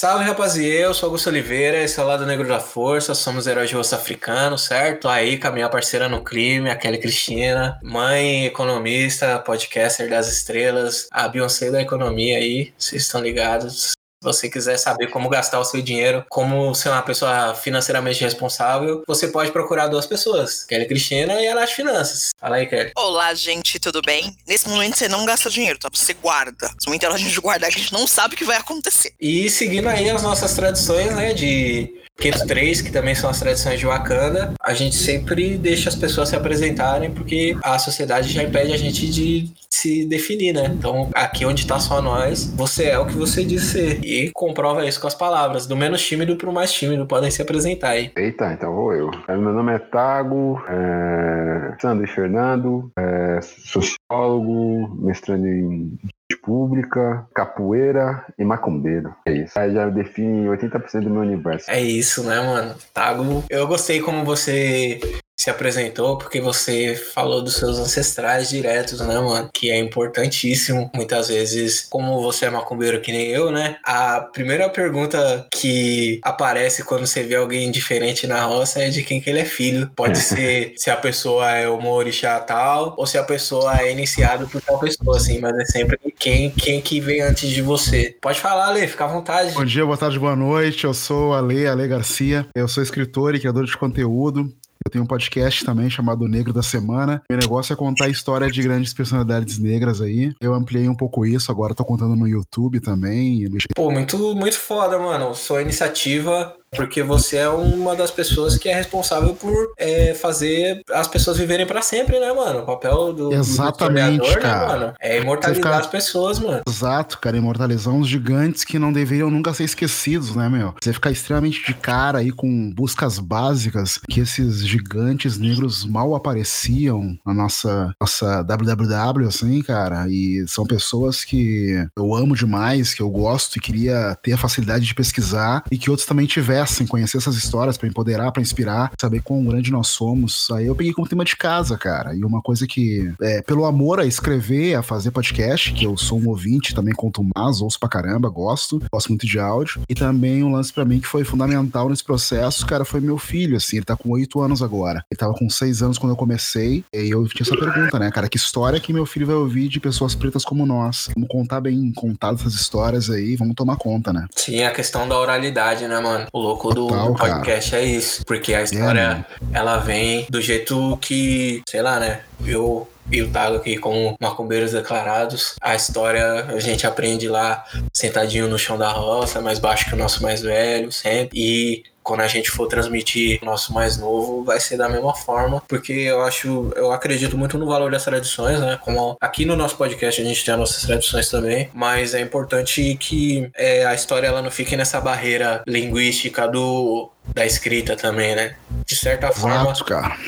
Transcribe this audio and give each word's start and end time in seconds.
Salve 0.00 0.22
rapaziada, 0.22 0.78
eu 0.78 0.94
sou 0.94 1.08
Augusto 1.08 1.28
Oliveira, 1.28 1.82
esse 1.82 1.98
é 1.98 2.02
o 2.04 2.06
Lado 2.06 2.24
Negro 2.24 2.46
da 2.46 2.60
Força, 2.60 3.16
somos 3.16 3.48
heróis 3.48 3.68
de 3.68 3.74
rosto 3.74 3.96
africano, 3.96 4.56
certo? 4.56 5.08
Aí 5.08 5.40
com 5.40 5.48
a 5.48 5.50
minha 5.50 5.68
parceira 5.68 6.08
no 6.08 6.22
crime, 6.22 6.70
a 6.70 6.76
Kelly 6.76 6.98
Cristina, 6.98 7.80
mãe, 7.82 8.46
economista, 8.46 9.40
podcaster 9.40 10.08
das 10.08 10.28
estrelas, 10.28 11.08
a 11.10 11.26
Beyoncé 11.26 11.72
da 11.72 11.82
economia 11.82 12.38
aí, 12.38 12.72
vocês 12.78 13.02
estão 13.02 13.20
ligados. 13.20 13.94
Se 14.20 14.24
você 14.24 14.50
quiser 14.50 14.76
saber 14.76 15.10
como 15.10 15.28
gastar 15.28 15.60
o 15.60 15.64
seu 15.64 15.80
dinheiro, 15.80 16.24
como 16.28 16.74
ser 16.74 16.88
uma 16.88 17.02
pessoa 17.02 17.54
financeiramente 17.54 18.20
responsável, 18.20 19.04
você 19.06 19.28
pode 19.28 19.52
procurar 19.52 19.86
duas 19.86 20.06
pessoas, 20.06 20.64
Kelly 20.64 20.88
Cristina 20.88 21.40
e 21.40 21.46
a 21.46 21.54
Nath 21.54 21.70
Finanças. 21.70 22.30
Fala 22.36 22.56
aí, 22.56 22.66
Kelly. 22.66 22.90
Olá, 22.96 23.32
gente, 23.34 23.78
tudo 23.78 24.02
bem? 24.02 24.36
Nesse 24.44 24.68
momento 24.68 24.98
você 24.98 25.06
não 25.06 25.24
gasta 25.24 25.48
dinheiro, 25.48 25.78
tá? 25.78 25.88
Você 25.92 26.14
guarda. 26.14 26.66
No 26.66 26.86
momento 26.86 27.06
a 27.06 27.16
gente 27.16 27.40
guardar, 27.40 27.70
que 27.70 27.76
a 27.76 27.80
gente 27.80 27.92
não 27.92 28.08
sabe 28.08 28.34
o 28.34 28.36
que 28.36 28.44
vai 28.44 28.56
acontecer. 28.56 29.12
E 29.20 29.48
seguindo 29.48 29.88
aí 29.88 30.10
as 30.10 30.24
nossas 30.24 30.52
tradições, 30.52 31.14
né, 31.14 31.32
de 31.32 32.02
503, 32.18 32.82
que 32.82 32.92
também 32.92 33.14
são 33.14 33.30
as 33.30 33.38
tradições 33.38 33.78
de 33.78 33.86
Wakanda, 33.86 34.52
a 34.60 34.74
gente 34.74 34.96
sempre 34.96 35.56
deixa 35.56 35.88
as 35.88 35.94
pessoas 35.94 36.28
se 36.28 36.36
apresentarem 36.36 37.10
porque 37.12 37.56
a 37.62 37.78
sociedade 37.78 38.28
já 38.28 38.42
impede 38.42 38.72
a 38.72 38.76
gente 38.76 39.08
de 39.08 39.52
se 39.70 40.04
definir, 40.04 40.52
né? 40.52 40.66
Então, 40.76 41.08
aqui 41.14 41.44
onde 41.44 41.66
tá 41.66 41.78
só 41.78 42.02
nós, 42.02 42.52
você 42.56 42.86
é 42.86 42.98
o 42.98 43.06
que 43.06 43.14
você 43.14 43.44
diz 43.44 43.62
ser. 43.62 44.04
E 44.04 44.30
comprova 44.32 44.84
isso 44.84 45.00
com 45.00 45.06
as 45.06 45.14
palavras. 45.14 45.66
Do 45.66 45.76
menos 45.76 46.04
tímido 46.04 46.36
pro 46.36 46.52
mais 46.52 46.72
tímido, 46.72 47.06
podem 47.06 47.30
se 47.30 47.40
apresentar 47.40 47.90
aí. 47.90 48.10
Eita, 48.16 48.52
então 48.52 48.74
vou 48.74 48.92
eu. 48.92 49.10
Meu 49.28 49.52
nome 49.52 49.72
é 49.72 49.78
Tago, 49.78 50.60
é... 50.68 51.76
Sandro 51.80 52.08
Fernando, 52.08 52.90
é... 52.98 53.38
sociólogo, 53.40 54.96
mestrando 55.00 55.46
em 55.46 55.98
pública, 56.36 57.26
capoeira 57.34 58.26
e 58.38 58.44
macumbeiro. 58.44 59.14
É 59.26 59.32
isso. 59.32 59.58
Aí 59.58 59.72
já 59.72 59.88
define 59.88 60.46
80% 60.48 61.02
do 61.02 61.10
meu 61.10 61.22
universo. 61.22 61.70
É 61.70 61.80
isso, 61.80 62.22
né, 62.24 62.40
mano? 62.40 62.74
Tago, 62.92 63.44
eu 63.48 63.66
gostei 63.66 64.00
como 64.00 64.24
você 64.24 65.00
se 65.40 65.48
apresentou 65.50 66.18
porque 66.18 66.40
você 66.40 66.96
falou 66.96 67.40
dos 67.40 67.54
seus 67.54 67.78
ancestrais 67.78 68.48
diretos, 68.48 69.00
né, 69.00 69.20
mano? 69.20 69.48
Que 69.54 69.70
é 69.70 69.78
importantíssimo. 69.78 70.90
Muitas 70.92 71.28
vezes, 71.28 71.86
como 71.88 72.20
você 72.20 72.46
é 72.46 72.50
macumbeiro 72.50 73.00
que 73.00 73.12
nem 73.12 73.28
eu, 73.28 73.52
né? 73.52 73.76
A 73.84 74.20
primeira 74.20 74.68
pergunta 74.68 75.46
que 75.54 76.20
aparece 76.24 76.82
quando 76.82 77.06
você 77.06 77.22
vê 77.22 77.36
alguém 77.36 77.70
diferente 77.70 78.26
na 78.26 78.44
roça 78.44 78.82
é 78.82 78.90
de 78.90 79.04
quem 79.04 79.20
que 79.20 79.30
ele 79.30 79.38
é 79.38 79.44
filho. 79.44 79.88
Pode 79.94 80.18
ser 80.20 80.74
se 80.76 80.90
a 80.90 80.96
pessoa 80.96 81.48
é 81.52 81.68
uma 81.68 81.90
orixá 81.90 82.40
tal 82.40 82.96
ou 82.98 83.06
se 83.06 83.16
a 83.16 83.22
pessoa 83.22 83.80
é 83.80 83.92
iniciada 83.92 84.44
por 84.46 84.60
tal 84.60 84.80
pessoa, 84.80 85.16
assim, 85.16 85.38
mas 85.38 85.56
é 85.56 85.64
sempre 85.64 85.98
quem, 86.18 86.50
quem 86.50 86.80
que 86.80 87.00
vem 87.00 87.20
antes 87.20 87.48
de 87.48 87.62
você. 87.62 88.16
Pode 88.20 88.40
falar, 88.40 88.68
Ale, 88.68 88.88
fica 88.88 89.04
à 89.04 89.08
vontade. 89.08 89.54
Bom 89.54 89.64
dia, 89.64 89.84
boa 89.84 89.96
tarde, 89.96 90.18
boa 90.18 90.34
noite. 90.34 90.84
Eu 90.84 90.92
sou 90.92 91.32
Ale, 91.32 91.66
Ale 91.66 91.86
Garcia. 91.86 92.48
Eu 92.56 92.66
sou 92.66 92.82
escritor 92.82 93.36
e 93.36 93.38
criador 93.38 93.64
de 93.64 93.76
conteúdo. 93.76 94.52
Eu 94.84 94.90
tenho 94.90 95.04
um 95.04 95.06
podcast 95.06 95.64
também 95.64 95.90
chamado 95.90 96.28
Negro 96.28 96.52
da 96.52 96.62
Semana. 96.62 97.22
Meu 97.28 97.38
negócio 97.38 97.72
é 97.72 97.76
contar 97.76 98.08
história 98.08 98.50
de 98.50 98.62
grandes 98.62 98.92
personalidades 98.94 99.58
negras 99.58 100.00
aí. 100.00 100.32
Eu 100.40 100.54
ampliei 100.54 100.88
um 100.88 100.94
pouco 100.94 101.26
isso, 101.26 101.50
agora 101.50 101.74
tô 101.74 101.84
contando 101.84 102.16
no 102.16 102.26
YouTube 102.26 102.80
também. 102.80 103.46
Pô, 103.74 103.90
muito, 103.90 104.16
muito 104.34 104.58
foda, 104.58 104.98
mano. 104.98 105.34
Sua 105.34 105.62
iniciativa 105.62 106.54
porque 106.70 107.02
você 107.02 107.38
é 107.38 107.48
uma 107.48 107.94
das 107.96 108.10
pessoas 108.10 108.56
que 108.56 108.68
é 108.68 108.74
responsável 108.74 109.34
por 109.34 109.72
é, 109.78 110.14
fazer 110.14 110.82
as 110.92 111.08
pessoas 111.08 111.38
viverem 111.38 111.66
para 111.66 111.82
sempre, 111.82 112.18
né, 112.18 112.32
mano? 112.32 112.60
O 112.60 112.66
papel 112.66 113.12
do, 113.12 113.32
Exatamente, 113.32 114.18
do 114.18 114.28
né, 114.28 114.36
cara. 114.36 114.58
Né, 114.58 114.78
mano? 114.78 114.94
É 115.00 115.20
imortalizar 115.20 115.72
fica... 115.72 115.78
as 115.78 115.86
pessoas, 115.86 116.38
mano. 116.38 116.62
Exato, 116.68 117.18
cara. 117.18 117.36
Imortalizar 117.36 117.94
uns 117.94 118.08
gigantes 118.08 118.64
que 118.64 118.78
não 118.78 118.92
deveriam 118.92 119.30
nunca 119.30 119.54
ser 119.54 119.64
esquecidos, 119.64 120.34
né, 120.34 120.48
meu? 120.48 120.74
Você 120.82 120.92
ficar 120.92 121.10
extremamente 121.10 121.64
de 121.64 121.74
cara 121.74 122.18
aí 122.18 122.30
com 122.30 122.70
buscas 122.72 123.18
básicas 123.18 123.98
que 124.08 124.20
esses 124.20 124.66
gigantes 124.66 125.38
negros 125.38 125.84
mal 125.84 126.14
apareciam 126.14 127.18
na 127.24 127.32
nossa, 127.32 127.92
nossa 128.00 128.42
WWW, 128.42 129.26
assim, 129.26 129.62
cara. 129.62 130.06
E 130.08 130.44
são 130.46 130.66
pessoas 130.66 131.24
que 131.24 131.86
eu 131.96 132.14
amo 132.14 132.34
demais, 132.34 132.94
que 132.94 133.02
eu 133.02 133.10
gosto 133.10 133.56
e 133.56 133.60
queria 133.60 134.16
ter 134.22 134.32
a 134.32 134.38
facilidade 134.38 134.84
de 134.84 134.94
pesquisar 134.94 135.64
e 135.70 135.78
que 135.78 135.90
outros 135.90 136.06
também 136.06 136.26
tiveram 136.26 136.57
pudessem 136.58 136.86
conhecer 136.86 137.18
essas 137.18 137.36
histórias 137.36 137.76
para 137.76 137.88
empoderar, 137.88 138.32
para 138.32 138.42
inspirar, 138.42 138.92
saber 139.00 139.22
quão 139.22 139.44
grande 139.44 139.70
nós 139.70 139.88
somos. 139.88 140.48
Aí 140.50 140.66
eu 140.66 140.74
peguei 140.74 140.92
como 140.92 141.08
tema 141.08 141.24
de 141.24 141.36
casa, 141.36 141.76
cara. 141.78 142.14
E 142.14 142.24
uma 142.24 142.42
coisa 142.42 142.66
que, 142.66 143.12
é, 143.20 143.42
pelo 143.42 143.64
amor 143.64 144.00
a 144.00 144.06
escrever, 144.06 144.74
a 144.74 144.82
fazer 144.82 145.10
podcast, 145.10 145.72
que 145.72 145.84
eu 145.84 145.96
sou 145.96 146.18
um 146.18 146.28
ouvinte, 146.28 146.74
também 146.74 146.94
conto 146.94 147.24
mais, 147.36 147.60
ouço 147.60 147.78
pra 147.78 147.88
caramba, 147.88 148.28
gosto, 148.28 148.82
gosto 148.92 149.08
muito 149.08 149.26
de 149.26 149.38
áudio. 149.38 149.82
E 149.88 149.94
também 149.94 150.42
um 150.42 150.52
lance 150.52 150.72
para 150.72 150.84
mim 150.84 151.00
que 151.00 151.06
foi 151.06 151.24
fundamental 151.24 151.88
nesse 151.88 152.02
processo, 152.02 152.66
cara, 152.66 152.84
foi 152.84 153.00
meu 153.00 153.18
filho, 153.18 153.56
assim, 153.56 153.76
ele 153.76 153.84
tá 153.84 153.96
com 153.96 154.10
oito 154.10 154.40
anos 154.40 154.62
agora. 154.62 155.04
Ele 155.10 155.18
tava 155.18 155.34
com 155.34 155.48
seis 155.48 155.82
anos 155.82 155.98
quando 155.98 156.12
eu 156.12 156.16
comecei, 156.16 156.84
e 156.92 157.10
eu 157.10 157.26
tinha 157.28 157.46
essa 157.46 157.56
pergunta, 157.56 157.98
né, 157.98 158.10
cara, 158.10 158.28
que 158.28 158.36
história 158.36 158.80
que 158.80 158.92
meu 158.92 159.06
filho 159.06 159.26
vai 159.26 159.36
ouvir 159.36 159.68
de 159.68 159.80
pessoas 159.80 160.14
pretas 160.14 160.44
como 160.44 160.66
nós? 160.66 161.08
Vamos 161.14 161.28
contar 161.28 161.60
bem 161.60 161.92
contadas 161.92 162.40
essas 162.40 162.54
histórias 162.54 163.10
aí, 163.10 163.36
vamos 163.36 163.54
tomar 163.54 163.76
conta, 163.76 164.12
né? 164.12 164.26
Sim, 164.34 164.62
a 164.62 164.72
questão 164.72 165.08
da 165.08 165.18
oralidade, 165.18 165.86
né, 165.86 166.00
mano? 166.00 166.26
O 166.32 166.47
louco 166.48 166.74
do, 166.74 166.88
Total, 166.88 167.12
do 167.12 167.18
podcast 167.18 167.70
cara. 167.70 167.82
é 167.82 167.86
isso. 167.86 168.24
Porque 168.24 168.54
a 168.54 168.62
história, 168.62 169.26
é, 169.52 169.58
ela 169.58 169.78
vem 169.78 170.26
do 170.30 170.40
jeito 170.40 170.96
que, 171.00 171.62
sei 171.68 171.82
lá, 171.82 171.98
né? 172.00 172.20
Eu 172.44 172.88
e 173.10 173.22
o 173.22 173.30
Tago 173.30 173.56
aqui 173.56 173.78
como 173.78 174.16
macumbeiros 174.20 174.72
declarados. 174.72 175.54
A 175.60 175.74
história 175.74 176.44
a 176.44 176.60
gente 176.60 176.86
aprende 176.86 177.28
lá 177.28 177.64
sentadinho 177.92 178.48
no 178.48 178.58
chão 178.58 178.76
da 178.76 178.90
roça, 178.90 179.40
mais 179.40 179.58
baixo 179.58 179.86
que 179.86 179.94
o 179.94 179.98
nosso 179.98 180.22
mais 180.22 180.42
velho, 180.42 180.92
sempre. 180.92 181.38
E 181.38 181.82
quando 182.08 182.22
a 182.22 182.26
gente 182.26 182.50
for 182.50 182.66
transmitir 182.66 183.38
o 183.42 183.44
nosso 183.44 183.74
mais 183.74 183.98
novo, 183.98 184.42
vai 184.42 184.58
ser 184.58 184.78
da 184.78 184.88
mesma 184.88 185.14
forma, 185.14 185.62
porque 185.68 185.92
eu 185.92 186.22
acho, 186.22 186.72
eu 186.74 186.90
acredito 186.90 187.36
muito 187.36 187.58
no 187.58 187.66
valor 187.66 187.90
das 187.90 188.02
tradições, 188.02 188.58
né? 188.60 188.78
Como 188.82 189.18
aqui 189.20 189.44
no 189.44 189.54
nosso 189.54 189.76
podcast 189.76 190.18
a 190.18 190.24
gente 190.24 190.42
tem 190.42 190.54
as 190.54 190.58
nossas 190.58 190.82
tradições 190.84 191.28
também, 191.28 191.68
mas 191.74 192.14
é 192.14 192.22
importante 192.22 192.96
que 192.98 193.50
é, 193.54 193.84
a 193.84 193.92
história 193.92 194.26
ela 194.26 194.40
não 194.40 194.50
fique 194.50 194.74
nessa 194.74 194.98
barreira 195.02 195.62
linguística 195.66 196.48
do 196.48 197.10
da 197.34 197.44
escrita 197.44 197.94
também, 197.94 198.34
né? 198.34 198.56
De 198.86 198.96
certa 198.96 199.30
forma, 199.30 199.74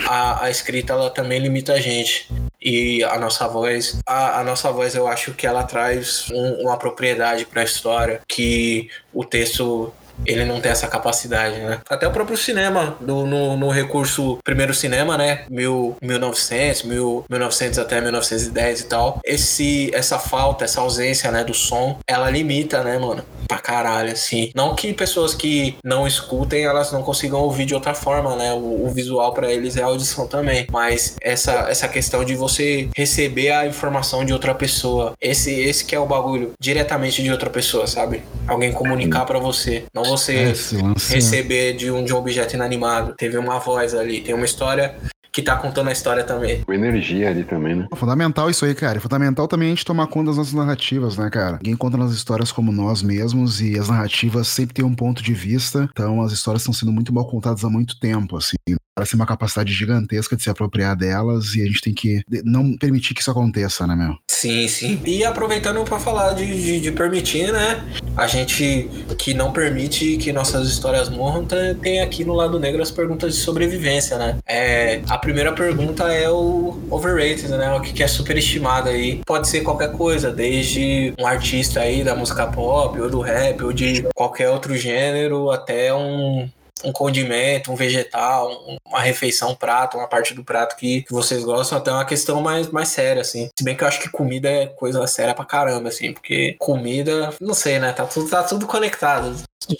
a, 0.07 0.45
a 0.45 0.51
escrita 0.51 0.93
ela 0.93 1.09
também 1.09 1.39
limita 1.39 1.73
a 1.73 1.81
gente 1.81 2.29
e 2.61 3.03
a 3.05 3.19
nossa 3.19 3.49
voz, 3.49 3.99
a, 4.07 4.41
a, 4.41 4.45
nossa 4.45 4.71
voz 4.71 4.95
eu 4.95 5.09
acho 5.09 5.33
que 5.33 5.47
ela 5.47 5.65
traz 5.65 6.29
um, 6.31 6.65
uma 6.65 6.77
propriedade 6.77 7.47
para 7.47 7.63
a 7.63 7.65
história 7.65 8.21
que 8.29 8.91
o 9.15 9.25
texto 9.25 9.91
ele 10.27 10.45
não 10.45 10.61
tem 10.61 10.71
essa 10.71 10.87
capacidade, 10.87 11.57
né? 11.57 11.81
Até 11.89 12.07
o 12.07 12.11
próprio 12.11 12.37
cinema, 12.37 12.97
do, 13.01 13.27
no, 13.27 13.57
no 13.57 13.71
recurso 13.71 14.39
primeiro 14.45 14.75
cinema, 14.75 15.17
né? 15.17 15.45
Mil, 15.51 15.97
1900, 16.03 16.83
mil, 16.85 17.25
1900 17.29 17.79
até 17.79 18.01
1910 18.01 18.81
e 18.81 18.85
tal. 18.85 19.21
Esse, 19.25 19.91
essa 19.95 20.19
falta, 20.19 20.65
essa 20.65 20.81
ausência, 20.81 21.31
né, 21.31 21.45
do 21.45 21.55
som, 21.55 21.99
ela 22.07 22.31
limita, 22.31 22.83
né, 22.83 22.99
mano? 22.99 23.25
Pra 23.49 23.59
caralho, 23.59 24.13
assim. 24.13 24.51
Não 24.55 24.75
que 24.75 24.93
pessoas 24.93 25.35
que 25.35 25.77
não 25.85 26.07
escutem, 26.07 26.65
elas 26.65 26.93
não 26.93 27.03
consigam 27.03 27.41
ouvir 27.41 27.67
de 27.67 27.75
outra 27.75 27.95
forma, 27.95 28.37
né? 28.37 28.53
O, 28.53 28.87
o 28.87 28.91
visual 28.91 29.33
para 29.33 29.51
eles 29.51 29.77
é 29.77 29.83
a 29.83 29.87
audição 29.87 30.27
também. 30.27 30.67
Mas 30.71 31.17
essa, 31.21 31.67
essa 31.69 31.89
questão 31.89 32.25
de 32.25 32.35
você 32.35 32.89
receber 32.97 33.51
a 33.51 33.67
informação 33.67 34.25
de 34.25 34.33
outra 34.33 34.55
pessoa, 34.55 35.15
esse, 35.21 35.53
esse 35.53 35.85
que 35.85 35.95
é 35.95 35.99
o 35.99 36.07
bagulho, 36.07 36.53
diretamente 36.61 37.23
de 37.23 37.31
outra 37.31 37.51
pessoa, 37.51 37.87
sabe? 37.87 38.23
Alguém 38.47 38.73
comunicar 38.73 39.25
para 39.25 39.39
você. 39.39 39.85
Não 39.93 40.10
você 40.11 40.35
é, 40.35 41.15
receber 41.15 41.75
de 41.75 41.91
um, 41.91 42.05
de 42.05 42.13
um 42.13 42.17
objeto 42.17 42.55
inanimado. 42.55 43.15
Teve 43.17 43.39
uma 43.39 43.59
voz 43.59 43.95
ali, 43.95 44.21
tem 44.21 44.35
uma 44.35 44.45
história 44.45 44.95
que 45.33 45.43
tá 45.43 45.57
contando 45.57 45.89
a 45.89 45.93
história 45.93 46.25
também. 46.25 46.63
Com 46.63 46.73
energia 46.73 47.31
ali 47.31 47.45
também, 47.45 47.77
né? 47.77 47.87
Fundamental 47.95 48.51
isso 48.51 48.65
aí, 48.65 48.75
cara. 48.75 48.99
É 48.99 49.01
fundamental 49.01 49.47
também 49.47 49.69
a 49.69 49.71
gente 49.71 49.85
tomar 49.85 50.07
conta 50.09 50.27
das 50.27 50.37
nossas 50.37 50.53
narrativas, 50.53 51.17
né, 51.17 51.31
cara? 51.31 51.59
Ninguém 51.63 51.77
conta 51.77 52.03
as 52.03 52.13
histórias 52.13 52.51
como 52.51 52.73
nós 52.73 53.03
mesmos 53.03 53.61
e 53.61 53.79
as 53.79 53.89
narrativas 53.89 54.49
sempre 54.49 54.75
têm 54.75 54.85
um 54.85 54.95
ponto 54.95 55.23
de 55.23 55.33
vista. 55.33 55.89
Então 55.93 56.21
as 56.23 56.33
histórias 56.33 56.63
estão 56.63 56.75
sendo 56.75 56.93
muito 56.93 57.15
mal 57.15 57.27
contadas 57.27 57.65
há 57.65 57.71
muito 57.71 57.99
tempo, 57.99 58.37
assim. 58.37 58.57
Parece 59.01 59.15
uma 59.15 59.25
capacidade 59.25 59.73
gigantesca 59.73 60.37
de 60.37 60.43
se 60.43 60.51
apropriar 60.51 60.95
delas 60.95 61.55
e 61.55 61.63
a 61.63 61.65
gente 61.65 61.81
tem 61.81 61.95
que 61.95 62.23
não 62.45 62.77
permitir 62.77 63.15
que 63.15 63.23
isso 63.23 63.31
aconteça, 63.31 63.87
né, 63.87 63.97
meu? 63.97 64.19
Sim, 64.29 64.69
sim. 64.69 65.01
E 65.07 65.25
aproveitando 65.25 65.83
para 65.85 65.99
falar 65.99 66.35
de, 66.35 66.45
de, 66.45 66.81
de, 66.81 66.93
permitir, 66.93 67.51
né? 67.51 67.83
A 68.15 68.27
gente 68.27 68.91
que 69.17 69.33
não 69.33 69.53
permite 69.53 70.19
que 70.19 70.35
nossas 70.35 70.69
histórias 70.69 71.09
morram, 71.09 71.47
tem 71.81 72.03
aqui 72.03 72.27
no 72.27 72.35
lado 72.35 72.61
negro 72.61 72.83
as 72.83 72.91
perguntas 72.91 73.33
de 73.33 73.41
sobrevivência, 73.41 74.19
né? 74.19 74.37
É, 74.47 75.01
a 75.09 75.17
primeira 75.17 75.55
pergunta 75.55 76.05
é 76.13 76.29
o 76.29 76.79
overrated, 76.91 77.49
né? 77.49 77.73
O 77.73 77.81
que 77.81 78.03
é 78.03 78.07
superestimado 78.07 78.91
aí. 78.91 79.23
Pode 79.25 79.49
ser 79.49 79.63
qualquer 79.63 79.93
coisa, 79.93 80.31
desde 80.31 81.15
um 81.19 81.27
artista 81.27 81.81
aí 81.81 82.05
da 82.05 82.15
música 82.15 82.47
pop, 82.47 83.01
ou 83.01 83.09
do 83.09 83.21
rap, 83.21 83.63
ou 83.65 83.73
de 83.73 84.03
qualquer 84.15 84.51
outro 84.51 84.77
gênero, 84.77 85.51
até 85.51 85.95
um 85.95 86.51
um 86.85 86.93
condimento, 86.93 87.73
um 87.73 87.77
vegetal, 87.77 88.51
uma 88.87 89.01
refeição, 89.01 89.51
um 89.51 89.55
prato, 89.55 89.97
uma 89.97 90.09
parte 90.09 90.35
do 90.35 90.45
prato 90.45 90.77
que, 90.77 91.03
que 91.03 91.13
vocês 91.13 91.45
gostam, 91.45 91.79
até 91.79 91.91
uma 91.91 92.05
questão 92.05 92.41
mais, 92.41 92.69
mais 92.71 92.89
séria, 92.89 93.23
assim. 93.23 93.49
Se 93.57 93.65
bem 93.65 93.77
que 93.77 93.85
eu 93.85 93.89
acho 93.89 94.01
que 94.01 94.09
comida 94.09 94.49
é 94.49 94.67
coisa 94.67 95.07
séria 95.07 95.35
pra 95.35 95.45
caramba, 95.45 95.89
assim, 95.89 96.13
porque 96.13 96.57
comida, 96.59 97.33
não 97.41 97.55
sei, 97.55 97.79
né? 97.79 97.93
Tá 97.93 98.07
tudo, 98.07 98.29
tá 98.29 98.43
tudo 98.43 98.67
conectado 98.67 99.35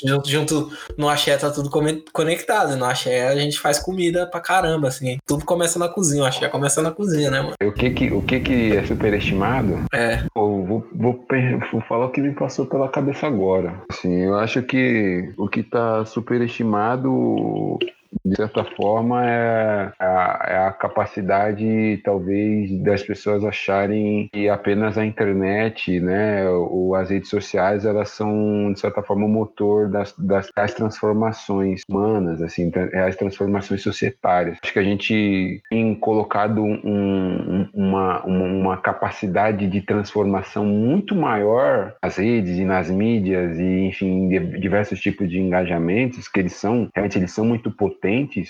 junto, 0.05 0.29
junto 0.29 0.71
no 0.97 1.09
axé 1.09 1.37
tá 1.37 1.51
tudo 1.51 1.71
conectado. 2.13 2.77
No 2.77 2.85
axé 2.85 3.29
a 3.29 3.37
gente 3.37 3.59
faz 3.59 3.79
comida 3.79 4.27
pra 4.27 4.41
caramba, 4.41 4.89
assim. 4.89 5.19
Tudo 5.27 5.45
começa 5.45 5.79
na 5.79 5.89
cozinha. 5.89 6.23
O 6.23 6.27
axé 6.27 6.49
começa 6.49 6.83
na 6.83 6.91
cozinha, 6.91 7.31
né, 7.31 7.41
mano? 7.41 7.55
O 7.63 7.73
que 7.73 7.91
que, 7.91 8.13
o 8.13 8.23
que, 8.23 8.41
que 8.41 8.77
é 8.77 8.87
superestimado? 8.87 9.85
É. 9.93 10.25
Vou, 10.35 10.65
vou, 10.65 10.87
vou, 10.93 11.27
vou 11.73 11.81
falar 11.83 12.07
o 12.07 12.11
que 12.11 12.21
me 12.21 12.35
passou 12.35 12.67
pela 12.67 12.89
cabeça 12.89 13.27
agora. 13.27 13.83
Assim, 13.91 14.25
eu 14.25 14.37
acho 14.37 14.63
que 14.63 15.33
o 15.37 15.49
que 15.49 15.63
tá 15.63 16.05
superestimado 16.05 17.79
de 18.25 18.37
certa 18.37 18.65
forma, 18.65 19.25
é 19.25 19.93
a, 19.99 20.47
é 20.49 20.59
a, 20.67 20.73
capacidade, 20.73 22.01
talvez, 22.05 22.71
das 22.83 23.03
pessoas 23.03 23.45
acharem 23.45 24.29
que 24.33 24.49
apenas 24.49 24.99
a 24.99 25.05
internet, 25.05 26.01
né, 26.01 26.49
ou 26.49 26.95
as 26.95 27.11
redes 27.11 27.31
sociais, 27.31 27.85
elas 27.85 28.11
são, 28.11 28.73
de 28.73 28.81
certa 28.81 29.03
forma, 29.03 29.27
o 29.27 29.29
motor 29.29 29.89
das, 29.89 30.15
das, 30.19 30.51
das 30.55 30.75
transformações 30.75 31.83
humanas, 31.89 32.43
assim, 32.43 32.71
as 33.07 33.17
transformações 33.17 33.83
societárias. 33.83 34.59
Acho 34.63 34.73
que 34.73 34.79
a 34.79 34.85
gente 34.85 35.63
tem 35.71 35.95
colocado 35.95 36.63
um, 36.63 37.69
uma, 37.73 38.25
uma, 38.25 38.45
uma 38.45 38.77
capacidade 38.77 39.69
de 39.69 39.81
transformação 39.83 40.65
muito 40.65 41.15
maior 41.15 41.95
nas 42.03 42.17
redes 42.17 42.59
e 42.59 42.65
nas 42.65 42.91
mídias 42.91 43.59
e, 43.59 43.87
enfim, 43.87 44.29
diversos 44.59 45.01
tipos 45.01 45.29
de 45.29 45.39
engajamentos, 45.39 46.29
que 46.29 46.41
eles 46.41 46.55
são, 46.55 46.89
realmente, 46.95 47.19
eles 47.19 47.33
são 47.33 47.45
muito 47.45 47.71
potentes 47.71 48.00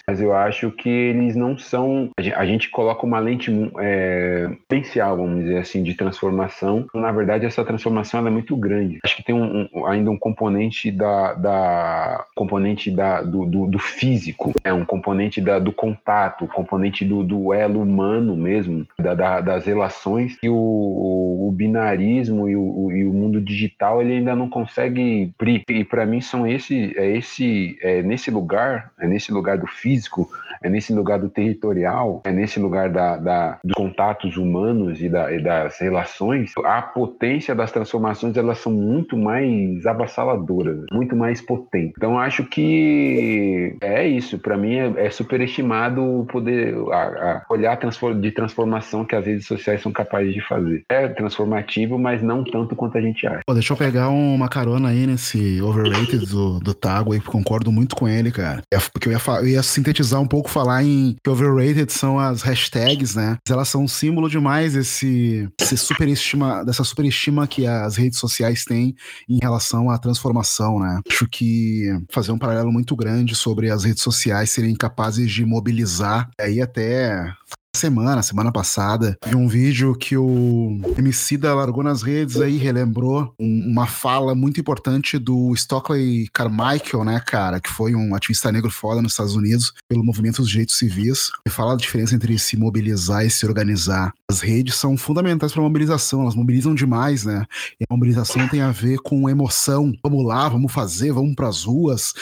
mas 0.07 0.21
eu 0.21 0.35
acho 0.35 0.71
que 0.71 0.89
eles 0.89 1.35
não 1.35 1.57
são. 1.59 2.11
A 2.37 2.47
gente 2.47 2.71
coloca 2.71 3.05
uma 3.05 3.19
lente 3.19 3.51
é, 3.79 4.49
potencial, 4.69 5.17
vamos 5.17 5.43
dizer 5.45 5.59
assim, 5.59 5.83
de 5.83 5.95
transformação. 5.95 6.87
Na 6.95 7.13
verdade, 7.13 7.47
essa 7.47 7.65
transformação 7.65 8.27
é 8.27 8.31
muito 8.31 8.57
grande. 8.57 8.99
Acho 9.05 9.17
que 9.17 9.23
tem 9.23 9.35
um, 9.35 9.69
um, 9.73 9.87
ainda 9.87 10.11
um 10.11 10.19
componente 10.19 10.91
da, 10.91 11.35
da 11.35 12.25
componente 12.35 12.91
da, 12.91 13.23
do, 13.23 13.45
do, 13.47 13.67
do, 13.67 13.79
físico, 13.79 14.53
é 14.63 14.73
um 14.73 14.85
componente 14.85 15.41
da, 15.41 15.59
do 15.59 15.73
contato, 15.73 16.47
componente 16.47 17.05
do, 17.05 17.23
do 17.23 17.53
elo 17.53 17.83
humano 17.83 18.37
mesmo, 18.37 18.87
da, 18.99 19.41
das 19.41 19.67
relações. 19.67 20.39
E 20.43 20.49
o, 20.49 20.55
o, 20.55 21.49
o 21.49 21.53
binarismo 21.53 22.49
e 22.49 22.57
o, 22.57 22.93
e 22.93 23.05
o, 23.05 23.13
mundo 23.13 23.41
digital 23.41 24.01
ele 24.01 24.15
ainda 24.15 24.35
não 24.35 24.49
consegue. 24.49 25.33
E 25.69 25.85
para 25.85 26.07
mim 26.07 26.21
são 26.21 26.47
esse, 26.47 26.95
é 26.97 27.17
esse, 27.17 27.79
é 27.83 28.03
nesse 28.03 28.31
lugar, 28.31 28.93
é 28.99 29.07
nesse 29.07 29.33
lugar 29.33 29.40
lugar 29.41 29.59
do 29.59 29.67
físico, 29.67 30.31
é 30.63 30.69
nesse 30.69 30.93
lugar 30.93 31.19
do 31.19 31.29
territorial, 31.29 32.23
é 32.25 32.31
nesse 32.31 32.61
lugar 32.61 32.91
da, 32.91 33.17
da 33.17 33.59
dos 33.65 33.75
contatos 33.75 34.37
humanos 34.37 35.01
e, 35.01 35.09
da, 35.09 35.33
e, 35.33 35.43
das 35.43 35.79
relações, 35.79 36.53
a 36.65 36.83
potência 36.83 37.55
das 37.55 37.73
transformações 37.73 38.37
elas 38.37 38.59
são 38.59 38.73
muito 38.73 39.17
mais 39.17 39.87
avassaladoras, 39.87 40.85
muito 40.93 41.17
mais 41.17 41.41
potentes. 41.41 41.95
Então 41.97 42.19
acho 42.19 42.45
que 42.45 43.77
é 43.81 44.07
isso. 44.07 44.39
Para 44.39 44.57
mim 44.57 44.77
é, 44.77 45.07
é 45.07 45.11
superestimado 45.11 46.27
poder, 46.31 46.75
a, 46.93 46.97
a 46.97 47.43
olhar 47.49 47.79
de 48.21 48.31
transformação 48.33 49.05
que 49.05 49.15
as 49.15 49.25
redes 49.25 49.47
sociais 49.47 49.81
são 49.81 49.93
capazes 49.93 50.35
de 50.35 50.41
fazer. 50.41 50.85
É 50.89 51.09
transformativo, 51.09 51.99
mas 51.99 52.23
não 52.23 52.45
tanto 52.45 52.77
quanto 52.77 52.99
a 52.99 53.01
gente 53.01 53.27
acha. 53.27 53.41
Pô, 53.47 53.55
deixa 53.55 53.73
eu 53.73 53.77
pegar 53.77 54.09
uma 54.09 54.49
carona 54.49 54.89
aí 54.89 55.07
nesse 55.07 55.61
overrated 55.63 56.27
do, 56.27 56.59
do 56.59 56.75
Tago 56.75 57.13
aí, 57.13 57.21
concordo 57.21 57.73
muito 57.73 57.97
com 57.97 58.09
ele, 58.09 58.31
cara. 58.31 58.63
É, 58.73 58.79
porque 58.93 59.09
eu 59.09 59.13
ia 59.13 59.21
eu 59.41 59.47
ia 59.47 59.63
sintetizar 59.63 60.21
um 60.21 60.27
pouco, 60.27 60.50
falar 60.51 60.83
em 60.83 61.17
que 61.23 61.31
overrated 61.31 61.93
são 61.93 62.19
as 62.19 62.43
hashtags, 62.43 63.15
né? 63.15 63.39
Elas 63.49 63.69
são 63.69 63.85
um 63.85 63.89
símbolo 63.89 64.29
demais 64.29 64.75
esse, 64.75 65.49
esse 65.61 65.77
superestima, 65.77 66.65
dessa 66.65 66.85
superestima 66.85 67.47
que 67.47 67.67
as 67.67 67.97
redes 67.97 68.19
sociais 68.19 68.65
têm 68.65 68.95
em 69.29 69.39
relação 69.41 69.91
à 69.91 69.99
transformação, 69.99 70.79
né? 70.79 71.01
Acho 71.09 71.27
que 71.29 71.87
fazer 72.11 72.33
um 72.33 72.39
paralelo 72.39 72.73
muito 72.73 72.95
grande 72.97 73.35
sobre 73.35 73.71
as 73.71 73.85
redes 73.85 74.03
sociais 74.03 74.51
serem 74.51 74.75
capazes 74.75 75.31
de 75.31 75.45
mobilizar, 75.45 76.29
aí 76.39 76.61
até 76.61 77.33
semana, 77.77 78.23
semana 78.23 78.51
passada, 78.51 79.17
vi 79.25 79.37
um 79.37 79.47
vídeo 79.47 79.95
que 79.95 80.17
o 80.17 80.81
Emicida 80.99 81.55
largou 81.55 81.85
nas 81.85 82.03
redes 82.03 82.41
aí, 82.41 82.57
relembrou 82.57 83.33
um, 83.39 83.71
uma 83.71 83.87
fala 83.87 84.35
muito 84.35 84.61
importante 84.61 85.19
do 85.19 85.55
Stockley 85.55 86.29
Carmichael, 86.33 87.05
né, 87.05 87.21
cara, 87.25 87.61
que 87.61 87.71
foi 87.71 87.95
um 87.95 88.15
ativista 88.15 88.51
negro 88.51 88.71
foda 88.71 89.01
nos 89.01 89.13
Estados 89.13 89.37
Unidos 89.37 89.73
pelo 89.89 90.05
movimento 90.05 90.43
dos 90.43 90.51
direitos 90.51 90.77
civis, 90.77 91.31
e 91.47 91.51
fala 91.51 91.75
a 91.75 91.77
diferença 91.77 92.15
entre 92.15 92.39
se 92.39 92.57
mobilizar 92.57 93.25
e 93.25 93.31
se 93.31 93.47
organizar. 93.47 94.13
As 94.29 94.41
redes 94.41 94.75
são 94.75 94.97
fundamentais 94.97 95.53
para 95.53 95.63
mobilização, 95.63 96.23
elas 96.23 96.35
mobilizam 96.35 96.75
demais, 96.75 97.25
né? 97.25 97.45
E 97.81 97.85
a 97.89 97.95
mobilização 97.95 98.49
tem 98.49 98.61
a 98.61 98.71
ver 98.71 98.99
com 98.99 99.29
emoção. 99.29 99.93
Vamos 100.03 100.25
lá, 100.25 100.49
vamos 100.49 100.73
fazer, 100.73 101.13
vamos 101.13 101.35
para 101.35 101.49
as 101.49 101.65
ruas, 101.65 102.15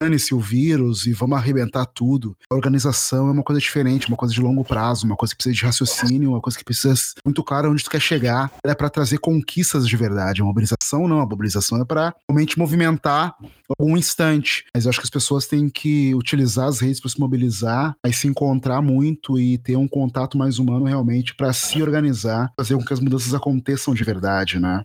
dane-se 0.00 0.34
o 0.34 0.40
vírus 0.40 1.06
e 1.06 1.12
vamos 1.12 1.36
arrebentar 1.36 1.86
tudo. 1.86 2.36
A 2.50 2.54
organização 2.54 3.28
é 3.28 3.32
uma 3.32 3.42
coisa 3.42 3.60
diferente, 3.60 4.08
uma 4.08 4.16
coisa 4.16 4.32
de 4.32 4.40
longo 4.40 4.64
prazo 4.64 4.91
prazo, 4.92 5.06
uma 5.06 5.16
coisa 5.16 5.32
que 5.32 5.38
precisa 5.38 5.54
de 5.54 5.64
raciocínio, 5.64 6.30
uma 6.30 6.40
coisa 6.40 6.58
que 6.58 6.64
precisa 6.64 6.94
muito 7.24 7.42
claro 7.42 7.70
onde 7.70 7.82
tu 7.82 7.90
quer 7.90 8.00
chegar. 8.00 8.52
é 8.64 8.74
para 8.74 8.90
trazer 8.90 9.18
conquistas 9.18 9.88
de 9.88 9.96
verdade. 9.96 10.42
A 10.42 10.44
mobilização 10.44 11.08
não, 11.08 11.20
a 11.20 11.26
mobilização 11.26 11.80
é 11.80 11.84
para 11.84 12.14
realmente 12.28 12.58
movimentar 12.58 13.34
algum 13.78 13.96
instante. 13.96 14.64
Mas 14.74 14.84
eu 14.84 14.90
acho 14.90 15.00
que 15.00 15.06
as 15.06 15.10
pessoas 15.10 15.46
têm 15.46 15.68
que 15.68 16.14
utilizar 16.14 16.68
as 16.68 16.80
redes 16.80 17.00
para 17.00 17.10
se 17.10 17.18
mobilizar, 17.18 17.94
aí 18.04 18.12
se 18.12 18.26
encontrar 18.26 18.82
muito 18.82 19.38
e 19.38 19.58
ter 19.58 19.76
um 19.76 19.88
contato 19.88 20.36
mais 20.36 20.58
humano 20.58 20.84
realmente 20.84 21.34
para 21.34 21.52
se 21.52 21.82
organizar, 21.82 22.52
fazer 22.56 22.76
com 22.76 22.84
que 22.84 22.92
as 22.92 23.00
mudanças 23.00 23.34
aconteçam 23.34 23.94
de 23.94 24.04
verdade, 24.04 24.58
né? 24.58 24.84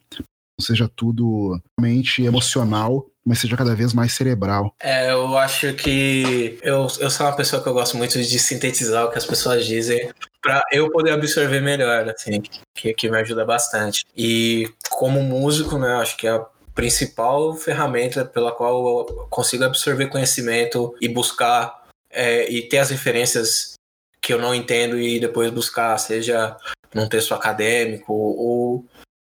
Não 0.60 0.66
seja 0.66 0.88
tudo 0.88 1.60
realmente 1.78 2.24
emocional, 2.24 3.06
mas 3.28 3.40
seja 3.40 3.58
cada 3.58 3.76
vez 3.76 3.94
mais 3.94 4.14
cerebral. 4.14 4.74
É, 4.80 5.12
eu 5.12 5.38
acho 5.38 5.74
que 5.74 6.58
eu, 6.64 6.88
eu 7.00 7.10
sou 7.10 7.26
uma 7.26 7.36
pessoa 7.36 7.62
que 7.62 7.68
eu 7.68 7.74
gosto 7.74 7.98
muito 7.98 8.22
de 8.22 8.40
sintetizar 8.40 9.06
o 9.06 9.12
que 9.12 9.18
as 9.18 9.26
pessoas 9.26 9.66
dizem 9.66 10.10
para 10.42 10.64
eu 10.72 10.90
poder 10.90 11.12
absorver 11.12 11.60
melhor, 11.60 12.08
assim, 12.10 12.42
que, 12.74 12.94
que 12.94 13.10
me 13.10 13.18
ajuda 13.18 13.44
bastante. 13.44 14.06
E 14.16 14.72
como 14.90 15.22
músico, 15.22 15.78
né, 15.78 15.96
acho 15.96 16.16
que 16.16 16.28
a 16.28 16.46
principal 16.74 17.54
ferramenta 17.56 18.24
pela 18.24 18.52
qual 18.52 19.10
eu 19.10 19.28
consigo 19.30 19.66
absorver 19.66 20.08
conhecimento 20.08 20.96
e 21.02 21.10
buscar 21.10 21.84
é, 22.10 22.50
e 22.50 22.62
ter 22.62 22.78
as 22.78 22.92
referências 22.92 23.74
que 24.22 24.34
eu 24.34 24.40
não 24.40 24.56
entendo 24.56 24.98
e 25.00 25.20
depois 25.20 25.52
buscar, 25.52 25.98
seja 25.98 26.56
num 26.94 27.10
texto 27.10 27.34
acadêmico 27.34 28.14
ou 28.14 28.86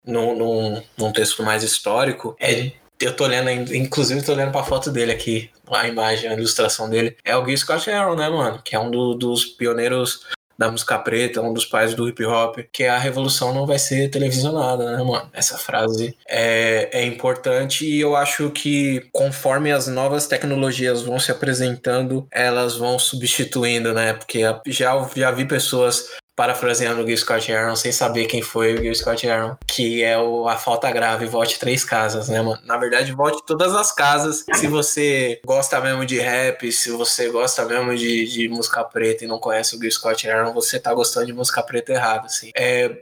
num, 0.06 0.36
num, 0.36 0.82
num 0.96 1.12
texto 1.12 1.42
mais 1.42 1.62
histórico, 1.62 2.36
é 2.38 2.72
eu 3.00 3.14
tô 3.14 3.24
olhando, 3.24 3.74
inclusive 3.74 4.22
tô 4.22 4.32
olhando 4.32 4.52
pra 4.52 4.64
foto 4.64 4.90
dele 4.90 5.12
aqui, 5.12 5.50
a 5.70 5.86
imagem, 5.86 6.28
a 6.28 6.34
ilustração 6.34 6.88
dele. 6.88 7.16
É 7.24 7.36
o 7.36 7.44
Gil 7.44 7.56
Scott 7.56 7.90
Aaron, 7.90 8.16
né, 8.16 8.28
mano? 8.28 8.60
Que 8.62 8.74
é 8.74 8.78
um 8.78 8.90
do, 8.90 9.14
dos 9.14 9.44
pioneiros 9.44 10.26
da 10.58 10.70
música 10.72 10.98
preta, 10.98 11.40
um 11.40 11.54
dos 11.54 11.64
pais 11.64 11.94
do 11.94 12.08
hip 12.08 12.24
hop, 12.24 12.58
que 12.72 12.84
a 12.84 12.98
revolução 12.98 13.54
não 13.54 13.64
vai 13.64 13.78
ser 13.78 14.10
televisionada, 14.10 14.96
né, 14.96 15.02
mano? 15.04 15.30
Essa 15.32 15.56
frase 15.56 16.16
é, 16.28 16.88
é 16.92 17.04
importante 17.04 17.86
e 17.86 18.00
eu 18.00 18.16
acho 18.16 18.50
que 18.50 19.08
conforme 19.12 19.70
as 19.70 19.86
novas 19.86 20.26
tecnologias 20.26 21.02
vão 21.02 21.20
se 21.20 21.30
apresentando, 21.30 22.26
elas 22.32 22.76
vão 22.76 22.98
substituindo, 22.98 23.94
né? 23.94 24.14
Porque 24.14 24.40
já, 24.66 25.08
já 25.14 25.30
vi 25.30 25.44
pessoas 25.44 26.08
parafraseando 26.38 27.02
o 27.02 27.06
Gil 27.06 27.16
Scott 27.16 27.52
Aaron, 27.52 27.74
sem 27.74 27.90
saber 27.90 28.26
quem 28.26 28.40
foi 28.40 28.74
o 28.74 28.78
Gil 28.80 28.94
Scott 28.94 29.28
Aaron, 29.28 29.56
que 29.66 30.04
é 30.04 30.16
o, 30.16 30.46
a 30.46 30.56
falta 30.56 30.88
grave, 30.88 31.26
vote 31.26 31.58
três 31.58 31.82
casas, 31.82 32.28
né, 32.28 32.40
mano? 32.40 32.60
Na 32.64 32.76
verdade, 32.76 33.10
vote 33.10 33.42
todas 33.44 33.74
as 33.74 33.90
casas. 33.90 34.44
Se 34.54 34.68
você 34.68 35.40
gosta 35.44 35.80
mesmo 35.80 36.06
de 36.06 36.20
rap, 36.20 36.70
se 36.70 36.92
você 36.92 37.28
gosta 37.28 37.64
mesmo 37.64 37.96
de, 37.96 38.24
de 38.26 38.48
música 38.48 38.84
preta 38.84 39.24
e 39.24 39.26
não 39.26 39.40
conhece 39.40 39.74
o 39.74 39.80
Gil 39.80 39.90
Scott 39.90 40.30
Aaron, 40.30 40.52
você 40.52 40.78
tá 40.78 40.94
gostando 40.94 41.26
de 41.26 41.32
música 41.32 41.60
preta 41.60 41.92
errado, 41.92 42.26
assim. 42.26 42.52
É, 42.54 42.94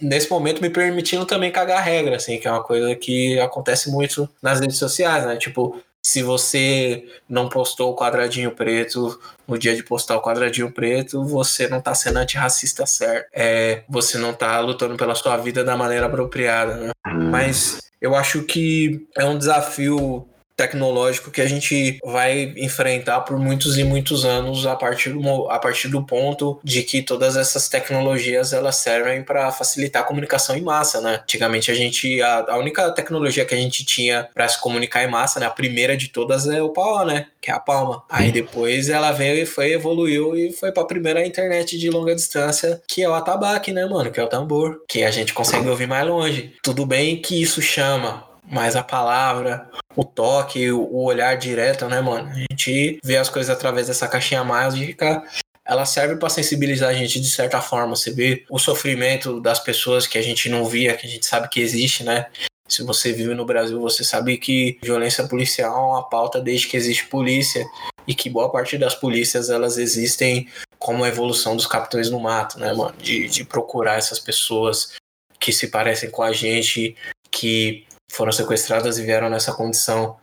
nesse 0.00 0.30
momento 0.30 0.62
me 0.62 0.70
permitindo 0.70 1.26
também 1.26 1.50
cagar 1.50 1.82
regra, 1.82 2.14
assim, 2.14 2.38
que 2.38 2.46
é 2.46 2.50
uma 2.52 2.62
coisa 2.62 2.94
que 2.94 3.36
acontece 3.40 3.90
muito 3.90 4.28
nas 4.40 4.60
redes 4.60 4.78
sociais, 4.78 5.26
né? 5.26 5.36
Tipo, 5.36 5.80
se 6.06 6.22
você 6.22 7.04
não 7.28 7.48
postou 7.48 7.90
o 7.90 7.96
quadradinho 7.96 8.52
preto 8.52 9.20
no 9.44 9.58
dia 9.58 9.74
de 9.74 9.82
postar 9.82 10.16
o 10.16 10.22
quadradinho 10.22 10.70
preto, 10.70 11.24
você 11.24 11.66
não 11.66 11.78
está 11.78 11.96
sendo 11.96 12.20
antirracista 12.20 12.86
certo. 12.86 13.28
É, 13.32 13.82
você 13.88 14.16
não 14.16 14.30
está 14.30 14.60
lutando 14.60 14.96
pela 14.96 15.16
sua 15.16 15.36
vida 15.36 15.64
da 15.64 15.76
maneira 15.76 16.06
apropriada, 16.06 16.76
né? 16.76 16.92
Hum. 17.08 17.28
Mas 17.28 17.90
eu 18.00 18.14
acho 18.14 18.44
que 18.44 19.04
é 19.18 19.24
um 19.24 19.36
desafio 19.36 20.28
tecnológico 20.56 21.30
que 21.30 21.40
a 21.40 21.46
gente 21.46 21.98
vai 22.04 22.54
enfrentar 22.56 23.20
por 23.20 23.38
muitos 23.38 23.76
e 23.76 23.84
muitos 23.84 24.24
anos 24.24 24.66
a 24.66 24.74
partir 24.74 25.10
do, 25.10 25.50
a 25.50 25.58
partir 25.58 25.88
do 25.88 26.04
ponto 26.04 26.58
de 26.64 26.82
que 26.82 27.02
todas 27.02 27.36
essas 27.36 27.68
tecnologias 27.68 28.52
elas 28.52 28.76
servem 28.76 29.22
para 29.22 29.52
facilitar 29.52 30.02
a 30.02 30.04
comunicação 30.04 30.56
em 30.56 30.62
massa, 30.62 31.00
né? 31.00 31.20
Antigamente 31.22 31.70
a 31.70 31.74
gente 31.74 32.20
a, 32.22 32.52
a 32.52 32.56
única 32.56 32.90
tecnologia 32.92 33.44
que 33.44 33.54
a 33.54 33.58
gente 33.58 33.84
tinha 33.84 34.28
para 34.32 34.48
se 34.48 34.60
comunicar 34.60 35.04
em 35.04 35.10
massa, 35.10 35.38
né, 35.38 35.46
a 35.46 35.50
primeira 35.50 35.96
de 35.96 36.08
todas 36.08 36.46
é 36.46 36.62
o 36.62 36.70
pau, 36.70 37.04
né, 37.04 37.26
que 37.40 37.50
é 37.50 37.54
a 37.54 37.60
palma. 37.60 38.02
Aí 38.08 38.32
depois 38.32 38.88
ela 38.88 39.12
veio 39.12 39.42
e 39.42 39.46
foi 39.46 39.72
evoluiu 39.72 40.36
e 40.36 40.52
foi 40.52 40.72
para 40.72 40.82
a 40.82 40.86
primeira 40.86 41.26
internet 41.26 41.78
de 41.78 41.90
longa 41.90 42.14
distância, 42.14 42.80
que 42.88 43.02
é 43.02 43.08
o 43.08 43.14
atabaque, 43.14 43.72
né, 43.72 43.84
mano, 43.86 44.10
que 44.10 44.18
é 44.18 44.22
o 44.22 44.28
tambor, 44.28 44.82
que 44.88 45.04
a 45.04 45.10
gente 45.10 45.34
consegue 45.34 45.68
ouvir 45.68 45.86
mais 45.86 46.06
longe. 46.06 46.54
Tudo 46.62 46.86
bem 46.86 47.20
que 47.20 47.40
isso 47.40 47.60
chama 47.60 48.25
mas 48.48 48.76
a 48.76 48.82
palavra, 48.82 49.68
o 49.94 50.04
toque, 50.04 50.70
o 50.70 51.02
olhar 51.02 51.36
direto, 51.36 51.86
né, 51.86 52.00
mano? 52.00 52.28
A 52.30 52.34
gente 52.34 52.98
vê 53.04 53.16
as 53.16 53.28
coisas 53.28 53.54
através 53.54 53.88
dessa 53.88 54.06
caixinha 54.06 54.44
mágica. 54.44 55.22
Ela 55.64 55.84
serve 55.84 56.16
para 56.16 56.28
sensibilizar 56.28 56.90
a 56.90 56.94
gente 56.94 57.20
de 57.20 57.28
certa 57.28 57.60
forma. 57.60 57.96
Você 57.96 58.12
vê 58.12 58.44
o 58.48 58.58
sofrimento 58.58 59.40
das 59.40 59.58
pessoas 59.58 60.06
que 60.06 60.16
a 60.16 60.22
gente 60.22 60.48
não 60.48 60.64
via, 60.64 60.96
que 60.96 61.06
a 61.06 61.10
gente 61.10 61.26
sabe 61.26 61.48
que 61.48 61.60
existe, 61.60 62.04
né? 62.04 62.26
Se 62.68 62.82
você 62.82 63.12
vive 63.12 63.34
no 63.34 63.44
Brasil, 63.44 63.80
você 63.80 64.04
sabe 64.04 64.38
que 64.38 64.78
violência 64.82 65.26
policial 65.26 65.74
é 65.74 65.94
uma 65.94 66.08
pauta 66.08 66.40
desde 66.40 66.68
que 66.68 66.76
existe 66.76 67.06
polícia 67.06 67.64
e 68.06 68.14
que 68.14 68.30
boa 68.30 68.50
parte 68.50 68.76
das 68.78 68.94
polícias 68.94 69.50
elas 69.50 69.78
existem 69.78 70.48
como 70.78 71.04
a 71.04 71.08
evolução 71.08 71.56
dos 71.56 71.66
capitães 71.66 72.10
no 72.10 72.20
mato, 72.20 72.58
né, 72.58 72.72
mano? 72.72 72.94
De, 72.98 73.28
de 73.28 73.44
procurar 73.44 73.96
essas 73.96 74.20
pessoas 74.20 74.92
que 75.40 75.52
se 75.52 75.68
parecem 75.68 76.10
com 76.10 76.22
a 76.22 76.32
gente, 76.32 76.96
que 77.30 77.85
foram 78.10 78.32
sequestradas 78.32 78.98
e 78.98 79.02
vieram 79.02 79.28
nessa 79.28 79.52
condição. 79.52 80.18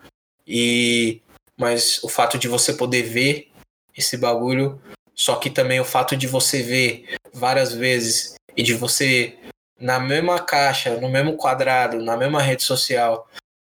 E 0.46 1.22
mas 1.58 2.04
o 2.04 2.10
fato 2.10 2.38
de 2.38 2.48
você 2.48 2.74
poder 2.74 3.04
ver 3.04 3.52
esse 3.96 4.18
bagulho, 4.18 4.82
só 5.14 5.36
que 5.36 5.50
também 5.50 5.80
o 5.80 5.86
fato 5.86 6.18
de 6.18 6.28
você 6.28 6.64
ver 6.64 7.16
várias 7.32 7.74
vezes 7.74 8.36
e 8.58 8.64
de 8.64 8.74
você 8.74 9.38
na 9.80 10.00
mesma 10.00 10.40
caixa, 10.40 11.00
no 11.00 11.10
mesmo 11.10 11.36
quadrado, 11.36 12.02
na 12.02 12.18
mesma 12.18 12.42
rede 12.42 12.64
social, 12.64 13.30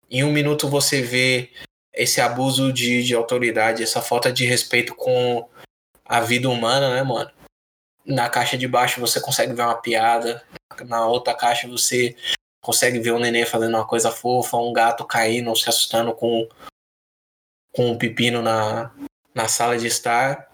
em 0.10 0.24
um 0.24 0.32
minuto 0.32 0.70
você 0.70 1.02
vê 1.02 1.52
esse 1.94 2.22
abuso 2.22 2.72
de, 2.72 3.04
de 3.04 3.14
autoridade, 3.14 3.84
essa 3.84 4.02
falta 4.02 4.32
de 4.32 4.46
respeito 4.46 4.96
com 4.96 5.48
a 6.06 6.22
vida 6.22 6.50
humana, 6.50 6.96
né, 6.96 7.04
mano? 7.04 7.30
Na 8.06 8.30
caixa 8.30 8.58
de 8.58 8.68
baixo 8.68 9.02
você 9.02 9.20
consegue 9.20 9.54
ver 9.54 9.64
uma 9.64 9.82
piada, 9.82 10.44
na 10.86 11.06
outra 11.06 11.34
caixa 11.34 11.68
você 11.68 12.16
consegue 12.68 13.00
ver 13.00 13.12
o 13.12 13.20
neném 13.20 13.46
fazendo 13.46 13.76
uma 13.76 13.88
coisa 13.88 14.12
fofa, 14.12 14.58
um 14.58 14.74
gato 14.74 15.06
caindo, 15.06 15.56
se 15.56 15.70
assustando 15.70 16.14
com, 16.14 16.50
com 17.72 17.92
um 17.92 17.98
pepino 17.98 18.42
na, 18.42 18.92
na 19.34 19.48
sala 19.48 19.78
de 19.78 19.88
estar. 19.88 20.52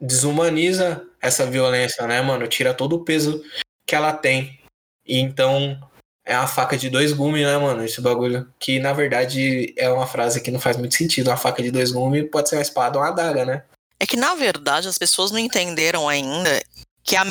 Desumaniza 0.00 1.04
essa 1.20 1.44
violência, 1.44 2.06
né, 2.06 2.22
mano? 2.22 2.46
Tira 2.46 2.72
todo 2.72 2.94
o 2.94 3.04
peso 3.04 3.42
que 3.84 3.96
ela 3.96 4.12
tem. 4.12 4.60
E 5.04 5.18
então 5.18 5.76
é 6.24 6.38
uma 6.38 6.46
faca 6.46 6.76
de 6.76 6.88
dois 6.88 7.12
gumes, 7.12 7.44
né, 7.44 7.58
mano? 7.58 7.84
Esse 7.84 8.00
bagulho. 8.00 8.48
Que 8.60 8.78
na 8.78 8.92
verdade 8.92 9.74
é 9.76 9.90
uma 9.90 10.06
frase 10.06 10.40
que 10.40 10.52
não 10.52 10.60
faz 10.60 10.76
muito 10.76 10.94
sentido. 10.94 11.30
Uma 11.30 11.36
faca 11.36 11.60
de 11.64 11.72
dois 11.72 11.90
gumes 11.90 12.30
pode 12.30 12.48
ser 12.48 12.54
uma 12.54 12.62
espada 12.62 12.96
ou 12.96 13.02
uma 13.02 13.10
adaga, 13.10 13.44
né? 13.44 13.64
É 13.98 14.06
que 14.06 14.16
na 14.16 14.36
verdade 14.36 14.86
as 14.86 14.98
pessoas 14.98 15.32
não 15.32 15.38
entenderam 15.40 16.08
ainda 16.08 16.62
que 17.02 17.16
a, 17.16 17.24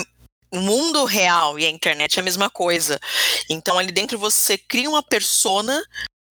o 0.56 0.62
mundo 0.62 1.06
real 1.06 1.60
e 1.60 1.66
a 1.66 1.70
internet 1.70 2.18
é 2.18 2.22
a 2.22 2.24
mesma 2.24 2.50
coisa. 2.50 3.00
Então, 3.50 3.78
ali 3.78 3.92
dentro 3.92 4.18
você 4.18 4.58
cria 4.58 4.90
uma 4.90 5.04
persona, 5.04 5.84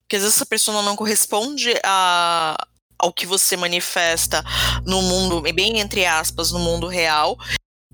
que 0.08 0.16
às 0.16 0.22
vezes 0.22 0.36
essa 0.36 0.46
persona 0.46 0.82
não 0.82 0.96
corresponde 0.96 1.74
a, 1.84 2.56
ao 2.98 3.12
que 3.12 3.26
você 3.26 3.56
manifesta 3.56 4.44
no 4.84 5.02
mundo, 5.02 5.40
bem 5.52 5.78
entre 5.78 6.04
aspas, 6.06 6.50
no 6.50 6.58
mundo 6.58 6.86
real, 6.86 7.36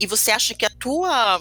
e 0.01 0.07
você 0.07 0.31
acha 0.31 0.55
que 0.55 0.65
a 0.65 0.71
tua 0.71 1.41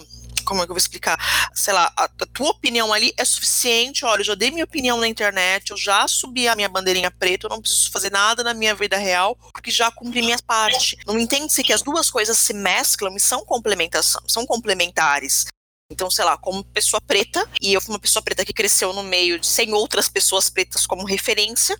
como 0.50 0.62
é 0.62 0.66
que 0.66 0.72
eu 0.72 0.74
vou 0.74 0.78
explicar? 0.78 1.16
Sei 1.54 1.72
lá, 1.72 1.92
a, 1.96 2.04
a, 2.04 2.08
tua 2.08 2.50
opinião 2.50 2.92
ali 2.92 3.14
é 3.16 3.24
suficiente. 3.24 4.04
Olha, 4.04 4.20
eu 4.20 4.24
já 4.24 4.34
dei 4.34 4.50
minha 4.50 4.64
opinião 4.64 4.98
na 4.98 5.06
internet, 5.06 5.70
eu 5.70 5.76
já 5.76 6.08
subi 6.08 6.48
a 6.48 6.56
minha 6.56 6.68
bandeirinha 6.68 7.08
preta, 7.08 7.46
eu 7.46 7.50
não 7.50 7.60
preciso 7.60 7.90
fazer 7.92 8.10
nada 8.10 8.42
na 8.42 8.52
minha 8.52 8.74
vida 8.74 8.96
real, 8.96 9.36
porque 9.54 9.70
já 9.70 9.92
cumpri 9.92 10.20
minha 10.22 10.38
parte. 10.44 10.96
Não 11.06 11.16
entende-se 11.16 11.62
que 11.62 11.72
as 11.72 11.82
duas 11.82 12.10
coisas 12.10 12.36
se 12.36 12.52
mesclam 12.52 13.14
e 13.14 13.20
são 13.20 13.44
complementação, 13.44 14.20
são 14.26 14.44
complementares. 14.44 15.46
Então, 15.88 16.10
sei 16.10 16.24
lá, 16.24 16.36
como 16.36 16.64
pessoa 16.64 17.00
preta, 17.00 17.48
e 17.60 17.72
eu 17.72 17.80
fui 17.80 17.94
uma 17.94 18.00
pessoa 18.00 18.22
preta 18.22 18.44
que 18.44 18.52
cresceu 18.52 18.92
no 18.92 19.04
meio 19.04 19.38
de 19.38 19.46
sem 19.46 19.72
outras 19.72 20.08
pessoas 20.08 20.50
pretas 20.50 20.84
como 20.86 21.04
referência, 21.04 21.76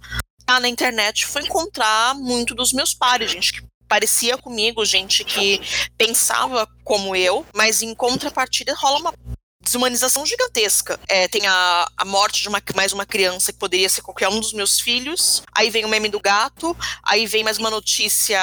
na 0.59 0.69
internet 0.69 1.27
foi 1.27 1.43
encontrar 1.43 2.15
muito 2.15 2.57
dos 2.57 2.73
meus 2.73 2.93
pares, 2.93 3.31
gente 3.31 3.53
que 3.53 3.70
parecia 3.91 4.39
comigo, 4.39 4.85
gente 4.85 5.25
que 5.25 5.61
pensava 5.99 6.65
como 6.85 7.17
eu, 7.17 7.45
mas 7.53 7.83
em 7.83 7.93
contrapartida 7.93 8.73
rola 8.73 9.01
uma 9.01 9.15
desumanização 9.61 10.25
gigantesca. 10.25 10.99
É, 11.09 11.27
tem 11.27 11.45
a, 11.49 11.91
a 11.97 12.05
morte 12.05 12.41
de 12.41 12.49
uma, 12.49 12.63
mais 12.77 12.93
uma 12.93 13.05
criança 13.05 13.53
que 13.53 13.59
poderia 13.59 13.89
ser 13.89 14.03
qualquer 14.03 14.29
um 14.29 14.39
dos 14.39 14.53
meus 14.53 14.79
filhos. 14.79 15.43
Aí 15.53 15.71
vem 15.71 15.85
o 15.85 15.89
meme 15.89 16.09
do 16.09 16.21
gato. 16.21 16.77
Aí 17.03 17.27
vem 17.27 17.43
mais 17.43 17.59
uma 17.59 17.69
notícia 17.69 18.41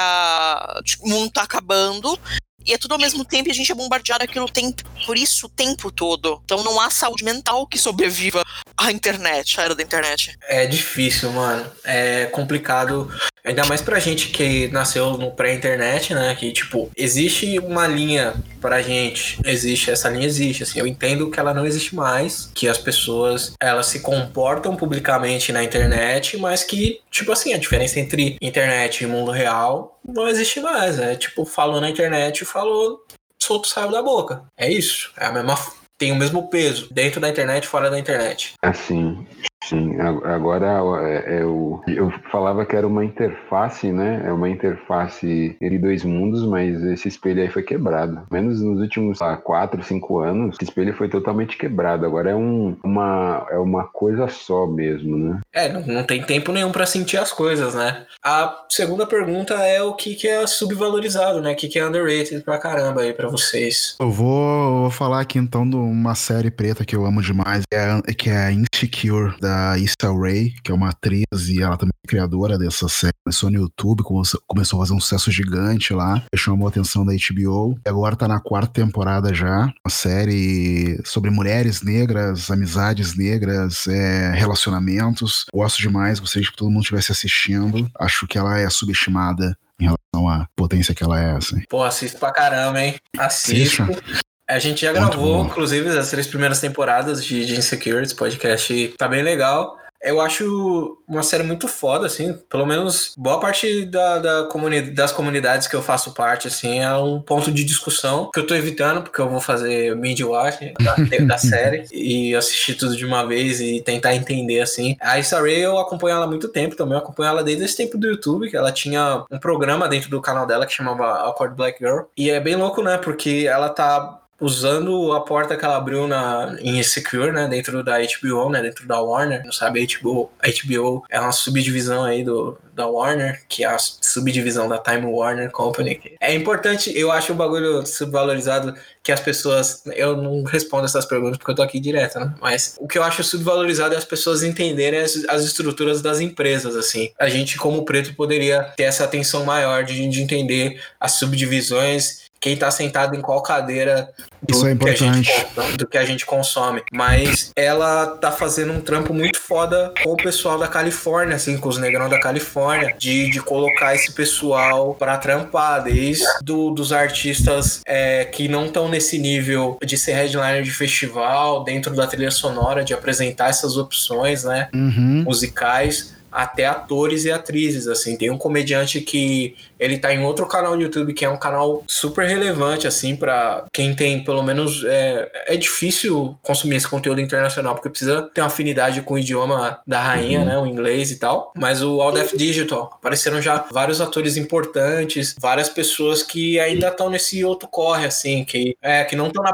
de 0.84 0.98
que 0.98 1.04
o 1.04 1.08
mundo 1.08 1.32
tá 1.32 1.42
acabando. 1.42 2.18
E 2.64 2.74
é 2.74 2.78
tudo 2.78 2.92
ao 2.92 3.00
mesmo 3.00 3.24
tempo 3.24 3.48
e 3.48 3.52
a 3.52 3.54
gente 3.54 3.72
é 3.72 3.74
bombardeado 3.74 4.22
aquilo 4.24 4.48
tempo, 4.48 4.84
por 5.06 5.16
isso 5.16 5.46
o 5.46 5.48
tempo 5.48 5.90
todo. 5.90 6.40
Então 6.44 6.62
não 6.62 6.80
há 6.80 6.90
saúde 6.90 7.24
mental 7.24 7.66
que 7.66 7.78
sobreviva 7.78 8.44
à 8.76 8.90
internet, 8.92 9.60
à 9.60 9.64
era 9.64 9.74
da 9.74 9.82
internet. 9.82 10.36
É 10.48 10.66
difícil, 10.66 11.30
mano. 11.32 11.70
É 11.84 12.26
complicado 12.26 13.10
Ainda 13.48 13.64
mais 13.64 13.80
pra 13.80 13.98
gente 13.98 14.28
que 14.28 14.68
nasceu 14.68 15.16
no 15.16 15.30
pré-internet, 15.30 16.12
né? 16.12 16.34
Que, 16.34 16.52
tipo, 16.52 16.90
existe 16.94 17.58
uma 17.58 17.86
linha 17.86 18.34
pra 18.60 18.82
gente. 18.82 19.38
Existe, 19.42 19.90
essa 19.90 20.10
linha 20.10 20.26
existe. 20.26 20.64
Assim, 20.64 20.78
eu 20.78 20.86
entendo 20.86 21.30
que 21.30 21.40
ela 21.40 21.54
não 21.54 21.64
existe 21.64 21.94
mais. 21.94 22.50
Que 22.54 22.68
as 22.68 22.76
pessoas, 22.76 23.54
elas 23.58 23.86
se 23.86 24.00
comportam 24.00 24.76
publicamente 24.76 25.50
na 25.50 25.64
internet, 25.64 26.36
mas 26.36 26.62
que, 26.62 27.00
tipo 27.10 27.32
assim, 27.32 27.54
a 27.54 27.58
diferença 27.58 27.98
entre 27.98 28.36
internet 28.42 29.02
e 29.02 29.06
mundo 29.06 29.30
real 29.30 29.98
não 30.06 30.28
existe 30.28 30.60
mais. 30.60 30.98
É 30.98 31.14
tipo, 31.14 31.46
falou 31.46 31.80
na 31.80 31.88
internet, 31.88 32.44
falou, 32.44 33.02
solto 33.48 33.66
saiu 33.66 33.90
da 33.90 34.02
boca. 34.02 34.42
É 34.56 34.70
isso. 34.70 35.10
É 35.16 35.24
a 35.24 35.32
mesma 35.32 35.56
tem 35.96 36.12
o 36.12 36.16
mesmo 36.16 36.48
peso 36.48 36.86
dentro 36.92 37.20
da 37.20 37.28
internet 37.28 37.66
fora 37.66 37.90
da 37.90 37.98
internet. 37.98 38.52
Assim, 38.62 39.26
Sim, 39.68 39.96
agora 40.00 40.80
é, 41.02 41.40
é 41.40 41.44
o, 41.44 41.82
eu 41.86 42.10
falava 42.32 42.64
que 42.64 42.74
era 42.74 42.86
uma 42.86 43.04
interface, 43.04 43.92
né? 43.92 44.22
É 44.24 44.32
uma 44.32 44.48
interface 44.48 45.56
entre 45.60 45.78
dois 45.78 46.04
mundos, 46.04 46.46
mas 46.46 46.82
esse 46.84 47.08
espelho 47.08 47.42
aí 47.42 47.50
foi 47.50 47.62
quebrado. 47.62 48.22
Menos 48.30 48.62
nos 48.62 48.80
últimos 48.80 49.20
lá, 49.20 49.36
quatro, 49.36 49.82
cinco 49.82 50.20
anos, 50.20 50.56
esse 50.56 50.64
espelho 50.64 50.94
foi 50.94 51.10
totalmente 51.10 51.58
quebrado. 51.58 52.06
Agora 52.06 52.30
é, 52.30 52.34
um, 52.34 52.76
uma, 52.82 53.46
é 53.50 53.58
uma 53.58 53.84
coisa 53.84 54.26
só 54.28 54.66
mesmo, 54.66 55.16
né? 55.18 55.40
É, 55.52 55.68
não, 55.68 55.86
não 55.86 56.04
tem 56.04 56.22
tempo 56.22 56.50
nenhum 56.50 56.72
para 56.72 56.86
sentir 56.86 57.18
as 57.18 57.30
coisas, 57.30 57.74
né? 57.74 58.06
A 58.24 58.64
segunda 58.70 59.06
pergunta 59.06 59.54
é 59.54 59.82
o 59.82 59.94
que, 59.94 60.14
que 60.14 60.26
é 60.26 60.46
subvalorizado, 60.46 61.42
né? 61.42 61.52
O 61.52 61.56
que, 61.56 61.68
que 61.68 61.78
é 61.78 61.86
underrated 61.86 62.42
pra 62.42 62.58
caramba 62.58 63.02
aí 63.02 63.12
pra 63.12 63.28
vocês. 63.28 63.96
Eu 64.00 64.10
vou, 64.10 64.80
vou 64.80 64.90
falar 64.90 65.20
aqui 65.20 65.38
então 65.38 65.68
de 65.68 65.76
uma 65.76 66.14
série 66.14 66.50
preta 66.50 66.86
que 66.86 66.96
eu 66.96 67.04
amo 67.04 67.20
demais, 67.20 67.64
que 67.70 67.76
é, 67.76 68.14
que 68.14 68.30
é 68.30 68.52
Insecure, 68.52 69.34
da 69.40 69.57
Issa 69.78 70.12
Rae, 70.12 70.54
que 70.62 70.70
é 70.70 70.74
uma 70.74 70.90
atriz 70.90 71.48
e 71.48 71.62
ela 71.62 71.76
também 71.76 71.92
é 72.04 72.08
criadora 72.08 72.58
dessa 72.58 72.88
série. 72.88 73.12
Começou 73.24 73.50
no 73.50 73.56
YouTube, 73.56 74.02
começou 74.02 74.78
a 74.78 74.82
fazer 74.82 74.94
um 74.94 75.00
sucesso 75.00 75.30
gigante 75.30 75.92
lá, 75.92 76.22
chamou 76.34 76.66
a 76.66 76.70
atenção 76.70 77.04
da 77.04 77.12
HBO. 77.12 77.78
E 77.84 77.88
agora 77.88 78.16
tá 78.16 78.26
na 78.26 78.40
quarta 78.40 78.72
temporada 78.72 79.34
já. 79.34 79.64
Uma 79.84 79.90
série 79.90 81.00
sobre 81.04 81.30
mulheres 81.30 81.82
negras, 81.82 82.50
amizades 82.50 83.16
negras, 83.16 83.86
é, 83.86 84.32
relacionamentos. 84.34 85.46
Gosto 85.52 85.78
demais, 85.78 86.18
gostaria 86.18 86.48
que 86.48 86.56
todo 86.56 86.70
mundo 86.70 86.82
estivesse 86.82 87.12
assistindo. 87.12 87.88
Acho 87.98 88.26
que 88.26 88.38
ela 88.38 88.58
é 88.58 88.68
subestimada 88.70 89.56
em 89.80 89.84
relação 89.84 90.28
à 90.28 90.46
potência 90.56 90.94
que 90.94 91.02
ela 91.02 91.20
é, 91.20 91.32
assim. 91.36 91.62
Pô, 91.68 91.84
assisto 91.84 92.18
pra 92.18 92.32
caramba, 92.32 92.82
hein? 92.82 92.96
Assisto. 93.16 93.82
Assista. 93.82 94.27
A 94.48 94.58
gente 94.58 94.80
já 94.80 94.92
gravou, 94.92 95.44
inclusive, 95.44 95.90
as 95.90 96.10
três 96.10 96.26
primeiras 96.26 96.58
temporadas 96.58 97.22
de, 97.22 97.44
de 97.44 97.56
Insecure, 97.56 98.14
podcast 98.14 98.94
tá 98.96 99.06
bem 99.06 99.22
legal. 99.22 99.76
Eu 100.00 100.20
acho 100.20 100.96
uma 101.08 101.22
série 101.22 101.42
muito 101.42 101.66
foda, 101.66 102.06
assim. 102.06 102.32
Pelo 102.48 102.64
menos 102.64 103.14
boa 103.18 103.40
parte 103.40 103.84
da, 103.84 104.18
da 104.18 104.44
comuni 104.44 104.80
das 104.80 105.10
comunidades 105.10 105.66
que 105.66 105.74
eu 105.74 105.82
faço 105.82 106.14
parte, 106.14 106.46
assim, 106.46 106.78
é 106.78 106.94
um 106.94 107.20
ponto 107.20 107.50
de 107.50 107.64
discussão 107.64 108.30
que 108.32 108.38
eu 108.38 108.46
tô 108.46 108.54
evitando, 108.54 109.02
porque 109.02 109.20
eu 109.20 109.28
vou 109.28 109.40
fazer 109.40 109.96
mid-watch 109.96 110.72
da, 110.80 110.94
da 111.26 111.36
série 111.36 111.84
e 111.92 112.34
assistir 112.34 112.74
tudo 112.74 112.96
de 112.96 113.04
uma 113.04 113.26
vez 113.26 113.60
e 113.60 113.80
tentar 113.80 114.14
entender, 114.14 114.60
assim. 114.60 114.96
A 115.00 115.18
Issa 115.18 115.40
Rae, 115.40 115.60
eu 115.60 115.78
acompanho 115.78 116.14
ela 116.14 116.24
há 116.24 116.28
muito 116.28 116.48
tempo 116.48 116.76
também. 116.76 116.94
Eu 116.94 117.00
acompanho 117.00 117.30
ela 117.30 117.42
desde 117.42 117.64
esse 117.64 117.76
tempo 117.76 117.98
do 117.98 118.06
YouTube, 118.06 118.48
que 118.48 118.56
ela 118.56 118.70
tinha 118.70 119.24
um 119.30 119.38
programa 119.38 119.88
dentro 119.88 120.08
do 120.08 120.22
canal 120.22 120.46
dela 120.46 120.64
que 120.64 120.72
chamava 120.72 121.06
Awkward 121.18 121.56
Black 121.56 121.78
Girl. 121.80 122.02
E 122.16 122.30
é 122.30 122.38
bem 122.38 122.54
louco, 122.54 122.82
né? 122.82 122.98
Porque 122.98 123.46
ela 123.50 123.68
tá 123.68 124.17
usando 124.40 125.12
a 125.12 125.20
porta 125.20 125.56
que 125.56 125.64
ela 125.64 125.76
abriu 125.76 126.06
na, 126.06 126.56
em 126.60 126.78
Insecure, 126.78 127.32
né, 127.32 127.48
dentro 127.48 127.82
da 127.82 127.98
HBO, 127.98 128.50
né, 128.50 128.62
dentro 128.62 128.86
da 128.86 129.00
Warner, 129.00 129.44
não 129.44 129.52
sabe, 129.52 129.80
a 129.80 130.00
HBO, 130.00 130.30
a 130.40 130.48
HBO 130.48 131.04
é 131.10 131.20
uma 131.20 131.32
subdivisão 131.32 132.04
aí 132.04 132.22
do, 132.22 132.56
da 132.72 132.86
Warner, 132.86 133.42
que 133.48 133.64
é 133.64 133.66
a 133.66 133.78
subdivisão 133.78 134.68
da 134.68 134.78
Time 134.78 135.06
Warner 135.06 135.50
Company. 135.50 136.00
É 136.20 136.32
importante, 136.34 136.96
eu 136.96 137.10
acho 137.10 137.32
o 137.32 137.36
bagulho 137.36 137.84
subvalorizado 137.84 138.74
que 139.02 139.10
as 139.10 139.20
pessoas, 139.20 139.82
eu 139.86 140.16
não 140.16 140.44
respondo 140.44 140.84
essas 140.84 141.04
perguntas 141.04 141.38
porque 141.38 141.50
eu 141.50 141.56
tô 141.56 141.62
aqui 141.62 141.80
direto, 141.80 142.20
né, 142.20 142.32
mas 142.40 142.76
o 142.78 142.86
que 142.86 142.98
eu 142.98 143.02
acho 143.02 143.24
subvalorizado 143.24 143.94
é 143.94 143.98
as 143.98 144.04
pessoas 144.04 144.42
entenderem 144.42 145.00
as, 145.00 145.24
as 145.28 145.42
estruturas 145.44 146.00
das 146.00 146.20
empresas, 146.20 146.76
assim. 146.76 147.10
A 147.18 147.28
gente, 147.28 147.56
como 147.56 147.84
preto, 147.84 148.14
poderia 148.14 148.62
ter 148.76 148.84
essa 148.84 149.04
atenção 149.04 149.44
maior 149.44 149.82
de, 149.82 150.08
de 150.08 150.22
entender 150.22 150.80
as 151.00 151.12
subdivisões 151.12 152.27
quem 152.40 152.54
está 152.54 152.70
sentado 152.70 153.16
em 153.16 153.20
qual 153.20 153.42
cadeira 153.42 154.10
do, 154.40 154.54
Isso 154.54 154.66
é 154.66 154.72
importante. 154.72 155.30
Que 155.32 155.62
gente, 155.62 155.76
do 155.76 155.86
que 155.86 155.98
a 155.98 156.04
gente 156.04 156.24
consome. 156.24 156.82
Mas 156.92 157.52
ela 157.56 158.06
tá 158.06 158.30
fazendo 158.30 158.72
um 158.72 158.80
trampo 158.80 159.12
muito 159.12 159.40
foda 159.40 159.92
com 160.02 160.12
o 160.12 160.16
pessoal 160.16 160.58
da 160.58 160.68
Califórnia, 160.68 161.36
assim, 161.36 161.58
com 161.58 161.68
os 161.68 161.78
negrão 161.78 162.08
da 162.08 162.20
Califórnia, 162.20 162.94
de, 162.96 163.30
de 163.30 163.40
colocar 163.40 163.94
esse 163.94 164.12
pessoal 164.12 164.94
para 164.94 165.16
trampar, 165.18 165.82
desde 165.82 166.24
do, 166.42 166.70
dos 166.70 166.92
artistas 166.92 167.82
é, 167.86 168.24
que 168.24 168.48
não 168.48 168.66
estão 168.66 168.88
nesse 168.88 169.18
nível 169.18 169.78
de 169.84 169.98
ser 169.98 170.12
headliner 170.12 170.62
de 170.62 170.70
festival, 170.70 171.64
dentro 171.64 171.94
da 171.94 172.06
trilha 172.06 172.30
sonora, 172.30 172.84
de 172.84 172.94
apresentar 172.94 173.48
essas 173.48 173.76
opções, 173.76 174.44
né, 174.44 174.68
uhum. 174.72 175.24
musicais 175.24 176.17
até 176.30 176.66
atores 176.66 177.24
e 177.24 177.30
atrizes, 177.30 177.86
assim. 177.86 178.16
Tem 178.16 178.30
um 178.30 178.38
comediante 178.38 179.00
que 179.00 179.56
ele 179.78 179.98
tá 179.98 180.12
em 180.12 180.24
outro 180.24 180.46
canal 180.46 180.76
do 180.76 180.82
YouTube 180.82 181.14
que 181.14 181.24
é 181.24 181.28
um 181.28 181.36
canal 181.36 181.84
super 181.86 182.26
relevante, 182.26 182.86
assim, 182.86 183.16
para 183.16 183.64
quem 183.72 183.94
tem, 183.94 184.22
pelo 184.22 184.42
menos, 184.42 184.84
é, 184.84 185.30
é 185.46 185.56
difícil 185.56 186.36
consumir 186.42 186.76
esse 186.76 186.88
conteúdo 186.88 187.20
internacional, 187.20 187.74
porque 187.74 187.88
precisa 187.88 188.22
ter 188.22 188.40
uma 188.40 188.48
afinidade 188.48 189.02
com 189.02 189.14
o 189.14 189.18
idioma 189.18 189.80
da 189.86 190.00
rainha, 190.00 190.40
uhum. 190.40 190.44
né, 190.46 190.58
o 190.58 190.66
inglês 190.66 191.10
e 191.10 191.16
tal. 191.16 191.52
Mas 191.56 191.82
o 191.82 192.00
All 192.00 192.12
Def 192.12 192.34
Digital, 192.36 192.90
apareceram 192.94 193.40
já 193.40 193.64
vários 193.70 194.00
atores 194.00 194.36
importantes, 194.36 195.34
várias 195.38 195.68
pessoas 195.68 196.22
que 196.22 196.58
ainda 196.60 196.88
estão 196.88 197.10
nesse 197.10 197.44
outro 197.44 197.68
corre, 197.68 198.06
assim, 198.06 198.44
que, 198.44 198.76
é, 198.82 199.04
que 199.04 199.16
não 199.16 199.28
estão 199.28 199.42
na 199.42 199.52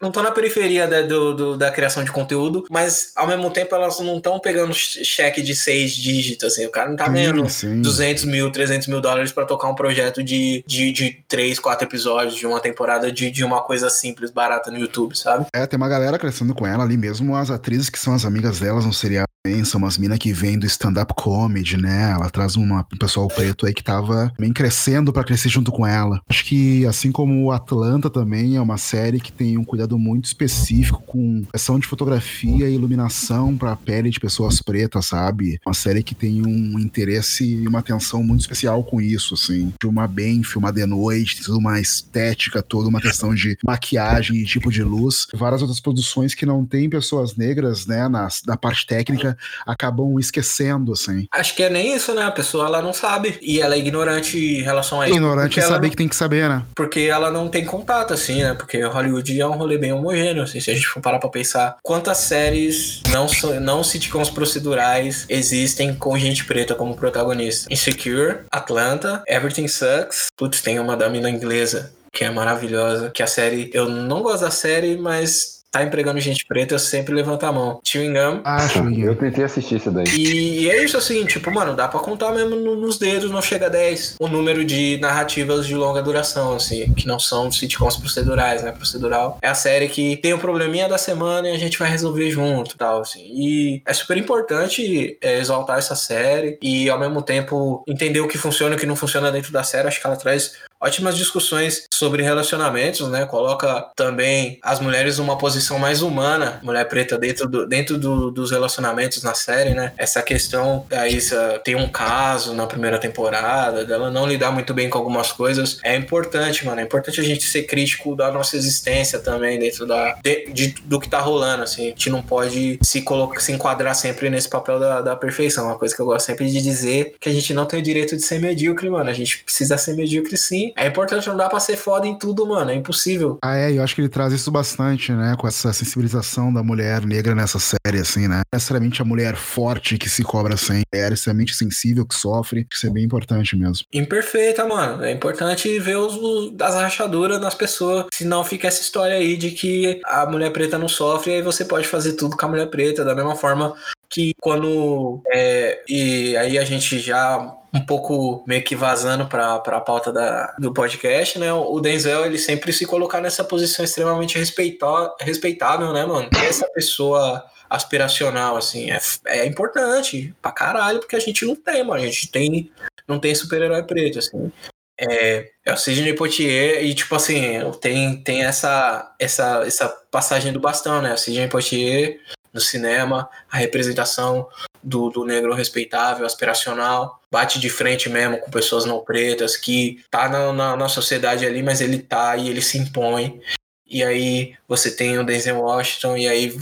não 0.00 0.08
estão 0.08 0.22
na 0.22 0.30
periferia 0.30 0.86
da, 0.86 1.02
do, 1.02 1.34
do, 1.34 1.56
da 1.56 1.70
criação 1.70 2.04
de 2.04 2.12
conteúdo, 2.12 2.64
mas 2.70 3.12
ao 3.16 3.26
mesmo 3.26 3.50
tempo 3.50 3.74
elas 3.74 3.98
não 4.00 4.18
estão 4.18 4.38
pegando 4.38 4.74
cheque 4.74 5.42
de 5.42 5.54
seis 5.54 5.94
dígitos, 5.94 6.52
assim. 6.52 6.66
O 6.66 6.70
cara 6.70 6.88
não 6.88 6.96
tá 6.96 7.08
ganhando 7.08 7.48
sim, 7.48 7.80
200 7.80 8.24
mil, 8.24 8.50
300 8.50 8.88
mil 8.88 9.00
dólares 9.00 9.32
para 9.32 9.46
tocar 9.46 9.68
um 9.68 9.74
projeto 9.74 10.22
de, 10.22 10.64
de, 10.66 10.92
de 10.92 11.24
três, 11.26 11.58
quatro 11.58 11.86
episódios, 11.86 12.36
de 12.36 12.46
uma 12.46 12.60
temporada 12.60 13.10
de, 13.10 13.30
de 13.30 13.44
uma 13.44 13.62
coisa 13.62 13.88
simples, 13.88 14.30
barata 14.30 14.70
no 14.70 14.78
YouTube, 14.78 15.16
sabe? 15.16 15.46
É, 15.54 15.66
tem 15.66 15.76
uma 15.76 15.88
galera 15.88 16.18
crescendo 16.18 16.54
com 16.54 16.66
ela 16.66 16.84
ali 16.84 16.96
mesmo, 16.96 17.34
as 17.34 17.50
atrizes 17.50 17.88
que 17.88 17.98
são 17.98 18.14
as 18.14 18.24
amigas 18.24 18.60
delas 18.60 18.84
no 18.84 18.92
seriado 18.92 19.26
são 19.64 19.78
umas 19.78 19.98
minas 19.98 20.18
que 20.18 20.32
vêm 20.32 20.58
do 20.58 20.66
stand-up 20.66 21.14
comedy, 21.14 21.76
né? 21.76 22.12
Ela 22.12 22.28
traz 22.30 22.56
uma, 22.56 22.86
um 22.92 22.98
pessoal 22.98 23.28
preto 23.28 23.66
aí 23.66 23.72
que 23.74 23.82
tava 23.82 24.32
bem 24.38 24.52
crescendo 24.52 25.12
para 25.12 25.24
crescer 25.24 25.48
junto 25.48 25.70
com 25.70 25.86
ela. 25.86 26.20
Acho 26.28 26.44
que, 26.44 26.84
assim 26.86 27.12
como 27.12 27.44
o 27.44 27.52
Atlanta 27.52 28.10
também 28.10 28.56
é 28.56 28.60
uma 28.60 28.78
série 28.78 29.20
que 29.20 29.32
tem 29.32 29.56
um 29.56 29.64
cuidado 29.64 29.85
muito 29.94 30.24
específico 30.24 31.02
com 31.06 31.44
questão 31.52 31.78
de 31.78 31.86
fotografia 31.86 32.68
e 32.68 32.74
iluminação 32.74 33.56
para 33.56 33.72
a 33.72 33.76
pele 33.76 34.10
de 34.10 34.20
pessoas 34.20 34.60
pretas, 34.60 35.06
sabe? 35.06 35.58
Uma 35.64 35.74
série 35.74 36.02
que 36.02 36.14
tem 36.14 36.44
um 36.44 36.78
interesse 36.78 37.44
e 37.44 37.68
uma 37.68 37.78
atenção 37.78 38.22
muito 38.22 38.40
especial 38.40 38.82
com 38.84 39.00
isso, 39.00 39.34
assim. 39.34 39.72
Filmar 39.80 40.08
bem, 40.08 40.42
filmar 40.42 40.72
de 40.72 40.84
noite, 40.86 41.42
toda 41.44 41.58
uma 41.58 41.80
estética, 41.80 42.62
toda 42.62 42.88
uma 42.88 43.00
questão 43.00 43.34
de 43.34 43.56
maquiagem 43.64 44.36
e 44.36 44.44
tipo 44.44 44.70
de 44.70 44.82
luz. 44.82 45.26
Várias 45.34 45.62
outras 45.62 45.80
produções 45.80 46.34
que 46.34 46.46
não 46.46 46.64
tem 46.64 46.88
pessoas 46.88 47.36
negras, 47.36 47.86
né, 47.86 48.08
na, 48.08 48.28
na 48.46 48.56
parte 48.56 48.86
técnica 48.86 49.36
acabam 49.66 50.18
esquecendo, 50.18 50.92
assim. 50.92 51.26
Acho 51.32 51.54
que 51.54 51.62
é 51.62 51.70
nem 51.70 51.94
isso, 51.94 52.14
né? 52.14 52.22
A 52.22 52.30
pessoa 52.30 52.66
ela 52.66 52.82
não 52.82 52.92
sabe. 52.92 53.38
E 53.42 53.60
ela 53.60 53.74
é 53.74 53.78
ignorante 53.78 54.38
em 54.38 54.62
relação 54.62 55.00
a 55.00 55.06
isso. 55.06 55.16
Ignorante 55.16 55.58
em 55.58 55.62
saber 55.62 55.86
não... 55.86 55.90
que 55.90 55.96
tem 55.96 56.08
que 56.08 56.16
saber, 56.16 56.48
né? 56.48 56.64
Porque 56.74 57.00
ela 57.00 57.30
não 57.30 57.48
tem 57.48 57.64
contato, 57.64 58.14
assim, 58.14 58.42
né? 58.42 58.54
Porque 58.54 58.82
Hollywood 58.82 59.40
é 59.40 59.46
um 59.46 59.56
rolê 59.56 59.75
bem 59.78 59.92
homogêneo, 59.92 60.42
assim. 60.42 60.60
Se 60.60 60.70
a 60.70 60.74
gente 60.74 60.86
for 60.86 61.00
parar 61.00 61.18
pra 61.18 61.28
pensar 61.28 61.76
quantas 61.82 62.18
séries 62.18 63.02
não, 63.10 63.26
não 63.60 63.84
sitcoms 63.84 64.30
procedurais 64.30 65.26
existem 65.28 65.94
com 65.94 66.18
gente 66.18 66.44
preta 66.44 66.74
como 66.74 66.96
protagonista. 66.96 67.72
Insecure, 67.72 68.40
Atlanta, 68.50 69.22
Everything 69.26 69.68
Sucks. 69.68 70.28
Putz, 70.36 70.60
tem 70.60 70.78
uma 70.78 70.96
da 70.96 71.08
mina 71.08 71.30
inglesa 71.30 71.92
que 72.16 72.24
é 72.24 72.30
maravilhosa. 72.30 73.10
Que 73.10 73.22
a 73.22 73.26
série. 73.26 73.70
Eu 73.74 73.88
não 73.88 74.22
gosto 74.22 74.40
da 74.40 74.50
série, 74.50 74.96
mas 74.96 75.55
tá 75.70 75.82
empregando 75.82 76.18
gente 76.20 76.44
preta, 76.46 76.74
eu 76.74 76.78
sempre 76.78 77.14
levanto 77.14 77.44
a 77.44 77.52
mão. 77.52 77.80
Chewing 77.84 78.12
Gum. 78.12 78.40
Ah, 78.44 78.68
Chewing 78.68 79.00
Eu 79.00 79.14
tentei 79.14 79.44
assistir 79.44 79.76
isso 79.76 79.90
daí. 79.90 80.06
E, 80.08 80.64
e, 80.64 80.70
é 80.70 80.82
isso 80.82 80.96
assim, 80.96 81.24
tipo, 81.26 81.50
mano, 81.50 81.74
dá 81.74 81.88
pra 81.88 82.00
contar 82.00 82.32
mesmo 82.32 82.56
nos 82.56 82.98
dedos, 82.98 83.30
não 83.30 83.42
chega 83.42 83.66
a 83.66 83.68
10 83.68 84.16
o 84.18 84.28
número 84.28 84.64
de 84.64 84.98
narrativas 85.00 85.66
de 85.66 85.74
longa 85.74 86.02
duração, 86.02 86.54
assim, 86.54 86.92
que 86.94 87.06
não 87.06 87.18
são 87.18 87.50
sitcoms 87.50 87.96
procedurais, 87.96 88.62
né? 88.62 88.72
Procedural 88.72 89.38
é 89.42 89.48
a 89.48 89.54
série 89.54 89.88
que 89.88 90.16
tem 90.16 90.32
o 90.32 90.36
um 90.36 90.38
probleminha 90.40 90.88
da 90.88 90.98
semana 90.98 91.48
e 91.48 91.52
a 91.52 91.58
gente 91.58 91.78
vai 91.78 91.88
resolver 91.88 92.30
junto 92.30 92.76
tal, 92.76 93.00
assim. 93.00 93.20
E 93.20 93.82
é 93.84 93.92
super 93.92 94.16
importante 94.16 95.18
é, 95.20 95.38
exaltar 95.38 95.78
essa 95.78 95.94
série 95.94 96.58
e 96.62 96.88
ao 96.88 96.98
mesmo 96.98 97.22
tempo 97.22 97.82
entender 97.86 98.20
o 98.20 98.28
que 98.28 98.38
funciona 98.38 98.74
e 98.74 98.76
o 98.76 98.80
que 98.80 98.86
não 98.86 98.96
funciona 98.96 99.30
dentro 99.30 99.52
da 99.52 99.62
série. 99.62 99.88
Acho 99.88 100.00
que 100.00 100.06
ela 100.06 100.16
traz 100.16 100.52
ótimas 100.80 101.16
discussões 101.16 101.84
sobre 101.92 102.22
relacionamentos, 102.22 103.08
né? 103.08 103.24
Coloca 103.26 103.90
também 103.96 104.58
as 104.62 104.80
mulheres 104.80 105.18
numa 105.18 105.38
posição 105.38 105.78
mais 105.78 106.02
humana, 106.02 106.60
mulher 106.62 106.86
preta 106.88 107.18
dentro, 107.18 107.48
do, 107.48 107.66
dentro 107.66 107.98
do, 107.98 108.30
dos 108.30 108.50
relacionamentos 108.50 109.22
na 109.22 109.34
série, 109.34 109.70
né? 109.70 109.92
Essa 109.96 110.22
questão, 110.22 110.86
a 110.90 111.08
Isa 111.08 111.60
tem 111.64 111.74
um 111.74 111.88
caso 111.88 112.54
na 112.54 112.66
primeira 112.66 112.98
temporada, 112.98 113.84
dela 113.84 114.10
não 114.10 114.26
lidar 114.26 114.50
muito 114.50 114.74
bem 114.74 114.88
com 114.88 114.98
algumas 114.98 115.32
coisas, 115.32 115.78
é 115.82 115.96
importante, 115.96 116.64
mano. 116.64 116.80
É 116.80 116.84
importante 116.84 117.20
a 117.20 117.24
gente 117.24 117.44
ser 117.44 117.62
crítico 117.62 118.14
da 118.14 118.30
nossa 118.30 118.56
existência 118.56 119.18
também 119.18 119.58
dentro 119.58 119.86
da, 119.86 120.18
de, 120.22 120.52
de, 120.52 120.74
do 120.84 121.00
que 121.00 121.08
tá 121.08 121.20
rolando, 121.20 121.62
assim. 121.62 121.86
A 121.86 121.88
gente 121.88 122.10
não 122.10 122.22
pode 122.22 122.78
se, 122.82 123.02
colocar, 123.02 123.40
se 123.40 123.52
enquadrar 123.52 123.94
sempre 123.94 124.28
nesse 124.30 124.48
papel 124.48 124.78
da, 124.78 125.00
da 125.00 125.16
perfeição. 125.16 125.66
Uma 125.66 125.78
coisa 125.78 125.94
que 125.94 126.00
eu 126.00 126.06
gosto 126.06 126.26
sempre 126.26 126.50
de 126.50 126.60
dizer 126.60 127.14
que 127.20 127.28
a 127.28 127.32
gente 127.32 127.54
não 127.54 127.66
tem 127.66 127.80
o 127.80 127.82
direito 127.82 128.16
de 128.16 128.22
ser 128.22 128.40
medíocre, 128.40 128.88
mano. 128.90 129.08
A 129.08 129.14
gente 129.14 129.42
precisa 129.42 129.78
ser 129.78 129.94
medíocre 129.94 130.36
sim 130.36 130.65
é 130.76 130.86
importante, 130.86 131.28
não 131.28 131.36
dá 131.36 131.48
pra 131.48 131.60
ser 131.60 131.76
foda 131.76 132.06
em 132.06 132.18
tudo, 132.18 132.46
mano. 132.46 132.70
É 132.70 132.74
impossível. 132.74 133.38
Ah, 133.42 133.56
é, 133.56 133.72
eu 133.72 133.82
acho 133.82 133.94
que 133.94 134.00
ele 134.00 134.08
traz 134.08 134.32
isso 134.32 134.50
bastante, 134.50 135.12
né? 135.12 135.36
Com 135.38 135.46
essa 135.46 135.72
sensibilização 135.72 136.52
da 136.52 136.62
mulher 136.62 137.04
negra 137.04 137.34
nessa 137.34 137.58
série, 137.58 138.00
assim, 138.00 138.28
né? 138.28 138.42
Necessariamente 138.52 139.02
a 139.02 139.04
mulher 139.04 139.36
forte 139.36 139.98
que 139.98 140.08
se 140.08 140.22
cobra 140.22 140.56
sem. 140.56 140.82
É 140.94 141.08
extremamente 141.08 141.54
sensível, 141.54 142.06
que 142.06 142.14
sofre. 142.14 142.66
Isso 142.72 142.86
é 142.86 142.90
bem 142.90 143.04
importante 143.04 143.56
mesmo. 143.56 143.86
Imperfeita, 143.92 144.66
mano. 144.66 145.04
É 145.04 145.12
importante 145.12 145.78
ver 145.78 145.96
os, 145.96 146.14
os 146.16 146.60
as 146.60 146.74
rachaduras 146.74 147.40
nas 147.40 147.54
pessoas. 147.54 148.06
Senão 148.12 148.44
fica 148.44 148.68
essa 148.68 148.80
história 148.80 149.16
aí 149.16 149.36
de 149.36 149.50
que 149.50 150.00
a 150.04 150.26
mulher 150.26 150.50
preta 150.50 150.78
não 150.78 150.88
sofre 150.88 151.32
e 151.32 151.34
aí 151.36 151.42
você 151.42 151.64
pode 151.64 151.86
fazer 151.86 152.12
tudo 152.12 152.36
com 152.36 152.46
a 152.46 152.48
mulher 152.48 152.68
preta. 152.68 153.04
Da 153.04 153.14
mesma 153.14 153.36
forma 153.36 153.74
que 154.08 154.34
quando. 154.40 155.22
É, 155.32 155.82
e 155.88 156.36
aí 156.36 156.58
a 156.58 156.64
gente 156.64 156.98
já 156.98 157.54
um 157.76 157.84
pouco 157.84 158.42
meio 158.46 158.64
que 158.64 158.74
vazando 158.74 159.26
para 159.26 159.54
a 159.54 159.80
pauta 159.80 160.12
da, 160.12 160.54
do 160.58 160.72
podcast, 160.72 161.38
né? 161.38 161.52
O 161.52 161.78
Denzel, 161.78 162.24
ele 162.24 162.38
sempre 162.38 162.72
se 162.72 162.86
colocar 162.86 163.20
nessa 163.20 163.44
posição 163.44 163.84
extremamente 163.84 164.38
respeitável, 164.38 165.92
né, 165.92 166.06
mano? 166.06 166.28
Essa 166.42 166.66
pessoa 166.68 167.44
aspiracional, 167.68 168.56
assim, 168.56 168.90
é, 168.90 168.98
é 169.26 169.46
importante 169.46 170.34
pra 170.40 170.52
caralho, 170.52 171.00
porque 171.00 171.16
a 171.16 171.20
gente 171.20 171.44
não 171.44 171.54
tem, 171.54 171.84
mano. 171.84 172.02
A 172.02 172.06
gente 172.06 172.30
tem, 172.30 172.70
não 173.06 173.18
tem 173.18 173.34
super-herói 173.34 173.82
preto, 173.82 174.18
assim. 174.18 174.50
É, 174.98 175.50
é 175.64 175.72
o 175.74 175.76
Sidney 175.76 176.14
Poitier 176.14 176.82
e, 176.82 176.94
tipo 176.94 177.14
assim, 177.14 177.60
tem, 177.80 178.16
tem 178.22 178.44
essa, 178.44 179.14
essa, 179.18 179.64
essa 179.66 179.88
passagem 180.10 180.52
do 180.52 180.60
bastão, 180.60 181.02
né? 181.02 181.12
O 181.12 181.18
Sidney 181.18 181.48
Poitier 181.48 182.20
no 182.54 182.60
cinema, 182.60 183.28
a 183.50 183.58
representação 183.58 184.48
do, 184.86 185.10
do 185.10 185.24
negro 185.24 185.52
respeitável, 185.52 186.24
aspiracional, 186.24 187.20
bate 187.28 187.58
de 187.58 187.68
frente 187.68 188.08
mesmo 188.08 188.38
com 188.38 188.50
pessoas 188.52 188.84
não 188.84 189.00
pretas, 189.00 189.56
que 189.56 190.00
tá 190.08 190.28
na, 190.28 190.52
na, 190.52 190.76
na 190.76 190.88
sociedade 190.88 191.44
ali, 191.44 191.60
mas 191.60 191.80
ele 191.80 191.98
tá 191.98 192.36
e 192.36 192.48
ele 192.48 192.62
se 192.62 192.78
impõe. 192.78 193.40
E 193.84 194.04
aí 194.04 194.54
você 194.68 194.94
tem 194.94 195.18
o 195.18 195.24
Denzel 195.24 195.60
Washington, 195.60 196.16
e 196.16 196.28
aí 196.28 196.56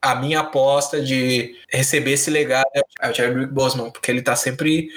a 0.00 0.14
minha 0.14 0.40
aposta 0.40 1.02
de 1.02 1.54
receber 1.70 2.12
esse 2.12 2.30
legado 2.30 2.64
é 3.00 3.10
o 3.10 3.14
Chadwick 3.14 3.52
Boseman, 3.52 3.90
porque 3.90 4.10
ele 4.10 4.22
tá 4.22 4.34
sempre 4.34 4.88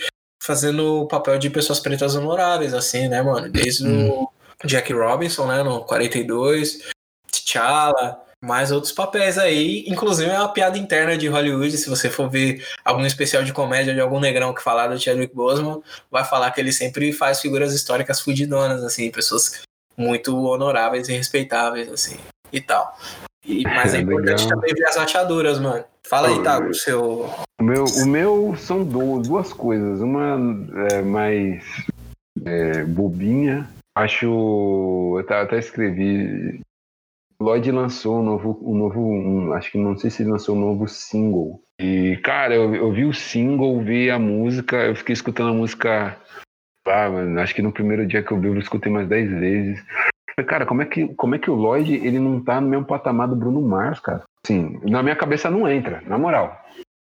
fazendo 0.42 1.02
o 1.02 1.08
papel 1.08 1.38
de 1.38 1.50
pessoas 1.50 1.82
pretas 1.82 2.16
honoráveis, 2.16 2.74
assim, 2.74 3.10
né, 3.10 3.22
mano? 3.22 3.50
Desde 3.50 3.86
hum. 3.86 4.10
o 4.10 4.32
Jack 4.66 4.94
Robinson, 4.94 5.48
né, 5.48 5.64
no 5.64 5.84
42, 5.84 6.80
T'Challa, 7.30 8.24
mais 8.44 8.72
outros 8.72 8.92
papéis 8.92 9.38
aí, 9.38 9.84
inclusive 9.88 10.30
é 10.30 10.38
uma 10.38 10.54
piada 10.54 10.78
interna 10.78 11.18
de 11.18 11.28
Hollywood, 11.28 11.76
se 11.78 11.90
você 11.90 12.10
for 12.10 12.30
ver 12.30 12.64
algum 12.86 13.06
especial 13.06 13.44
de 13.44 13.52
comédia 13.52 13.94
de 13.94 14.00
algum 14.00 14.20
negrão 14.20 14.54
que 14.54 14.62
falar 14.62 14.88
do 14.88 15.00
Chadwick 15.00 15.36
Boseman, 15.36 15.82
vai 16.12 16.24
falar 16.24 16.52
que 16.52 16.62
ele 16.62 16.72
sempre 16.72 17.12
faz 17.12 17.42
figuras 17.42 17.74
históricas 17.74 18.22
fudidonas, 18.22 18.84
assim, 18.84 19.10
pessoas 19.10 19.62
muito 19.98 20.38
honoráveis 20.38 21.10
e 21.10 21.14
respeitáveis, 21.14 21.92
assim, 21.92 22.18
e 22.54 22.62
tal. 22.62 22.96
E, 23.48 23.64
mas 23.64 23.94
é, 23.94 23.98
é 23.98 24.02
importante 24.02 24.44
legal. 24.44 24.50
também 24.50 24.74
ver 24.76 24.86
as 24.86 24.96
rachaduras, 24.98 25.60
mano. 25.60 25.84
Fala 26.04 26.28
aí, 26.28 26.44
tá, 26.44 26.60
o 26.60 26.74
seu. 26.74 27.30
O 27.60 27.64
meu, 27.64 27.86
o 27.86 28.06
meu 28.06 28.56
são 28.58 28.84
duas, 28.84 29.28
duas 29.28 29.54
coisas. 29.54 30.02
Uma 30.02 30.38
é 30.92 31.02
mais 31.02 31.64
é, 32.46 32.84
bobinha. 32.84 33.68
Acho. 33.96 34.26
Eu 34.26 35.26
até 35.30 35.58
escrevi. 35.58 36.62
Lloyd 37.42 37.72
lançou 37.72 38.20
um 38.20 38.24
novo. 38.24 38.60
Um 38.62 38.78
novo 38.78 39.00
um, 39.00 39.54
acho 39.54 39.72
que 39.72 39.78
não 39.78 39.98
sei 39.98 40.10
se 40.10 40.24
lançou 40.24 40.56
um 40.56 40.60
novo 40.60 40.88
single. 40.88 41.62
E, 41.80 42.18
cara, 42.24 42.56
eu, 42.56 42.74
eu 42.74 42.92
vi 42.92 43.06
o 43.06 43.14
single, 43.14 43.82
vi 43.82 44.10
a 44.10 44.18
música, 44.18 44.78
eu 44.78 44.96
fiquei 44.96 45.14
escutando 45.14 45.50
a 45.50 45.54
música. 45.54 46.18
Ah, 46.88 47.10
mano, 47.10 47.40
acho 47.40 47.54
que 47.54 47.62
no 47.62 47.72
primeiro 47.72 48.08
dia 48.08 48.24
que 48.24 48.32
eu 48.32 48.40
vi, 48.40 48.48
eu 48.48 48.58
escutei 48.58 48.92
mais 48.92 49.08
dez 49.08 49.30
vezes. 49.30 49.84
Cara, 50.48 50.66
como 50.66 50.82
é 50.82 50.86
que, 50.86 51.08
como 51.16 51.36
é 51.36 51.40
que 51.40 51.50
o 51.50 51.56
Lloyd 51.56 51.94
ele 51.94 52.20
não 52.20 52.44
tá 52.44 52.62
no 52.62 52.70
mesmo 52.70 52.86
patamar 52.86 53.28
do 53.28 53.36
Bruno 53.36 53.62
Mars, 53.62 54.00
cara? 54.00 54.24
Sim, 54.46 54.80
na 54.84 55.02
minha 55.02 55.16
cabeça 55.16 55.50
não 55.50 55.68
entra, 55.68 56.02
na 56.06 56.18
moral. 56.18 56.56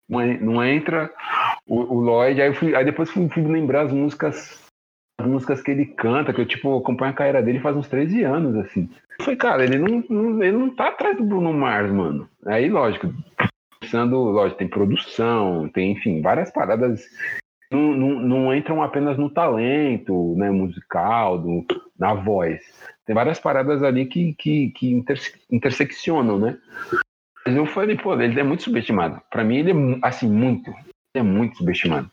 Não, 0.08 0.22
não 0.40 0.64
entra 0.64 1.12
o, 1.68 1.96
o 1.96 2.00
Lloyd, 2.00 2.42
aí, 2.42 2.54
fui, 2.54 2.76
aí 2.76 2.86
depois 2.86 3.10
fui, 3.10 3.28
fui, 3.30 3.44
lembrar 3.44 3.86
as 3.86 3.92
músicas 3.92 4.63
as 4.63 4.63
músicas 5.22 5.62
que 5.62 5.72
ele 5.72 5.86
canta, 5.86 6.34
que 6.34 6.42
eu 6.42 6.46
tipo 6.46 6.78
acompanho 6.78 7.12
a 7.12 7.16
carreira 7.16 7.42
dele 7.42 7.60
faz 7.60 7.76
uns 7.76 7.88
13 7.88 8.24
anos, 8.24 8.56
assim. 8.58 8.90
Eu 9.20 9.26
falei, 9.26 9.38
cara, 9.38 9.64
ele 9.64 9.78
não, 9.78 10.04
não, 10.10 10.44
ele 10.44 10.58
não 10.58 10.70
tá 10.70 10.88
atrás 10.88 11.16
do 11.18 11.24
Bruno 11.24 11.54
Mars, 11.54 11.92
mano. 11.92 12.28
Aí, 12.46 12.70
lógico, 12.70 13.14
pensando, 13.80 14.18
lógico, 14.18 14.58
tem 14.58 14.68
produção, 14.68 15.70
tem, 15.70 15.92
enfim, 15.92 16.22
várias 16.22 16.52
paradas 16.52 17.06
não, 17.72 17.94
não, 17.94 18.20
não, 18.20 18.56
entram 18.56 18.82
apenas 18.84 19.18
no 19.18 19.30
talento 19.30 20.36
né, 20.38 20.50
musical, 20.52 21.40
do, 21.40 21.66
na 21.98 22.14
voz. 22.14 22.62
Tem 23.06 23.16
várias 23.16 23.40
paradas 23.40 23.84
ali 23.84 24.06
que, 24.06 24.34
que, 24.36 24.70
que 24.72 24.92
interse 24.92 25.34
interseccionam, 25.52 26.40
né? 26.40 26.58
Mas 27.46 27.56
eu 27.56 27.66
falei, 27.66 27.98
pô, 27.98 28.20
ele 28.20 28.40
é 28.40 28.44
muito 28.44 28.64
subestimado. 28.64 29.22
Para 29.30 29.44
mim, 29.44 29.58
ele 29.58 29.72
é, 29.72 30.00
assim, 30.02 30.30
muito. 30.30 30.70
Ele 30.70 31.16
é 31.16 31.24
muito 31.24 31.58
subestimado. 31.58 32.10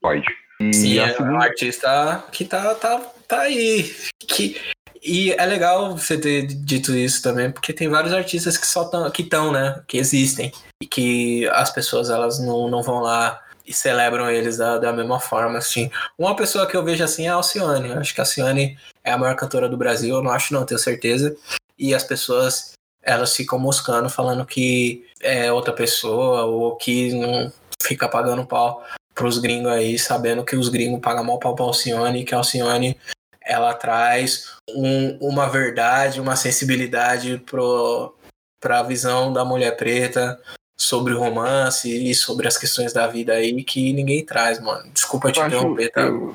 Pode. 0.00 0.26
E 0.70 0.74
Sim, 0.74 0.98
é 0.98 1.12
segunda... 1.12 1.32
um 1.32 1.40
artista 1.40 2.24
que 2.30 2.44
tá, 2.44 2.74
tá, 2.74 3.00
tá 3.26 3.40
aí. 3.42 3.94
Que... 4.18 4.60
E 5.04 5.32
é 5.32 5.44
legal 5.44 5.96
você 5.96 6.16
ter 6.16 6.46
dito 6.46 6.94
isso 6.94 7.22
também, 7.22 7.50
porque 7.50 7.72
tem 7.72 7.88
vários 7.88 8.12
artistas 8.12 8.56
que 8.56 8.66
só 8.66 8.84
tão, 8.84 9.10
que 9.10 9.22
estão, 9.22 9.50
né? 9.50 9.82
Que 9.88 9.98
existem. 9.98 10.52
E 10.80 10.86
que 10.86 11.48
as 11.48 11.72
pessoas 11.72 12.08
elas 12.08 12.38
não, 12.38 12.68
não 12.68 12.82
vão 12.82 13.00
lá 13.00 13.40
e 13.66 13.72
celebram 13.72 14.30
eles 14.30 14.58
da, 14.58 14.78
da 14.78 14.92
mesma 14.92 15.18
forma, 15.18 15.58
assim. 15.58 15.90
Uma 16.16 16.36
pessoa 16.36 16.68
que 16.68 16.76
eu 16.76 16.84
vejo 16.84 17.02
assim 17.02 17.26
é 17.26 17.30
a 17.30 17.34
Alcione. 17.34 17.88
Eu 17.88 17.98
acho 17.98 18.14
que 18.14 18.20
a 18.20 18.24
Alcione 18.24 18.78
é 19.02 19.10
a 19.10 19.18
maior 19.18 19.34
cantora 19.34 19.68
do 19.68 19.76
Brasil, 19.76 20.14
eu 20.14 20.22
não 20.22 20.30
acho, 20.30 20.54
não 20.54 20.64
tenho 20.64 20.78
certeza. 20.78 21.36
E 21.76 21.94
as 21.94 22.04
pessoas 22.04 22.72
elas 23.02 23.34
ficam 23.34 23.58
moscando, 23.58 24.08
falando 24.08 24.46
que 24.46 25.04
é 25.20 25.52
outra 25.52 25.72
pessoa, 25.72 26.44
ou 26.44 26.76
que 26.76 27.12
não 27.12 27.52
fica 27.82 28.08
pagando 28.08 28.46
pau 28.46 28.84
pros 29.22 29.38
gringos 29.38 29.70
aí, 29.70 29.96
sabendo 30.00 30.44
que 30.44 30.56
os 30.56 30.68
gringos 30.68 31.00
pagam 31.00 31.22
mal 31.22 31.38
pau 31.38 31.54
pra 31.54 31.64
Alcione 31.64 32.20
e 32.20 32.24
que 32.24 32.34
a 32.34 32.38
Alcione 32.38 32.98
ela 33.40 33.72
traz 33.72 34.56
um, 34.68 35.16
uma 35.20 35.48
verdade, 35.48 36.20
uma 36.20 36.34
sensibilidade 36.34 37.38
pro, 37.46 38.16
pra 38.60 38.82
visão 38.82 39.32
da 39.32 39.44
mulher 39.44 39.76
preta 39.76 40.40
sobre 40.76 41.14
o 41.14 41.20
romance 41.20 41.88
e 41.88 42.12
sobre 42.16 42.48
as 42.48 42.58
questões 42.58 42.92
da 42.92 43.06
vida 43.06 43.34
aí 43.34 43.62
que 43.62 43.92
ninguém 43.92 44.26
traz, 44.26 44.60
mano. 44.60 44.90
Desculpa 44.92 45.30
te 45.30 45.38
interromper, 45.38 45.92
tá? 45.92 46.00
Eu, 46.00 46.34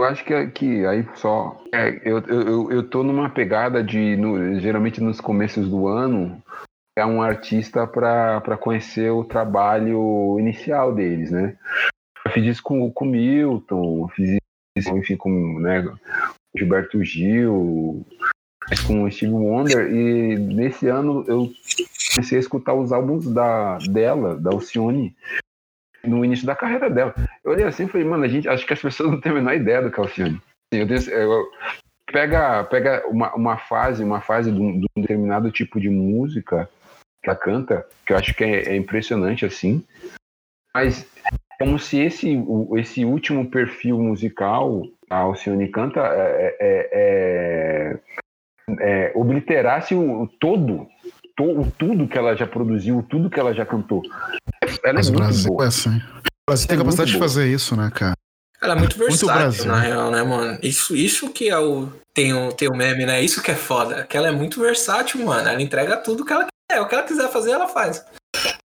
eu 0.00 0.06
acho 0.06 0.24
que, 0.24 0.46
que 0.46 0.86
aí 0.86 1.06
só. 1.16 1.62
É, 1.74 2.00
eu, 2.06 2.20
eu, 2.20 2.72
eu 2.72 2.88
tô 2.88 3.02
numa 3.02 3.28
pegada 3.28 3.84
de. 3.84 4.16
No, 4.16 4.58
geralmente 4.60 4.98
nos 4.98 5.20
começos 5.20 5.68
do 5.68 5.86
ano, 5.86 6.42
é 6.96 7.04
um 7.04 7.20
artista 7.20 7.86
para 7.86 8.56
conhecer 8.58 9.10
o 9.10 9.24
trabalho 9.24 10.38
inicial 10.38 10.94
deles, 10.94 11.30
né? 11.30 11.58
Eu 12.24 12.32
fiz 12.32 12.46
isso 12.46 12.62
com 12.62 12.86
o 12.88 13.04
Milton, 13.04 14.08
fiz 14.08 14.38
isso, 14.76 14.96
enfim, 14.96 15.16
com 15.16 15.58
né, 15.58 15.84
Gilberto 16.56 17.02
Gil, 17.04 18.04
com 18.86 19.04
o 19.04 19.10
Steve 19.10 19.32
Wonder, 19.32 19.92
e 19.92 20.36
nesse 20.36 20.88
ano 20.88 21.24
eu 21.28 21.52
comecei 22.14 22.38
a 22.38 22.40
escutar 22.40 22.74
os 22.74 22.92
álbuns 22.92 23.32
da, 23.32 23.78
dela, 23.78 24.36
da 24.36 24.50
Alcione, 24.50 25.14
no 26.02 26.24
início 26.24 26.46
da 26.46 26.56
carreira 26.56 26.88
dela. 26.88 27.14
Eu 27.42 27.52
olhei 27.52 27.64
assim 27.64 27.84
e 27.84 27.88
falei, 27.88 28.06
mano, 28.06 28.24
a 28.24 28.28
gente, 28.28 28.48
acho 28.48 28.66
que 28.66 28.72
as 28.72 28.80
pessoas 28.80 29.10
não 29.10 29.20
têm 29.20 29.32
a 29.32 29.34
menor 29.34 29.54
ideia 29.54 29.82
do 29.82 29.90
que 29.90 30.00
é 30.00 30.08
filme. 30.08 30.40
Eu, 30.72 30.86
eu, 30.86 31.50
pega 32.10 32.64
pega 32.64 33.06
uma, 33.08 33.34
uma 33.34 33.56
fase, 33.56 34.02
uma 34.02 34.20
fase 34.20 34.50
de 34.50 34.60
um, 34.60 34.80
de 34.80 34.86
um, 34.96 35.00
determinado 35.00 35.50
tipo 35.50 35.80
de 35.80 35.88
música 35.88 36.68
que 37.22 37.30
ela 37.30 37.38
canta, 37.38 37.86
que 38.04 38.12
eu 38.12 38.16
acho 38.16 38.34
que 38.34 38.44
é, 38.44 38.72
é 38.72 38.76
impressionante 38.76 39.46
assim, 39.46 39.82
mas 40.74 41.06
como 41.58 41.78
se 41.78 41.98
esse, 42.00 42.36
esse 42.76 43.04
último 43.04 43.50
perfil 43.50 43.98
musical, 43.98 44.82
a 45.10 45.18
Alcione 45.18 45.68
canta, 45.68 46.00
é, 46.00 46.56
é, 46.60 46.88
é, 46.92 48.00
é 48.80 49.12
obliterasse 49.14 49.94
o 49.94 50.28
todo 50.40 50.88
to, 51.36 51.72
tudo 51.78 52.08
que 52.08 52.18
ela 52.18 52.34
já 52.34 52.46
produziu, 52.46 53.04
tudo 53.08 53.30
que 53.30 53.38
ela 53.38 53.54
já 53.54 53.66
cantou. 53.66 54.02
Ela 54.82 54.94
Mas 54.94 55.08
é 55.08 55.10
o 55.10 55.14
Brasil 55.14 55.50
boa. 55.50 55.64
é 55.64 55.68
assim. 55.68 55.96
O 55.96 56.50
Brasil 56.50 56.68
tem 56.68 56.76
é 56.76 56.78
capacidade 56.78 57.12
de 57.12 57.18
fazer 57.18 57.46
isso, 57.48 57.76
né, 57.76 57.90
cara? 57.94 58.14
Ela 58.62 58.74
é 58.74 58.78
muito 58.78 58.96
versátil, 58.96 59.42
muito 59.42 59.66
na 59.66 59.78
real, 59.78 60.10
né, 60.10 60.22
mano? 60.22 60.58
Isso, 60.62 60.96
isso 60.96 61.30
que 61.30 61.50
é 61.50 61.58
o. 61.58 61.88
Tem 62.14 62.32
o, 62.32 62.52
tem 62.52 62.68
o 62.68 62.76
meme, 62.76 63.04
né? 63.04 63.22
Isso 63.22 63.42
que 63.42 63.50
é 63.50 63.54
foda. 63.54 64.04
Que 64.04 64.16
ela 64.16 64.28
é 64.28 64.30
muito 64.30 64.60
versátil, 64.60 65.24
mano. 65.24 65.48
Ela 65.48 65.60
entrega 65.60 65.96
tudo 65.96 66.24
que 66.24 66.32
ela 66.32 66.46
quer. 66.70 66.80
O 66.80 66.88
que 66.88 66.94
ela 66.94 67.04
quiser 67.04 67.28
fazer, 67.30 67.50
ela 67.50 67.68
faz. 67.68 68.04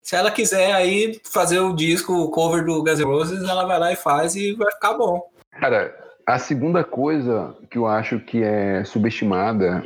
Se 0.08 0.16
ela 0.16 0.30
quiser 0.30 0.72
aí 0.72 1.20
fazer 1.22 1.60
o 1.60 1.74
disco, 1.74 2.14
o 2.14 2.30
cover 2.30 2.64
do 2.64 2.82
Guns 2.82 2.98
N' 2.98 3.04
Roses, 3.04 3.46
ela 3.46 3.66
vai 3.66 3.78
lá 3.78 3.92
e 3.92 3.96
faz 3.96 4.34
e 4.34 4.54
vai 4.54 4.72
ficar 4.72 4.94
bom. 4.94 5.20
Cara, 5.60 5.94
a 6.26 6.38
segunda 6.38 6.82
coisa 6.82 7.54
que 7.70 7.76
eu 7.76 7.86
acho 7.86 8.18
que 8.18 8.42
é 8.42 8.82
subestimada, 8.84 9.84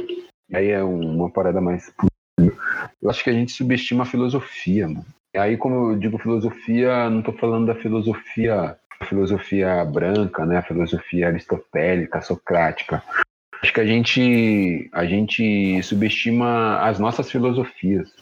aí 0.54 0.68
é 0.68 0.80
uma 0.80 1.28
parada 1.28 1.60
mais 1.60 1.92
eu 2.38 3.10
acho 3.10 3.24
que 3.24 3.30
a 3.30 3.32
gente 3.32 3.50
subestima 3.50 4.04
a 4.04 4.06
filosofia, 4.06 4.86
mano. 4.86 5.04
Aí, 5.34 5.56
como 5.56 5.90
eu 5.90 5.98
digo 5.98 6.18
filosofia, 6.18 7.10
não 7.10 7.18
estou 7.18 7.34
falando 7.34 7.66
da 7.66 7.74
filosofia, 7.74 8.76
filosofia 9.08 9.84
branca, 9.84 10.46
né? 10.46 10.58
A 10.58 10.62
filosofia 10.62 11.26
aristotélica, 11.26 12.22
socrática. 12.22 13.02
Acho 13.60 13.72
que 13.72 13.80
a 13.80 13.86
gente, 13.86 14.88
a 14.92 15.04
gente 15.04 15.82
subestima 15.82 16.78
as 16.78 17.00
nossas 17.00 17.28
filosofias. 17.28 18.14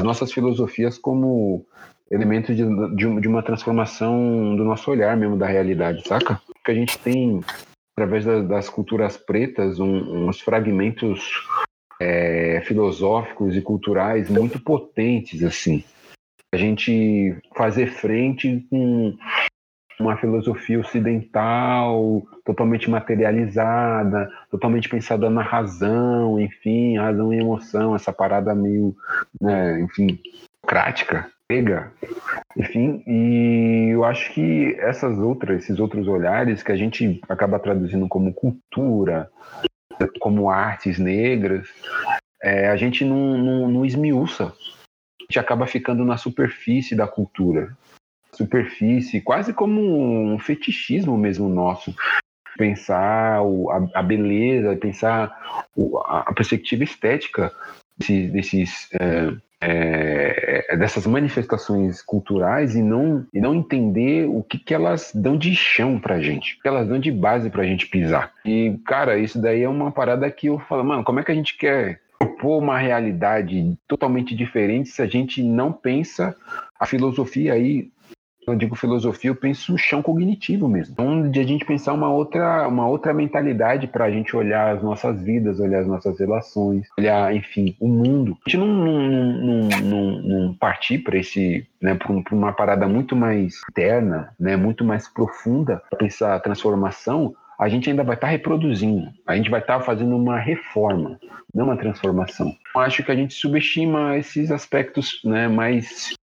As 0.00 0.04
nossas 0.04 0.32
filosofias 0.32 0.96
como 0.96 1.66
elementos 2.10 2.56
de, 2.56 2.64
de, 2.96 3.20
de 3.20 3.28
uma 3.28 3.42
transformação 3.42 4.56
do 4.56 4.64
nosso 4.64 4.90
olhar 4.90 5.14
mesmo 5.14 5.36
da 5.36 5.46
realidade, 5.46 6.08
saca? 6.08 6.40
Porque 6.46 6.70
a 6.70 6.74
gente 6.74 6.98
tem, 7.00 7.42
através 7.94 8.24
das, 8.24 8.48
das 8.48 8.70
culturas 8.70 9.18
pretas, 9.18 9.78
um, 9.78 10.26
uns 10.26 10.40
fragmentos 10.40 11.46
é, 12.00 12.62
filosóficos 12.64 13.54
e 13.54 13.60
culturais 13.60 14.30
muito 14.30 14.58
potentes, 14.58 15.42
assim. 15.42 15.84
A 16.54 16.56
gente 16.56 17.36
fazer 17.54 17.88
frente 17.88 18.66
com 18.70 19.14
uma 20.00 20.16
filosofia 20.16 20.80
ocidental 20.80 22.22
totalmente 22.44 22.90
materializada, 22.90 24.30
totalmente 24.50 24.88
pensada 24.88 25.28
na 25.28 25.42
razão, 25.42 26.40
enfim, 26.40 26.96
razão 26.96 27.32
e 27.32 27.38
emoção, 27.38 27.94
essa 27.94 28.12
parada 28.12 28.54
meio, 28.54 28.96
né, 29.40 29.80
enfim, 29.80 30.18
prática, 30.62 31.30
pega, 31.46 31.92
enfim, 32.56 33.02
e 33.06 33.90
eu 33.92 34.04
acho 34.04 34.32
que 34.32 34.76
essas 34.80 35.18
outras, 35.18 35.64
esses 35.64 35.78
outros 35.78 36.08
olhares 36.08 36.62
que 36.62 36.72
a 36.72 36.76
gente 36.76 37.20
acaba 37.28 37.58
traduzindo 37.58 38.08
como 38.08 38.32
cultura, 38.32 39.30
como 40.20 40.50
artes 40.50 40.98
negras, 40.98 41.68
é, 42.42 42.68
a 42.68 42.76
gente 42.76 43.04
não, 43.04 43.36
não, 43.36 43.68
não 43.68 43.84
esmiuça. 43.84 44.46
A 44.46 45.22
gente 45.22 45.38
acaba 45.38 45.66
ficando 45.66 46.04
na 46.04 46.16
superfície 46.16 46.96
da 46.96 47.06
cultura. 47.06 47.76
Superfície, 48.40 49.20
quase 49.20 49.52
como 49.52 49.80
um 50.32 50.38
fetichismo 50.38 51.16
mesmo 51.16 51.48
nosso. 51.48 51.94
Pensar 52.56 53.42
o, 53.42 53.70
a, 53.70 53.88
a, 53.94 54.02
beleza, 54.02 54.76
pensar 54.76 55.66
o, 55.76 55.98
a 55.98 56.32
perspectiva 56.34 56.84
estética 56.84 57.52
desses, 57.98 58.32
desses 58.32 58.88
é, 59.62 60.64
é, 60.70 60.76
dessas 60.76 61.06
manifestações 61.06 62.00
culturais 62.00 62.74
e 62.74 62.82
não, 62.82 63.26
e 63.32 63.40
não 63.40 63.54
entender 63.54 64.26
o 64.26 64.42
que, 64.42 64.58
que 64.58 64.72
elas 64.72 65.12
dão 65.14 65.36
de 65.36 65.54
chão 65.54 65.98
pra 65.98 66.20
gente, 66.20 66.56
o 66.56 66.62
que 66.62 66.68
elas 66.68 66.88
dão 66.88 66.98
de 66.98 67.12
base 67.12 67.50
pra 67.50 67.64
gente 67.64 67.86
pisar. 67.86 68.32
E, 68.44 68.78
cara, 68.86 69.18
isso 69.18 69.40
daí 69.40 69.62
é 69.62 69.68
uma 69.68 69.92
parada 69.92 70.30
que 70.30 70.46
eu 70.46 70.58
falo, 70.60 70.82
mano, 70.82 71.04
como 71.04 71.20
é 71.20 71.22
que 71.22 71.30
a 71.30 71.34
gente 71.34 71.58
quer 71.58 72.00
propor 72.18 72.58
uma 72.58 72.78
realidade 72.78 73.78
totalmente 73.86 74.34
diferente 74.34 74.88
se 74.88 75.02
a 75.02 75.06
gente 75.06 75.42
não 75.42 75.72
pensa 75.72 76.34
a 76.78 76.86
filosofia 76.86 77.52
aí 77.52 77.90
eu 78.52 78.58
digo 78.58 78.76
filosofia, 78.76 79.30
eu 79.30 79.34
penso 79.34 79.76
chão 79.78 80.02
cognitivo 80.02 80.68
mesmo. 80.68 80.92
Então, 80.92 81.30
de 81.30 81.40
a 81.40 81.44
gente 81.44 81.64
pensar 81.64 81.92
uma 81.92 82.10
outra, 82.10 82.66
uma 82.68 82.86
outra 82.86 83.12
mentalidade 83.12 83.86
para 83.86 84.04
a 84.04 84.10
gente 84.10 84.36
olhar 84.36 84.76
as 84.76 84.82
nossas 84.82 85.22
vidas, 85.22 85.60
olhar 85.60 85.80
as 85.80 85.86
nossas 85.86 86.18
relações, 86.18 86.88
olhar, 86.98 87.34
enfim, 87.34 87.76
o 87.80 87.88
mundo. 87.88 88.36
A 88.46 88.50
gente 88.50 88.60
não, 88.60 88.66
não, 88.66 89.08
não, 89.08 89.68
não, 89.82 90.22
não 90.22 90.54
partir 90.54 90.98
para 90.98 91.18
esse, 91.18 91.66
né, 91.80 91.94
para 91.94 92.34
uma 92.34 92.52
parada 92.52 92.86
muito 92.86 93.16
mais 93.16 93.60
interna, 93.70 94.34
né, 94.38 94.56
muito 94.56 94.84
mais 94.84 95.08
profunda, 95.08 95.82
para 95.90 95.98
pensar 95.98 96.34
a 96.34 96.40
transformação, 96.40 97.34
a 97.60 97.68
gente 97.68 97.90
ainda 97.90 98.02
vai 98.02 98.14
estar 98.14 98.26
tá 98.26 98.30
reproduzindo, 98.30 99.12
a 99.26 99.36
gente 99.36 99.50
vai 99.50 99.60
estar 99.60 99.78
tá 99.78 99.84
fazendo 99.84 100.16
uma 100.16 100.38
reforma, 100.38 101.20
não 101.54 101.66
uma 101.66 101.76
transformação. 101.76 102.56
Eu 102.74 102.80
acho 102.80 103.02
que 103.02 103.12
a 103.12 103.14
gente 103.14 103.34
subestima 103.34 104.16
esses 104.16 104.50
aspectos 104.50 105.20
né, 105.22 105.46
mais. 105.46 106.14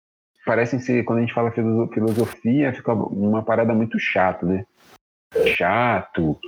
Parecem 0.46 0.78
ser, 0.78 1.02
quando 1.04 1.18
a 1.18 1.22
gente 1.22 1.34
fala 1.34 1.50
filosofia, 1.50 2.72
fica 2.72 2.92
uma 2.92 3.42
parada 3.42 3.74
muito 3.74 3.98
chata, 3.98 4.46
né? 4.46 4.64
Chato, 5.56 6.38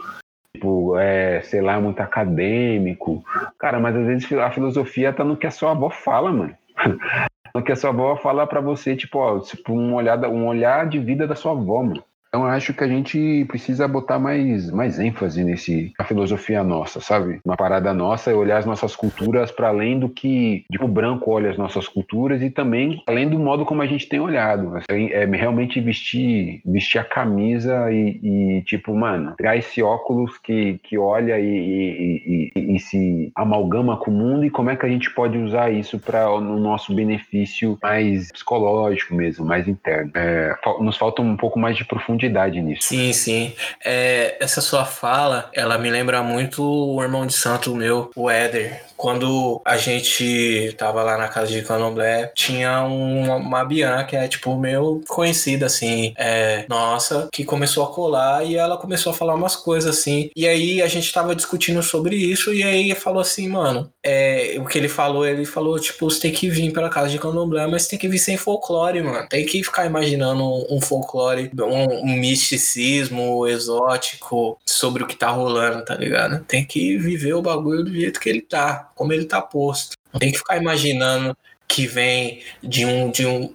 tipo, 0.55 0.97
é, 0.97 1.43
sei 1.43 1.61
lá, 1.61 1.81
muito 1.81 2.01
acadêmico. 2.01 3.25
Cara, 3.59 3.81
mas 3.81 3.97
às 3.97 4.07
vezes 4.07 4.33
a 4.33 4.53
filosofia 4.53 5.13
tá 5.13 5.25
no 5.25 5.37
que 5.37 5.49
a 5.49 5.51
sua 5.51 5.73
avó 5.73 5.91
fala, 5.91 6.33
mano. 6.33 6.57
no 7.53 7.63
que 7.63 7.73
a 7.73 7.77
sua 7.77 7.91
avó 7.91 8.17
fala 8.17 8.47
para 8.47 8.61
você, 8.61 8.95
tipo, 8.95 9.19
ó, 9.19 9.41
tipo, 9.41 9.73
um, 9.73 9.95
olhar, 9.95 10.17
um 10.29 10.47
olhar 10.47 10.89
de 10.89 11.01
vida 11.01 11.27
da 11.27 11.35
sua 11.35 11.51
avó, 11.51 11.83
mano. 11.83 12.05
Então 12.29 12.45
acho 12.45 12.75
que 12.75 12.85
a 12.85 12.89
gente 12.89 13.45
precisa 13.47 13.89
botar 13.89 14.19
mais, 14.19 14.71
mais 14.71 14.99
ênfase 14.99 15.43
nesse 15.43 15.93
a 15.99 16.05
filosofia 16.05 16.63
nossa, 16.63 17.01
sabe? 17.01 17.41
Uma 17.45 17.57
parada 17.57 17.95
nossa 17.95 18.31
é 18.31 18.35
olhar 18.35 18.59
as 18.59 18.67
nossas 18.67 18.95
culturas 18.95 19.51
para 19.51 19.69
além 19.69 19.99
do 19.99 20.09
que 20.09 20.65
tipo, 20.71 20.85
o 20.85 20.89
branco 20.89 21.31
olha 21.31 21.51
as 21.51 21.57
nossas 21.57 21.89
culturas 21.89 22.43
e 22.43 22.51
também 22.51 23.03
além 23.07 23.29
do 23.29 23.39
modo 23.39 23.65
como 23.65 23.81
a 23.81 23.87
gente 23.87 24.09
tem 24.09 24.21
olhado. 24.21 24.79
É, 24.91 25.23
é 25.23 25.25
realmente 25.25 25.81
vestir, 25.81 26.61
vestir 26.67 26.99
a 26.99 27.05
camisa 27.05 27.91
e, 27.91 28.59
e, 28.59 28.63
tipo, 28.63 28.95
mano, 28.95 29.35
pegar 29.37 29.57
esse 29.57 29.83
óculos 29.83 30.37
que, 30.39 30.79
que 30.83 30.99
olha 30.99 31.39
e, 31.39 32.53
e, 32.55 32.75
e, 32.75 32.79
se 32.79 33.33
amalgama 33.35 33.97
com 33.97 34.11
o 34.11 34.15
mundo 34.15 34.45
e 34.45 34.51
como 34.51 34.71
é 34.71 34.77
que 34.77 34.85
a 34.85 34.89
gente 34.89 35.11
pode 35.11 35.39
usar 35.39 35.71
isso 35.71 35.99
para 35.99 36.29
no 36.41 36.59
nosso 36.59 36.95
benefício 36.95 37.79
mais 37.83 38.31
psicológico 38.33 39.15
mesmo, 39.15 39.47
mais 39.47 39.67
interno. 39.67 40.11
É, 40.15 40.55
nos 40.81 40.97
falta 40.97 41.23
um 41.23 41.37
pouco 41.37 41.59
mais 41.59 41.77
de 41.77 41.85
profundidade 41.85 42.18
profundidade 42.19 42.61
nisso. 42.61 42.89
Sim, 42.89 43.13
sim. 43.13 43.53
É, 43.85 44.37
essa 44.41 44.61
sua 44.61 44.85
fala, 44.85 45.49
ela 45.55 45.79
me 45.79 45.89
lembra 45.91 46.23
muito 46.23 46.63
o 46.63 47.01
irmão 47.03 47.27
de 47.27 47.33
santo 47.33 47.75
meu, 47.75 48.11
o 48.17 48.29
Éder. 48.29 48.83
Quando 48.97 49.63
a 49.65 49.77
gente 49.77 50.75
tava 50.77 51.05
lá 51.05 51.17
na 51.17 51.29
casa 51.29 51.53
de 51.53 51.63
Candomblé, 51.63 52.33
tinha 52.35 52.83
uma, 52.83 53.37
uma 53.37 53.65
Bian 53.65 54.03
que 54.05 54.17
é, 54.17 54.27
tipo, 54.27 54.59
meu 54.59 55.01
conhecida, 55.07 55.67
assim, 55.67 56.13
é, 56.19 56.65
nossa, 56.69 57.29
que 57.33 57.45
começou 57.45 57.85
a 57.85 57.93
colar 57.95 58.45
e 58.45 58.57
ela 58.57 58.77
começou 58.77 59.13
a 59.13 59.15
falar 59.15 59.37
umas 59.37 59.55
coisas, 59.55 59.97
assim. 59.97 60.31
E 60.35 60.49
aí 60.49 60.83
a 60.83 60.89
gente 60.89 61.13
tava 61.13 61.37
discutindo 61.37 61.81
sobre 61.81 62.17
isso 62.17 62.53
e 62.53 62.65
aí 62.65 62.93
falou 62.97 63.21
assim, 63.21 63.49
mano, 63.49 63.89
é, 64.11 64.59
o 64.59 64.65
que 64.65 64.79
ele 64.79 64.89
falou, 64.89 65.27
ele 65.27 65.45
falou, 65.45 65.79
tipo, 65.79 66.11
você 66.11 66.21
tem 66.21 66.33
que 66.33 66.49
vir 66.49 66.73
pela 66.73 66.89
casa 66.89 67.11
de 67.11 67.19
Candomblé, 67.19 67.67
mas 67.67 67.87
tem 67.87 67.99
que 67.99 68.09
vir 68.09 68.19
sem 68.19 68.39
folclore, 68.39 69.03
mano. 69.03 69.29
Tem 69.29 69.45
que 69.45 69.63
ficar 69.63 69.85
imaginando 69.85 70.43
um, 70.73 70.81
folclore, 70.81 71.51
um, 71.61 72.11
um 72.11 72.17
misticismo 72.17 73.47
exótico 73.47 74.59
sobre 74.67 75.03
o 75.03 75.07
que 75.07 75.15
tá 75.15 75.29
rolando, 75.29 75.85
tá 75.85 75.95
ligado? 75.95 76.43
Tem 76.45 76.65
que 76.65 76.97
viver 76.97 77.35
o 77.35 77.43
bagulho 77.43 77.85
do 77.85 77.93
jeito 77.93 78.19
que 78.19 78.31
ele 78.31 78.41
tá, 78.41 78.91
como 78.95 79.13
ele 79.13 79.27
tá 79.27 79.43
posto. 79.43 79.93
Não 80.11 80.19
tem 80.19 80.33
que 80.33 80.39
ficar 80.39 80.57
imaginando 80.57 81.37
que 81.69 81.87
vem 81.87 82.43
de 82.63 82.87
um 82.87 83.11
de 83.11 83.27
um 83.27 83.55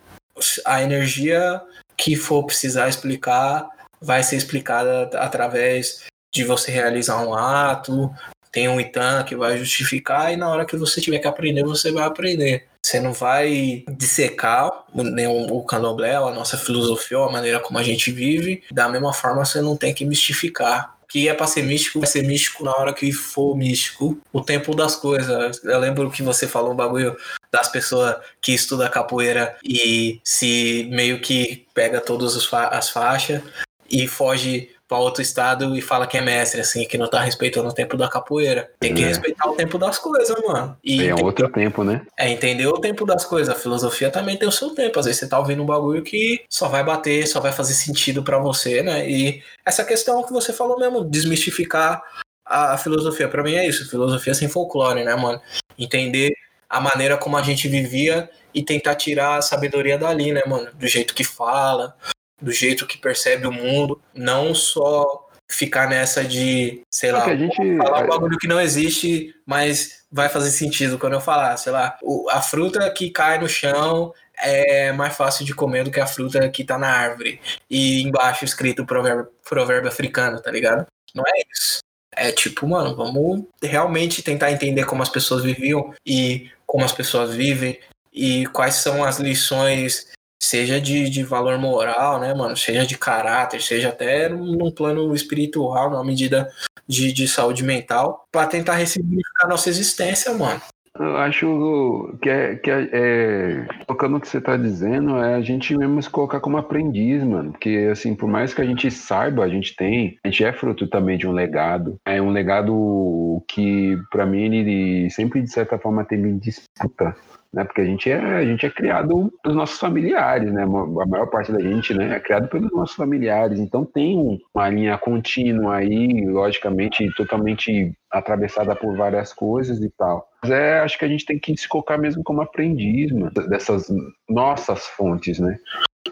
a 0.65 0.83
energia 0.83 1.61
que 1.97 2.15
for 2.15 2.43
precisar 2.43 2.89
explicar 2.89 3.67
vai 3.99 4.21
ser 4.21 4.35
explicada 4.35 5.09
através 5.17 6.03
de 6.31 6.43
você 6.43 6.71
realizar 6.71 7.25
um 7.25 7.33
ato, 7.33 8.13
tem 8.53 8.69
um 8.69 8.79
Itan 8.79 9.23
que 9.23 9.35
vai 9.35 9.57
justificar 9.57 10.31
e 10.31 10.37
na 10.37 10.47
hora 10.47 10.63
que 10.63 10.77
você 10.77 11.01
tiver 11.01 11.17
que 11.17 11.27
aprender, 11.27 11.63
você 11.63 11.91
vai 11.91 12.05
aprender. 12.05 12.67
Você 12.85 12.99
não 12.99 13.11
vai 13.11 13.83
dissecar 13.97 14.85
nem 14.93 15.25
o 15.25 15.61
candomblé, 15.63 16.15
a 16.15 16.31
nossa 16.31 16.55
filosofia, 16.55 17.17
a 17.17 17.31
maneira 17.31 17.59
como 17.59 17.79
a 17.79 17.83
gente 17.83 18.11
vive. 18.11 18.61
Da 18.71 18.87
mesma 18.87 19.11
forma, 19.11 19.43
você 19.43 19.59
não 19.59 19.75
tem 19.75 19.93
que 19.93 20.05
mistificar 20.05 20.93
que 21.09 21.29
é 21.29 21.33
para 21.33 21.45
ser 21.45 21.61
místico, 21.61 21.99
vai 21.99 22.09
ser 22.09 22.23
místico 22.23 22.63
na 22.63 22.75
hora 22.75 22.91
que 22.91 23.11
for 23.11 23.55
místico. 23.55 24.19
O 24.31 24.41
tempo 24.41 24.75
das 24.75 24.95
coisas. 24.95 25.63
Eu 25.63 25.79
lembro 25.79 26.09
que 26.09 26.23
você 26.23 26.47
falou 26.47 26.73
um 26.73 26.75
bagulho 26.75 27.15
das 27.51 27.69
pessoas 27.69 28.17
que 28.41 28.51
estudam 28.51 28.89
capoeira 28.89 29.55
e 29.63 30.19
se 30.23 30.87
meio 30.91 31.21
que 31.21 31.65
pega 31.73 32.01
todas 32.01 32.35
as 32.35 32.89
faixas 32.89 33.41
e 33.89 34.07
foge 34.07 34.71
para 34.93 34.99
outro 34.99 35.23
estado 35.23 35.75
e 35.75 35.81
fala 35.81 36.05
que 36.05 36.19
é 36.19 36.21
mestre, 36.21 36.61
assim, 36.61 36.85
que 36.85 36.99
não 36.99 37.09
tá 37.09 37.19
respeitando 37.19 37.67
o 37.67 37.73
tempo 37.73 37.97
da 37.97 38.07
capoeira. 38.07 38.69
Tem 38.79 38.93
que 38.93 39.03
é. 39.03 39.07
respeitar 39.07 39.49
o 39.49 39.55
tempo 39.55 39.79
das 39.79 39.97
coisas, 39.97 40.35
mano. 40.45 40.77
E 40.83 41.07
é 41.07 41.15
outro 41.15 41.49
tempo, 41.49 41.83
né? 41.83 42.05
É 42.15 42.29
entender 42.29 42.67
o 42.67 42.79
tempo 42.79 43.03
das 43.03 43.25
coisas. 43.25 43.49
A 43.49 43.57
filosofia 43.57 44.11
também 44.11 44.37
tem 44.37 44.47
o 44.47 44.51
seu 44.51 44.69
tempo. 44.69 44.99
Às 44.99 45.07
vezes 45.07 45.19
você 45.19 45.27
tá 45.27 45.39
ouvindo 45.39 45.63
um 45.63 45.65
bagulho 45.65 46.03
que 46.03 46.45
só 46.47 46.67
vai 46.69 46.83
bater, 46.83 47.27
só 47.27 47.39
vai 47.39 47.51
fazer 47.51 47.73
sentido 47.73 48.21
para 48.21 48.37
você, 48.37 48.83
né? 48.83 49.09
E 49.09 49.41
essa 49.65 49.83
questão 49.83 50.23
que 50.23 50.31
você 50.31 50.53
falou 50.53 50.77
mesmo, 50.77 51.03
desmistificar 51.03 52.03
a 52.45 52.77
filosofia. 52.77 53.27
para 53.27 53.41
mim 53.41 53.55
é 53.55 53.67
isso, 53.67 53.89
filosofia 53.89 54.35
sem 54.35 54.47
folclore, 54.47 55.03
né, 55.03 55.15
mano? 55.15 55.41
Entender 55.75 56.33
a 56.69 56.79
maneira 56.79 57.17
como 57.17 57.35
a 57.35 57.41
gente 57.41 57.67
vivia 57.67 58.29
e 58.53 58.61
tentar 58.61 58.93
tirar 58.93 59.37
a 59.37 59.41
sabedoria 59.41 59.97
dali, 59.97 60.31
né, 60.31 60.43
mano? 60.45 60.69
Do 60.75 60.85
jeito 60.85 61.15
que 61.15 61.23
fala, 61.23 61.95
do 62.41 62.51
jeito 62.51 62.87
que 62.87 62.97
percebe 62.97 63.47
o 63.47 63.51
mundo, 63.51 64.01
não 64.13 64.53
só 64.53 65.29
ficar 65.47 65.87
nessa 65.87 66.23
de, 66.23 66.81
sei 66.89 67.11
lá, 67.11 67.35
gente... 67.35 67.77
falar 67.77 68.03
um 68.03 68.07
bagulho 68.07 68.37
que 68.37 68.47
não 68.47 68.59
existe, 68.59 69.35
mas 69.45 70.03
vai 70.11 70.29
fazer 70.29 70.51
sentido 70.51 70.97
quando 70.97 71.13
eu 71.13 71.21
falar, 71.21 71.55
sei 71.57 71.71
lá, 71.71 71.97
a 72.29 72.41
fruta 72.41 72.89
que 72.91 73.09
cai 73.09 73.39
no 73.39 73.47
chão 73.47 74.13
é 74.37 74.91
mais 74.91 75.15
fácil 75.15 75.45
de 75.45 75.53
comer 75.53 75.83
do 75.83 75.91
que 75.91 75.99
a 75.99 76.07
fruta 76.07 76.49
que 76.49 76.63
tá 76.63 76.77
na 76.77 76.89
árvore. 76.89 77.39
E 77.69 78.01
embaixo 78.01 78.45
escrito 78.45 78.85
provérbio, 78.85 79.27
provérbio 79.47 79.89
africano, 79.89 80.41
tá 80.41 80.51
ligado? 80.51 80.85
Não 81.13 81.23
é 81.25 81.41
isso. 81.51 81.79
É 82.15 82.31
tipo, 82.31 82.67
mano, 82.67 82.95
vamos 82.95 83.45
realmente 83.61 84.21
tentar 84.21 84.51
entender 84.51 84.85
como 84.85 85.01
as 85.01 85.09
pessoas 85.09 85.43
viviam 85.43 85.93
e 86.05 86.49
como 86.65 86.85
as 86.85 86.91
pessoas 86.91 87.33
vivem 87.35 87.79
e 88.11 88.45
quais 88.47 88.75
são 88.75 89.03
as 89.03 89.19
lições 89.19 90.11
seja 90.43 90.79
de, 90.79 91.09
de 91.09 91.23
valor 91.23 91.57
moral, 91.57 92.19
né, 92.19 92.33
mano? 92.33 92.57
Seja 92.57 92.85
de 92.85 92.97
caráter, 92.97 93.61
seja 93.61 93.89
até 93.89 94.27
num 94.27 94.69
plano 94.71 95.13
espiritual, 95.15 95.89
numa 95.89 96.03
medida 96.03 96.51
de, 96.87 97.13
de 97.13 97.27
saúde 97.27 97.63
mental, 97.63 98.27
para 98.31 98.47
tentar 98.47 98.75
ressignificar 98.75 99.47
nossa 99.47 99.69
existência, 99.69 100.33
mano. 100.33 100.61
Eu 100.99 101.17
acho 101.17 102.19
que 102.21 102.29
é, 102.29 102.55
que 102.55 102.69
é, 102.69 102.89
é 102.93 103.67
tocando 103.87 104.17
o 104.17 104.19
que 104.19 104.27
você 104.27 104.37
está 104.37 104.55
dizendo, 104.55 105.17
é 105.17 105.33
a 105.33 105.41
gente 105.41 105.75
mesmo 105.75 106.03
se 106.03 106.09
colocar 106.09 106.39
como 106.39 106.57
aprendiz, 106.57 107.23
mano. 107.23 107.51
Porque, 107.51 107.89
assim, 107.91 108.13
por 108.13 108.29
mais 108.29 108.53
que 108.53 108.61
a 108.61 108.65
gente 108.65 108.91
saiba, 108.91 109.43
a 109.43 109.49
gente 109.49 109.75
tem, 109.75 110.19
a 110.23 110.27
gente 110.27 110.43
é 110.43 110.53
fruto 110.53 110.85
também 110.85 111.17
de 111.17 111.27
um 111.27 111.31
legado. 111.31 111.97
É 112.05 112.21
um 112.21 112.29
legado 112.29 113.43
que, 113.47 113.97
para 114.11 114.25
mim, 114.25 114.53
ele 114.53 115.09
sempre, 115.09 115.41
de 115.41 115.49
certa 115.49 115.79
forma, 115.79 116.05
tem 116.05 116.37
disputa 116.37 117.15
né? 117.53 117.63
Porque 117.63 117.81
a 117.81 117.85
gente 117.85 118.09
é, 118.09 118.17
a 118.17 118.43
gente 118.43 118.65
é 118.65 118.69
criado 118.69 119.31
pelos 119.43 119.55
nossos 119.55 119.79
familiares, 119.79 120.51
né? 120.51 120.63
A 120.63 121.05
maior 121.05 121.27
parte 121.27 121.51
da 121.51 121.59
gente, 121.59 121.93
né, 121.93 122.15
é 122.15 122.19
criado 122.19 122.47
pelos 122.47 122.71
nossos 122.71 122.95
familiares. 122.95 123.59
Então 123.59 123.85
tem 123.85 124.41
uma 124.53 124.69
linha 124.69 124.97
contínua 124.97 125.75
aí, 125.75 126.25
logicamente, 126.25 127.13
totalmente 127.15 127.93
atravessada 128.11 128.75
por 128.75 128.95
várias 128.95 129.31
coisas 129.33 129.81
e 129.81 129.89
tal. 129.91 130.27
Mas 130.41 130.51
é, 130.51 130.79
acho 130.79 130.97
que 130.97 131.05
a 131.05 131.07
gente 131.07 131.25
tem 131.25 131.39
que 131.39 131.55
se 131.55 131.67
colocar 131.67 131.97
mesmo 131.97 132.23
como 132.23 132.41
aprendiz, 132.41 133.11
mano, 133.11 133.31
dessas 133.31 133.87
nossas 134.27 134.85
fontes, 134.87 135.39
né? 135.39 135.57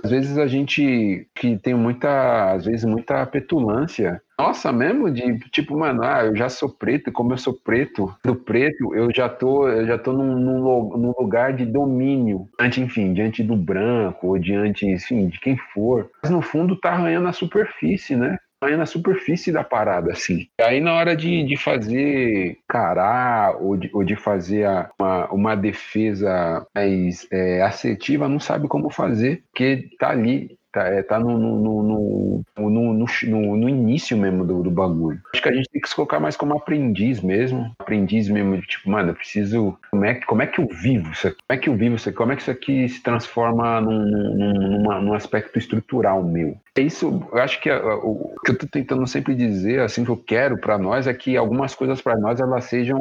Às 0.03 0.11
vezes 0.11 0.37
a 0.37 0.47
gente 0.47 1.27
que 1.35 1.57
tem 1.57 1.73
muita, 1.73 2.53
às 2.53 2.65
vezes 2.65 2.83
muita 2.85 3.25
petulância. 3.25 4.21
Nossa, 4.37 4.71
mesmo 4.71 5.11
de 5.11 5.37
tipo, 5.51 5.77
mano, 5.77 6.03
ah, 6.03 6.25
eu 6.25 6.35
já 6.35 6.49
sou 6.49 6.67
preto, 6.67 7.11
como 7.11 7.33
eu 7.33 7.37
sou 7.37 7.53
preto, 7.53 8.13
do 8.25 8.35
preto, 8.35 8.95
eu 8.95 9.09
já 9.13 9.29
tô, 9.29 9.67
eu 9.67 9.85
já 9.85 9.97
tô 9.99 10.13
num, 10.13 10.35
num, 10.35 10.97
num 10.97 11.13
lugar 11.17 11.53
de 11.53 11.65
domínio, 11.65 12.47
diante, 12.59 12.81
enfim, 12.81 13.13
diante 13.13 13.43
do 13.43 13.55
branco, 13.55 14.27
ou 14.27 14.39
diante, 14.39 14.85
enfim, 14.87 15.27
de 15.27 15.39
quem 15.39 15.55
for. 15.73 16.09
Mas 16.23 16.31
no 16.31 16.41
fundo 16.41 16.75
tá 16.75 16.93
arranhando 16.93 17.27
a 17.27 17.33
superfície, 17.33 18.15
né? 18.15 18.37
Na 18.62 18.86
superfície 18.86 19.52
da 19.52 19.63
parada, 19.63 20.12
assim. 20.12 20.47
Aí, 20.60 20.80
na 20.80 20.93
hora 20.93 21.15
de, 21.15 21.43
de 21.43 21.58
fazer 21.58 22.58
cará 22.67 23.56
ou 23.60 23.76
de, 23.76 23.89
ou 23.93 24.04
de 24.04 24.15
fazer 24.15 24.65
a, 24.65 24.89
uma, 25.00 25.32
uma 25.32 25.56
defesa 25.56 26.65
mais 26.74 27.28
é, 27.32 27.62
assertiva, 27.62 28.30
não 28.30 28.39
sabe 28.39 28.67
como 28.67 28.89
fazer, 28.89 29.43
porque 29.52 29.89
tá 30.00 30.10
ali 30.10 30.58
Tá, 30.71 30.88
é, 30.88 31.04
tá 31.04 31.19
no, 31.19 31.38
no, 31.38 31.84
no, 31.84 33.56
no, 33.58 33.69
início 33.69 34.15
mesmo 34.15 34.45
do, 34.45 34.63
do 34.63 34.71
bagulho. 34.71 35.19
Acho 35.34 35.43
que 35.43 35.50
a 35.50 35.54
gente 35.54 35.69
tem 35.69 35.82
que 35.82 35.89
se 35.89 35.93
colocar 35.93 36.17
mais 36.17 36.38
como 36.38 36.56
aprendiz 36.56 37.19
mesmo. 37.19 37.76
Aprendiz 37.78 38.30
mesmo, 38.30 38.58
de 38.58 38.65
tipo, 38.65 38.89
mano, 38.89 39.10
eu 39.10 39.15
preciso. 39.15 39.78
Como 39.89 40.06
é, 40.06 40.15
como 40.21 40.41
é 40.41 40.47
que 40.47 40.62
eu 40.62 40.67
vivo 40.67 41.12
isso 41.12 41.28
aqui? 41.28 41.38
Como 41.45 41.58
é 41.58 41.62
que 41.62 41.69
eu 41.69 41.76
vivo 41.76 41.95
isso 41.95 42.08
aqui? 42.08 42.17
Como 42.17 42.32
é 42.32 42.36
que 42.38 42.41
isso 42.41 42.52
aqui 42.52 42.88
se 42.88 43.04
transforma 43.04 43.82
num, 43.82 44.06
num, 44.06 45.02
num 45.02 45.13
aspecto 45.13 45.60
estrutural 45.60 46.24
meu? 46.24 46.58
É 46.77 46.81
isso, 46.81 47.21
eu 47.34 47.38
acho 47.41 47.60
que 47.60 47.69
o 47.69 48.34
que 48.45 48.51
eu 48.51 48.57
tô 48.57 48.65
tentando 48.65 49.05
sempre 49.05 49.36
dizer, 49.36 49.81
assim, 49.81 50.05
que 50.05 50.12
eu 50.12 50.15
quero 50.15 50.57
para 50.57 50.77
nós 50.77 51.05
é 51.05 51.13
que 51.13 51.36
algumas 51.36 51.75
coisas 51.75 52.01
para 52.01 52.17
nós 52.17 52.39
elas 52.39 52.63
sejam 52.63 52.97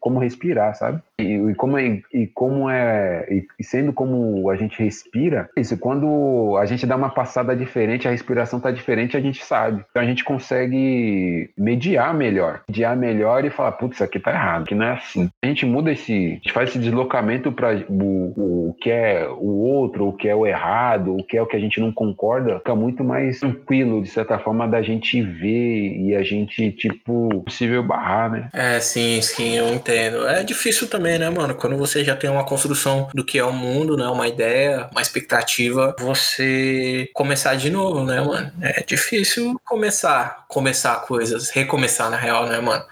como 0.00 0.18
respirar, 0.18 0.74
sabe? 0.74 1.00
E, 1.20 1.34
e 1.34 1.54
como 1.54 1.78
é, 1.78 2.00
e 2.12 2.26
como 2.26 2.68
é, 2.68 3.26
e 3.30 3.62
sendo 3.62 3.92
como 3.92 4.50
a 4.50 4.56
gente 4.56 4.82
respira, 4.82 5.48
isso, 5.56 5.78
quando 5.78 6.56
a 6.58 6.66
gente 6.66 6.84
dá 6.84 6.96
uma 6.96 7.10
passada 7.10 7.54
diferente, 7.54 8.08
a 8.08 8.10
respiração 8.10 8.58
tá 8.58 8.72
diferente, 8.72 9.16
a 9.16 9.20
gente 9.20 9.44
sabe. 9.44 9.84
Então 9.90 10.02
a 10.02 10.06
gente 10.06 10.24
consegue 10.24 11.48
mediar 11.56 12.12
melhor. 12.12 12.62
Mediar 12.68 12.96
melhor 12.96 13.44
e 13.44 13.50
falar, 13.50 13.72
putz, 13.72 13.94
isso 13.94 14.04
aqui 14.04 14.18
tá 14.18 14.32
errado, 14.32 14.64
que 14.64 14.74
não 14.74 14.86
é 14.86 14.92
assim. 14.94 15.30
A 15.42 15.46
gente 15.46 15.64
muda 15.64 15.92
esse, 15.92 16.12
a 16.12 16.34
gente 16.34 16.52
faz 16.52 16.70
esse 16.70 16.78
deslocamento 16.80 17.52
para 17.52 17.84
o, 17.88 18.70
o 18.70 18.76
que 18.80 18.90
é 18.90 19.28
o 19.28 19.60
outro, 19.60 20.08
o 20.08 20.12
que 20.12 20.28
é 20.28 20.34
o 20.34 20.44
errado, 20.44 21.14
o 21.14 21.24
que 21.24 21.36
é 21.36 21.42
o 21.42 21.46
que 21.46 21.56
a 21.56 21.60
gente 21.60 21.80
não 21.80 21.92
concorda, 21.92 22.58
fica 22.58 22.74
muito 22.74 23.04
mais 23.04 23.11
tranquilo, 23.38 24.02
de 24.02 24.10
certa 24.10 24.38
forma, 24.38 24.66
da 24.68 24.82
gente 24.82 25.20
ver 25.22 25.96
e 25.98 26.14
a 26.14 26.22
gente, 26.22 26.70
tipo, 26.72 27.42
possível 27.44 27.82
barrar, 27.82 28.30
né? 28.30 28.50
É, 28.52 28.80
sim, 28.80 29.20
sim, 29.22 29.56
eu 29.56 29.72
entendo. 29.72 30.26
É 30.26 30.42
difícil 30.42 30.88
também, 30.88 31.18
né, 31.18 31.30
mano? 31.30 31.54
Quando 31.54 31.76
você 31.76 32.04
já 32.04 32.16
tem 32.16 32.30
uma 32.30 32.44
construção 32.44 33.08
do 33.14 33.24
que 33.24 33.38
é 33.38 33.44
o 33.44 33.52
mundo, 33.52 33.96
né? 33.96 34.06
Uma 34.06 34.28
ideia, 34.28 34.88
uma 34.92 35.02
expectativa, 35.02 35.94
você 35.98 37.08
começar 37.14 37.54
de 37.54 37.70
novo, 37.70 38.04
né, 38.04 38.20
mano? 38.20 38.52
É 38.60 38.82
difícil 38.82 39.60
começar, 39.64 40.44
começar 40.48 40.96
coisas, 41.02 41.50
recomeçar 41.50 42.10
na 42.10 42.16
real, 42.16 42.46
né, 42.46 42.60
mano? 42.60 42.84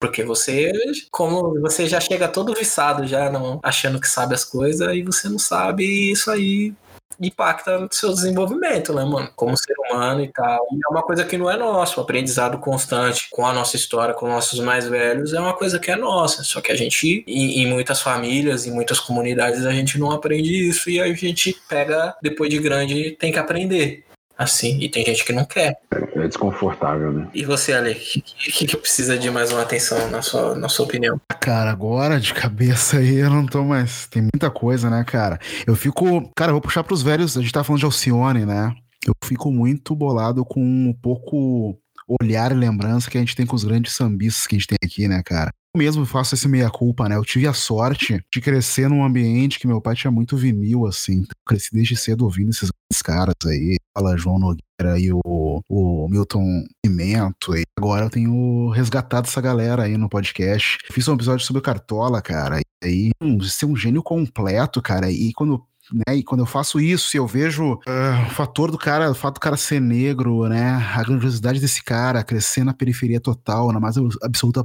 Porque 0.00 0.22
você, 0.22 0.70
como 1.10 1.60
você 1.60 1.88
já 1.88 1.98
chega 1.98 2.28
todo 2.28 2.54
viçado 2.54 3.04
já, 3.04 3.28
não, 3.30 3.58
achando 3.64 4.00
que 4.00 4.08
sabe 4.08 4.32
as 4.32 4.44
coisas, 4.44 4.94
e 4.94 5.02
você 5.02 5.28
não 5.28 5.40
sabe, 5.40 5.84
e 5.84 6.12
isso 6.12 6.30
aí 6.30 6.72
impacta 7.20 7.78
no 7.78 7.88
seu 7.90 8.12
desenvolvimento, 8.12 8.92
né, 8.92 9.04
mano? 9.04 9.30
Como 9.34 9.56
ser 9.56 9.74
humano 9.78 10.22
e 10.22 10.28
tal. 10.28 10.66
E 10.72 10.76
é 10.76 10.88
uma 10.90 11.02
coisa 11.02 11.24
que 11.24 11.36
não 11.36 11.50
é 11.50 11.56
nosso. 11.56 12.00
O 12.00 12.02
aprendizado 12.02 12.58
constante 12.58 13.28
com 13.30 13.44
a 13.46 13.52
nossa 13.52 13.76
história, 13.76 14.14
com 14.14 14.28
nossos 14.28 14.60
mais 14.60 14.88
velhos, 14.88 15.32
é 15.32 15.40
uma 15.40 15.54
coisa 15.54 15.78
que 15.78 15.90
é 15.90 15.96
nossa. 15.96 16.42
Só 16.44 16.60
que 16.60 16.70
a 16.70 16.76
gente, 16.76 17.24
em, 17.26 17.62
em 17.62 17.66
muitas 17.66 18.00
famílias, 18.00 18.66
em 18.66 18.70
muitas 18.70 19.00
comunidades, 19.00 19.66
a 19.66 19.72
gente 19.72 19.98
não 19.98 20.10
aprende 20.10 20.68
isso 20.68 20.88
e 20.90 21.00
a 21.00 21.12
gente 21.12 21.56
pega, 21.68 22.16
depois 22.22 22.50
de 22.50 22.58
grande, 22.58 23.12
tem 23.12 23.32
que 23.32 23.38
aprender 23.38 24.07
assim, 24.38 24.78
e 24.80 24.88
tem 24.88 25.04
gente 25.04 25.24
que 25.24 25.32
não 25.32 25.44
quer. 25.44 25.76
É 25.90 26.28
desconfortável, 26.28 27.12
né? 27.12 27.28
E 27.34 27.44
você, 27.44 27.72
Ale, 27.72 27.90
o 27.90 27.94
que, 27.96 28.20
que, 28.22 28.66
que, 28.66 28.76
precisa 28.76 29.18
de 29.18 29.28
mais 29.30 29.50
uma 29.50 29.62
atenção 29.62 30.08
na 30.10 30.22
sua, 30.22 30.54
na 30.54 30.68
sua 30.68 30.86
opinião? 30.86 31.20
Cara, 31.40 31.70
agora 31.72 32.20
de 32.20 32.32
cabeça 32.32 32.98
aí 32.98 33.16
eu 33.16 33.30
não 33.30 33.44
tô 33.44 33.64
mais. 33.64 34.06
Tem 34.06 34.22
muita 34.22 34.48
coisa, 34.48 34.88
né, 34.88 35.02
cara? 35.04 35.40
Eu 35.66 35.74
fico. 35.74 36.30
Cara, 36.36 36.50
eu 36.50 36.54
vou 36.54 36.60
puxar 36.60 36.84
pros 36.84 37.02
velhos. 37.02 37.36
A 37.36 37.40
gente 37.40 37.52
tá 37.52 37.64
falando 37.64 37.80
de 37.80 37.86
Alcione, 37.86 38.46
né? 38.46 38.72
Eu 39.04 39.14
fico 39.24 39.50
muito 39.50 39.96
bolado 39.96 40.44
com 40.44 40.60
um 40.60 40.92
pouco 40.92 41.76
olhar 42.22 42.52
e 42.52 42.54
lembrança 42.54 43.10
que 43.10 43.18
a 43.18 43.20
gente 43.20 43.34
tem 43.34 43.44
com 43.44 43.56
os 43.56 43.64
grandes 43.64 43.92
sambistas 43.92 44.46
que 44.46 44.54
a 44.54 44.58
gente 44.58 44.68
tem 44.68 44.78
aqui, 44.82 45.08
né, 45.08 45.22
cara? 45.24 45.52
Mesmo 45.76 46.06
faço 46.06 46.34
esse 46.34 46.48
meia-culpa, 46.48 47.08
né? 47.08 47.16
Eu 47.16 47.24
tive 47.24 47.46
a 47.46 47.52
sorte 47.52 48.24
de 48.32 48.40
crescer 48.40 48.88
num 48.88 49.04
ambiente 49.04 49.58
que 49.58 49.66
meu 49.66 49.80
pai 49.80 49.94
tinha 49.94 50.10
muito 50.10 50.36
vinil, 50.36 50.86
assim. 50.86 51.20
Eu 51.20 51.26
cresci 51.46 51.70
desde 51.72 51.96
cedo 51.96 52.24
ouvindo 52.24 52.50
esses 52.50 52.70
caras 53.02 53.34
aí. 53.46 53.76
Fala 53.96 54.16
João 54.16 54.38
Nogueira 54.38 54.98
e 54.98 55.12
o, 55.12 55.62
o 55.68 56.08
Milton 56.08 56.64
Pimento. 56.82 57.56
E 57.56 57.62
agora 57.78 58.06
eu 58.06 58.10
tenho 58.10 58.70
resgatado 58.70 59.28
essa 59.28 59.40
galera 59.40 59.84
aí 59.84 59.96
no 59.96 60.08
podcast. 60.08 60.78
Fiz 60.90 61.06
um 61.06 61.14
episódio 61.14 61.44
sobre 61.44 61.60
o 61.60 61.62
Cartola, 61.62 62.22
cara. 62.22 62.60
E 62.60 62.86
aí, 62.86 63.10
um, 63.20 63.40
ser 63.40 63.66
um 63.66 63.76
gênio 63.76 64.02
completo, 64.02 64.80
cara. 64.80 65.10
E 65.10 65.32
quando 65.32 65.62
né? 65.92 66.16
E 66.16 66.22
quando 66.22 66.40
eu 66.40 66.46
faço 66.46 66.80
isso, 66.80 67.16
eu 67.16 67.26
vejo 67.26 67.74
uh, 67.74 68.26
o 68.26 68.30
fator 68.30 68.70
do 68.70 68.78
cara, 68.78 69.10
o 69.10 69.14
fato 69.14 69.34
do 69.34 69.40
cara 69.40 69.56
ser 69.56 69.80
negro, 69.80 70.48
né? 70.48 70.70
A 70.94 71.02
grandiosidade 71.02 71.60
desse 71.60 71.82
cara 71.82 72.22
crescer 72.22 72.64
na 72.64 72.74
periferia 72.74 73.20
total, 73.20 73.72
na 73.72 73.80
mais 73.80 73.96
absoluta 74.22 74.64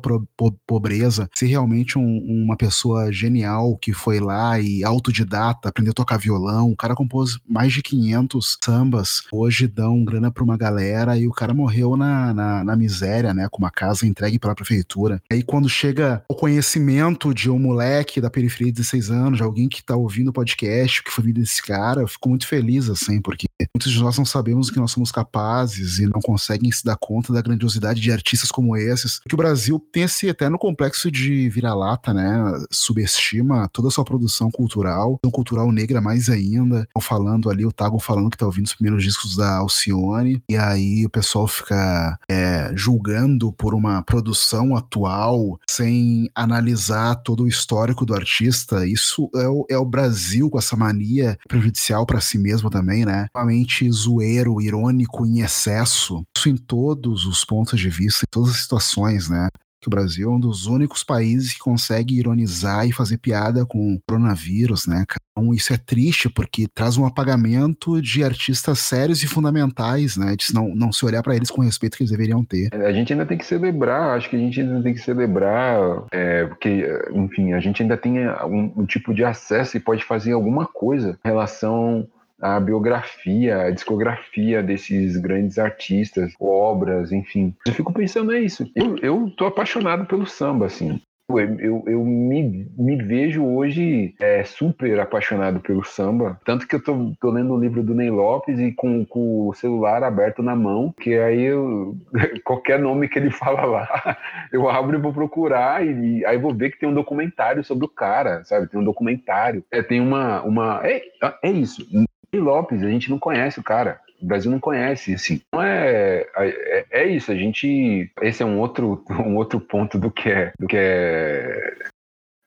pobreza, 0.66 1.30
ser 1.34 1.48
realmente 1.48 1.98
um, 1.98 2.18
uma 2.44 2.56
pessoa 2.56 3.12
genial 3.12 3.78
que 3.78 3.94
foi 3.94 4.20
lá 4.20 4.60
e 4.60 4.84
autodidata, 4.84 5.70
aprendeu 5.70 5.92
a 5.92 5.96
tocar 5.96 6.18
violão. 6.18 6.72
O 6.72 6.76
cara 6.76 6.96
compôs 6.96 7.38
mais 7.48 7.74
de 7.74 7.82
500 7.82 8.58
sambas. 8.64 9.24
Hoje 9.32 9.68
dão 9.68 10.04
grana 10.04 10.32
pra 10.32 10.44
uma 10.44 10.58
galera 10.58 11.18
e 11.18 11.28
o 11.28 11.32
cara 11.32 11.54
morreu 11.54 11.96
na, 11.96 12.34
na, 12.34 12.64
na 12.64 12.76
miséria, 12.76 13.34
né? 13.34 13.48
Com 13.50 13.60
uma 13.60 13.72
casa 13.72 14.06
entregue 14.06 14.40
pela 14.40 14.56
prefeitura. 14.56 15.22
E 15.32 15.36
aí 15.36 15.44
quando 15.44 15.70
chega 15.70 16.24
o 16.30 16.36
conhecimento 16.36 17.34
de 17.34 17.50
um 17.50 17.60
moleque 17.60 18.20
da 18.20 18.30
periferia 18.30 18.72
de 18.72 18.82
16 18.82 19.12
anos, 19.12 19.38
de 19.38 19.44
alguém 19.44 19.70
que 19.70 19.84
tá 19.84 19.96
ouvindo 19.96 20.30
o 20.30 20.34
podcast, 20.34 21.04
que 21.04 21.12
vida 21.22 21.40
desse 21.40 21.62
cara, 21.62 22.02
eu 22.02 22.08
fico 22.08 22.30
muito 22.30 22.48
feliz, 22.48 22.90
assim, 22.90 23.22
porque 23.22 23.48
muitos 23.74 23.92
de 23.92 24.02
nós 24.02 24.18
não 24.18 24.26
sabemos 24.26 24.70
que 24.70 24.80
nós 24.80 24.92
somos 24.92 25.12
capazes 25.12 26.00
e 26.00 26.06
não 26.06 26.22
conseguem 26.22 26.72
se 26.72 26.84
dar 26.84 26.98
conta 26.98 27.34
da 27.34 27.42
grandiosidade 27.42 28.02
de 28.02 28.12
artistas 28.12 28.52
como 28.52 28.76
esses. 28.76 29.20
Que 29.28 29.36
o 29.36 29.38
Brasil 29.38 29.80
tem 29.92 30.04
esse 30.04 30.28
eterno 30.28 30.58
complexo 30.58 31.12
de 31.12 31.50
vira-lata, 31.50 32.14
né? 32.14 32.44
Subestima 32.72 33.70
toda 33.70 33.88
a 33.88 33.92
sua 33.92 34.04
produção 34.04 34.50
cultural, 34.52 35.20
cultural 35.32 35.72
negra 35.72 36.02
mais 36.02 36.30
ainda. 36.30 36.88
Falando 37.02 37.50
ali, 37.50 37.66
o 37.66 37.72
Tago 37.72 38.00
falando 38.00 38.30
que 38.30 38.38
tá 38.38 38.46
ouvindo 38.46 38.66
os 38.66 38.74
primeiros 38.74 39.04
discos 39.04 39.36
da 39.36 39.58
Alcione, 39.58 40.42
e 40.50 40.56
aí 40.56 41.06
o 41.06 41.10
pessoal 41.10 41.48
fica 41.48 42.18
é, 42.30 42.72
julgando 42.76 43.52
por 43.52 43.74
uma 43.74 44.02
produção 44.02 44.76
atual 44.76 45.60
sem 45.70 46.30
analisar 46.36 47.16
todo 47.16 47.44
o 47.44 47.48
histórico 47.48 48.06
do 48.06 48.16
artista. 48.16 48.86
Isso 48.88 49.30
é 49.36 49.48
o, 49.48 49.66
é 49.70 49.78
o 49.78 49.86
Brasil 49.86 50.50
com 50.50 50.58
essa 50.58 50.76
mania 50.76 51.03
ironia 51.04 51.38
prejudicial 51.48 52.06
para 52.06 52.22
si 52.22 52.38
mesmo 52.38 52.70
também, 52.70 53.06
né? 53.06 53.28
Realmente 53.36 53.90
zoeiro, 53.92 54.62
irônico 54.62 55.26
em 55.26 55.42
excesso. 55.42 56.24
Isso 56.36 56.50
em 56.50 56.58
todos 56.58 57.26
os 57.26 57.44
pontos 57.44 57.80
de 57.80 57.90
vista, 57.90 58.24
em 58.24 58.32
todas 58.32 58.52
as 58.52 58.62
situações, 58.62 59.30
né? 59.30 59.50
Que 59.84 59.90
o 59.90 59.92
Brasil 59.92 60.32
é 60.32 60.34
um 60.34 60.40
dos 60.40 60.66
únicos 60.66 61.04
países 61.04 61.54
que 61.54 61.60
consegue 61.60 62.18
ironizar 62.18 62.88
e 62.88 62.92
fazer 62.92 63.18
piada 63.18 63.66
com 63.66 63.96
o 63.96 64.00
coronavírus, 64.08 64.88
né? 64.88 65.06
Então 65.32 65.54
isso 65.54 65.74
é 65.74 65.78
triste 65.78 66.30
porque 66.30 66.68
traz 66.74 66.98
um 66.98 67.06
apagamento 67.06 68.02
de 68.02 68.24
artistas 68.24 68.80
sérios 68.80 69.22
e 69.24 69.28
fundamentais, 69.28 70.16
né? 70.16 70.36
De 70.36 70.54
não, 70.54 70.74
não 70.74 70.92
se 70.92 71.06
olhar 71.06 71.22
para 71.22 71.36
eles 71.36 71.52
com 71.52 71.62
o 71.62 71.64
respeito 71.64 71.98
que 71.98 72.04
eles 72.04 72.12
deveriam 72.12 72.44
ter. 72.44 72.70
É, 72.72 72.88
a 72.88 72.94
gente 72.94 73.12
ainda 73.12 73.26
tem 73.26 73.38
que 73.38 73.46
celebrar, 73.46 74.16
acho 74.16 74.30
que 74.30 74.36
a 74.36 74.40
gente 74.40 74.62
ainda 74.62 74.82
tem 74.82 74.94
que 74.94 75.02
celebrar, 75.02 76.04
é, 76.12 76.46
porque, 76.46 76.86
enfim, 77.14 77.54
a 77.54 77.60
gente 77.60 77.82
ainda 77.82 77.98
tem 77.98 78.28
um, 78.28 78.72
um 78.78 78.86
tipo 78.86 79.14
de 79.14 79.24
acesso 79.24 79.76
e 79.76 79.80
pode 79.80 80.04
fazer 80.04 80.32
alguma 80.34 80.66
coisa 80.66 81.18
em 81.24 81.28
relação 81.28 82.08
a 82.44 82.60
biografia, 82.60 83.62
a 83.62 83.72
discografia 83.72 84.62
desses 84.62 85.16
grandes 85.16 85.58
artistas, 85.58 86.34
obras, 86.38 87.14
enfim. 87.14 87.56
Eu 87.66 87.74
fico 87.74 87.94
pensando 87.94 88.34
é 88.34 88.42
isso. 88.42 88.70
Eu, 88.76 88.98
eu 88.98 89.34
tô 89.38 89.46
apaixonado 89.46 90.06
pelo 90.06 90.26
samba, 90.26 90.66
assim. 90.66 91.00
Eu, 91.30 91.84
eu, 91.88 92.04
me, 92.04 92.70
me, 92.78 92.98
vejo 92.98 93.44
hoje 93.44 94.14
é, 94.20 94.44
super 94.44 95.00
apaixonado 95.00 95.62
pelo 95.62 95.84
samba. 95.84 96.40
Tanto 96.46 96.68
que 96.68 96.76
eu 96.76 96.84
tô, 96.84 97.14
tô 97.20 97.32
lendo 97.32 97.54
o 97.54 97.60
livro 97.60 97.82
do 97.82 97.96
Ney 97.96 98.12
Lopes 98.12 98.60
e 98.60 98.74
com, 98.74 99.06
com, 99.06 99.48
o 99.48 99.54
celular 99.54 100.04
aberto 100.04 100.44
na 100.44 100.54
mão, 100.54 100.94
que 101.00 101.18
aí 101.18 101.44
eu, 101.44 101.96
qualquer 102.44 102.78
nome 102.78 103.08
que 103.08 103.18
ele 103.18 103.32
fala 103.32 103.64
lá, 103.64 104.18
eu 104.52 104.70
abro 104.70 104.98
e 104.98 105.02
vou 105.02 105.14
procurar, 105.14 105.84
e, 105.84 106.20
e, 106.20 106.26
aí 106.26 106.38
vou 106.38 106.54
ver 106.54 106.72
que 106.72 106.80
tem 106.80 106.90
um 106.90 106.94
documentário 106.94 107.64
sobre 107.64 107.86
o 107.86 107.90
cara, 107.90 108.44
sabe? 108.44 108.68
Tem 108.68 108.80
um 108.80 108.84
documentário. 108.84 109.64
É, 109.72 109.82
tem 109.82 110.02
uma. 110.02 110.44
uma 110.44 110.82
é, 110.84 111.02
é 111.42 111.50
isso. 111.50 111.88
Lopes, 112.38 112.84
a 112.84 112.90
gente 112.90 113.10
não 113.10 113.20
conhece 113.20 113.60
o 113.60 113.64
cara. 113.64 114.00
O 114.22 114.26
Brasil 114.26 114.50
não 114.50 114.60
conhece, 114.60 115.14
assim. 115.14 115.42
Não 115.54 115.62
é, 115.62 116.26
é, 116.36 116.86
é 116.90 117.08
isso, 117.08 117.32
a 117.32 117.36
gente. 117.36 118.12
Esse 118.22 118.42
é 118.42 118.46
um 118.46 118.60
outro, 118.60 119.04
um 119.12 119.36
outro 119.36 119.60
ponto 119.60 120.00
do 120.00 120.10
que 120.10 120.30
é, 120.30 120.54
do 120.58 120.68
que 120.68 120.78
é 120.78 121.76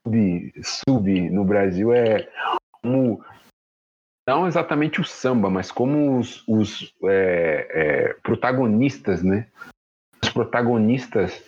sub, 0.06 0.52
sub 0.62 1.30
no 1.30 1.44
Brasil 1.44 1.92
é 1.92 2.28
como 2.82 3.22
não 4.28 4.46
exatamente 4.46 5.00
o 5.00 5.04
samba, 5.04 5.48
mas 5.48 5.70
como 5.70 6.18
os, 6.18 6.42
os 6.48 6.94
é, 7.04 7.68
é, 7.70 8.12
protagonistas, 8.22 9.22
né? 9.22 9.46
Os 10.22 10.30
protagonistas 10.30 11.44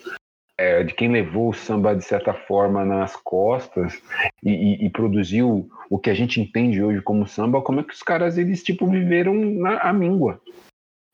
é, 0.58 0.82
de 0.82 0.92
quem 0.92 1.10
levou 1.10 1.50
o 1.50 1.54
samba 1.54 1.94
de 1.94 2.04
certa 2.04 2.34
forma 2.34 2.84
nas 2.84 3.14
costas 3.14 4.02
e, 4.42 4.50
e, 4.50 4.86
e, 4.86 4.90
produziu 4.90 5.70
o 5.88 5.98
que 5.98 6.10
a 6.10 6.14
gente 6.14 6.40
entende 6.40 6.82
hoje 6.82 7.00
como 7.00 7.28
samba, 7.28 7.62
como 7.62 7.80
é 7.80 7.84
que 7.84 7.94
os 7.94 8.02
caras 8.02 8.36
eles 8.36 8.62
tipo 8.62 8.90
viveram 8.90 9.34
na 9.34 9.78
a 9.78 9.92
míngua. 9.92 10.40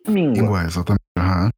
Míngua, 0.09 0.43
míngua 0.43 0.65
exatamente. 0.65 1.03
Uhum. 1.19 1.51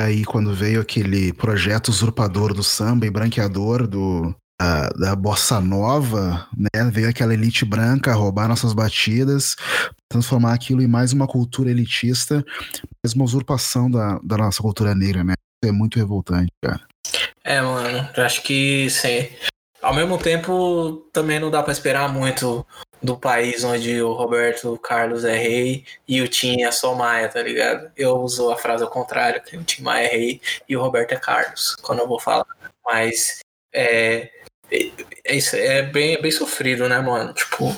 Aí 0.00 0.24
quando 0.24 0.52
veio 0.54 0.80
aquele 0.80 1.32
projeto 1.32 1.88
usurpador 1.88 2.52
do 2.52 2.62
samba 2.62 3.06
e 3.06 3.10
branqueador 3.10 3.86
do, 3.86 4.34
da, 4.60 4.88
da 4.90 5.16
bossa 5.16 5.60
nova, 5.60 6.48
né? 6.56 6.90
Veio 6.90 7.08
aquela 7.08 7.34
elite 7.34 7.64
branca 7.64 8.14
roubar 8.14 8.48
nossas 8.48 8.72
batidas, 8.72 9.56
transformar 10.08 10.54
aquilo 10.54 10.82
em 10.82 10.88
mais 10.88 11.12
uma 11.12 11.26
cultura 11.26 11.70
elitista, 11.70 12.44
mais 13.04 13.14
uma 13.14 13.24
usurpação 13.24 13.90
da, 13.90 14.18
da 14.22 14.36
nossa 14.36 14.62
cultura 14.62 14.94
negra, 14.94 15.22
né? 15.22 15.34
É 15.64 15.72
muito 15.72 15.98
revoltante, 15.98 16.52
cara. 16.62 16.80
É, 17.44 17.60
mano, 17.60 18.08
eu 18.16 18.24
acho 18.24 18.42
que 18.42 18.88
sim. 18.90 19.28
Ao 19.80 19.94
mesmo 19.94 20.18
tempo, 20.18 21.08
também 21.12 21.38
não 21.38 21.50
dá 21.50 21.62
para 21.62 21.72
esperar 21.72 22.12
muito 22.12 22.66
do 23.02 23.16
país 23.16 23.62
onde 23.62 24.02
o 24.02 24.12
Roberto 24.12 24.76
Carlos 24.78 25.24
é 25.24 25.36
rei 25.36 25.84
e 26.06 26.20
o 26.20 26.28
Tim 26.28 26.62
é 26.62 26.70
só 26.72 26.94
Maia, 26.94 27.28
tá 27.28 27.40
ligado? 27.40 27.90
Eu 27.96 28.16
uso 28.16 28.50
a 28.50 28.56
frase 28.56 28.82
ao 28.82 28.90
contrário, 28.90 29.42
que 29.42 29.56
o 29.56 29.62
Tim 29.62 29.82
Maia 29.82 30.06
é 30.06 30.10
rei 30.10 30.40
e 30.68 30.76
o 30.76 30.80
Roberto 30.80 31.12
é 31.12 31.16
Carlos, 31.16 31.76
quando 31.76 32.00
eu 32.00 32.08
vou 32.08 32.18
falar. 32.18 32.46
Mas 32.84 33.38
é, 33.72 34.30
é, 34.70 35.38
é, 35.54 35.82
bem, 35.82 36.14
é 36.14 36.20
bem 36.20 36.30
sofrido, 36.30 36.88
né, 36.88 36.98
mano? 36.98 37.32
Tipo, 37.32 37.74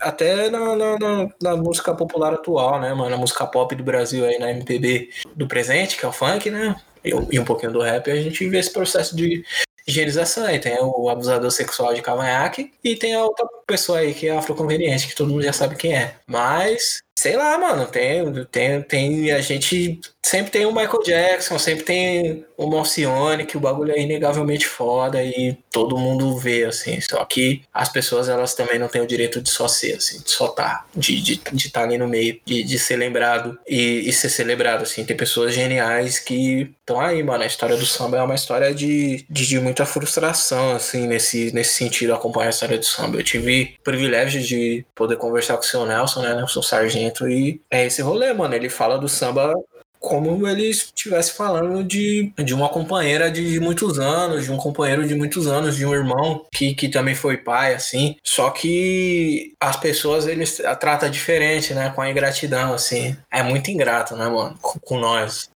até 0.00 0.50
na, 0.50 0.76
na, 0.76 0.98
na, 0.98 1.28
na, 1.40 1.56
música 1.56 1.94
popular 1.94 2.34
atual, 2.34 2.80
né, 2.80 2.92
mano? 2.92 3.14
A 3.14 3.18
música 3.18 3.46
pop 3.46 3.74
do 3.74 3.82
Brasil 3.82 4.24
aí 4.24 4.38
na 4.38 4.50
MPB 4.50 5.10
do 5.34 5.48
presente, 5.48 5.96
que 5.96 6.04
é 6.04 6.08
o 6.08 6.12
funk, 6.12 6.50
né? 6.50 6.76
E, 7.04 7.38
um 7.38 7.44
pouquinho 7.44 7.72
do 7.72 7.80
rap, 7.80 8.10
a 8.10 8.16
gente 8.16 8.48
vê 8.48 8.58
esse 8.58 8.72
processo 8.72 9.16
de 9.16 9.44
higienização 9.86 10.44
aí. 10.44 10.58
Tem 10.58 10.78
o 10.80 11.08
abusador 11.08 11.50
sexual 11.50 11.94
de 11.94 12.02
cavanhaque 12.02 12.72
e 12.84 12.96
tem 12.96 13.14
a 13.14 13.24
outra 13.24 13.46
pessoa 13.66 13.98
aí 13.98 14.14
que 14.14 14.28
é 14.28 14.36
afroconveniente, 14.36 15.08
que 15.08 15.14
todo 15.14 15.30
mundo 15.30 15.42
já 15.42 15.52
sabe 15.52 15.76
quem 15.76 15.96
é. 15.96 16.14
Mas 16.26 17.02
Sei 17.18 17.36
lá, 17.36 17.58
mano, 17.58 17.84
tem, 17.84 18.44
tem, 18.44 18.80
tem. 18.80 19.32
A 19.32 19.40
gente 19.40 20.00
sempre 20.28 20.50
tem 20.50 20.66
o 20.66 20.74
Michael 20.74 21.02
Jackson, 21.02 21.58
sempre 21.58 21.84
tem 21.84 22.44
o 22.54 22.66
Morcione, 22.66 23.46
que 23.46 23.56
o 23.56 23.60
bagulho 23.60 23.92
é 23.92 24.00
inegavelmente 24.00 24.66
foda 24.66 25.22
e 25.22 25.56
todo 25.70 25.96
mundo 25.96 26.36
vê, 26.36 26.64
assim. 26.64 27.00
Só 27.00 27.24
que 27.24 27.62
as 27.72 27.88
pessoas, 27.88 28.28
elas 28.28 28.54
também 28.54 28.78
não 28.78 28.88
têm 28.88 29.00
o 29.00 29.06
direito 29.06 29.40
de 29.40 29.48
só 29.48 29.66
ser, 29.66 29.94
assim, 29.94 30.20
de 30.20 30.30
só 30.30 30.48
tá, 30.48 30.84
de 30.94 31.14
estar 31.32 31.50
de, 31.50 31.56
de 31.56 31.70
tá 31.70 31.82
ali 31.82 31.96
no 31.96 32.06
meio, 32.06 32.38
de, 32.44 32.62
de 32.62 32.78
ser 32.78 32.96
lembrado 32.96 33.58
e, 33.66 34.06
e 34.06 34.12
ser 34.12 34.28
celebrado, 34.28 34.82
assim. 34.82 35.02
Tem 35.02 35.16
pessoas 35.16 35.54
geniais 35.54 36.18
que 36.18 36.74
estão 36.80 37.00
aí, 37.00 37.22
mano. 37.22 37.42
A 37.42 37.46
história 37.46 37.76
do 37.76 37.86
samba 37.86 38.18
é 38.18 38.22
uma 38.22 38.34
história 38.34 38.74
de, 38.74 39.24
de, 39.30 39.46
de, 39.46 39.58
muita 39.60 39.86
frustração, 39.86 40.76
assim, 40.76 41.06
nesse, 41.06 41.52
nesse 41.54 41.74
sentido, 41.74 42.12
acompanhar 42.12 42.48
a 42.48 42.50
história 42.50 42.76
do 42.76 42.84
samba. 42.84 43.16
Eu 43.16 43.24
tive 43.24 43.76
o 43.80 43.82
privilégio 43.82 44.42
de 44.42 44.84
poder 44.94 45.16
conversar 45.16 45.56
com 45.56 45.62
o 45.62 45.66
seu 45.66 45.86
Nelson, 45.86 46.20
né, 46.20 46.34
Nelson 46.34 46.60
Sargento 46.60 47.26
e 47.26 47.62
é 47.70 47.86
esse 47.86 48.02
rolê, 48.02 48.34
mano. 48.34 48.54
Ele 48.54 48.68
fala 48.68 48.98
do 48.98 49.08
samba 49.08 49.54
como 49.98 50.46
ele 50.46 50.68
estivesse 50.68 51.32
falando 51.32 51.82
de, 51.82 52.32
de 52.44 52.54
uma 52.54 52.68
companheira 52.68 53.30
de 53.30 53.58
muitos 53.60 53.98
anos, 53.98 54.44
de 54.44 54.52
um 54.52 54.56
companheiro 54.56 55.06
de 55.06 55.14
muitos 55.14 55.46
anos, 55.46 55.76
de 55.76 55.84
um 55.84 55.94
irmão 55.94 56.46
que, 56.52 56.74
que 56.74 56.88
também 56.88 57.14
foi 57.14 57.36
pai, 57.36 57.74
assim. 57.74 58.16
Só 58.22 58.50
que 58.50 59.54
as 59.60 59.76
pessoas 59.76 60.26
eles 60.26 60.60
tratam 60.80 61.10
diferente, 61.10 61.74
né? 61.74 61.90
Com 61.90 62.00
a 62.00 62.10
ingratidão, 62.10 62.72
assim. 62.72 63.16
É 63.30 63.42
muito 63.42 63.70
ingrato, 63.70 64.16
né, 64.16 64.28
mano? 64.28 64.56
Com, 64.60 64.78
com 64.80 64.98
nós. 64.98 65.50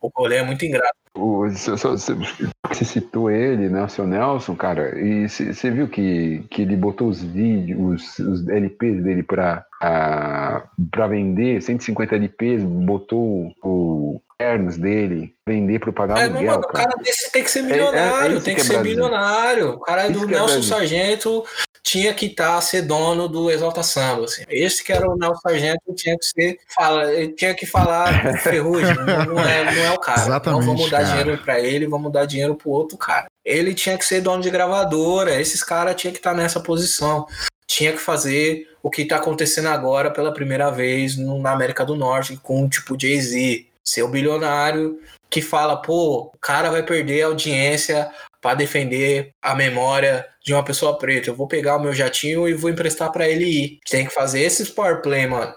O 0.00 0.10
rolê 0.14 0.36
é 0.36 0.42
muito 0.44 0.64
ingrato. 0.64 0.94
Você 2.68 2.84
citou 2.84 3.30
ele, 3.30 3.70
né, 3.70 3.82
o 3.82 3.88
seu 3.88 4.06
Nelson, 4.06 4.54
cara, 4.54 4.98
e 5.00 5.26
você 5.28 5.70
viu 5.70 5.88
que, 5.88 6.44
que 6.50 6.60
ele 6.60 6.76
botou 6.76 7.08
os 7.08 7.22
vídeos, 7.22 8.18
os, 8.18 8.18
os 8.18 8.48
LPs 8.48 9.02
dele 9.02 9.22
pra, 9.22 9.64
pra 9.78 11.06
vender, 11.08 11.62
150 11.62 12.14
LPs, 12.14 12.62
botou 12.64 13.52
o 13.62 14.20
Ernst 14.40 14.78
dele, 14.78 15.34
vender 15.46 15.78
para 15.78 15.92
pagar 15.92 16.18
é, 16.18 16.24
aluguel, 16.24 16.60
cara. 16.60 16.84
O 16.84 16.88
cara 16.88 17.02
desse 17.02 17.32
tem 17.32 17.42
que 17.42 17.50
ser 17.50 17.62
milionário, 17.62 18.34
é, 18.34 18.38
é 18.38 18.40
tem 18.40 18.54
que, 18.54 18.60
que 18.60 18.66
ser 18.66 18.82
milionário. 18.82 19.70
O 19.70 19.80
cara 19.80 20.08
do 20.08 20.26
Nelson 20.26 20.62
Sargento 20.62 21.44
tinha 21.82 22.12
que 22.12 22.26
estar 22.26 22.56
tá, 22.56 22.60
ser 22.60 22.82
dono 22.82 23.28
do 23.28 23.50
Exalta 23.50 23.82
Samba. 23.82 24.24
Assim. 24.24 24.42
Esse 24.48 24.84
que 24.84 24.92
era 24.92 25.08
o 25.08 25.16
Nelson 25.16 25.40
Sargento 25.40 25.94
tinha 25.94 26.18
que 26.18 26.26
ser 26.26 26.58
fala, 26.74 27.06
tinha 27.28 27.54
que 27.54 27.64
falar 27.64 28.38
ferrugem, 28.42 28.94
não 28.96 29.38
é, 29.38 29.74
não 29.74 29.84
é 29.84 29.92
o 29.92 29.98
cara. 29.98 30.20
Exatamente, 30.20 30.66
não 30.66 30.74
vamos 30.74 30.90
dar 30.90 31.02
cara. 31.02 31.08
dinheiro 31.08 31.42
para 31.42 31.60
ele, 31.60 31.86
vamos 31.86 32.12
dar 32.12 32.26
dinheiro 32.26 32.54
pro 32.54 32.70
outro 32.70 32.98
cara. 32.98 33.26
Ele 33.44 33.72
tinha 33.72 33.96
que 33.96 34.04
ser 34.04 34.20
dono 34.20 34.42
de 34.42 34.50
gravadora, 34.50 35.40
esses 35.40 35.62
caras 35.62 35.94
tinham 35.94 36.12
que 36.12 36.18
estar 36.18 36.32
tá 36.32 36.36
nessa 36.36 36.60
posição. 36.60 37.26
Tinha 37.66 37.92
que 37.92 37.98
fazer 37.98 38.68
o 38.82 38.90
que 38.90 39.02
está 39.02 39.16
acontecendo 39.16 39.68
agora 39.68 40.10
pela 40.10 40.32
primeira 40.32 40.70
vez 40.70 41.16
na 41.16 41.50
América 41.50 41.84
do 41.84 41.96
Norte 41.96 42.38
com 42.42 42.68
tipo 42.68 42.98
Jay-Z, 42.98 43.66
ser 43.84 44.02
o 44.02 44.08
bilionário 44.08 45.00
que 45.28 45.42
fala, 45.42 45.76
pô, 45.76 46.30
o 46.34 46.38
cara 46.40 46.70
vai 46.70 46.82
perder 46.82 47.22
a 47.22 47.26
audiência 47.26 48.10
para 48.40 48.54
defender 48.54 49.32
a 49.42 49.54
memória 49.54 50.26
de 50.42 50.54
uma 50.54 50.64
pessoa 50.64 50.96
preta. 50.96 51.30
Eu 51.30 51.34
vou 51.34 51.48
pegar 51.48 51.76
o 51.76 51.80
meu 51.80 51.92
jatinho 51.92 52.48
e 52.48 52.54
vou 52.54 52.70
emprestar 52.70 53.10
para 53.10 53.28
ele 53.28 53.44
ir. 53.44 53.78
Tem 53.90 54.06
que 54.06 54.14
fazer 54.14 54.40
esses 54.40 54.70
power 54.70 55.02
play, 55.02 55.26
mano. 55.26 55.52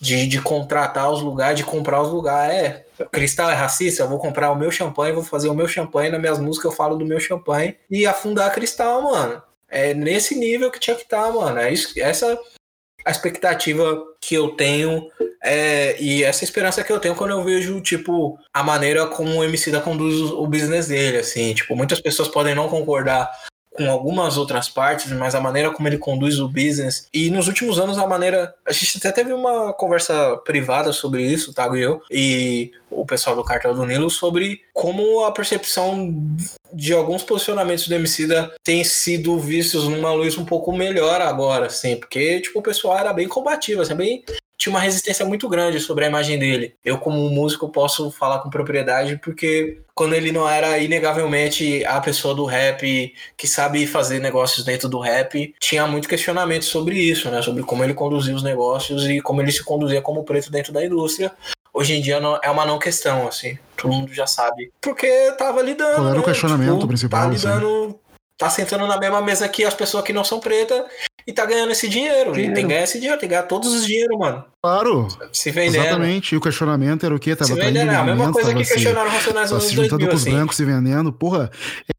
De, 0.00 0.26
de 0.26 0.40
contratar 0.40 1.10
os 1.10 1.20
lugares, 1.20 1.58
de 1.58 1.64
comprar 1.64 2.00
os 2.00 2.08
lugares. 2.08 2.56
É, 2.56 2.86
Cristal 3.12 3.50
é 3.50 3.54
racista, 3.54 4.02
eu 4.02 4.08
vou 4.08 4.18
comprar 4.18 4.50
o 4.50 4.56
meu 4.56 4.70
champanhe, 4.70 5.12
vou 5.12 5.22
fazer 5.22 5.48
o 5.48 5.54
meu 5.54 5.68
champanhe, 5.68 6.10
nas 6.10 6.20
minhas 6.20 6.38
músicas 6.38 6.70
eu 6.70 6.76
falo 6.76 6.96
do 6.96 7.04
meu 7.04 7.20
champanhe 7.20 7.76
e 7.90 8.06
afundar 8.06 8.52
Cristal, 8.52 9.02
mano. 9.02 9.42
É 9.70 9.94
nesse 9.94 10.34
nível 10.34 10.70
que 10.70 10.80
tinha 10.80 10.96
que 10.96 11.02
estar, 11.02 11.26
tá, 11.26 11.32
mano. 11.32 11.58
É 11.58 11.72
isso, 11.72 11.92
essa 11.98 12.38
a 13.04 13.10
expectativa 13.10 14.04
que 14.20 14.34
eu 14.34 14.50
tenho 14.50 15.10
é, 15.42 16.00
e 16.00 16.22
essa 16.22 16.44
esperança 16.44 16.84
que 16.84 16.92
eu 16.92 17.00
tenho 17.00 17.14
quando 17.14 17.30
eu 17.30 17.42
vejo, 17.42 17.80
tipo, 17.80 18.38
a 18.52 18.62
maneira 18.62 19.06
como 19.06 19.38
o 19.38 19.44
MC 19.44 19.70
da 19.70 19.80
conduz 19.80 20.20
o 20.20 20.46
business 20.46 20.88
dele, 20.88 21.18
assim. 21.18 21.54
Tipo, 21.54 21.74
muitas 21.74 22.00
pessoas 22.00 22.28
podem 22.28 22.54
não 22.54 22.68
concordar 22.68 23.30
com 23.80 23.90
algumas 23.90 24.36
outras 24.36 24.68
partes, 24.68 25.10
mas 25.12 25.34
a 25.34 25.40
maneira 25.40 25.70
como 25.70 25.88
ele 25.88 25.96
conduz 25.96 26.38
o 26.38 26.46
business. 26.46 27.08
E 27.14 27.30
nos 27.30 27.48
últimos 27.48 27.78
anos, 27.78 27.96
a 27.96 28.06
maneira. 28.06 28.54
A 28.66 28.72
gente 28.72 28.98
até 28.98 29.10
teve 29.10 29.32
uma 29.32 29.72
conversa 29.72 30.36
privada 30.44 30.92
sobre 30.92 31.22
isso, 31.22 31.54
Tago 31.54 31.76
e 31.76 31.82
eu, 31.82 32.02
e 32.10 32.72
o 32.90 33.06
pessoal 33.06 33.34
do 33.34 33.44
Cartel 33.44 33.74
do 33.74 33.86
Nilo, 33.86 34.10
sobre 34.10 34.60
como 34.74 35.24
a 35.24 35.32
percepção 35.32 36.14
de 36.72 36.92
alguns 36.92 37.22
posicionamentos 37.22 37.88
do 37.88 37.94
Emicida 37.94 38.52
tem 38.62 38.84
sido 38.84 39.38
vistos 39.38 39.88
numa 39.88 40.12
luz 40.12 40.36
um 40.36 40.44
pouco 40.44 40.72
melhor 40.72 41.20
agora, 41.22 41.66
assim, 41.66 41.96
porque, 41.96 42.40
tipo, 42.40 42.58
o 42.58 42.62
pessoal 42.62 42.98
era 42.98 43.12
bem 43.12 43.26
combativo, 43.26 43.80
assim, 43.80 43.94
bem 43.94 44.22
tinha 44.60 44.70
uma 44.70 44.80
resistência 44.80 45.24
muito 45.24 45.48
grande 45.48 45.80
sobre 45.80 46.04
a 46.04 46.08
imagem 46.08 46.38
dele. 46.38 46.74
Eu, 46.84 46.98
como 46.98 47.30
músico, 47.30 47.70
posso 47.70 48.10
falar 48.10 48.40
com 48.40 48.50
propriedade 48.50 49.18
porque 49.24 49.80
quando 49.94 50.14
ele 50.14 50.30
não 50.30 50.46
era 50.46 50.78
inegavelmente 50.78 51.82
a 51.86 51.98
pessoa 51.98 52.34
do 52.34 52.44
rap 52.44 53.14
que 53.38 53.48
sabe 53.48 53.86
fazer 53.86 54.20
negócios 54.20 54.62
dentro 54.62 54.86
do 54.86 55.00
rap, 55.00 55.54
tinha 55.58 55.86
muito 55.86 56.06
questionamento 56.06 56.66
sobre 56.66 56.98
isso, 56.98 57.30
né? 57.30 57.40
Sobre 57.40 57.62
como 57.62 57.82
ele 57.82 57.94
conduzia 57.94 58.34
os 58.34 58.42
negócios 58.42 59.08
e 59.08 59.22
como 59.22 59.40
ele 59.40 59.50
se 59.50 59.64
conduzia 59.64 60.02
como 60.02 60.24
preto 60.24 60.52
dentro 60.52 60.74
da 60.74 60.84
indústria. 60.84 61.32
Hoje 61.72 61.94
em 61.94 62.02
dia 62.02 62.20
não, 62.20 62.38
é 62.42 62.50
uma 62.50 62.66
não 62.66 62.78
questão, 62.78 63.26
assim. 63.26 63.58
Todo 63.78 63.94
mundo 63.94 64.12
já 64.12 64.26
sabe. 64.26 64.70
Porque 64.78 65.32
tava 65.38 65.62
lidando. 65.62 65.94
Qual 65.94 66.06
era 66.06 66.16
né? 66.16 66.20
o 66.20 66.24
questionamento 66.24 66.74
tipo, 66.74 66.88
principal? 66.88 67.22
Tá 67.22 67.28
lidando. 67.30 67.84
Assim. 67.84 68.09
Tá 68.40 68.48
sentando 68.48 68.86
na 68.86 68.98
mesma 68.98 69.20
mesa 69.20 69.46
que 69.50 69.66
as 69.66 69.74
pessoas 69.74 70.02
que 70.02 70.14
não 70.14 70.24
são 70.24 70.40
pretas 70.40 70.82
e 71.26 71.32
tá 71.32 71.44
ganhando 71.44 71.72
esse 71.72 71.86
dinheiro. 71.86 72.32
dinheiro. 72.32 72.52
E 72.52 72.54
tem 72.54 72.64
que 72.64 72.70
ganhar 72.70 72.84
esse 72.84 72.98
dinheiro, 72.98 73.20
tem 73.20 73.28
que 73.28 73.34
ganhar 73.34 73.46
todos 73.46 73.70
os 73.74 73.84
dinheiros, 73.84 74.18
mano. 74.18 74.42
Claro. 74.62 75.08
Se 75.30 75.50
vendendo. 75.50 75.84
Exatamente. 75.84 76.34
E 76.34 76.38
o 76.38 76.40
questionamento 76.40 77.04
era 77.04 77.14
o 77.14 77.18
quê? 77.18 77.36
Tava 77.36 77.52
se 77.52 77.60
vendendo, 77.60 77.92
é 77.92 77.96
a 77.96 78.02
mesma 78.02 78.32
coisa 78.32 78.54
que 78.54 78.64
questionaram 78.64 79.10
o 79.10 79.12
Racionais 79.12 79.50
nos 79.50 79.70
2000, 79.70 80.08
com 80.08 80.14
os 80.14 80.22
assim. 80.22 80.30
brancos 80.30 80.56
se 80.56 80.64
vendendo. 80.64 81.12
Porra, 81.12 81.50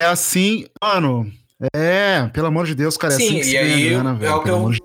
é 0.01 0.05
assim, 0.07 0.65
mano. 0.83 1.31
É, 1.75 2.27
pelo 2.33 2.47
amor 2.47 2.65
de 2.65 2.73
Deus, 2.73 2.97
cara. 2.97 3.13
É 3.13 3.17
Sim, 3.17 3.39
assim 3.39 3.51
e 3.51 3.57
aí 3.57 3.89
grana, 3.89 4.17
é 4.19 4.31
o 4.31 4.41
que 4.41 4.49
eu 4.49 4.67
de 4.67 4.79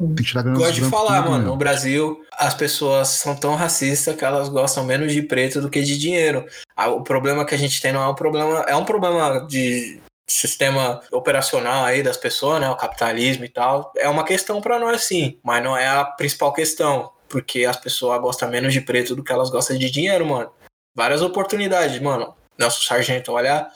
gosto 0.58 0.72
de 0.74 0.82
falar, 0.82 1.22
tudo, 1.22 1.30
mano. 1.30 1.46
No 1.46 1.56
Brasil, 1.56 2.20
as 2.36 2.52
pessoas 2.52 3.08
são 3.08 3.34
tão 3.34 3.54
racistas 3.54 4.14
que 4.14 4.22
elas 4.22 4.50
gostam 4.50 4.84
menos 4.84 5.10
de 5.10 5.22
preto 5.22 5.62
do 5.62 5.70
que 5.70 5.80
de 5.80 5.96
dinheiro. 5.96 6.44
O 6.76 7.00
problema 7.00 7.46
que 7.46 7.54
a 7.54 7.58
gente 7.58 7.80
tem 7.80 7.94
não 7.94 8.02
é 8.02 8.08
um 8.08 8.14
problema, 8.14 8.60
é 8.68 8.76
um 8.76 8.84
problema 8.84 9.46
de 9.48 9.98
sistema 10.26 11.00
operacional 11.12 11.84
aí 11.84 12.02
das 12.02 12.16
pessoas, 12.16 12.60
né, 12.60 12.68
o 12.68 12.76
capitalismo 12.76 13.44
e 13.44 13.48
tal, 13.48 13.92
é 13.96 14.08
uma 14.08 14.24
questão 14.24 14.60
para 14.60 14.78
nós 14.78 15.04
sim, 15.04 15.38
mas 15.42 15.62
não 15.62 15.76
é 15.76 15.86
a 15.86 16.04
principal 16.04 16.52
questão, 16.52 17.12
porque 17.28 17.64
as 17.64 17.76
pessoas 17.76 18.20
gostam 18.20 18.50
menos 18.50 18.72
de 18.72 18.80
preto 18.80 19.14
do 19.14 19.22
que 19.22 19.32
elas 19.32 19.50
gostam 19.50 19.78
de 19.78 19.90
dinheiro, 19.90 20.26
mano. 20.26 20.50
Várias 20.94 21.22
oportunidades, 21.22 22.00
mano. 22.00 22.34
Nelson 22.58 22.82
Sargento, 22.82 23.32
olha 23.32 23.70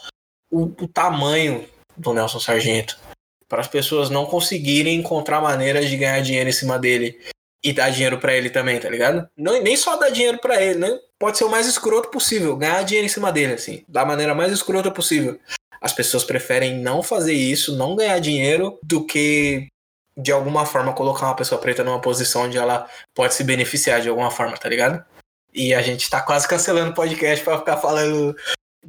o, 0.50 0.64
o 0.64 0.88
tamanho 0.88 1.68
do 1.96 2.12
Nelson 2.12 2.40
Sargento. 2.40 2.98
Para 3.48 3.60
as 3.60 3.68
pessoas 3.68 4.10
não 4.10 4.26
conseguirem 4.26 4.98
encontrar 4.98 5.40
maneiras 5.40 5.88
de 5.88 5.96
ganhar 5.96 6.20
dinheiro 6.20 6.48
em 6.48 6.52
cima 6.52 6.78
dele 6.78 7.20
e 7.62 7.72
dar 7.72 7.90
dinheiro 7.90 8.18
para 8.18 8.34
ele 8.34 8.48
também, 8.48 8.80
tá 8.80 8.88
ligado? 8.88 9.28
Não, 9.36 9.60
nem 9.60 9.76
só 9.76 9.96
dar 9.96 10.08
dinheiro 10.08 10.38
para 10.38 10.62
ele, 10.62 10.78
né? 10.78 10.98
Pode 11.18 11.36
ser 11.36 11.44
o 11.44 11.50
mais 11.50 11.66
escroto 11.66 12.08
possível, 12.08 12.56
ganhar 12.56 12.82
dinheiro 12.82 13.06
em 13.06 13.10
cima 13.10 13.30
dele, 13.30 13.52
assim, 13.52 13.84
da 13.86 14.04
maneira 14.04 14.34
mais 14.34 14.50
escrota 14.50 14.90
possível 14.90 15.38
as 15.80 15.92
pessoas 15.92 16.24
preferem 16.24 16.78
não 16.78 17.02
fazer 17.02 17.32
isso, 17.32 17.76
não 17.76 17.96
ganhar 17.96 18.18
dinheiro, 18.18 18.78
do 18.82 19.04
que 19.04 19.68
de 20.16 20.30
alguma 20.30 20.66
forma 20.66 20.92
colocar 20.92 21.26
uma 21.26 21.36
pessoa 21.36 21.60
preta 21.60 21.82
numa 21.82 22.00
posição 22.00 22.42
onde 22.42 22.58
ela 22.58 22.86
pode 23.14 23.34
se 23.34 23.44
beneficiar 23.44 24.00
de 24.00 24.08
alguma 24.08 24.30
forma, 24.30 24.56
tá 24.56 24.68
ligado? 24.68 25.02
E 25.52 25.72
a 25.72 25.82
gente 25.82 26.08
tá 26.10 26.20
quase 26.20 26.46
cancelando 26.46 26.90
o 26.90 26.94
podcast 26.94 27.44
pra 27.44 27.58
ficar 27.58 27.78
falando 27.78 28.36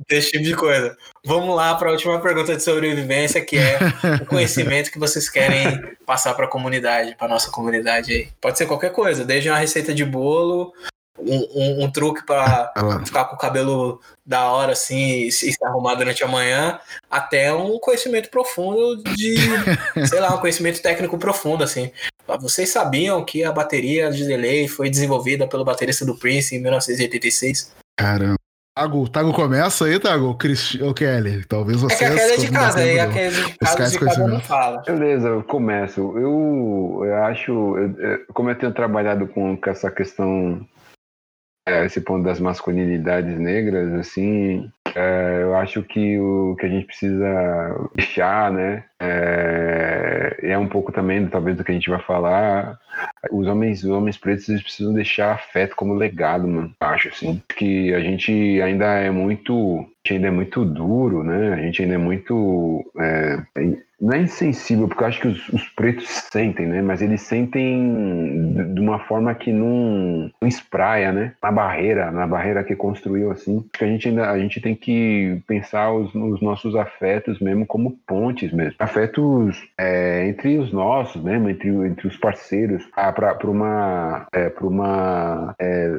desse 0.07 0.31
tipo 0.31 0.43
de 0.43 0.55
coisa. 0.55 0.95
Vamos 1.25 1.55
lá 1.55 1.75
para 1.75 1.89
a 1.89 1.91
última 1.91 2.19
pergunta 2.21 2.55
de 2.55 2.63
sobrevivência, 2.63 3.43
que 3.43 3.57
é 3.57 3.79
o 4.21 4.25
conhecimento 4.27 4.91
que 4.91 4.99
vocês 4.99 5.29
querem 5.29 5.95
passar 6.05 6.33
para 6.33 6.45
a 6.45 6.49
comunidade, 6.49 7.15
para 7.15 7.27
nossa 7.27 7.49
comunidade 7.51 8.13
aí. 8.13 8.29
Pode 8.39 8.57
ser 8.57 8.65
qualquer 8.65 8.91
coisa, 8.91 9.25
desde 9.25 9.49
uma 9.49 9.57
receita 9.57 9.93
de 9.93 10.05
bolo, 10.05 10.73
um, 11.19 11.47
um, 11.53 11.83
um 11.83 11.91
truque 11.91 12.25
para 12.25 12.71
ficar 13.05 13.25
com 13.25 13.35
o 13.35 13.39
cabelo 13.39 13.99
da 14.25 14.49
hora 14.49 14.71
assim 14.71 15.23
e 15.23 15.31
se 15.31 15.55
arrumar 15.63 15.95
durante 15.95 16.23
a 16.23 16.27
manhã, 16.27 16.79
até 17.09 17.53
um 17.53 17.77
conhecimento 17.79 18.29
profundo 18.29 19.03
de, 19.15 19.35
sei 20.07 20.19
lá, 20.19 20.33
um 20.33 20.39
conhecimento 20.39 20.81
técnico 20.81 21.17
profundo 21.17 21.63
assim. 21.63 21.91
Vocês 22.39 22.69
sabiam 22.69 23.23
que 23.25 23.43
a 23.43 23.51
bateria 23.51 24.09
de 24.09 24.25
delay 24.25 24.67
foi 24.67 24.89
desenvolvida 24.89 25.47
pelo 25.47 25.65
baterista 25.65 26.05
do 26.05 26.17
Prince 26.17 26.55
em 26.55 26.61
1986? 26.61 27.73
Caramba. 27.97 28.35
Tago, 28.73 29.09
Tago 29.09 29.33
começa 29.33 29.85
aí, 29.85 29.99
Tago? 29.99 30.33
Cristi... 30.35 30.81
O 30.81 30.93
Kelly, 30.93 31.43
talvez 31.45 31.81
você. 31.81 31.93
É 31.93 31.97
que 31.97 32.05
a 32.05 32.15
Kelly 32.15 32.31
é 32.31 32.37
de 32.37 32.51
casa, 32.51 32.79
aí 32.79 32.99
a 32.99 33.07
Kelly 33.09 33.35
de 33.35 33.57
casa 33.59 33.89
de 33.89 33.99
cada 33.99 34.27
não 34.27 34.39
fala. 34.39 34.81
Beleza, 34.81 35.27
eu 35.27 35.43
começo. 35.43 35.99
Eu, 36.17 37.01
eu 37.03 37.23
acho, 37.25 37.77
eu, 37.77 38.25
como 38.33 38.49
eu 38.49 38.55
tenho 38.55 38.71
trabalhado 38.71 39.27
com, 39.27 39.57
com 39.57 39.69
essa 39.69 39.91
questão, 39.91 40.65
é, 40.79 40.80
esse 41.67 42.01
ponto 42.01 42.23
das 42.23 42.39
masculinidades 42.39 43.37
negras, 43.39 43.93
assim, 43.93 44.71
é, 44.95 45.39
eu 45.41 45.55
acho 45.55 45.83
que 45.83 46.19
o 46.19 46.55
que 46.59 46.65
a 46.65 46.69
gente 46.69 46.85
precisa 46.87 47.89
deixar, 47.95 48.51
né, 48.51 48.83
é, 49.03 50.37
é 50.43 50.57
um 50.57 50.67
pouco 50.67 50.91
também, 50.91 51.25
talvez, 51.25 51.57
do 51.57 51.63
que 51.63 51.71
a 51.71 51.73
gente 51.73 51.89
vai 51.89 51.99
falar. 51.99 52.79
Os 53.31 53.47
homens, 53.47 53.83
os 53.83 53.89
homens 53.89 54.17
pretos, 54.17 54.47
eles 54.47 54.61
precisam 54.61 54.93
deixar 54.93 55.33
afeto 55.33 55.75
como 55.75 55.95
legado, 55.95 56.47
mano. 56.47 56.71
Acho, 56.79 57.09
assim. 57.09 57.41
Que 57.57 57.93
a 57.95 57.99
gente 57.99 58.61
ainda 58.61 58.85
é 58.85 59.09
muito. 59.09 59.85
A 60.09 60.13
ainda 60.13 60.27
é 60.27 60.31
muito 60.31 60.65
duro, 60.65 61.23
né? 61.23 61.53
A 61.53 61.57
gente 61.57 61.81
ainda 61.81 61.95
é 61.95 61.97
muito. 61.97 62.83
É, 62.99 63.39
não 64.01 64.13
é 64.13 64.21
insensível, 64.21 64.87
porque 64.87 65.03
eu 65.03 65.07
acho 65.07 65.21
que 65.21 65.27
os, 65.27 65.49
os, 65.49 65.69
pretos 65.69 66.07
sentem, 66.09 66.65
né? 66.65 66.81
Mas 66.81 67.03
eles 67.03 67.21
sentem 67.21 68.73
de 68.73 68.81
uma 68.81 68.97
forma 68.97 69.33
que 69.35 69.53
não, 69.53 70.31
não 70.41 70.47
espraia, 70.47 71.11
né? 71.11 71.33
Na 71.41 71.51
barreira, 71.51 72.09
na 72.09 72.25
barreira 72.25 72.63
que 72.63 72.75
construiu, 72.75 73.29
assim. 73.29 73.63
Que 73.71 73.85
a 73.85 73.87
gente 73.87 74.07
ainda 74.07 74.31
a 74.31 74.39
gente 74.39 74.59
tem 74.59 74.73
que 74.73 75.39
pensar 75.47 75.93
os, 75.93 76.13
os 76.15 76.41
nossos 76.41 76.75
afetos 76.75 77.39
mesmo 77.39 77.63
como 77.63 77.91
pontes 78.07 78.51
mesmo 78.51 78.73
afetos 78.91 79.57
é, 79.77 80.27
entre 80.27 80.57
os 80.57 80.71
nossos 80.71 81.21
mesmo, 81.21 81.49
entre, 81.49 81.69
entre 81.69 82.07
os 82.07 82.17
parceiros, 82.17 82.83
ah, 82.93 83.11
para 83.11 83.49
uma, 83.49 84.27
é, 84.33 84.51
uma 84.61 85.55
é, 85.57 85.91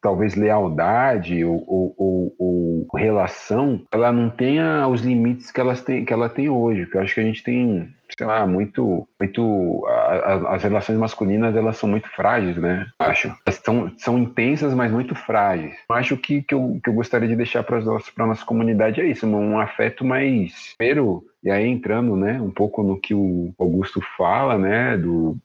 talvez 0.00 0.34
lealdade 0.34 1.44
ou, 1.44 1.62
ou, 1.66 1.94
ou, 1.98 2.34
ou, 2.38 2.86
relação, 2.96 3.82
ela 3.92 4.10
não 4.10 4.30
tenha 4.30 4.86
os 4.88 5.02
limites 5.02 5.50
que, 5.50 5.60
elas 5.60 5.82
têm, 5.82 6.04
que 6.04 6.12
ela 6.12 6.28
tem 6.28 6.48
hoje. 6.48 6.82
Porque 6.82 6.96
eu 6.96 7.02
acho 7.02 7.14
que 7.14 7.20
a 7.20 7.24
gente 7.24 7.42
tem, 7.42 7.92
sei 8.16 8.26
lá, 8.26 8.46
muito. 8.46 9.06
muito 9.20 9.84
a, 9.86 9.92
a, 9.92 10.54
as 10.54 10.62
relações 10.62 10.98
masculinas 10.98 11.54
elas 11.54 11.76
são 11.76 11.88
muito 11.88 12.08
frágeis, 12.08 12.56
né? 12.56 12.86
Acho. 12.98 13.28
Elas 13.46 13.62
são, 13.98 14.18
intensas, 14.18 14.72
mas 14.74 14.90
muito 14.90 15.14
frágeis. 15.14 15.74
Acho 15.90 16.16
que, 16.16 16.42
que, 16.42 16.54
eu, 16.54 16.80
que 16.82 16.88
eu 16.88 16.94
gostaria 16.94 17.28
de 17.28 17.36
deixar 17.36 17.62
para 17.62 17.78
a 17.78 18.26
nossa 18.26 18.44
comunidade 18.44 19.00
é 19.00 19.06
isso, 19.06 19.26
um 19.26 19.58
afeto 19.58 20.04
mais. 20.04 20.74
Primeiro, 20.78 21.24
e 21.42 21.50
aí 21.50 21.66
entrando, 21.66 22.16
né, 22.16 22.40
um 22.40 22.50
pouco 22.50 22.82
no 22.82 23.00
que 23.00 23.14
o 23.14 23.52
Augusto 23.58 24.00
fala, 24.16 24.58
né, 24.58 24.96
do 24.96 25.36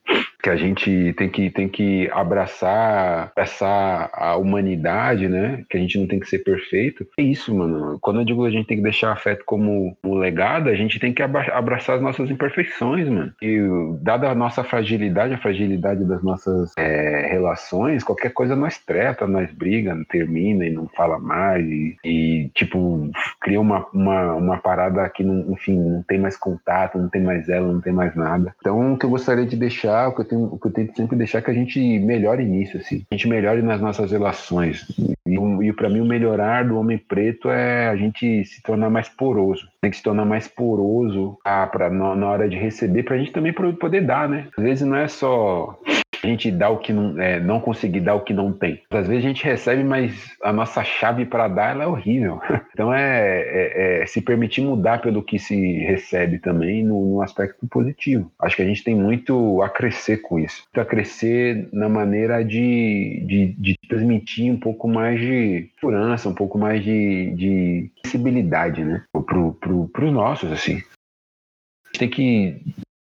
que 0.44 0.50
a 0.50 0.58
gente 0.58 1.14
tem 1.14 1.30
que, 1.30 1.50
tem 1.50 1.70
que 1.70 2.10
abraçar 2.12 3.32
essa 3.34 4.10
a 4.14 4.36
humanidade, 4.36 5.30
né? 5.30 5.64
Que 5.70 5.78
a 5.78 5.80
gente 5.80 5.98
não 5.98 6.06
tem 6.06 6.20
que 6.20 6.28
ser 6.28 6.40
perfeito. 6.40 7.08
É 7.18 7.24
isso, 7.24 7.56
mano. 7.56 7.98
Quando 8.02 8.20
eu 8.20 8.26
digo 8.26 8.44
a 8.44 8.52
gente 8.52 8.68
tem 8.68 8.76
que 8.76 8.84
deixar 8.84 9.14
afeto 9.14 9.44
como 9.46 9.98
um 10.04 10.16
legado, 10.16 10.70
a 10.70 10.76
gente 10.76 11.00
tem 11.00 11.14
que 11.14 11.24
abraçar 11.24 11.96
as 11.96 12.02
nossas 12.02 12.30
imperfeições, 12.30 13.08
mano. 13.08 13.32
E 13.42 13.58
dada 14.02 14.30
a 14.30 14.36
nossa 14.36 14.66
fragilidade, 14.66 15.34
a 15.34 15.38
fragilidade 15.38 16.04
das 16.04 16.22
nossas 16.22 16.74
é, 16.78 17.26
relações, 17.32 18.04
qualquer 18.04 18.34
coisa 18.34 18.54
nós 18.54 18.78
treta, 18.78 19.26
nós 19.26 19.50
briga, 19.50 19.98
termina 20.10 20.66
e 20.66 20.72
não 20.72 20.90
fala 20.90 21.20
mais. 21.20 21.66
E, 21.66 21.96
e 22.04 22.52
tipo, 22.54 23.10
cria 23.40 23.62
uma, 23.62 23.88
uma, 23.94 24.34
uma 24.34 24.58
parada 24.58 25.08
que, 25.10 25.24
não, 25.24 25.54
enfim, 25.54 25.80
não 25.80 26.04
tem 26.04 26.20
mais 26.20 26.36
contato, 26.36 26.98
não 26.98 27.08
tem 27.08 27.22
mais 27.22 27.48
ela, 27.48 27.72
não 27.72 27.80
tem 27.80 27.94
mais 27.94 28.14
nada. 28.14 28.54
Então, 28.60 28.94
o 28.94 28.98
que 28.98 29.06
eu 29.06 29.10
gostaria 29.10 29.46
de 29.46 29.56
deixar, 29.56 30.10
o 30.10 30.14
que 30.14 30.22
eu 30.22 30.33
tenho, 30.34 30.60
que 30.60 30.68
eu 30.68 30.72
tento 30.72 30.96
sempre 30.96 31.16
deixar 31.16 31.42
que 31.42 31.52
a 31.52 31.54
gente 31.54 31.80
melhore 32.00 32.44
nisso, 32.44 32.78
assim. 32.78 33.06
A 33.12 33.16
gente 33.16 33.28
melhore 33.28 33.62
nas 33.62 33.80
nossas 33.80 34.12
relações. 34.12 34.86
E, 35.26 35.36
e 35.36 35.74
para 35.74 35.90
mim, 35.90 36.02
o 36.02 36.06
melhorar 36.06 36.68
do 36.68 36.78
homem 36.78 36.98
preto 36.98 37.50
é 37.50 37.88
a 37.88 37.96
gente 37.96 38.44
se 38.46 38.62
tornar 38.62 38.90
mais 38.90 39.08
poroso. 39.10 39.68
Tem 39.82 39.92
que 39.92 39.98
se 39.98 40.04
tornar 40.04 40.26
mais 40.26 40.48
poroso 40.48 41.38
ah, 41.46 41.68
pra, 41.68 41.90
na, 41.90 42.16
na 42.16 42.28
hora 42.28 42.50
de 42.50 42.58
receber, 42.58 43.04
para 43.04 43.16
a 43.16 43.20
gente 43.20 43.32
também 43.32 43.54
poder 43.54 44.02
dar, 44.02 44.28
né? 44.28 44.48
Às 44.58 44.64
vezes 44.64 44.88
não 44.88 44.98
é 44.98 45.08
só 45.08 45.78
a 46.24 46.28
gente 46.28 46.50
dá 46.50 46.70
o 46.70 46.78
que 46.78 46.94
não, 46.94 47.22
é, 47.22 47.40
não 47.40 47.60
conseguir 47.60 48.00
dar 48.00 48.16
o 48.16 48.22
que 48.22 48.34
não 48.34 48.52
tem. 48.54 48.82
Às 48.90 49.08
vezes 49.08 49.24
a 49.24 49.28
gente 49.28 49.44
recebe, 49.44 49.84
mas 49.84 50.32
a 50.42 50.54
nossa 50.54 50.84
chave 50.84 51.26
para 51.26 51.48
dar 51.48 51.72
ela 51.72 51.84
é 51.84 51.88
horrível. 51.88 52.40
Então 52.74 52.92
é, 52.92 53.42
é, 53.42 54.02
é, 54.02 54.06
se 54.08 54.20
permitir 54.20 54.62
mudar 54.62 55.00
pelo 55.00 55.22
que 55.22 55.38
se 55.38 55.78
recebe 55.84 56.40
também 56.40 56.84
no, 56.84 57.14
no, 57.14 57.22
aspecto 57.22 57.68
positivo. 57.68 58.32
Acho 58.40 58.56
que 58.56 58.64
a 58.64 58.66
gente 58.66 58.84
tem 58.84 58.96
muito 58.96 59.62
a 59.62 59.70
crescer 59.70 60.18
com 60.18 60.40
isso. 60.40 60.64
Muito 60.74 60.82
a 60.82 60.90
crescer 60.90 61.70
na 61.72 61.88
maneira 61.88 62.44
de, 62.44 63.24
de, 63.28 63.56
de 63.60 63.78
transmitir 63.88 64.52
um 64.52 64.60
pouco 64.60 64.88
mais 64.88 65.20
de 65.20 65.70
segurança, 65.80 66.28
um 66.28 66.34
pouco 66.34 66.58
mais 66.58 66.84
de, 66.84 67.32
de 67.36 67.92
sensibilidade, 68.04 68.84
né? 68.84 69.04
Pro, 69.12 69.54
pros 69.94 70.12
nossos, 70.12 70.52
assim. 70.52 70.78
A 70.78 71.90
gente 71.90 72.00
tem 72.00 72.10
que 72.10 72.60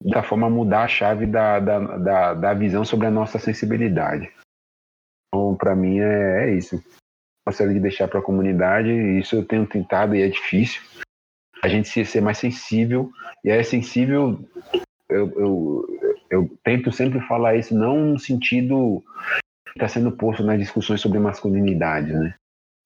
da 0.03 0.21
forma 0.21 0.49
mudar 0.49 0.83
a 0.83 0.87
chave 0.87 1.25
da, 1.25 1.59
da, 1.59 1.79
da, 1.97 2.33
da 2.33 2.53
visão 2.53 2.83
sobre 2.83 3.07
a 3.07 3.11
nossa 3.11 3.39
sensibilidade. 3.39 4.31
Então, 5.27 5.55
para 5.55 5.75
mim, 5.75 5.99
é, 5.99 6.49
é 6.49 6.55
isso. 6.55 6.83
Gostaria 7.47 7.73
de 7.73 7.79
deixar 7.79 8.07
para 8.07 8.19
a 8.19 8.23
comunidade, 8.23 8.89
isso 8.91 9.35
eu 9.35 9.45
tenho 9.45 9.67
tentado 9.67 10.15
e 10.15 10.21
é 10.21 10.27
difícil. 10.27 10.81
A 11.63 11.67
gente 11.67 11.87
se, 11.87 12.03
ser 12.05 12.21
mais 12.21 12.37
sensível, 12.37 13.09
e 13.43 13.49
é 13.49 13.63
sensível, 13.63 14.39
eu, 15.09 15.31
eu, 15.39 15.85
eu 16.29 16.57
tento 16.63 16.91
sempre 16.91 17.19
falar 17.21 17.55
isso, 17.55 17.73
não 17.73 17.97
no 17.99 18.19
sentido 18.19 19.03
que 19.65 19.73
está 19.77 19.87
sendo 19.87 20.11
posto 20.11 20.43
nas 20.43 20.59
discussões 20.59 21.01
sobre 21.01 21.19
masculinidade, 21.19 22.11
né? 22.11 22.35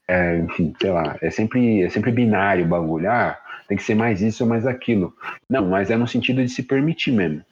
É, 0.08 0.38
enfim, 0.38 0.74
sei 0.80 0.92
lá, 0.92 1.18
é 1.22 1.30
sempre, 1.30 1.82
é 1.84 1.90
sempre 1.90 2.12
binário 2.12 2.66
o 2.66 2.68
bagulho. 2.68 3.12
Ah, 3.12 3.38
tem 3.68 3.78
que 3.78 3.84
ser 3.84 3.96
mais 3.96 4.22
isso 4.22 4.44
ou 4.44 4.50
mais 4.50 4.66
aquilo. 4.66 5.14
Não, 5.50 5.68
mas 5.68 5.92
é 5.92 5.98
no 5.98 6.08
sentido 6.08 6.44
de 6.44 6.50
se 6.50 6.64
permitir 6.64 7.12
mesmo. 7.12 7.44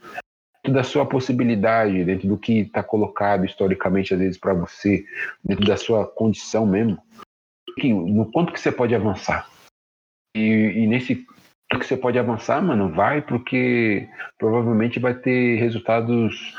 Dentro 0.64 0.74
da 0.74 0.84
sua 0.84 1.06
possibilidade, 1.06 2.06
dentro 2.06 2.28
do 2.28 2.38
que 2.38 2.60
está 2.60 2.82
colocado 2.82 3.46
historicamente, 3.46 4.14
às 4.14 4.20
vezes, 4.20 4.38
para 4.38 4.54
você, 4.54 5.06
dentro 5.44 5.66
da 5.66 5.78
sua 5.78 6.08
condição 6.08 6.66
mesmo, 6.66 6.98
no 7.84 8.32
quanto 8.32 8.54
que 8.54 8.60
você 8.60 8.72
pode 8.72 8.96
avançar. 8.96 9.50
E, 10.36 10.40
e 10.40 10.88
nesse 10.88 11.26
que 11.80 11.86
você 11.86 11.98
pode 11.98 12.18
avançar, 12.18 12.62
mano, 12.62 12.90
vai, 12.90 13.22
porque 13.22 14.08
provavelmente 14.38 15.00
vai 15.00 15.14
ter 15.14 15.60
resultados 15.60 16.56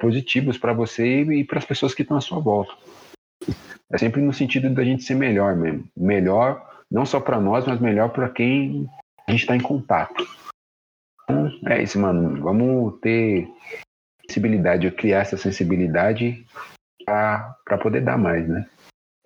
positivos 0.00 0.58
para 0.58 0.72
você 0.72 1.22
e 1.22 1.44
para 1.44 1.58
as 1.58 1.64
pessoas 1.64 1.94
que 1.94 2.02
estão 2.02 2.16
à 2.16 2.20
sua 2.20 2.38
volta. 2.38 2.72
É 3.92 3.98
sempre 3.98 4.20
no 4.22 4.32
sentido 4.32 4.70
da 4.70 4.84
gente 4.84 5.02
ser 5.02 5.14
melhor 5.14 5.54
mesmo. 5.54 5.84
Melhor 5.96 6.66
não 6.90 7.06
só 7.06 7.20
para 7.20 7.40
nós, 7.40 7.66
mas 7.66 7.80
melhor 7.80 8.10
para 8.10 8.28
quem 8.28 8.88
a 9.26 9.30
gente 9.30 9.40
está 9.40 9.56
em 9.56 9.60
contato. 9.60 10.26
Então, 11.24 11.50
é 11.66 11.82
isso, 11.82 11.98
mano. 11.98 12.40
Vamos 12.42 12.98
ter 13.00 13.48
sensibilidade, 14.26 14.90
criar 14.90 15.20
essa 15.20 15.36
sensibilidade 15.36 16.44
para 17.04 17.78
poder 17.82 18.02
dar 18.02 18.18
mais, 18.18 18.46
né? 18.48 18.66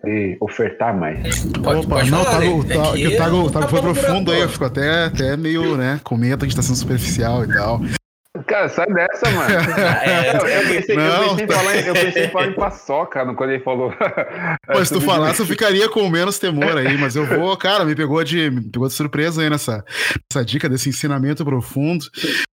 E 0.04 0.36
ofertar 0.40 0.96
mais. 0.96 1.44
Pode, 1.46 1.80
Opa, 1.80 1.96
pode 1.96 2.10
não, 2.10 2.22
falar, 2.22 2.40
Tago, 2.40 2.64
tá, 2.64 2.74
tá, 2.74 2.92
que 2.92 3.06
o 3.08 3.16
Tago, 3.16 3.50
Tago 3.50 3.68
foi 3.68 3.80
profundo 3.80 4.30
aí, 4.30 4.40
eu 4.40 4.48
fico 4.48 4.64
até, 4.64 5.04
até 5.04 5.36
meio, 5.36 5.76
né, 5.76 6.00
com 6.04 6.16
medo 6.16 6.44
que 6.44 6.52
está 6.52 6.62
sendo 6.62 6.76
superficial 6.76 7.44
e 7.44 7.48
tal. 7.48 7.80
Cara, 8.44 8.68
sai 8.68 8.86
dessa, 8.86 9.30
mano. 9.30 9.46
É, 10.06 10.36
eu, 10.36 10.68
pensei, 10.68 10.96
não, 10.96 11.22
eu, 11.22 11.36
pensei 11.36 11.44
em 11.44 11.48
falar, 11.48 11.76
eu 11.76 11.94
pensei 11.94 12.24
em 12.24 12.30
falar 12.30 12.46
em 12.46 12.54
paçoca 12.54 13.34
quando 13.34 13.50
ele 13.50 13.62
falou. 13.62 13.92
Mas 14.68 14.88
se 14.88 14.94
tu 14.94 15.00
falasse, 15.00 15.40
eu 15.40 15.46
ficaria 15.46 15.88
com 15.88 16.08
menos 16.08 16.38
temor 16.38 16.76
aí, 16.76 16.96
mas 16.98 17.16
eu 17.16 17.24
vou, 17.26 17.56
cara, 17.58 17.84
me 17.84 17.94
pegou 17.94 18.22
de, 18.22 18.50
me 18.50 18.62
pegou 18.62 18.88
de 18.88 18.94
surpresa 18.94 19.42
aí 19.42 19.50
nessa, 19.50 19.84
nessa 20.30 20.44
dica 20.44 20.68
desse 20.68 20.88
ensinamento 20.88 21.44
profundo. 21.44 22.04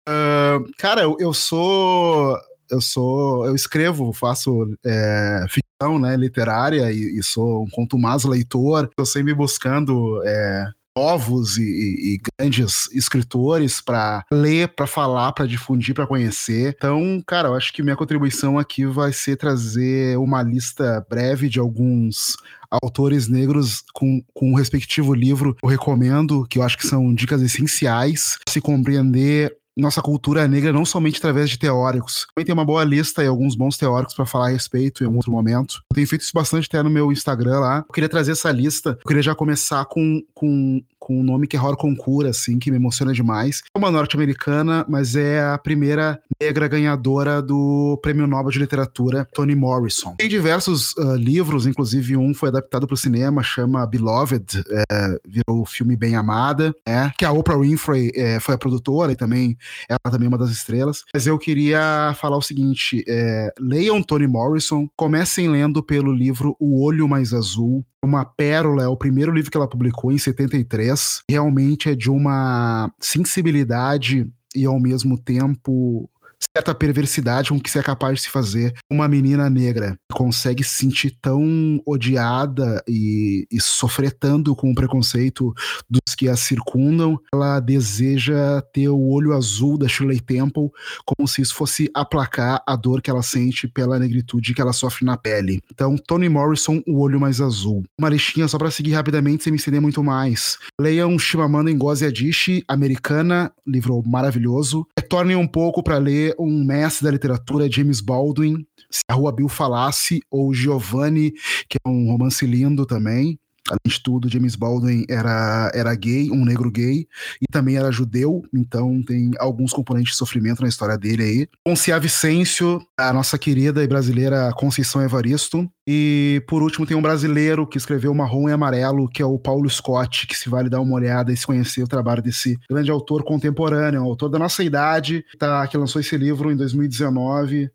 Uh, 0.08 0.64
cara, 0.78 1.02
eu, 1.02 1.16
eu 1.20 1.32
sou 1.32 2.38
eu 2.70 2.80
sou, 2.80 3.46
eu 3.46 3.54
escrevo, 3.54 4.12
faço 4.12 4.74
é, 4.84 5.46
ficção, 5.48 5.98
né, 5.98 6.16
literária 6.16 6.92
e, 6.92 7.18
e, 7.18 7.22
sou 7.22 7.64
um 7.64 7.70
contumaz 7.70 8.24
leitor. 8.24 8.84
Estou 8.84 9.06
sempre 9.06 9.34
buscando 9.34 10.22
é, 10.24 10.66
novos 10.96 11.56
e, 11.58 11.62
e 11.62 12.20
grandes 12.38 12.90
escritores 12.92 13.80
para 13.80 14.24
ler, 14.30 14.68
para 14.68 14.86
falar, 14.86 15.32
para 15.32 15.46
difundir, 15.46 15.94
para 15.94 16.06
conhecer. 16.06 16.74
Então, 16.76 17.22
cara, 17.26 17.48
eu 17.48 17.54
acho 17.54 17.72
que 17.72 17.82
minha 17.82 17.96
contribuição 17.96 18.58
aqui 18.58 18.84
vai 18.84 19.12
ser 19.12 19.36
trazer 19.36 20.18
uma 20.18 20.42
lista 20.42 21.04
breve 21.08 21.48
de 21.48 21.58
alguns 21.58 22.36
autores 22.70 23.28
negros 23.28 23.82
com, 23.94 24.22
com 24.34 24.52
o 24.52 24.56
respectivo 24.56 25.14
livro. 25.14 25.56
Eu 25.62 25.68
recomendo, 25.68 26.46
que 26.48 26.58
eu 26.58 26.62
acho 26.62 26.76
que 26.76 26.86
são 26.86 27.14
dicas 27.14 27.40
essenciais 27.42 28.38
se 28.48 28.60
compreender 28.60 29.56
nossa 29.78 30.02
cultura 30.02 30.46
negra 30.48 30.72
não 30.72 30.84
somente 30.84 31.18
através 31.18 31.48
de 31.48 31.58
teóricos. 31.58 32.26
Também 32.34 32.46
tem 32.46 32.52
uma 32.52 32.64
boa 32.64 32.84
lista 32.84 33.22
e 33.22 33.26
alguns 33.26 33.54
bons 33.54 33.76
teóricos 33.76 34.14
para 34.14 34.26
falar 34.26 34.48
a 34.48 34.50
respeito 34.50 35.02
em 35.02 35.06
algum 35.06 35.18
outro 35.18 35.32
momento. 35.32 35.82
Eu 35.90 35.94
tenho 35.94 36.06
feito 36.06 36.22
isso 36.22 36.32
bastante 36.34 36.66
até 36.66 36.82
no 36.82 36.90
meu 36.90 37.12
Instagram 37.12 37.60
lá. 37.60 37.84
Eu 37.86 37.92
queria 37.92 38.08
trazer 38.08 38.32
essa 38.32 38.50
lista. 38.50 38.98
Eu 39.00 39.06
queria 39.06 39.22
já 39.22 39.34
começar 39.34 39.84
com, 39.86 40.22
com 40.34 40.82
com 41.08 41.18
um 41.18 41.22
nome 41.22 41.46
que 41.46 41.56
é 41.56 41.60
Hor 41.60 41.74
Concura, 41.74 42.28
assim, 42.28 42.58
que 42.58 42.70
me 42.70 42.76
emociona 42.76 43.14
demais. 43.14 43.62
É 43.74 43.78
uma 43.78 43.90
norte-americana, 43.90 44.84
mas 44.86 45.16
é 45.16 45.42
a 45.42 45.56
primeira 45.56 46.20
negra 46.38 46.68
ganhadora 46.68 47.40
do 47.40 47.98
Prêmio 48.02 48.26
Nobel 48.26 48.50
de 48.50 48.58
Literatura, 48.58 49.26
Toni 49.32 49.54
Morrison. 49.54 50.14
Tem 50.18 50.28
diversos 50.28 50.92
uh, 50.98 51.14
livros, 51.14 51.66
inclusive 51.66 52.14
um 52.14 52.34
foi 52.34 52.50
adaptado 52.50 52.86
para 52.86 52.92
o 52.92 52.98
cinema, 52.98 53.42
chama 53.42 53.86
Beloved, 53.86 54.62
é, 54.70 55.18
virou 55.26 55.62
o 55.62 55.64
filme 55.64 55.96
Bem 55.96 56.14
Amada, 56.14 56.74
é, 56.86 57.10
que 57.16 57.24
a 57.24 57.32
Oprah 57.32 57.56
Winfrey 57.56 58.12
é, 58.14 58.38
foi 58.38 58.54
a 58.54 58.58
produtora 58.58 59.10
e 59.10 59.16
também 59.16 59.56
ela 59.88 60.12
também 60.12 60.26
é 60.26 60.28
uma 60.28 60.36
das 60.36 60.50
estrelas. 60.50 61.04
Mas 61.14 61.26
eu 61.26 61.38
queria 61.38 62.14
falar 62.20 62.36
o 62.36 62.42
seguinte: 62.42 63.02
é, 63.08 63.50
leiam 63.58 64.02
Toni 64.02 64.26
Morrison, 64.26 64.86
comecem 64.94 65.48
lendo 65.48 65.82
pelo 65.82 66.12
livro 66.12 66.54
O 66.60 66.84
Olho 66.84 67.08
Mais 67.08 67.32
Azul, 67.32 67.82
uma 68.04 68.24
pérola, 68.24 68.82
é 68.82 68.88
o 68.88 68.96
primeiro 68.96 69.32
livro 69.32 69.50
que 69.50 69.56
ela 69.56 69.68
publicou 69.68 70.12
em 70.12 70.18
73. 70.18 71.22
Realmente 71.28 71.90
é 71.90 71.94
de 71.94 72.10
uma 72.10 72.92
sensibilidade 73.00 74.30
e 74.54 74.64
ao 74.64 74.80
mesmo 74.80 75.18
tempo 75.18 76.08
certa 76.56 76.74
perversidade 76.74 77.50
com 77.50 77.60
que 77.60 77.70
você 77.70 77.78
é 77.78 77.82
capaz 77.82 78.14
de 78.14 78.20
se 78.22 78.30
fazer. 78.30 78.74
Uma 78.90 79.08
menina 79.08 79.48
negra 79.48 79.96
consegue 80.12 80.64
se 80.64 80.70
sentir 80.70 81.16
tão 81.20 81.80
odiada 81.86 82.82
e, 82.88 83.46
e 83.50 83.60
sofrer 83.60 84.12
tanto 84.12 84.54
com 84.56 84.70
o 84.70 84.74
preconceito 84.74 85.54
dos 85.88 86.14
que 86.16 86.28
a 86.28 86.36
circundam, 86.36 87.18
ela 87.32 87.60
deseja 87.60 88.60
ter 88.72 88.88
o 88.88 89.08
olho 89.08 89.32
azul 89.32 89.78
da 89.78 89.86
Shirley 89.86 90.20
Temple, 90.20 90.68
como 91.04 91.28
se 91.28 91.42
isso 91.42 91.54
fosse 91.54 91.88
aplacar 91.94 92.60
a 92.66 92.74
dor 92.74 93.00
que 93.00 93.10
ela 93.10 93.22
sente 93.22 93.68
pela 93.68 93.98
negritude 93.98 94.52
que 94.52 94.60
ela 94.60 94.72
sofre 94.72 95.04
na 95.04 95.16
pele. 95.16 95.62
Então, 95.72 95.96
Toni 95.96 96.28
Morrison, 96.28 96.82
O 96.86 97.00
Olho 97.00 97.20
Mais 97.20 97.40
Azul. 97.40 97.84
Uma 97.98 98.08
listinha 98.08 98.48
só 98.48 98.58
para 98.58 98.70
seguir 98.70 98.94
rapidamente, 98.94 99.44
sem 99.44 99.52
me 99.52 99.58
estender 99.58 99.80
muito 99.80 100.02
mais. 100.02 100.58
Leiam 100.80 101.16
Shimamanda 101.18 101.70
Ngozi 101.70 102.06
Adichie, 102.06 102.64
Americana, 102.66 103.52
livro 103.64 104.02
maravilhoso. 104.04 104.86
Retornem 104.98 105.36
um 105.36 105.46
pouco 105.46 105.82
para 105.82 105.98
ler 105.98 106.27
um 106.38 106.64
mestre 106.64 107.04
da 107.04 107.10
literatura, 107.10 107.70
James 107.70 108.00
Baldwin, 108.00 108.66
Se 108.90 109.02
a 109.08 109.14
Rua 109.14 109.32
Bill 109.32 109.48
Falasse, 109.48 110.20
ou 110.30 110.52
Giovanni, 110.52 111.32
que 111.68 111.78
é 111.84 111.88
um 111.88 112.10
romance 112.10 112.44
lindo 112.46 112.86
também. 112.86 113.38
Além 113.70 113.80
de 113.86 114.02
tudo, 114.02 114.28
James 114.28 114.56
Baldwin 114.56 115.04
era, 115.08 115.70
era 115.74 115.94
gay, 115.94 116.30
um 116.30 116.44
negro 116.44 116.70
gay, 116.70 117.06
e 117.40 117.46
também 117.50 117.76
era 117.76 117.90
judeu, 117.90 118.42
então 118.54 119.02
tem 119.02 119.30
alguns 119.38 119.72
componentes 119.72 120.12
de 120.12 120.18
sofrimento 120.18 120.62
na 120.62 120.68
história 120.68 120.96
dele 120.96 121.22
aí. 121.22 121.48
Poncia 121.64 121.98
Vicêncio, 122.00 122.80
a 122.96 123.12
nossa 123.12 123.38
querida 123.38 123.82
e 123.82 123.86
brasileira 123.86 124.52
Conceição 124.54 125.02
Evaristo. 125.02 125.68
E 125.86 126.42
por 126.46 126.62
último, 126.62 126.86
tem 126.86 126.96
um 126.96 127.02
brasileiro 127.02 127.66
que 127.66 127.78
escreveu 127.78 128.12
Marrom 128.14 128.48
e 128.48 128.52
Amarelo, 128.52 129.08
que 129.08 129.22
é 129.22 129.26
o 129.26 129.38
Paulo 129.38 129.68
Scott, 129.68 130.26
que 130.26 130.36
se 130.36 130.48
vale 130.48 130.68
dar 130.68 130.80
uma 130.80 130.94
olhada 130.94 131.32
e 131.32 131.36
se 131.36 131.46
conhecer 131.46 131.82
o 131.82 131.88
trabalho 131.88 132.22
desse 132.22 132.58
grande 132.68 132.90
autor 132.90 133.22
contemporâneo, 133.24 134.02
um 134.02 134.04
autor 134.04 134.28
da 134.28 134.38
nossa 134.38 134.62
idade, 134.62 135.24
tá, 135.38 135.66
que 135.66 135.76
lançou 135.76 136.00
esse 136.00 136.16
livro 136.16 136.52
em 136.52 136.56
2019. 136.56 137.70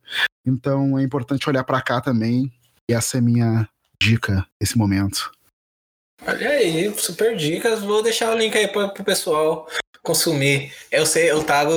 Então 0.45 0.99
é 0.99 1.03
importante 1.03 1.49
olhar 1.49 1.63
para 1.63 1.81
cá 1.81 2.01
também. 2.01 2.51
E 2.89 2.93
essa 2.93 3.17
é 3.17 3.21
minha 3.21 3.67
dica 4.01 4.45
nesse 4.59 4.77
momento. 4.77 5.31
Olha 6.25 6.49
aí, 6.49 6.93
super 6.97 7.35
dicas. 7.35 7.81
Vou 7.81 8.03
deixar 8.03 8.33
o 8.33 8.37
link 8.37 8.57
aí 8.57 8.67
para 8.67 8.85
o 8.85 9.03
pessoal 9.03 9.67
consumir. 10.01 10.73
Eu 10.91 11.05
sei, 11.05 11.31
eu 11.31 11.43
trago 11.43 11.71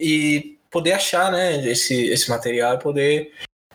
e 0.00 0.58
poder 0.70 0.92
achar, 0.92 1.30
né, 1.30 1.66
esse, 1.66 2.06
esse 2.06 2.28
material 2.28 2.74
e 2.74 2.78
poder, 2.78 3.32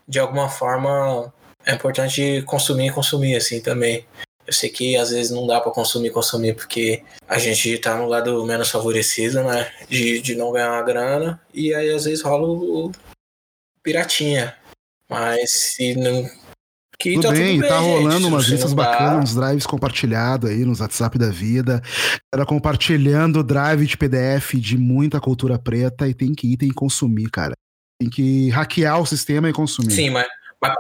de 0.08 0.20
alguma 0.20 0.50
forma, 0.50 1.34
é 1.66 1.74
importante 1.74 2.42
consumir 2.44 2.94
consumir, 2.94 3.36
assim, 3.36 3.62
também. 3.62 4.06
Eu 4.46 4.52
sei 4.52 4.70
que 4.70 4.98
às 4.98 5.12
vezes 5.12 5.32
não 5.32 5.48
dá 5.48 5.62
para 5.62 5.72
consumir 5.72 6.12
consumir 6.12 6.54
porque 6.54 7.02
a 7.28 7.40
gente 7.40 7.78
tá 7.78 7.96
no 7.96 8.08
lado 8.08 8.46
menos 8.46 8.70
favorecido, 8.70 9.42
né? 9.42 9.72
De, 9.88 10.20
de 10.22 10.36
não 10.36 10.52
ganhar 10.52 10.72
uma 10.72 10.82
grana. 10.82 11.42
E 11.54 11.74
aí 11.74 11.90
às 11.90 12.04
vezes 12.04 12.22
rola 12.22 12.48
o 12.48 12.92
piratinha. 13.82 14.58
Mas 15.10 15.52
se 15.52 15.96
não, 15.96 16.30
que 16.98 17.14
tudo 17.14 17.28
tá 17.28 17.32
bem, 17.32 17.60
tudo 17.60 17.68
tá 17.68 17.80
bem, 17.80 17.90
rolando 17.90 18.20
gente, 18.20 18.28
umas 18.28 18.46
listas 18.46 18.74
bacanas, 18.74 19.32
uns 19.32 19.36
drives 19.36 19.66
compartilhados 19.66 20.50
aí 20.50 20.64
nos 20.66 20.80
WhatsApp 20.80 21.18
da 21.18 21.30
vida. 21.30 21.82
Era 22.34 22.46
compartilhando 22.46 23.44
drive 23.44 23.86
de 23.86 23.98
PDF 23.98 24.54
de 24.56 24.78
muita 24.78 25.20
cultura 25.20 25.58
preta 25.58 26.08
e 26.08 26.14
tem 26.14 26.34
que 26.34 26.54
ir, 26.54 26.58
tem 26.58 26.70
que 26.70 26.76
consumir, 26.76 27.30
cara. 27.30 27.54
Tem 28.00 28.10
que 28.10 28.50
hackear 28.50 29.00
o 29.00 29.06
sistema 29.06 29.50
e 29.50 29.54
consumir. 29.54 29.92
Sim, 29.92 30.10
mas, 30.10 30.28
mas, 30.62 30.76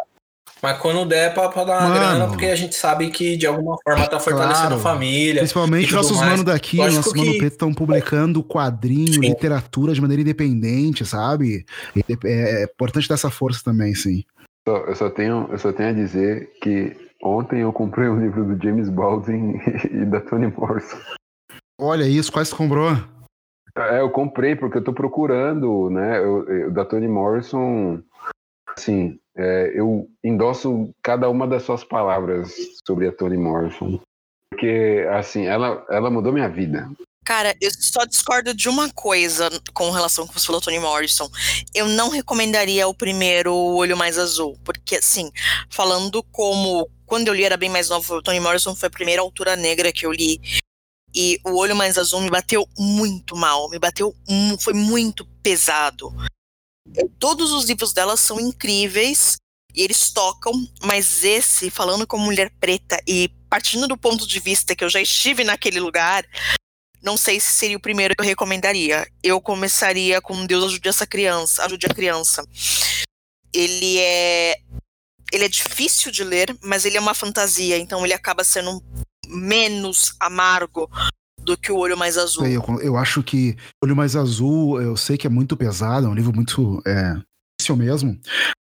mas 0.61 0.78
quando 0.78 1.05
der 1.05 1.34
pra, 1.34 1.49
pra 1.49 1.64
dar 1.64 1.80
uma 1.80 1.89
Mano, 1.89 1.95
grana, 1.95 2.28
porque 2.28 2.45
a 2.45 2.55
gente 2.55 2.76
sabe 2.76 3.09
que 3.09 3.36
de 3.36 3.45
alguma 3.45 3.76
forma 3.84 4.07
tá 4.07 4.20
fortalecendo 4.20 4.68
claro, 4.68 4.76
a 4.76 4.80
família. 4.80 5.41
Principalmente 5.41 5.93
nossos 5.93 6.18
manos 6.18 6.43
daqui, 6.43 6.78
Lógico 6.78 6.97
nossos 6.97 7.14
que... 7.14 7.20
mano 7.20 7.38
preto 7.38 7.53
estão 7.53 7.74
publicando 7.74 8.43
quadrinho, 8.43 9.14
sim. 9.14 9.20
literatura 9.20 9.93
de 9.93 10.01
maneira 10.01 10.22
independente, 10.22 11.05
sabe? 11.05 11.66
É, 12.26 12.61
é 12.61 12.64
importante 12.64 13.09
dar 13.09 13.16
essa 13.16 13.30
força 13.30 13.61
também, 13.64 13.93
sim. 13.93 14.24
Só, 14.68 14.78
eu, 14.78 14.95
só 14.95 15.09
tenho, 15.09 15.47
eu 15.51 15.57
só 15.57 15.74
tenho 15.74 15.89
a 15.89 15.93
dizer 15.93 16.51
que 16.61 16.95
ontem 17.22 17.61
eu 17.61 17.74
comprei 17.74 18.07
um 18.07 18.20
livro 18.20 18.45
do 18.45 18.64
James 18.64 18.89
Baldwin 18.89 19.59
e 19.91 20.05
da 20.05 20.22
Toni 20.22 20.47
Morrison. 20.47 20.97
Olha 21.80 22.07
isso, 22.07 22.32
você 22.32 22.55
comprou? 22.55 22.91
É, 23.76 23.99
eu 23.99 24.09
comprei 24.09 24.55
porque 24.55 24.78
eu 24.78 24.84
tô 24.84 24.93
procurando, 24.93 25.89
né? 25.89 26.20
Eu, 26.20 26.47
eu 26.47 26.72
da 26.72 26.86
Toni 26.86 27.07
Morrison, 27.07 28.01
assim, 28.78 29.20
é, 29.36 29.72
eu 29.76 30.07
endosso 30.24 30.93
cada 31.03 31.30
uma 31.30 31.47
das 31.47 31.64
suas 31.64 31.84
palavras 31.84 32.55
sobre 32.88 33.07
a 33.07 33.11
Toni 33.11 33.38
Morrison. 33.38 33.99
Porque, 34.51 35.05
assim, 35.11 35.45
ela, 35.45 35.84
ela 35.89 36.11
mudou 36.11 36.32
minha 36.32 36.47
vida. 36.47 36.88
Cara, 37.24 37.55
eu 37.61 37.71
só 37.80 38.03
discordo 38.05 38.53
de 38.53 38.67
uma 38.67 38.89
coisa 38.91 39.49
com 39.74 39.91
relação 39.91 40.28
que 40.28 40.34
você 40.34 40.45
falou, 40.45 40.59
Toni 40.61 40.80
Morrison. 40.80 41.30
Eu 41.74 41.88
não 41.88 42.09
recomendaria 42.09 42.88
o 42.88 42.93
primeiro 42.93 43.53
Olho 43.53 43.95
Mais 43.95 44.17
Azul, 44.17 44.59
porque, 44.63 44.97
assim, 44.97 45.32
falando 45.69 46.21
como. 46.24 46.89
Quando 47.05 47.28
eu 47.28 47.34
li 47.34 47.43
era 47.43 47.57
bem 47.57 47.69
mais 47.69 47.89
novo, 47.89 48.21
Toni 48.21 48.39
Morrison 48.39 48.76
foi 48.76 48.88
a 48.88 48.91
primeira 48.91 49.21
autora 49.21 49.55
negra 49.55 49.91
que 49.91 50.05
eu 50.05 50.11
li. 50.11 50.41
E 51.15 51.39
o 51.45 51.55
Olho 51.57 51.76
Mais 51.76 51.97
Azul 51.97 52.21
me 52.21 52.30
bateu 52.30 52.67
muito 52.78 53.36
mal, 53.36 53.69
me 53.69 53.78
bateu. 53.78 54.15
Foi 54.59 54.74
muito 54.74 55.26
pesado. 55.43 56.11
Todos 57.19 57.51
os 57.51 57.65
livros 57.65 57.93
dela 57.93 58.17
são 58.17 58.39
incríveis 58.39 59.38
e 59.76 59.82
eles 59.82 60.11
tocam, 60.11 60.53
mas 60.84 61.24
esse, 61.24 61.69
falando 61.69 62.05
como 62.07 62.26
mulher 62.26 62.51
preta 62.59 62.99
e 63.07 63.30
partindo 63.49 63.88
do 63.88 63.97
ponto 63.97 64.28
de 64.28 64.39
vista 64.39 64.76
que 64.76 64.84
eu 64.84 64.89
já 64.89 64.99
estive 64.99 65.43
naquele 65.43 65.80
lugar, 65.80 66.26
não 67.04 67.18
sei 67.18 67.39
se 67.39 67.51
seria 67.51 67.78
o 67.78 67.82
primeiro 67.82 68.16
que 68.16 68.22
eu 68.22 68.26
recomendaria. 68.26 69.06
Eu 69.22 69.41
começaria 69.41 70.22
com 70.22 70.45
Deus 70.45 70.64
ajude 70.66 70.88
essa 70.88 71.06
criança, 71.06 71.66
ajude 71.66 71.86
a 71.86 71.93
criança. 71.93 72.47
Ele 73.54 73.99
é 73.99 74.58
ele 75.32 75.45
é 75.45 75.49
difícil 75.49 76.12
de 76.12 76.24
ler, 76.24 76.56
mas 76.64 76.86
ele 76.86 76.95
é 76.95 76.99
uma 76.99 77.16
fantasia, 77.16 77.78
então 77.80 78.06
ele 78.06 78.14
acaba 78.14 78.43
sendo 78.43 78.84
menos 79.28 80.16
amargo 80.20 80.88
do 81.39 81.58
que 81.58 81.72
o 81.72 81.78
Olho 81.78 81.97
Mais 81.97 82.18
Azul. 82.18 82.45
Eu, 82.45 82.64
eu 82.82 82.95
acho 82.95 83.24
que 83.24 83.58
Olho 83.84 83.95
Mais 83.95 84.16
Azul, 84.16 84.80
eu 84.80 84.95
sei 84.95 85.18
que 85.18 85.26
é 85.26 85.30
muito 85.30 85.58
pesado, 85.58 86.06
é 86.06 86.10
um 86.10 86.14
livro 86.14 86.34
muito 86.34 86.82
é, 86.86 87.16
difícil 87.60 87.76
mesmo. 87.76 88.20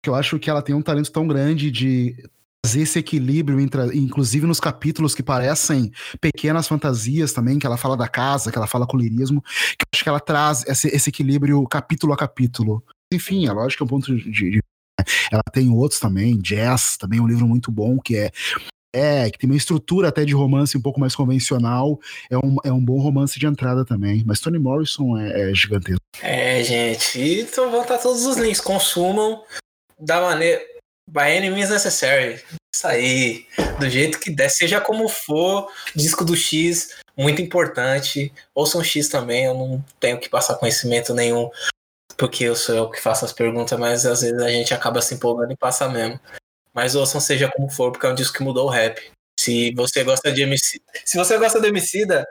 Eu 0.07 0.15
acho 0.15 0.39
que 0.39 0.49
ela 0.49 0.63
tem 0.63 0.75
um 0.75 0.83
talento 0.83 1.13
tão 1.13 1.29
grande 1.29 1.71
de 1.71 2.17
fazer 2.65 2.81
esse 2.81 2.99
equilíbrio, 2.99 3.61
entre, 3.61 3.83
inclusive 3.95 4.47
nos 4.47 4.59
capítulos 4.59 5.15
que 5.15 5.23
parecem 5.23 5.93
pequenas 6.19 6.67
fantasias 6.67 7.33
também, 7.33 7.59
que 7.59 7.67
ela 7.67 7.77
fala 7.77 7.95
da 7.95 8.09
casa, 8.09 8.51
que 8.51 8.57
ela 8.57 8.67
fala 8.67 8.87
com 8.87 8.97
lirismo, 8.97 9.43
que 9.43 9.85
acho 9.95 10.03
que 10.03 10.09
ela 10.09 10.19
traz 10.19 10.65
esse, 10.67 10.89
esse 10.89 11.11
equilíbrio 11.11 11.63
capítulo 11.69 12.15
a 12.15 12.17
capítulo. 12.17 12.83
Enfim, 13.13 13.47
é 13.47 13.53
lógico 13.53 13.79
que 13.79 13.83
é 13.83 13.87
um 13.87 13.89
ponto 13.89 14.17
de, 14.17 14.31
de, 14.31 14.61
Ela 15.31 15.43
tem 15.53 15.69
outros 15.69 16.01
também, 16.01 16.39
Jazz, 16.39 16.97
também 16.97 17.19
é 17.19 17.23
um 17.23 17.29
livro 17.29 17.47
muito 17.47 17.71
bom, 17.71 17.99
que 17.99 18.17
é 18.17 18.31
é, 18.97 19.29
que 19.29 19.37
tem 19.37 19.51
uma 19.51 19.57
estrutura 19.57 20.09
até 20.09 20.25
de 20.25 20.33
romance 20.33 20.79
um 20.79 20.81
pouco 20.81 21.01
mais 21.01 21.17
convencional. 21.17 21.99
É 22.31 22.39
um, 22.39 22.57
é 22.65 22.73
um 22.73 22.83
bom 22.83 23.01
romance 23.01 23.41
de 23.41 23.45
entrada 23.45 23.85
também. 23.85 24.23
Mas 24.25 24.39
Toni 24.39 24.57
Morrison 24.57 25.19
é, 25.19 25.51
é 25.51 25.53
gigantesco. 25.53 26.01
É, 26.23 26.63
gente. 26.63 27.21
Então 27.21 27.73
vão 27.73 27.83
estar 27.83 27.99
todos 27.99 28.25
os 28.25 28.37
links. 28.37 28.61
Consumam 28.61 29.43
da 29.99 30.21
maneira. 30.21 30.63
By 31.09 31.37
any 31.37 31.51
means 31.51 31.71
necessary. 31.71 32.43
Isso 32.75 32.87
aí. 32.87 33.47
Do 33.79 33.89
jeito 33.89 34.19
que 34.19 34.31
der, 34.31 34.49
seja 34.51 34.81
como 34.81 35.09
for, 35.09 35.71
disco 35.95 36.25
do 36.25 36.37
X, 36.37 36.97
muito 37.17 37.41
importante. 37.41 38.33
Ouçam 38.55 38.83
X 38.83 39.09
também, 39.09 39.45
eu 39.45 39.55
não 39.55 39.85
tenho 40.01 40.19
que 40.19 40.29
passar 40.29 40.57
conhecimento 40.57 41.15
nenhum, 41.15 41.51
porque 42.17 42.45
eu 42.45 42.57
sou 42.57 42.75
eu 42.75 42.91
que 42.91 43.01
faço 43.01 43.25
as 43.25 43.33
perguntas, 43.33 43.79
mas 43.79 44.07
às 44.07 44.23
vezes 44.23 44.41
a 44.41 44.49
gente 44.49 44.75
acaba 44.75 45.01
se 45.01 45.15
empolgando 45.15 45.53
e 45.53 45.57
passa 45.57 45.89
mesmo. 45.89 46.19
Mas 46.73 46.95
ouçam 46.95 47.21
seja 47.21 47.51
como 47.55 47.71
for, 47.71 47.93
porque 47.93 48.07
é 48.07 48.11
um 48.11 48.15
disco 48.15 48.37
que 48.37 48.43
mudou 48.43 48.67
o 48.67 48.71
rap. 48.71 49.01
Se 49.39 49.73
você 49.75 50.03
gosta 50.03 50.33
de 50.33 50.43
MC, 50.43 50.81
se 51.05 51.17
você 51.17 51.39
gosta 51.39 51.61
de 51.61 51.69
Emicida, 51.69 52.27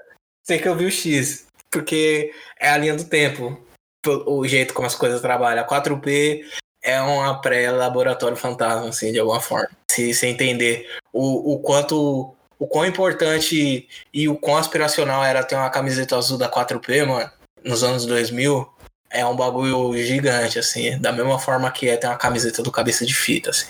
tem 0.46 0.60
que 0.60 0.68
ouvir 0.68 0.86
o 0.86 0.92
X, 0.92 1.46
porque 1.70 2.34
é 2.60 2.70
a 2.70 2.78
linha 2.78 2.96
do 2.96 3.06
tempo, 3.06 3.66
o 4.06 4.46
jeito 4.48 4.74
como 4.74 4.88
as 4.88 4.96
coisas 4.96 5.22
trabalham. 5.22 5.64
A 5.64 5.68
4P 5.68 6.46
é 6.84 7.02
uma 7.02 7.40
pré-laboratório 7.40 8.36
fantasma, 8.36 8.90
assim, 8.90 9.12
de 9.12 9.20
alguma 9.20 9.40
forma. 9.40 9.70
Se 9.90 10.14
você 10.14 10.28
entender 10.28 10.88
o, 11.12 11.54
o 11.54 11.60
quanto. 11.60 12.36
O 12.60 12.68
quão 12.68 12.86
importante 12.86 13.90
e 14.14 14.30
o 14.30 14.38
quão 14.38 14.56
aspiracional 14.56 15.22
era 15.26 15.44
ter 15.44 15.56
uma 15.56 15.70
camiseta 15.70 16.16
azul 16.16 16.38
da 16.38 16.50
4P, 16.50 17.06
mano, 17.06 17.30
nos 17.62 17.84
anos 17.84 18.06
2000, 18.06 18.66
é 19.10 19.26
um 19.26 19.36
bagulho 19.36 19.98
gigante, 19.98 20.60
assim. 20.60 20.98
Da 21.00 21.12
mesma 21.12 21.38
forma 21.38 21.70
que 21.72 21.90
é 21.90 21.98
ter 21.98 22.08
uma 22.08 22.16
camiseta 22.16 22.64
do 22.64 22.72
cabeça 22.72 23.06
de 23.06 23.14
fita, 23.14 23.50
assim. 23.50 23.68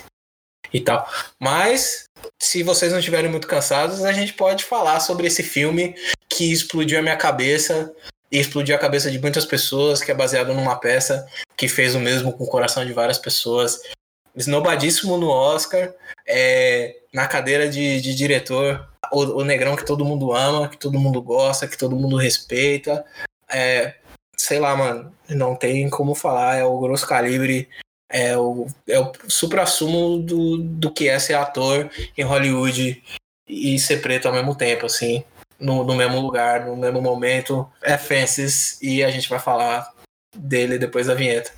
E 0.72 0.80
tal. 0.80 1.08
Mas, 1.40 2.04
se 2.40 2.62
vocês 2.62 2.92
não 2.92 3.00
estiverem 3.00 3.30
muito 3.30 3.48
cansados, 3.48 4.04
a 4.04 4.12
gente 4.12 4.32
pode 4.34 4.64
falar 4.64 5.00
sobre 5.00 5.26
esse 5.26 5.42
filme 5.42 5.96
que 6.28 6.52
explodiu 6.52 6.98
a 6.98 7.02
minha 7.02 7.16
cabeça 7.16 7.92
e 8.34 8.38
explodiu 8.40 8.74
a 8.74 8.78
cabeça 8.80 9.12
de 9.12 9.20
muitas 9.20 9.46
pessoas, 9.46 10.02
que 10.02 10.10
é 10.10 10.14
baseado 10.14 10.52
numa 10.52 10.74
peça 10.74 11.24
que 11.56 11.68
fez 11.68 11.94
o 11.94 12.00
mesmo 12.00 12.32
com 12.32 12.42
o 12.42 12.48
coração 12.48 12.84
de 12.84 12.92
várias 12.92 13.16
pessoas. 13.16 13.80
Esnobadíssimo 14.34 15.16
no 15.16 15.28
Oscar, 15.28 15.94
é, 16.26 16.96
na 17.12 17.28
cadeira 17.28 17.68
de, 17.68 18.00
de 18.00 18.12
diretor, 18.12 18.88
o, 19.12 19.20
o, 19.20 19.44
negrão 19.44 19.76
que 19.76 19.86
todo 19.86 20.04
mundo 20.04 20.32
ama, 20.32 20.68
que 20.68 20.76
todo 20.76 20.98
mundo 20.98 21.22
gosta, 21.22 21.68
que 21.68 21.78
todo 21.78 21.94
mundo 21.94 22.16
respeita. 22.16 23.04
É, 23.48 23.94
sei 24.36 24.58
lá, 24.58 24.76
mano, 24.76 25.14
não 25.28 25.54
tem 25.54 25.88
como 25.88 26.12
falar, 26.12 26.56
é 26.56 26.64
o 26.64 26.80
grosso 26.80 27.06
calibre, 27.06 27.68
é 28.10 28.36
o, 28.36 28.66
é 28.88 28.98
o 28.98 29.12
supra-sumo 29.28 30.18
do, 30.18 30.58
do 30.58 30.90
que 30.90 31.08
é 31.08 31.20
ser 31.20 31.34
ator 31.34 31.88
em 32.18 32.24
Hollywood 32.24 33.00
e 33.46 33.78
ser 33.78 34.02
preto 34.02 34.26
ao 34.26 34.34
mesmo 34.34 34.56
tempo, 34.56 34.86
assim 34.86 35.24
no, 35.58 35.84
no 35.84 35.94
mesmo 35.94 36.20
lugar, 36.20 36.66
no 36.66 36.76
mesmo 36.76 37.00
momento. 37.00 37.68
É 37.82 37.96
Fences 37.96 38.78
e 38.82 39.02
a 39.02 39.10
gente 39.10 39.28
vai 39.28 39.38
falar 39.38 39.92
dele 40.36 40.78
depois 40.78 41.06
da 41.06 41.14
vinheta. 41.14 41.52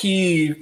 Que 0.00 0.58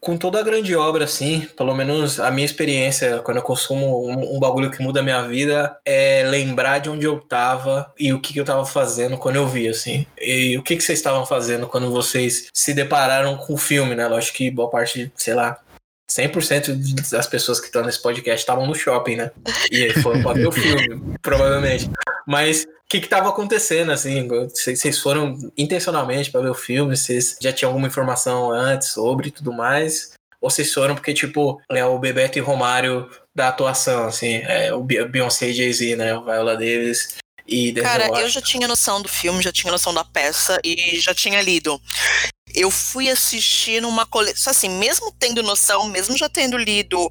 com 0.00 0.16
toda 0.16 0.38
a 0.38 0.42
grande 0.42 0.76
obra, 0.76 1.04
assim, 1.04 1.48
pelo 1.56 1.74
menos 1.74 2.20
a 2.20 2.30
minha 2.30 2.44
experiência 2.44 3.18
quando 3.24 3.38
eu 3.38 3.42
consumo 3.42 4.06
um, 4.06 4.36
um, 4.36 4.38
bagulho 4.38 4.70
que 4.70 4.80
muda 4.80 5.00
a 5.00 5.02
minha 5.02 5.26
vida 5.26 5.76
é 5.84 6.22
lembrar 6.22 6.78
de 6.78 6.88
onde 6.88 7.04
eu 7.04 7.18
tava 7.18 7.92
e 7.98 8.12
o 8.12 8.20
que, 8.20 8.32
que 8.32 8.38
eu 8.38 8.44
tava 8.44 8.64
fazendo 8.64 9.18
quando 9.18 9.36
eu 9.36 9.48
vi, 9.48 9.66
assim. 9.66 10.06
E 10.20 10.56
o 10.56 10.62
que, 10.62 10.76
que 10.76 10.82
vocês 10.82 10.98
estavam 10.98 11.26
fazendo 11.26 11.66
quando 11.66 11.90
vocês 11.90 12.48
se 12.54 12.72
depararam 12.72 13.36
com 13.36 13.54
o 13.54 13.58
filme, 13.58 13.96
né? 13.96 14.06
Lógico 14.06 14.36
que 14.36 14.48
boa 14.48 14.70
parte, 14.70 15.10
sei 15.16 15.34
lá, 15.34 15.58
100% 16.08 17.10
das 17.10 17.26
pessoas 17.26 17.58
que 17.58 17.66
estão 17.66 17.82
nesse 17.82 18.00
podcast 18.00 18.40
estavam 18.40 18.64
no 18.64 18.76
shopping, 18.76 19.16
né? 19.16 19.32
E 19.72 19.92
foram 19.94 20.22
para 20.22 20.34
ver 20.34 20.46
o 20.46 20.52
filme, 20.52 21.18
provavelmente. 21.20 21.90
Mas 22.26 22.64
o 22.64 22.88
que 22.88 22.98
estava 22.98 23.28
acontecendo, 23.28 23.92
assim? 23.92 24.26
Vocês 24.28 24.98
foram 24.98 25.36
intencionalmente 25.56 26.30
para 26.30 26.40
ver 26.40 26.50
o 26.50 26.54
filme? 26.54 26.96
Vocês 26.96 27.36
já 27.40 27.52
tinham 27.52 27.70
alguma 27.70 27.88
informação 27.88 28.50
antes 28.50 28.88
sobre 28.88 29.28
e 29.28 29.32
tudo 29.32 29.52
mais? 29.52 30.12
Ou 30.40 30.50
vocês 30.50 30.72
foram 30.72 30.94
porque, 30.94 31.14
tipo, 31.14 31.60
é 31.70 31.84
o 31.84 31.98
Bebeto 31.98 32.38
e 32.38 32.42
Romário 32.42 33.08
da 33.34 33.48
atuação, 33.48 34.04
assim? 34.04 34.36
É 34.44 34.72
o 34.74 34.82
Beyoncé 34.82 35.48
e 35.48 35.54
Jay-Z, 35.54 35.96
né? 35.96 36.16
O 36.16 36.24
Viola 36.24 36.54
Davis 36.54 37.16
e 37.46 37.72
Cara, 37.74 38.08
eu 38.20 38.28
já 38.28 38.40
tinha 38.40 38.66
noção 38.66 39.00
do 39.00 39.08
filme, 39.08 39.42
já 39.42 39.52
tinha 39.52 39.70
noção 39.70 39.94
da 39.94 40.04
peça 40.04 40.60
e 40.64 40.98
já 40.98 41.14
tinha 41.14 41.40
lido 41.40 41.80
eu 42.56 42.70
fui 42.70 43.10
assistir 43.10 43.82
numa 43.82 44.06
coleção, 44.06 44.50
assim, 44.50 44.68
mesmo 44.68 45.12
tendo 45.18 45.42
noção, 45.42 45.86
mesmo 45.88 46.16
já 46.16 46.28
tendo 46.28 46.56
lido 46.56 47.06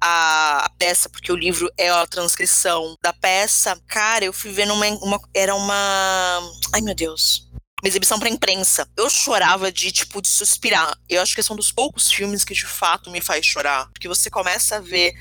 a, 0.00 0.70
peça, 0.78 1.08
porque 1.08 1.30
o 1.30 1.36
livro 1.36 1.70
é 1.76 1.90
a 1.90 2.06
transcrição 2.06 2.94
da 3.02 3.12
peça, 3.12 3.80
cara, 3.86 4.24
eu 4.24 4.32
fui 4.32 4.50
vendo 4.50 4.72
uma, 4.72 4.86
uma 4.86 5.20
era 5.34 5.54
uma, 5.54 6.40
ai 6.72 6.80
meu 6.80 6.94
Deus, 6.94 7.48
uma 7.82 7.88
exibição 7.88 8.18
para 8.18 8.28
imprensa. 8.28 8.88
Eu 8.96 9.08
chorava 9.08 9.72
de 9.72 9.90
tipo 9.90 10.20
de 10.20 10.28
suspirar. 10.28 10.96
Eu 11.08 11.22
acho 11.22 11.34
que 11.34 11.40
esse 11.40 11.50
é 11.50 11.54
um 11.54 11.56
dos 11.56 11.72
poucos 11.72 12.10
filmes 12.10 12.44
que 12.44 12.54
de 12.54 12.66
fato 12.66 13.10
me 13.10 13.20
faz 13.20 13.44
chorar, 13.44 13.88
porque 13.92 14.08
você 14.08 14.30
começa 14.30 14.76
a 14.76 14.80
ver 14.80 15.14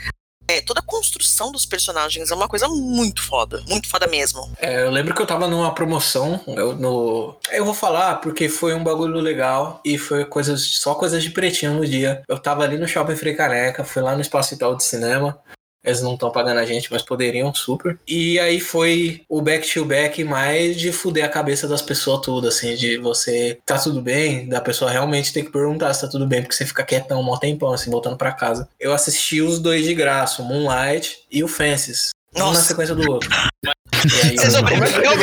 é, 0.49 0.61
toda 0.61 0.79
a 0.79 0.83
construção 0.83 1.51
dos 1.51 1.65
personagens 1.65 2.31
é 2.31 2.35
uma 2.35 2.47
coisa 2.47 2.67
muito 2.67 3.21
foda. 3.21 3.63
Muito 3.67 3.87
foda 3.87 4.07
mesmo. 4.07 4.51
É, 4.59 4.83
eu 4.83 4.89
lembro 4.89 5.13
que 5.13 5.21
eu 5.21 5.27
tava 5.27 5.47
numa 5.47 5.73
promoção. 5.73 6.41
Eu, 6.47 6.75
no... 6.75 7.35
eu 7.51 7.63
vou 7.63 7.73
falar 7.73 8.15
porque 8.15 8.49
foi 8.49 8.73
um 8.73 8.83
bagulho 8.83 9.19
legal 9.19 9.79
e 9.85 9.97
foi 9.97 10.25
coisas, 10.25 10.61
só 10.61 10.95
coisas 10.95 11.23
de 11.23 11.29
pretinho 11.29 11.73
no 11.73 11.85
dia. 11.85 12.23
Eu 12.27 12.39
tava 12.39 12.63
ali 12.63 12.77
no 12.77 12.87
Shopping 12.87 13.15
Frei 13.15 13.35
Caneca, 13.35 13.83
fui 13.83 14.01
lá 14.01 14.15
no 14.15 14.21
Espaço 14.21 14.53
Itaú 14.55 14.75
de 14.75 14.83
Cinema. 14.83 15.39
Eles 15.83 16.01
não 16.01 16.13
estão 16.13 16.31
pagando 16.31 16.59
a 16.59 16.65
gente, 16.65 16.91
mas 16.91 17.01
poderiam 17.01 17.53
super. 17.53 17.97
E 18.07 18.39
aí 18.39 18.59
foi 18.59 19.21
o 19.29 19.41
back 19.41 19.71
to 19.71 19.85
back 19.85 20.23
mais 20.23 20.77
de 20.77 20.91
fuder 20.91 21.25
a 21.25 21.29
cabeça 21.29 21.67
das 21.67 21.81
pessoas 21.81 22.21
tudo, 22.21 22.47
assim, 22.47 22.75
de 22.75 22.97
você 22.97 23.57
tá 23.65 23.77
tudo 23.77 24.01
bem, 24.01 24.47
da 24.47 24.59
pessoa 24.59 24.91
realmente 24.91 25.31
ter 25.31 25.43
que 25.43 25.51
perguntar 25.51 25.93
se 25.93 26.01
tá 26.01 26.07
tudo 26.07 26.27
bem, 26.27 26.41
porque 26.41 26.55
você 26.55 26.65
fica 26.65 26.83
quietão 26.83 27.21
um 27.21 27.37
tempão, 27.37 27.71
assim, 27.71 27.89
voltando 27.89 28.17
para 28.17 28.31
casa. 28.31 28.67
Eu 28.79 28.93
assisti 28.93 29.41
os 29.41 29.59
dois 29.59 29.85
de 29.85 29.93
graça, 29.93 30.41
o 30.41 30.45
Moonlight 30.45 31.19
e 31.31 31.43
o 31.43 31.47
Fences. 31.47 32.09
Um 32.35 32.51
na 32.51 32.55
sequência 32.55 32.93
do 32.93 33.09
outro. 33.09 33.29
Aí, 34.23 34.37
você 34.37 34.51
sobreviveu, 34.51 35.17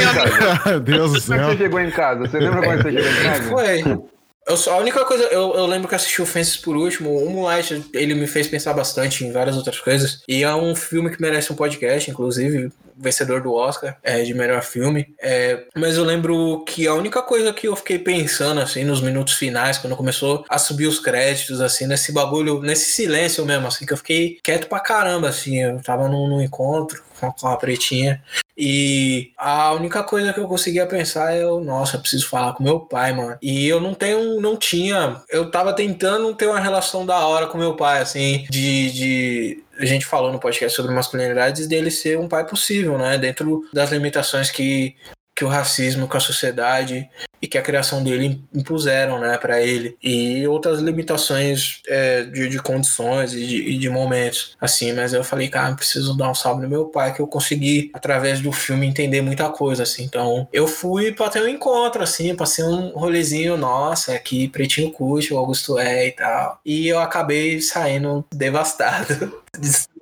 meu 0.66 0.80
Deus 0.80 1.12
do 1.12 1.20
céu. 1.20 1.38
Como 1.38 1.50
é 1.50 1.52
que 1.52 1.56
você 1.56 1.64
chegou 1.64 1.80
em 1.80 1.90
casa? 1.90 2.20
Você 2.20 2.38
lembra 2.38 2.66
é 2.66 2.76
você 2.76 2.92
chegou 2.92 3.10
em 3.10 3.22
casa? 3.22 3.48
Foi. 3.48 4.15
Eu, 4.46 4.72
a 4.72 4.76
única 4.76 5.04
coisa, 5.04 5.24
eu, 5.24 5.54
eu 5.54 5.66
lembro 5.66 5.88
que 5.88 5.94
assisti 5.94 6.22
o 6.22 6.26
Fences 6.26 6.56
por 6.56 6.76
último. 6.76 7.18
O 7.18 7.28
Moonlight, 7.28 7.90
ele 7.92 8.14
me 8.14 8.28
fez 8.28 8.46
pensar 8.46 8.72
bastante 8.74 9.24
em 9.24 9.32
várias 9.32 9.56
outras 9.56 9.80
coisas. 9.80 10.22
E 10.28 10.44
é 10.44 10.54
um 10.54 10.74
filme 10.76 11.10
que 11.10 11.20
merece 11.20 11.52
um 11.52 11.56
podcast, 11.56 12.08
inclusive, 12.08 12.70
vencedor 12.96 13.42
do 13.42 13.52
Oscar 13.52 13.98
é, 14.04 14.22
de 14.22 14.32
melhor 14.32 14.62
filme. 14.62 15.14
É, 15.20 15.64
mas 15.74 15.96
eu 15.96 16.04
lembro 16.04 16.64
que 16.64 16.86
a 16.86 16.94
única 16.94 17.20
coisa 17.22 17.52
que 17.52 17.66
eu 17.66 17.74
fiquei 17.74 17.98
pensando, 17.98 18.60
assim, 18.60 18.84
nos 18.84 19.00
minutos 19.00 19.34
finais, 19.34 19.78
quando 19.78 19.96
começou 19.96 20.44
a 20.48 20.58
subir 20.58 20.86
os 20.86 21.00
créditos, 21.00 21.60
assim, 21.60 21.88
nesse 21.88 22.12
bagulho, 22.12 22.62
nesse 22.62 22.92
silêncio 22.92 23.44
mesmo, 23.44 23.66
assim, 23.66 23.84
que 23.84 23.92
eu 23.92 23.98
fiquei 23.98 24.38
quieto 24.44 24.68
pra 24.68 24.78
caramba, 24.78 25.28
assim. 25.28 25.60
Eu 25.60 25.82
tava 25.82 26.08
num, 26.08 26.28
num 26.28 26.40
encontro 26.40 27.02
com 27.20 27.48
a 27.48 27.56
pretinha. 27.56 28.22
E 28.56 29.32
a 29.36 29.72
única 29.72 30.02
coisa 30.02 30.32
que 30.32 30.40
eu 30.40 30.48
conseguia 30.48 30.86
pensar 30.86 31.34
é, 31.34 31.42
nossa, 31.42 31.98
preciso 31.98 32.28
falar 32.28 32.54
com 32.54 32.62
meu 32.62 32.80
pai, 32.80 33.12
mano. 33.12 33.36
E 33.42 33.68
eu 33.68 33.80
não 33.80 33.92
tenho, 33.94 34.40
não 34.40 34.56
tinha. 34.56 35.22
Eu 35.28 35.50
tava 35.50 35.74
tentando 35.74 36.34
ter 36.34 36.46
uma 36.46 36.60
relação 36.60 37.04
da 37.04 37.26
hora 37.26 37.46
com 37.46 37.58
meu 37.58 37.76
pai, 37.76 38.00
assim, 38.00 38.46
de, 38.50 38.90
de 38.92 39.64
a 39.78 39.84
gente 39.84 40.06
falou 40.06 40.32
no 40.32 40.40
podcast 40.40 40.74
sobre 40.74 40.94
masculinidades 40.94 41.66
dele 41.66 41.90
ser 41.90 42.18
um 42.18 42.28
pai 42.28 42.46
possível, 42.46 42.96
né? 42.96 43.18
Dentro 43.18 43.68
das 43.72 43.90
limitações 43.92 44.50
que 44.50 44.96
que 45.36 45.44
o 45.44 45.48
racismo, 45.48 46.08
que 46.08 46.16
a 46.16 46.20
sociedade 46.20 47.06
e 47.40 47.46
que 47.46 47.58
a 47.58 47.62
criação 47.62 48.02
dele 48.02 48.42
impuseram, 48.54 49.18
né, 49.18 49.36
para 49.38 49.60
ele 49.60 49.96
e 50.02 50.46
outras 50.46 50.80
limitações 50.80 51.82
é, 51.86 52.22
de, 52.24 52.48
de, 52.48 52.58
condições 52.58 53.32
e 53.34 53.46
de, 53.46 53.56
e 53.70 53.78
de, 53.78 53.88
momentos, 53.88 54.56
assim. 54.60 54.92
Mas 54.92 55.12
eu 55.12 55.22
falei, 55.22 55.48
cara, 55.48 55.74
preciso 55.74 56.16
dar 56.16 56.30
um 56.30 56.34
salve 56.34 56.62
no 56.62 56.68
meu 56.68 56.86
pai 56.86 57.14
que 57.14 57.20
eu 57.20 57.26
consegui 57.26 57.90
através 57.94 58.40
do 58.40 58.52
filme 58.52 58.86
entender 58.86 59.20
muita 59.20 59.48
coisa, 59.48 59.82
assim. 59.82 60.04
Então 60.04 60.48
eu 60.52 60.66
fui 60.66 61.12
para 61.12 61.30
ter 61.30 61.42
um 61.42 61.48
encontro, 61.48 62.02
assim, 62.02 62.34
para 62.34 62.46
ser 62.46 62.64
um 62.64 62.90
rolezinho, 62.90 63.56
nossa, 63.56 64.14
aqui 64.14 64.48
pretinho 64.48 64.90
curte, 64.90 65.32
o 65.32 65.38
Augusto 65.38 65.78
é 65.78 66.08
e 66.08 66.12
tal. 66.12 66.60
E 66.64 66.88
eu 66.88 66.98
acabei 66.98 67.60
saindo 67.60 68.24
devastado. 68.32 69.42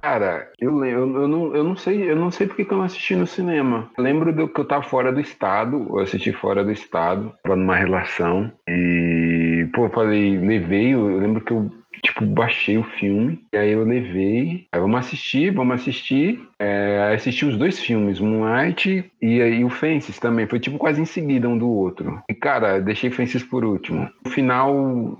Cara, 0.00 0.50
eu, 0.58 0.84
eu, 0.84 1.22
eu, 1.22 1.28
não, 1.28 1.56
eu 1.56 1.64
não 1.64 1.76
sei, 1.76 2.10
eu 2.10 2.16
não 2.16 2.30
sei 2.30 2.46
porque 2.46 2.64
que 2.64 2.72
eu 2.72 2.78
não 2.78 2.84
assisti 2.84 3.14
no 3.14 3.26
cinema. 3.26 3.90
Eu 3.96 4.04
lembro 4.04 4.32
do 4.32 4.48
que 4.48 4.60
eu 4.60 4.64
tava 4.64 4.82
fora 4.82 5.12
do 5.12 5.20
estado, 5.20 5.86
eu 5.90 5.98
assisti 6.00 6.32
fora 6.32 6.64
do 6.64 6.72
estado, 6.72 7.32
tava 7.42 7.56
numa 7.56 7.76
relação. 7.76 8.50
E, 8.68 9.68
pô, 9.74 9.86
eu 9.86 9.90
falei, 9.90 10.38
levei, 10.38 10.94
eu 10.94 11.18
lembro 11.18 11.40
que 11.42 11.52
eu 11.52 11.70
tipo, 12.02 12.26
baixei 12.26 12.76
o 12.76 12.82
filme, 12.82 13.44
e 13.52 13.56
aí 13.56 13.70
eu 13.70 13.84
levei, 13.84 14.66
aí 14.72 14.80
vamos 14.80 14.98
assistir, 14.98 15.52
vamos 15.52 15.80
assistir, 15.80 16.40
é, 16.58 17.12
assisti 17.14 17.44
os 17.46 17.56
dois 17.56 17.78
filmes, 17.78 18.18
Moonlight 18.18 19.10
e, 19.20 19.36
e 19.36 19.64
o 19.64 19.70
Fences 19.70 20.18
também, 20.18 20.48
foi 20.48 20.58
tipo 20.58 20.78
quase 20.78 21.00
em 21.00 21.04
seguida 21.04 21.48
um 21.48 21.56
do 21.56 21.68
outro. 21.68 22.20
E 22.28 22.34
cara, 22.34 22.80
deixei 22.80 23.10
Fences 23.10 23.44
por 23.44 23.64
último. 23.64 24.10
No 24.24 24.30
final, 24.30 25.16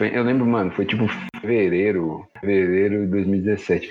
eu 0.00 0.22
lembro, 0.22 0.46
mano, 0.46 0.70
foi 0.70 0.84
tipo 0.84 1.06
fevereiro, 1.40 2.26
fevereiro 2.40 3.04
de 3.04 3.10
2017 3.10 3.90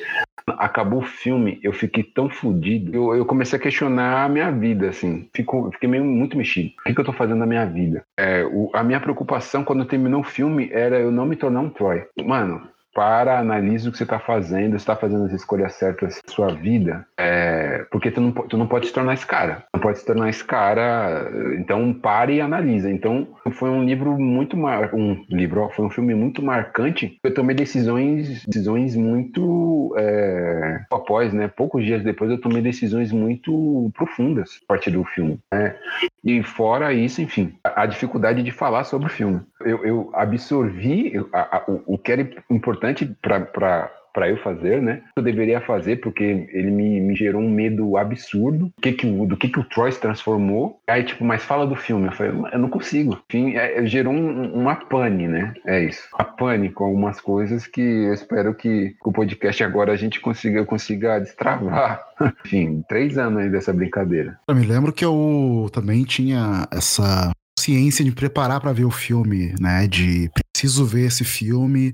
acabou 0.57 0.99
o 0.99 1.05
filme, 1.05 1.59
eu 1.63 1.71
fiquei 1.71 2.03
tão 2.03 2.29
fodido. 2.29 2.95
Eu, 2.95 3.15
eu, 3.15 3.25
comecei 3.25 3.57
a 3.57 3.61
questionar 3.61 4.25
a 4.25 4.29
minha 4.29 4.51
vida, 4.51 4.89
assim. 4.89 5.29
Fico, 5.33 5.69
fiquei 5.71 5.87
meio 5.87 6.03
muito 6.03 6.37
mexido. 6.37 6.71
O 6.79 6.83
que, 6.83 6.93
que 6.93 6.99
eu 6.99 7.05
tô 7.05 7.13
fazendo 7.13 7.39
na 7.39 7.45
minha 7.45 7.65
vida? 7.65 8.03
É, 8.17 8.43
o, 8.43 8.69
a 8.73 8.83
minha 8.83 8.99
preocupação 8.99 9.63
quando 9.63 9.85
terminou 9.85 10.21
o 10.21 10.25
filme 10.25 10.69
era 10.71 10.99
eu 10.99 11.11
não 11.11 11.25
me 11.25 11.35
tornar 11.35 11.61
um 11.61 11.69
Troy. 11.69 12.03
Mano, 12.23 12.67
para, 12.93 13.39
analise 13.39 13.87
o 13.87 13.91
que 13.91 13.97
você 13.97 14.03
está 14.03 14.19
fazendo, 14.19 14.75
está 14.75 14.95
fazendo 14.95 15.25
as 15.25 15.31
escolhas 15.31 15.73
certas 15.73 16.21
na 16.27 16.33
sua 16.33 16.53
vida, 16.53 17.05
é, 17.17 17.85
porque 17.91 18.11
tu 18.11 18.21
não, 18.21 18.31
tu 18.31 18.57
não 18.57 18.67
pode 18.67 18.87
se 18.87 18.93
tornar 18.93 19.13
esse 19.13 19.25
cara. 19.25 19.63
Não 19.73 19.79
pode 19.79 19.99
se 19.99 20.05
tornar 20.05 20.29
esse 20.29 20.43
cara, 20.43 21.29
então 21.57 21.93
pare 21.93 22.35
e 22.35 22.41
analisa. 22.41 22.89
Então 22.89 23.27
foi 23.51 23.69
um 23.69 23.83
livro 23.83 24.17
muito 24.19 24.57
mar... 24.57 24.93
um 24.93 25.23
livro, 25.29 25.69
foi 25.75 25.85
um 25.85 25.89
filme 25.89 26.13
muito 26.13 26.43
marcante. 26.43 27.17
Eu 27.23 27.33
tomei 27.33 27.55
decisões, 27.55 28.45
decisões 28.45 28.95
muito 28.95 29.95
é, 29.97 30.81
após, 30.91 31.33
né? 31.33 31.47
Poucos 31.47 31.83
dias 31.85 32.03
depois 32.03 32.29
eu 32.29 32.39
tomei 32.39 32.61
decisões 32.61 33.11
muito 33.11 33.91
profundas 33.95 34.59
a 34.63 34.67
partir 34.67 34.91
do 34.91 35.03
filme. 35.03 35.39
Né? 35.51 35.75
E 36.23 36.43
fora 36.43 36.93
isso, 36.93 37.21
enfim, 37.21 37.53
a, 37.63 37.83
a 37.83 37.85
dificuldade 37.85 38.43
de 38.43 38.51
falar 38.51 38.83
sobre 38.83 39.07
o 39.07 39.11
filme. 39.11 39.41
Eu, 39.61 39.85
eu 39.85 40.09
absorvi 40.13 41.13
a, 41.33 41.57
a, 41.57 41.63
o, 41.67 41.93
o 41.93 41.97
que 41.97 42.11
era 42.11 42.29
importante 42.49 42.80
para 43.21 43.91
para 44.13 44.29
eu 44.29 44.37
fazer, 44.37 44.81
né? 44.81 45.01
Eu 45.15 45.23
deveria 45.23 45.61
fazer 45.61 45.97
porque 45.97 46.23
ele 46.23 46.71
me, 46.71 46.99
me 46.99 47.15
gerou 47.15 47.41
um 47.41 47.49
medo 47.49 47.97
absurdo 47.97 48.65
do 48.65 48.81
que, 48.81 48.91
que, 48.91 49.07
do 49.07 49.37
que, 49.37 49.49
que 49.49 49.59
o 49.59 49.63
Troy 49.63 49.91
se 49.91 49.99
transformou. 49.99 50.79
Aí, 50.87 51.03
tipo, 51.03 51.23
mas 51.23 51.43
fala 51.43 51.65
do 51.65 51.75
filme. 51.75 52.07
Eu 52.07 52.11
falei, 52.11 52.33
eu 52.51 52.59
não 52.59 52.69
consigo. 52.69 53.21
Enfim, 53.29 53.55
é, 53.55 53.85
gerou 53.85 54.13
um, 54.13 54.53
uma 54.53 54.75
pane, 54.75 55.27
né? 55.27 55.53
É 55.65 55.83
isso. 55.83 56.03
A 56.13 56.23
pane 56.23 56.69
com 56.69 56.85
algumas 56.85 57.19
coisas 57.19 57.65
que 57.67 57.81
eu 57.81 58.13
espero 58.13 58.53
que 58.53 58.95
o 59.03 59.11
podcast 59.11 59.63
agora 59.63 59.93
a 59.93 59.97
gente 59.97 60.19
consiga, 60.19 60.65
consiga 60.65 61.19
destravar. 61.19 62.03
Enfim, 62.45 62.83
três 62.87 63.17
anos 63.17 63.43
aí 63.43 63.49
dessa 63.49 63.73
brincadeira. 63.73 64.37
Eu 64.47 64.55
me 64.55 64.65
lembro 64.65 64.93
que 64.93 65.05
eu 65.05 65.69
também 65.71 66.03
tinha 66.03 66.67
essa 66.71 67.31
ciência 67.57 68.03
de 68.03 68.11
preparar 68.11 68.59
para 68.59 68.73
ver 68.73 68.85
o 68.85 68.91
filme, 68.91 69.53
né? 69.59 69.87
De 69.87 70.29
preciso 70.51 70.85
ver 70.85 71.07
esse 71.07 71.23
filme, 71.23 71.93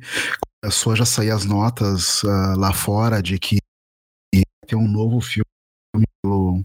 a 0.63 0.95
já 0.95 1.05
sair 1.05 1.31
as 1.31 1.45
notas 1.45 2.23
uh, 2.23 2.57
lá 2.57 2.73
fora 2.73 3.21
de 3.21 3.37
que 3.39 3.57
tem 4.67 4.77
um 4.77 4.87
novo 4.87 5.21
filme 5.21 5.45
do 6.23 6.61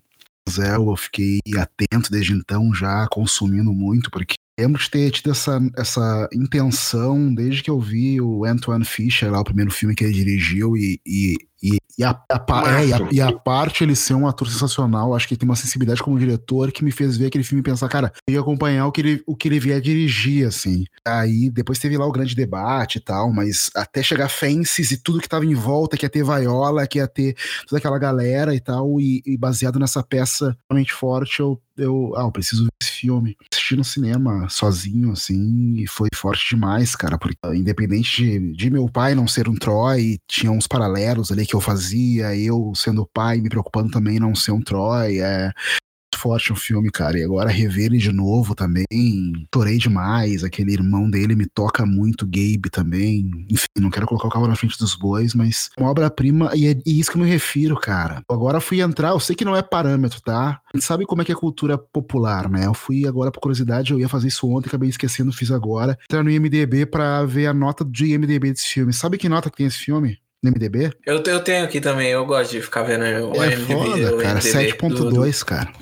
Zé, 0.50 0.74
eu 0.74 0.96
fiquei 0.96 1.40
atento 1.56 2.10
desde 2.10 2.32
então, 2.32 2.74
já 2.74 3.06
consumindo 3.08 3.72
muito, 3.72 4.10
porque 4.10 4.34
lembro 4.58 4.80
de 4.80 4.90
ter 4.90 5.10
tido 5.10 5.30
essa, 5.30 5.60
essa 5.76 6.28
intenção 6.32 7.32
desde 7.34 7.62
que 7.62 7.70
eu 7.70 7.80
vi 7.80 8.20
o 8.20 8.44
Antoine 8.44 8.84
Fisher 8.84 9.30
lá, 9.30 9.40
o 9.40 9.44
primeiro 9.44 9.70
filme 9.70 9.94
que 9.94 10.04
ele 10.04 10.12
dirigiu, 10.12 10.76
e, 10.76 11.00
e, 11.06 11.36
e, 11.62 11.78
e 11.98 12.04
a, 12.04 12.10
a, 12.30 12.80
é, 12.80 12.86
e, 12.86 12.92
a, 12.92 13.08
e, 13.12 13.20
a, 13.20 13.32
parte 13.32 13.84
ele 13.84 13.94
ser 13.94 14.14
um 14.14 14.26
ator 14.26 14.48
sensacional, 14.48 15.14
acho 15.14 15.26
que 15.26 15.34
ele 15.34 15.38
tem 15.38 15.48
uma 15.48 15.56
sensibilidade 15.56 16.02
como 16.02 16.18
diretor 16.18 16.72
que 16.72 16.84
me 16.84 16.90
fez 16.90 17.16
ver 17.16 17.26
aquele 17.26 17.44
filme 17.44 17.60
e 17.60 17.64
pensar, 17.64 17.88
cara, 17.88 18.12
eu 18.26 18.34
ia 18.34 18.40
acompanhar 18.40 18.86
o 18.86 18.92
que 18.92 19.00
ele, 19.00 19.22
o 19.26 19.36
que 19.36 19.48
ele 19.48 19.60
vier 19.60 19.80
dirigir, 19.80 20.46
assim. 20.46 20.84
Aí 21.06 21.48
depois 21.50 21.78
teve 21.78 21.96
lá 21.96 22.06
o 22.06 22.12
grande 22.12 22.34
debate 22.34 22.96
e 22.98 23.00
tal, 23.00 23.32
mas 23.32 23.70
até 23.74 24.02
chegar 24.02 24.28
Fences 24.28 24.90
e 24.90 25.02
tudo 25.02 25.20
que 25.20 25.28
tava 25.28 25.46
em 25.46 25.54
volta, 25.54 25.96
que 25.96 26.04
ia 26.04 26.10
ter 26.10 26.24
Viola, 26.24 26.86
que 26.86 26.98
ia 26.98 27.06
ter 27.06 27.36
toda 27.68 27.78
aquela 27.78 27.98
galera 27.98 28.54
e 28.54 28.60
tal, 28.60 29.00
e, 29.00 29.22
e 29.24 29.36
baseado 29.38 29.78
nessa 29.78 30.02
peça 30.02 30.56
realmente 30.68 30.92
forte, 30.92 31.40
eu 31.40 31.60
eu, 31.76 32.12
ah, 32.16 32.22
eu 32.22 32.32
preciso 32.32 32.68
filme. 33.02 33.36
Assisti 33.52 33.76
no 33.76 33.84
cinema 33.84 34.48
sozinho, 34.48 35.12
assim, 35.12 35.74
e 35.76 35.86
foi 35.88 36.08
forte 36.14 36.54
demais, 36.54 36.94
cara, 36.94 37.18
porque 37.18 37.36
independente 37.54 38.22
de, 38.22 38.52
de 38.52 38.70
meu 38.70 38.88
pai 38.88 39.14
não 39.14 39.26
ser 39.26 39.48
um 39.48 39.54
Troy, 39.54 40.18
tinha 40.28 40.52
uns 40.52 40.68
paralelos 40.68 41.32
ali 41.32 41.44
que 41.44 41.54
eu 41.54 41.60
fazia, 41.60 42.36
eu 42.36 42.72
sendo 42.76 43.08
pai, 43.12 43.40
me 43.40 43.48
preocupando 43.48 43.90
também 43.90 44.20
não 44.20 44.34
ser 44.34 44.52
um 44.52 44.62
Troy, 44.62 45.20
é, 45.20 45.50
forte 46.22 46.52
o 46.52 46.56
filme, 46.56 46.88
cara. 46.88 47.18
E 47.18 47.24
agora 47.24 47.50
rever 47.50 47.86
ele 47.86 47.98
de 47.98 48.12
novo 48.12 48.54
também, 48.54 48.86
torei 49.50 49.76
demais. 49.76 50.44
Aquele 50.44 50.72
irmão 50.72 51.10
dele 51.10 51.34
me 51.34 51.46
toca 51.46 51.84
muito, 51.84 52.24
Gabe 52.24 52.70
também. 52.70 53.44
Enfim, 53.50 53.66
não 53.80 53.90
quero 53.90 54.06
colocar 54.06 54.28
o 54.28 54.30
carro 54.30 54.46
na 54.46 54.54
frente 54.54 54.78
dos 54.78 54.94
bois, 54.94 55.34
mas 55.34 55.70
uma 55.76 55.90
obra-prima, 55.90 56.52
e 56.54 56.68
é 56.68 56.76
isso 56.86 57.10
que 57.10 57.16
eu 57.16 57.22
me 57.22 57.28
refiro, 57.28 57.74
cara. 57.74 58.22
Agora 58.28 58.60
fui 58.60 58.80
entrar, 58.80 59.10
eu 59.10 59.20
sei 59.20 59.34
que 59.34 59.44
não 59.44 59.56
é 59.56 59.62
parâmetro, 59.62 60.20
tá? 60.20 60.60
A 60.72 60.76
gente 60.76 60.86
sabe 60.86 61.04
como 61.04 61.22
é 61.22 61.24
que 61.24 61.32
é 61.32 61.34
a 61.34 61.38
cultura 61.38 61.76
popular, 61.76 62.48
né? 62.48 62.66
Eu 62.66 62.74
fui 62.74 63.06
agora, 63.06 63.32
por 63.32 63.40
curiosidade, 63.40 63.92
eu 63.92 63.98
ia 63.98 64.08
fazer 64.08 64.28
isso 64.28 64.48
ontem, 64.48 64.68
acabei 64.68 64.88
esquecendo, 64.88 65.32
fiz 65.32 65.50
agora. 65.50 65.98
Entrar 66.04 66.22
no 66.22 66.30
IMDB 66.30 66.86
pra 66.86 67.24
ver 67.24 67.48
a 67.48 67.54
nota 67.54 67.84
do 67.84 68.04
IMDB 68.04 68.52
desse 68.52 68.68
filme. 68.68 68.92
Sabe 68.92 69.18
que 69.18 69.28
nota 69.28 69.50
que 69.50 69.56
tem 69.56 69.66
esse 69.66 69.78
filme? 69.78 70.18
no 70.42 70.50
MDB? 70.50 70.92
Eu, 71.06 71.22
eu 71.22 71.40
tenho 71.40 71.64
aqui 71.64 71.80
também, 71.80 72.08
eu 72.08 72.26
gosto 72.26 72.50
de 72.50 72.60
ficar 72.60 72.82
vendo 72.82 73.02
o 73.02 73.42
é 73.42 73.56
MDB. 73.56 73.74
Foda, 73.74 74.16
cara, 74.16 74.40
7.2, 74.40 75.44
cara. 75.44 75.72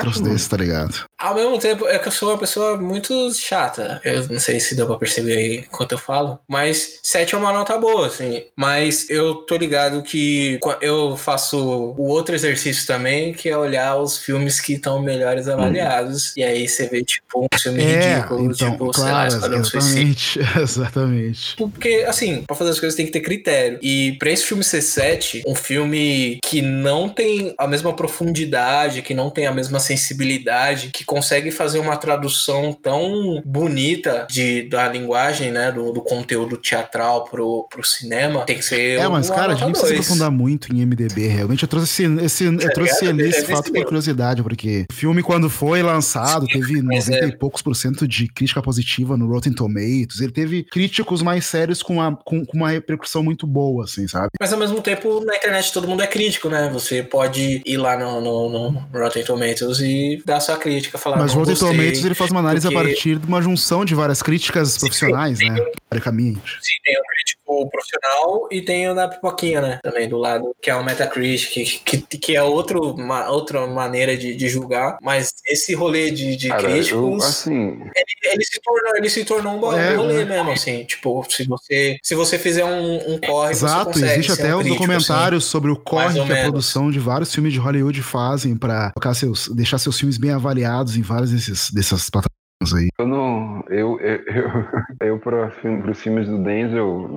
Troço 0.00 0.22
desse, 0.22 0.48
tá 0.48 0.56
ligado? 0.56 1.04
Ao 1.18 1.34
mesmo 1.34 1.58
tempo, 1.58 1.86
é 1.86 1.98
que 1.98 2.08
eu 2.08 2.12
sou 2.12 2.30
uma 2.30 2.38
pessoa 2.38 2.76
muito 2.76 3.32
chata. 3.34 4.00
Eu 4.04 4.26
não 4.28 4.38
sei 4.38 4.60
se 4.60 4.74
deu 4.74 4.86
pra 4.86 4.96
perceber 4.96 5.36
aí 5.36 5.56
enquanto 5.58 5.92
eu 5.92 5.98
falo. 5.98 6.38
Mas 6.48 6.98
7 7.02 7.34
é 7.34 7.38
uma 7.38 7.52
nota 7.52 7.78
boa, 7.78 8.06
assim. 8.06 8.44
Mas 8.56 9.08
eu 9.08 9.36
tô 9.36 9.56
ligado 9.56 10.02
que 10.02 10.58
eu 10.80 11.16
faço 11.16 11.56
o 11.56 12.06
outro 12.06 12.34
exercício 12.34 12.86
também, 12.86 13.32
que 13.32 13.48
é 13.48 13.56
olhar 13.56 13.96
os 13.96 14.18
filmes 14.18 14.60
que 14.60 14.74
estão 14.74 15.00
melhores 15.00 15.48
avaliados. 15.48 16.30
Hum. 16.30 16.32
E 16.36 16.44
aí 16.44 16.68
você 16.68 16.88
vê, 16.88 17.02
tipo, 17.02 17.44
um 17.44 17.58
filme 17.58 17.82
é, 17.82 18.16
ridículo, 18.16 18.52
então, 18.52 18.72
tipo, 18.72 18.90
claro, 18.90 19.30
sei 19.30 19.40
lá, 19.40 19.56
exatamente, 19.56 20.40
exatamente. 20.60 21.56
Porque, 21.56 22.04
assim, 22.06 22.42
pra 22.46 22.56
fazer 22.56 22.70
as 22.70 22.80
coisas 22.80 22.96
tem 22.96 23.06
que 23.06 23.12
ter 23.12 23.20
critério. 23.20 23.78
E 23.82 24.12
pra 24.18 24.30
esse 24.30 24.44
filme 24.44 24.62
ser 24.62 24.82
7, 24.82 25.42
um 25.46 25.54
filme 25.54 26.38
que 26.44 26.60
não 26.60 27.08
tem 27.08 27.54
a 27.58 27.66
mesma 27.66 27.94
profundidade, 27.94 29.02
que 29.02 29.14
não 29.14 29.30
tem 29.34 29.46
a 29.46 29.52
mesma 29.52 29.80
sensibilidade, 29.80 30.90
que 30.90 31.04
consegue 31.04 31.50
fazer 31.50 31.78
uma 31.78 31.96
tradução 31.96 32.72
tão 32.72 33.42
bonita 33.44 34.26
de, 34.30 34.62
da 34.68 34.88
linguagem, 34.88 35.50
né, 35.50 35.72
do, 35.72 35.92
do 35.92 36.00
conteúdo 36.00 36.56
teatral 36.56 37.24
pro, 37.24 37.66
pro 37.68 37.84
cinema, 37.84 38.44
tem 38.44 38.56
que 38.56 38.64
ser. 38.64 38.98
É, 38.98 39.08
mas, 39.08 39.28
cara, 39.28 39.52
a 39.52 39.54
gente 39.54 39.64
não 39.64 39.72
precisa 39.72 39.92
aprofundar 39.92 40.30
muito 40.30 40.72
em 40.72 40.86
MDB, 40.86 41.26
realmente. 41.26 41.62
Eu 41.62 41.68
trouxe 41.68 42.04
esse, 42.04 42.24
esse, 42.24 42.44
eu 42.44 42.72
trouxe 42.72 43.06
ali 43.06 43.28
esse 43.28 43.46
fato 43.46 43.72
por 43.72 43.84
curiosidade, 43.84 44.42
porque 44.42 44.86
o 44.90 44.94
filme, 44.94 45.22
quando 45.22 45.50
foi 45.50 45.82
lançado, 45.82 46.46
teve 46.46 46.80
90 46.80 47.12
é. 47.12 47.28
e 47.28 47.36
poucos 47.36 47.62
por 47.62 47.74
cento 47.74 48.06
de 48.06 48.28
crítica 48.28 48.62
positiva 48.62 49.16
no 49.16 49.28
Rotten 49.28 49.52
Tomatoes. 49.52 50.20
Ele 50.20 50.32
teve 50.32 50.64
críticos 50.64 51.22
mais 51.22 51.44
sérios 51.46 51.82
com, 51.82 52.00
a, 52.00 52.16
com, 52.16 52.44
com 52.44 52.56
uma 52.56 52.70
repercussão 52.70 53.22
muito 53.22 53.46
boa, 53.46 53.84
assim, 53.84 54.06
sabe? 54.06 54.28
Mas 54.40 54.52
ao 54.52 54.58
mesmo 54.58 54.80
tempo, 54.80 55.24
na 55.24 55.36
internet 55.36 55.72
todo 55.72 55.88
mundo 55.88 56.02
é 56.02 56.06
crítico, 56.06 56.48
né? 56.48 56.68
Você 56.72 57.02
pode 57.02 57.62
ir 57.64 57.76
lá 57.76 57.96
no, 57.96 58.20
no, 58.20 58.48
no 58.48 58.86
Rotten 58.92 59.23
Tomatoes 59.24 59.80
e 59.80 60.22
dar 60.24 60.40
sua 60.40 60.56
crítica, 60.56 60.98
falar. 60.98 61.18
Mas 61.18 61.34
o 61.34 61.38
Rotten 61.38 61.56
Tomatoes 61.56 62.04
ele 62.04 62.14
faz 62.14 62.30
uma 62.30 62.40
análise 62.40 62.66
porque... 62.66 62.78
a 62.78 62.82
partir 62.82 63.18
de 63.18 63.26
uma 63.26 63.42
junção 63.42 63.84
de 63.84 63.94
várias 63.94 64.22
críticas 64.22 64.78
profissionais, 64.78 65.38
sim, 65.38 65.50
né? 65.50 65.60
Teoricamente. 65.90 66.40
Sim, 66.60 66.74
tem 66.84 66.98
um 66.98 67.04
crítico 67.08 67.33
profissional 67.68 68.48
e 68.50 68.62
tem 68.62 68.88
o 68.88 68.94
da 68.94 69.08
pipoquinha, 69.08 69.60
né? 69.60 69.78
Também 69.82 70.08
do 70.08 70.16
lado, 70.16 70.54
que 70.60 70.70
é 70.70 70.74
o 70.74 70.84
Metacritic, 70.84 71.82
que, 71.84 71.98
que, 71.98 72.18
que 72.18 72.36
é 72.36 72.42
outro, 72.42 72.94
uma, 72.94 73.30
outra 73.30 73.66
maneira 73.66 74.16
de, 74.16 74.34
de 74.34 74.48
julgar. 74.48 74.98
Mas 75.02 75.32
esse 75.46 75.74
rolê 75.74 76.10
de, 76.10 76.36
de 76.36 76.48
Cara, 76.48 76.62
críticos. 76.62 76.92
Eu, 76.92 77.14
assim... 77.16 77.52
ele, 77.52 78.32
ele, 78.32 78.44
se 78.44 78.60
tornou, 78.60 78.96
ele 78.96 79.10
se 79.10 79.24
tornou 79.24 79.54
um 79.54 79.72
é, 79.72 79.94
rolê 79.94 80.24
né? 80.24 80.36
mesmo, 80.36 80.50
assim. 80.52 80.84
Tipo, 80.84 81.24
se 81.28 81.44
você, 81.44 81.98
se 82.02 82.14
você 82.14 82.38
fizer 82.38 82.64
um, 82.64 83.14
um 83.14 83.20
corre. 83.20 83.52
Exato, 83.52 83.98
existe 83.98 84.32
até 84.32 84.54
um 84.54 84.60
os 84.60 84.66
documentários 84.66 85.44
assim, 85.44 85.50
sobre 85.50 85.70
o 85.70 85.76
corre 85.76 86.24
que 86.24 86.32
a 86.32 86.42
produção 86.42 86.90
de 86.90 86.98
vários 86.98 87.32
filmes 87.34 87.52
de 87.52 87.58
Hollywood 87.58 88.02
fazem 88.02 88.56
para 88.56 88.92
seus, 89.14 89.48
deixar 89.48 89.78
seus 89.78 89.98
filmes 89.98 90.18
bem 90.18 90.30
avaliados 90.30 90.96
em 90.96 91.02
várias 91.02 91.30
desses, 91.30 91.70
dessas 91.70 92.10
plataformas 92.10 92.43
aí. 92.72 92.88
Eu 92.98 93.06
não. 93.06 93.64
Eu, 93.68 94.00
eu, 94.00 94.20
eu, 94.26 95.08
eu 95.08 95.18
para 95.18 95.50
os 95.90 96.00
filmes 96.00 96.28
do 96.28 96.38
Denzel, 96.38 97.08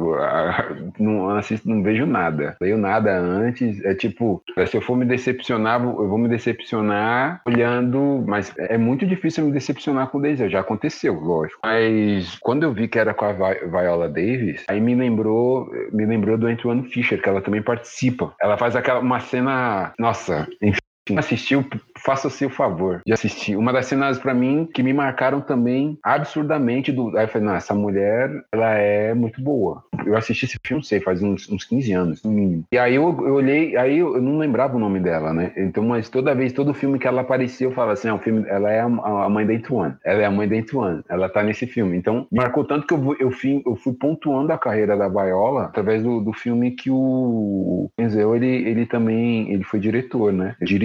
não 1.00 1.30
assisto, 1.30 1.70
não 1.70 1.84
vejo 1.84 2.06
nada. 2.06 2.56
Veio 2.60 2.78
nada 2.78 3.18
antes. 3.18 3.84
É 3.86 3.94
tipo, 3.94 4.44
se 4.68 4.76
eu 4.76 4.82
for 4.82 4.98
me 4.98 5.06
decepcionar, 5.06 5.82
eu 5.82 6.08
vou 6.08 6.18
me 6.18 6.28
decepcionar 6.28 7.42
olhando. 7.46 8.24
Mas 8.28 8.54
é 8.58 8.78
muito 8.78 9.06
difícil 9.06 9.46
me 9.46 9.52
decepcionar 9.52 10.08
com 10.08 10.18
o 10.18 10.22
Denzel. 10.22 10.50
Já 10.50 10.62
aconteceu, 10.62 11.14
lógico. 11.14 11.60
Mas 11.64 12.38
quando 12.42 12.64
eu 12.64 12.74
vi 12.74 12.88
que 12.88 13.00
era 13.00 13.14
com 13.14 13.26
a 13.26 13.34
Viola 13.34 14.10
Davis, 14.10 14.64
aí 14.68 14.82
me 14.82 14.96
lembrou, 14.96 15.70
me 15.92 16.06
lembrou 16.06 16.38
do 16.38 16.48
Antoine 16.48 16.90
Fisher, 16.90 17.22
que 17.22 17.30
ela 17.30 17.42
também 17.42 17.62
participa. 17.62 18.34
Ela 18.42 18.58
faz 18.58 18.76
aquela 18.76 19.00
uma 19.00 19.20
cena. 19.20 19.94
Nossa, 20.00 20.48
enfim 20.62 20.87
assistiu, 21.18 21.66
faça-se 21.98 22.46
o 22.46 22.50
favor 22.50 23.02
de 23.06 23.14
assistir. 23.14 23.56
Uma 23.56 23.72
das 23.74 23.86
cenas 23.86 24.18
para 24.18 24.34
mim 24.34 24.68
que 24.74 24.84
me 24.84 24.94
marcaram 24.94 25.42
também 25.42 25.98
absurdamente 26.04 26.92
do. 26.92 27.16
Aí 27.18 27.26
eu 27.26 27.30
falei, 27.30 27.48
não, 27.48 27.56
essa 27.56 27.74
mulher, 27.74 28.30
ela 28.52 28.74
é 28.74 29.14
muito 29.14 29.42
boa. 29.42 29.84
Eu 30.06 30.16
assisti 30.16 30.46
esse 30.46 30.58
filme, 30.66 30.84
sei, 30.84 31.00
faz 31.00 31.22
uns, 31.22 31.50
uns 31.50 31.64
15 31.64 31.92
anos, 31.94 32.24
no 32.24 32.32
mínimo. 32.32 32.64
E 32.72 32.78
aí 32.78 32.96
eu, 32.96 33.04
eu 33.26 33.34
olhei, 33.34 33.76
aí 33.78 34.00
eu, 34.00 34.16
eu, 34.16 34.22
não 34.22 34.38
lembrava 34.38 34.76
o 34.76 34.80
nome 34.80 35.00
dela, 35.00 35.34
né? 35.34 35.52
Então, 35.58 35.84
mas 35.84 36.10
toda 36.10 36.36
vez, 36.36 36.54
todo 36.54 36.74
filme 36.74 37.00
que 37.00 37.08
ela 37.08 37.22
aparecia, 37.22 37.68
eu 37.68 37.72
falava 37.72 37.94
assim, 37.94 38.08
ah, 38.08 38.16
o 38.16 38.20
filme, 38.20 38.46
ela 38.48 38.72
é 38.72 38.80
a, 38.80 38.86
a 38.86 39.30
mãe 39.30 39.46
da 39.46 39.54
Ituane. 39.54 39.96
Ela 40.04 40.22
é 40.22 40.26
a 40.26 40.32
mãe 40.32 40.48
da 40.48 40.56
Ituane. 40.56 41.02
Ela 41.10 41.30
tá 41.30 41.44
nesse 41.44 41.68
filme. 41.68 41.98
Então, 41.98 42.28
marcou 42.32 42.64
tanto 42.64 42.88
que 42.88 42.94
eu, 42.94 43.16
eu, 43.20 43.32
fui, 43.32 43.62
eu 43.66 43.76
fui 43.76 43.94
pontuando 43.94 44.52
a 44.52 44.58
carreira 44.58 44.96
da 44.96 45.08
Viola 45.08 45.66
através 45.66 46.04
do, 46.04 46.22
do 46.22 46.34
filme 46.34 46.72
que 46.72 46.90
o 46.90 47.90
Denzel, 47.98 48.36
ele, 48.36 48.48
ele 48.48 48.86
também, 48.86 49.52
ele 49.52 49.64
foi 49.64 49.80
diretor, 49.80 50.32
né? 50.32 50.56
Ele 50.62 50.78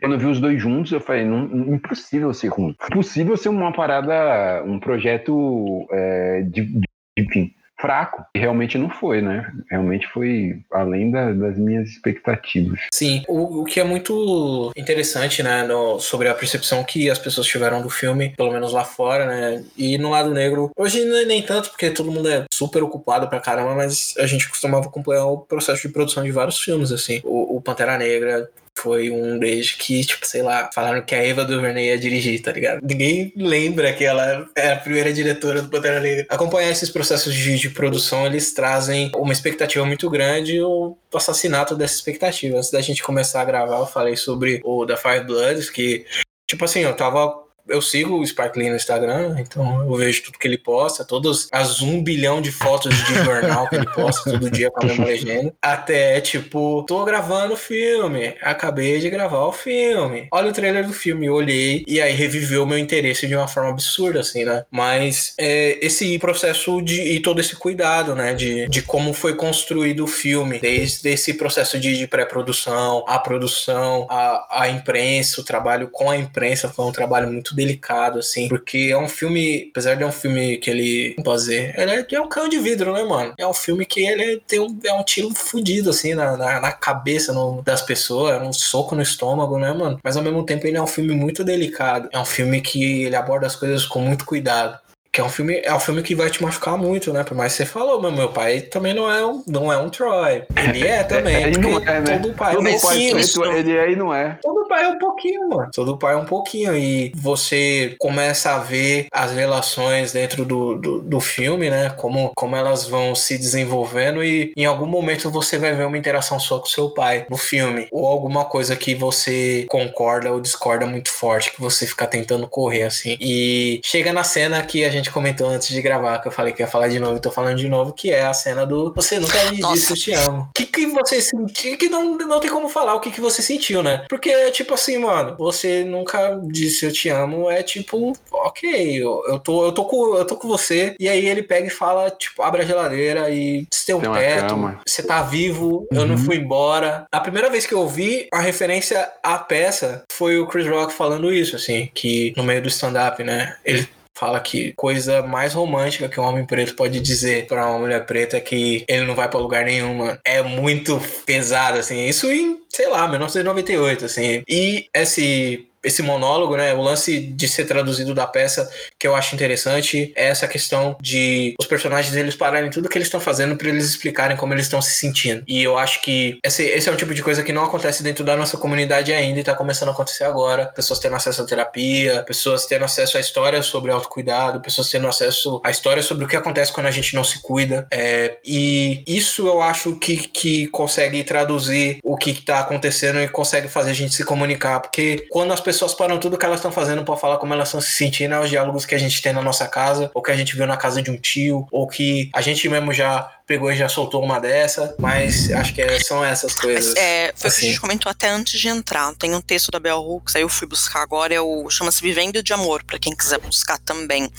Quando 0.00 0.12
eu 0.14 0.18
vi 0.18 0.26
os 0.26 0.40
dois 0.40 0.60
juntos, 0.60 0.92
eu 0.92 1.00
falei, 1.00 1.24
não, 1.24 1.44
impossível 1.74 2.32
ser 2.34 2.48
ruim. 2.48 2.76
Impossível 2.90 3.36
ser 3.36 3.48
uma 3.48 3.72
parada, 3.72 4.62
um 4.64 4.78
projeto 4.78 5.86
é, 5.90 6.42
de, 6.42 6.62
de, 6.62 6.88
enfim, 7.18 7.52
fraco. 7.80 8.24
E 8.34 8.38
realmente 8.38 8.76
não 8.76 8.90
foi, 8.90 9.22
né? 9.22 9.50
Realmente 9.70 10.06
foi 10.08 10.60
além 10.70 11.10
da, 11.10 11.32
das 11.32 11.56
minhas 11.56 11.88
expectativas. 11.88 12.80
Sim, 12.92 13.24
o, 13.26 13.62
o 13.62 13.64
que 13.64 13.80
é 13.80 13.84
muito 13.84 14.70
interessante, 14.76 15.42
né, 15.42 15.62
no, 15.62 15.98
sobre 15.98 16.28
a 16.28 16.34
percepção 16.34 16.84
que 16.84 17.10
as 17.10 17.18
pessoas 17.18 17.46
tiveram 17.46 17.82
do 17.82 17.90
filme, 17.90 18.34
pelo 18.36 18.52
menos 18.52 18.72
lá 18.72 18.84
fora, 18.84 19.26
né? 19.26 19.64
E 19.76 19.96
no 19.98 20.10
lado 20.10 20.30
negro, 20.30 20.70
hoje 20.76 21.04
nem 21.24 21.42
tanto, 21.42 21.70
porque 21.70 21.90
todo 21.90 22.12
mundo 22.12 22.28
é 22.28 22.44
super 22.52 22.82
ocupado 22.82 23.28
pra 23.28 23.40
caramba, 23.40 23.74
mas 23.74 24.14
a 24.18 24.26
gente 24.26 24.48
costumava 24.48 24.86
acompanhar 24.86 25.26
o 25.26 25.38
processo 25.38 25.82
de 25.82 25.92
produção 25.92 26.22
de 26.22 26.30
vários 26.30 26.60
filmes, 26.60 26.92
assim. 26.92 27.20
O, 27.24 27.56
o 27.56 27.60
Pantera 27.60 27.96
Negra 27.96 28.48
foi 28.76 29.10
um 29.10 29.38
beijo 29.38 29.76
que, 29.78 30.04
tipo, 30.04 30.26
sei 30.26 30.42
lá, 30.42 30.70
falaram 30.72 31.02
que 31.02 31.14
a 31.14 31.22
Eva 31.22 31.44
DuVernay 31.44 31.88
ia 31.88 31.98
dirigir, 31.98 32.40
tá 32.40 32.52
ligado? 32.52 32.80
Ninguém 32.82 33.32
lembra 33.36 33.92
que 33.92 34.04
ela 34.04 34.48
é 34.56 34.72
a 34.72 34.76
primeira 34.76 35.12
diretora 35.12 35.62
do 35.62 35.68
Pantera 35.68 36.00
Negra. 36.00 36.26
Acompanhar 36.28 36.70
esses 36.70 36.90
processos 36.90 37.34
de, 37.34 37.58
de 37.58 37.70
produção, 37.70 38.26
eles 38.26 38.52
trazem 38.54 39.10
uma 39.14 39.32
expectativa 39.32 39.84
muito 39.84 40.08
grande 40.08 40.60
o 40.62 40.96
assassinato 41.14 41.74
dessa 41.74 41.94
expectativa. 41.94 42.56
Antes 42.56 42.70
da 42.70 42.80
gente 42.80 43.02
começar 43.02 43.42
a 43.42 43.44
gravar, 43.44 43.78
eu 43.78 43.86
falei 43.86 44.16
sobre 44.16 44.60
o 44.64 44.84
da 44.84 44.96
Five 44.96 45.24
Bloods, 45.24 45.68
que, 45.68 46.06
tipo 46.48 46.64
assim, 46.64 46.80
eu 46.80 46.94
tava 46.94 47.49
eu 47.68 47.80
sigo 47.80 48.18
o 48.18 48.26
Spike 48.26 48.58
Lee 48.58 48.70
no 48.70 48.76
Instagram, 48.76 49.36
então 49.38 49.82
eu 49.82 49.94
vejo 49.96 50.22
tudo 50.24 50.38
que 50.38 50.46
ele 50.46 50.58
posta, 50.58 51.04
todas 51.04 51.48
as 51.52 51.80
um 51.80 52.02
bilhão 52.02 52.40
de 52.40 52.50
fotos 52.52 52.94
de 53.04 53.14
jornal 53.24 53.68
que 53.68 53.76
ele 53.76 53.86
posta 53.86 54.30
todo 54.30 54.50
dia 54.50 54.70
com 54.70 54.82
a 54.82 54.86
mesma 54.86 55.04
legenda. 55.04 55.54
Até, 55.62 56.20
tipo, 56.20 56.84
tô 56.86 57.04
gravando 57.04 57.54
o 57.54 57.56
filme, 57.56 58.34
acabei 58.42 58.98
de 58.98 59.10
gravar 59.10 59.46
o 59.46 59.52
filme. 59.52 60.28
Olha 60.32 60.50
o 60.50 60.52
trailer 60.52 60.86
do 60.86 60.92
filme, 60.92 61.28
olhei 61.28 61.84
e 61.86 62.00
aí 62.00 62.12
reviveu 62.12 62.66
meu 62.66 62.78
interesse 62.78 63.26
de 63.26 63.36
uma 63.36 63.48
forma 63.48 63.70
absurda, 63.70 64.20
assim, 64.20 64.44
né? 64.44 64.64
Mas 64.70 65.34
é, 65.38 65.78
esse 65.80 66.18
processo 66.18 66.80
de, 66.82 67.00
e 67.00 67.20
todo 67.20 67.40
esse 67.40 67.56
cuidado, 67.56 68.14
né, 68.14 68.34
de, 68.34 68.68
de 68.68 68.82
como 68.82 69.12
foi 69.12 69.34
construído 69.34 70.04
o 70.04 70.08
filme, 70.08 70.58
desde 70.58 71.08
esse 71.08 71.34
processo 71.34 71.78
de, 71.78 71.96
de 71.96 72.06
pré-produção, 72.06 73.04
a 73.06 73.18
produção, 73.18 74.06
a, 74.10 74.62
a 74.62 74.68
imprensa, 74.68 75.40
o 75.40 75.44
trabalho 75.44 75.88
com 75.88 76.10
a 76.10 76.16
imprensa 76.16 76.68
foi 76.68 76.84
um 76.84 76.92
trabalho 76.92 77.30
muito 77.30 77.54
delicado, 77.60 78.18
assim, 78.18 78.48
porque 78.48 78.88
é 78.90 78.98
um 78.98 79.08
filme, 79.08 79.68
apesar 79.70 79.94
de 79.94 80.02
é 80.02 80.06
um 80.06 80.12
filme 80.12 80.56
que 80.56 80.70
ele, 80.70 81.16
dizer, 81.22 81.74
ele 81.78 81.90
é, 81.90 82.06
é 82.10 82.20
um 82.20 82.28
canhão 82.28 82.48
de 82.48 82.58
vidro, 82.58 82.92
né, 82.92 83.02
mano? 83.02 83.34
É 83.38 83.46
um 83.46 83.54
filme 83.54 83.84
que 83.84 84.00
ele 84.00 84.40
tem 84.46 84.58
um, 84.58 84.78
é 84.84 84.92
um 84.92 85.04
tiro 85.04 85.30
fudido, 85.34 85.90
assim, 85.90 86.14
na, 86.14 86.36
na, 86.36 86.60
na 86.60 86.72
cabeça 86.72 87.32
no, 87.32 87.62
das 87.62 87.82
pessoas, 87.82 88.40
é 88.40 88.42
um 88.42 88.52
soco 88.52 88.94
no 88.94 89.02
estômago, 89.02 89.58
né, 89.58 89.72
mano? 89.72 89.98
Mas 90.02 90.16
ao 90.16 90.22
mesmo 90.22 90.44
tempo 90.44 90.66
ele 90.66 90.76
é 90.76 90.82
um 90.82 90.86
filme 90.86 91.14
muito 91.14 91.44
delicado, 91.44 92.08
é 92.12 92.18
um 92.18 92.24
filme 92.24 92.60
que 92.60 93.04
ele 93.04 93.16
aborda 93.16 93.46
as 93.46 93.56
coisas 93.56 93.84
com 93.84 94.00
muito 94.00 94.24
cuidado. 94.24 94.78
Que 95.12 95.20
é 95.20 95.24
um 95.24 95.28
filme, 95.28 95.60
é 95.64 95.74
um 95.74 95.80
filme 95.80 96.02
que 96.02 96.14
vai 96.14 96.30
te 96.30 96.42
machucar 96.42 96.78
muito, 96.78 97.12
né? 97.12 97.24
Por 97.24 97.36
mais 97.36 97.52
que 97.52 97.58
você 97.58 97.66
falou, 97.66 98.00
mas 98.00 98.14
meu 98.14 98.28
pai 98.28 98.60
também 98.60 98.94
não 98.94 99.10
é 99.10 99.26
um, 99.26 99.42
não 99.46 99.72
é 99.72 99.76
um 99.76 99.90
Troy. 99.90 100.44
Ele 100.56 100.86
é 100.86 101.02
também. 101.02 101.42
ele 101.42 101.58
não 101.58 101.78
é, 101.78 102.00
né? 102.00 102.18
Todo 102.18 102.34
pai 102.34 102.54
todo 102.54 102.68
é 102.68 102.70
um 102.70 102.78
pouquinho. 102.78 103.18
Ele 103.56 103.76
é 103.76 103.90
e 103.90 103.96
não 103.96 104.14
é. 104.14 104.38
Todo 104.40 104.68
pai 104.68 104.84
é 104.84 104.88
um 104.88 104.98
pouquinho, 104.98 105.48
mano. 105.48 105.70
Todo 105.74 105.98
pai 105.98 106.14
é 106.14 106.16
um 106.16 106.24
pouquinho. 106.24 106.76
E 106.76 107.12
você 107.16 107.96
começa 107.98 108.52
a 108.52 108.58
ver 108.58 109.08
as 109.12 109.32
relações 109.32 110.12
dentro 110.12 110.44
do, 110.44 110.76
do, 110.76 111.00
do 111.00 111.20
filme, 111.20 111.70
né? 111.70 111.90
Como, 111.90 112.30
como 112.36 112.54
elas 112.54 112.86
vão 112.86 113.14
se 113.14 113.36
desenvolvendo 113.36 114.22
e 114.22 114.52
em 114.56 114.64
algum 114.64 114.86
momento 114.86 115.30
você 115.30 115.58
vai 115.58 115.74
ver 115.74 115.86
uma 115.86 115.98
interação 115.98 116.38
sua 116.38 116.60
com 116.60 116.66
seu 116.66 116.90
pai 116.90 117.26
no 117.28 117.36
filme. 117.36 117.88
Ou 117.90 118.06
alguma 118.06 118.44
coisa 118.44 118.76
que 118.76 118.94
você 118.94 119.66
concorda 119.68 120.30
ou 120.30 120.40
discorda 120.40 120.86
muito 120.86 121.10
forte, 121.10 121.52
que 121.52 121.60
você 121.60 121.86
fica 121.86 122.06
tentando 122.06 122.46
correr, 122.46 122.84
assim. 122.84 123.16
E 123.20 123.80
chega 123.84 124.12
na 124.12 124.22
cena 124.22 124.62
que 124.62 124.84
a 124.84 124.90
gente 124.90 124.99
gente 125.00 125.10
comentou 125.10 125.48
antes 125.48 125.68
de 125.68 125.82
gravar, 125.82 126.18
que 126.18 126.28
eu 126.28 126.32
falei 126.32 126.52
que 126.52 126.62
ia 126.62 126.68
falar 126.68 126.88
de 126.88 126.98
novo 126.98 127.16
e 127.16 127.20
tô 127.20 127.30
falando 127.30 127.56
de 127.56 127.68
novo, 127.68 127.92
que 127.92 128.10
é 128.10 128.22
a 128.22 128.32
cena 128.32 128.64
do 128.64 128.92
Você 128.94 129.18
nunca 129.18 129.44
me 129.50 129.56
disse 129.56 129.90
eu 129.90 129.96
te 129.96 130.12
amo. 130.12 130.42
O 130.42 130.52
que, 130.54 130.66
que 130.66 130.86
você 130.86 131.20
sentiu? 131.20 131.76
Que 131.76 131.88
não, 131.88 132.16
não 132.16 132.40
tem 132.40 132.50
como 132.50 132.68
falar 132.68 132.94
o 132.94 133.00
que, 133.00 133.10
que 133.10 133.20
você 133.20 133.42
sentiu, 133.42 133.82
né? 133.82 134.04
Porque, 134.08 134.50
tipo 134.50 134.74
assim, 134.74 134.98
mano, 134.98 135.36
você 135.36 135.84
nunca 135.84 136.40
disse 136.44 136.86
eu 136.86 136.92
te 136.92 137.08
amo, 137.08 137.50
é 137.50 137.62
tipo, 137.62 138.12
ok, 138.30 139.02
eu, 139.02 139.22
eu, 139.28 139.38
tô, 139.38 139.64
eu, 139.64 139.72
tô, 139.72 139.84
com, 139.84 140.16
eu 140.16 140.24
tô 140.24 140.36
com 140.36 140.48
você. 140.48 140.94
E 140.98 141.08
aí 141.08 141.26
ele 141.26 141.42
pega 141.42 141.66
e 141.66 141.70
fala, 141.70 142.10
tipo, 142.10 142.42
abre 142.42 142.62
a 142.62 142.66
geladeira 142.66 143.30
e 143.30 143.66
você 143.70 143.86
tem 143.86 143.94
um 143.94 144.00
tem 144.00 144.12
teto, 144.12 144.80
você 144.86 145.02
tá 145.02 145.22
vivo, 145.22 145.86
uhum. 145.92 145.98
eu 145.98 146.06
não 146.06 146.16
uhum. 146.16 146.24
fui 146.24 146.36
embora. 146.36 147.06
A 147.10 147.20
primeira 147.20 147.50
vez 147.50 147.66
que 147.66 147.74
eu 147.74 147.86
vi 147.88 148.28
a 148.32 148.40
referência 148.40 149.10
à 149.22 149.38
peça 149.38 150.04
foi 150.12 150.38
o 150.38 150.46
Chris 150.46 150.66
Rock 150.66 150.92
falando 150.92 151.32
isso, 151.32 151.56
assim, 151.56 151.90
que 151.94 152.32
no 152.36 152.42
meio 152.42 152.62
do 152.62 152.68
stand-up, 152.68 153.22
né? 153.22 153.56
Ele 153.64 153.88
fala 154.14 154.40
que 154.40 154.72
coisa 154.74 155.22
mais 155.22 155.54
romântica 155.54 156.08
que 156.08 156.20
um 156.20 156.24
homem 156.24 156.44
preto 156.44 156.74
pode 156.74 157.00
dizer 157.00 157.46
para 157.46 157.66
uma 157.66 157.78
mulher 157.78 158.04
preta 158.04 158.36
é 158.36 158.40
que 158.40 158.84
ele 158.88 159.06
não 159.06 159.14
vai 159.14 159.28
para 159.28 159.40
lugar 159.40 159.64
nenhum, 159.64 159.94
mano. 159.94 160.18
É 160.24 160.42
muito 160.42 161.00
pesado, 161.24 161.78
assim. 161.78 162.06
Isso 162.06 162.30
em, 162.30 162.60
sei 162.68 162.88
lá, 162.88 163.08
1998, 163.08 164.04
assim. 164.04 164.42
E 164.48 164.88
esse 164.94 165.69
esse 165.82 166.02
monólogo, 166.02 166.56
né? 166.56 166.74
O 166.74 166.82
lance 166.82 167.18
de 167.18 167.48
ser 167.48 167.64
traduzido 167.64 168.14
da 168.14 168.26
peça 168.26 168.70
que 168.98 169.06
eu 169.06 169.14
acho 169.14 169.34
interessante 169.34 170.12
é 170.14 170.28
essa 170.28 170.46
questão 170.46 170.96
de 171.00 171.54
os 171.58 171.66
personagens 171.66 172.14
eles 172.14 172.36
pararem 172.36 172.70
tudo 172.70 172.88
que 172.88 172.98
eles 172.98 173.08
estão 173.08 173.20
fazendo 173.20 173.56
para 173.56 173.68
eles 173.68 173.86
explicarem 173.86 174.36
como 174.36 174.52
eles 174.52 174.66
estão 174.66 174.82
se 174.82 174.92
sentindo. 174.92 175.42
E 175.48 175.62
eu 175.62 175.78
acho 175.78 176.02
que 176.02 176.38
esse, 176.44 176.62
esse 176.64 176.88
é 176.88 176.92
um 176.92 176.96
tipo 176.96 177.14
de 177.14 177.22
coisa 177.22 177.42
que 177.42 177.52
não 177.52 177.64
acontece 177.64 178.02
dentro 178.02 178.24
da 178.24 178.36
nossa 178.36 178.56
comunidade 178.56 179.12
ainda 179.12 179.40
e 179.40 179.44
tá 179.44 179.54
começando 179.54 179.88
a 179.88 179.92
acontecer 179.92 180.24
agora. 180.24 180.66
Pessoas 180.66 180.98
tendo 180.98 181.16
acesso 181.16 181.42
à 181.42 181.46
terapia, 181.46 182.22
pessoas 182.26 182.66
tendo 182.66 182.84
acesso 182.84 183.16
à 183.16 183.20
história 183.20 183.62
sobre 183.62 183.90
autocuidado, 183.90 184.60
pessoas 184.60 184.90
tendo 184.90 185.08
acesso 185.08 185.60
à 185.64 185.70
história 185.70 186.02
sobre 186.02 186.24
o 186.24 186.28
que 186.28 186.36
acontece 186.36 186.72
quando 186.72 186.86
a 186.86 186.90
gente 186.90 187.14
não 187.14 187.24
se 187.24 187.40
cuida. 187.40 187.86
É, 187.90 188.38
e 188.44 189.02
isso 189.06 189.46
eu 189.46 189.62
acho 189.62 189.96
que, 189.96 190.16
que 190.28 190.66
consegue 190.68 191.24
traduzir 191.24 191.98
o 192.02 192.16
que 192.16 192.34
tá 192.34 192.60
acontecendo 192.60 193.20
e 193.20 193.28
consegue 193.28 193.68
fazer 193.68 193.90
a 193.90 193.94
gente 193.94 194.14
se 194.14 194.24
comunicar. 194.24 194.80
Porque 194.80 195.26
quando 195.30 195.52
as 195.52 195.60
pessoas 195.60 195.69
param 195.96 196.18
tudo 196.18 196.36
que 196.36 196.44
elas 196.44 196.58
estão 196.58 196.72
fazendo 196.72 197.04
para 197.04 197.16
falar 197.16 197.38
como 197.38 197.52
elas 197.52 197.68
estão 197.68 197.80
se 197.80 197.92
sentindo, 197.92 198.34
é 198.34 198.40
os 198.40 198.50
diálogos 198.50 198.84
que 198.84 198.94
a 198.94 198.98
gente 198.98 199.20
tem 199.20 199.32
na 199.32 199.42
nossa 199.42 199.66
casa, 199.68 200.10
ou 200.14 200.22
que 200.22 200.30
a 200.30 200.36
gente 200.36 200.56
viu 200.56 200.66
na 200.66 200.76
casa 200.76 201.02
de 201.02 201.10
um 201.10 201.16
tio, 201.16 201.66
ou 201.70 201.86
que 201.86 202.30
a 202.34 202.40
gente 202.40 202.68
mesmo 202.68 202.92
já 202.92 203.30
pegou 203.46 203.72
e 203.72 203.76
já 203.76 203.88
soltou 203.88 204.22
uma 204.22 204.38
dessa, 204.38 204.94
mas 204.98 205.50
acho 205.50 205.74
que 205.74 205.82
é, 205.82 205.98
são 206.00 206.24
essas 206.24 206.54
coisas. 206.54 206.94
É, 206.96 207.32
foi 207.34 207.48
o 207.48 207.52
assim. 207.52 207.60
que 207.60 207.66
a 207.66 207.68
gente 207.70 207.80
comentou 207.80 208.10
até 208.10 208.28
antes 208.28 208.60
de 208.60 208.68
entrar. 208.68 209.12
Tem 209.16 209.34
um 209.34 209.40
texto 209.40 209.70
da 209.70 209.80
Bell 209.80 209.98
Hooks, 209.98 210.36
aí 210.36 210.42
eu 210.42 210.48
fui 210.48 210.68
buscar 210.68 211.02
agora, 211.02 211.34
é 211.34 211.40
o 211.40 211.68
chama-se 211.68 212.00
Vivendo 212.00 212.42
de 212.42 212.52
Amor, 212.52 212.84
para 212.84 212.98
quem 212.98 213.14
quiser 213.14 213.38
buscar 213.38 213.78
também 213.78 214.30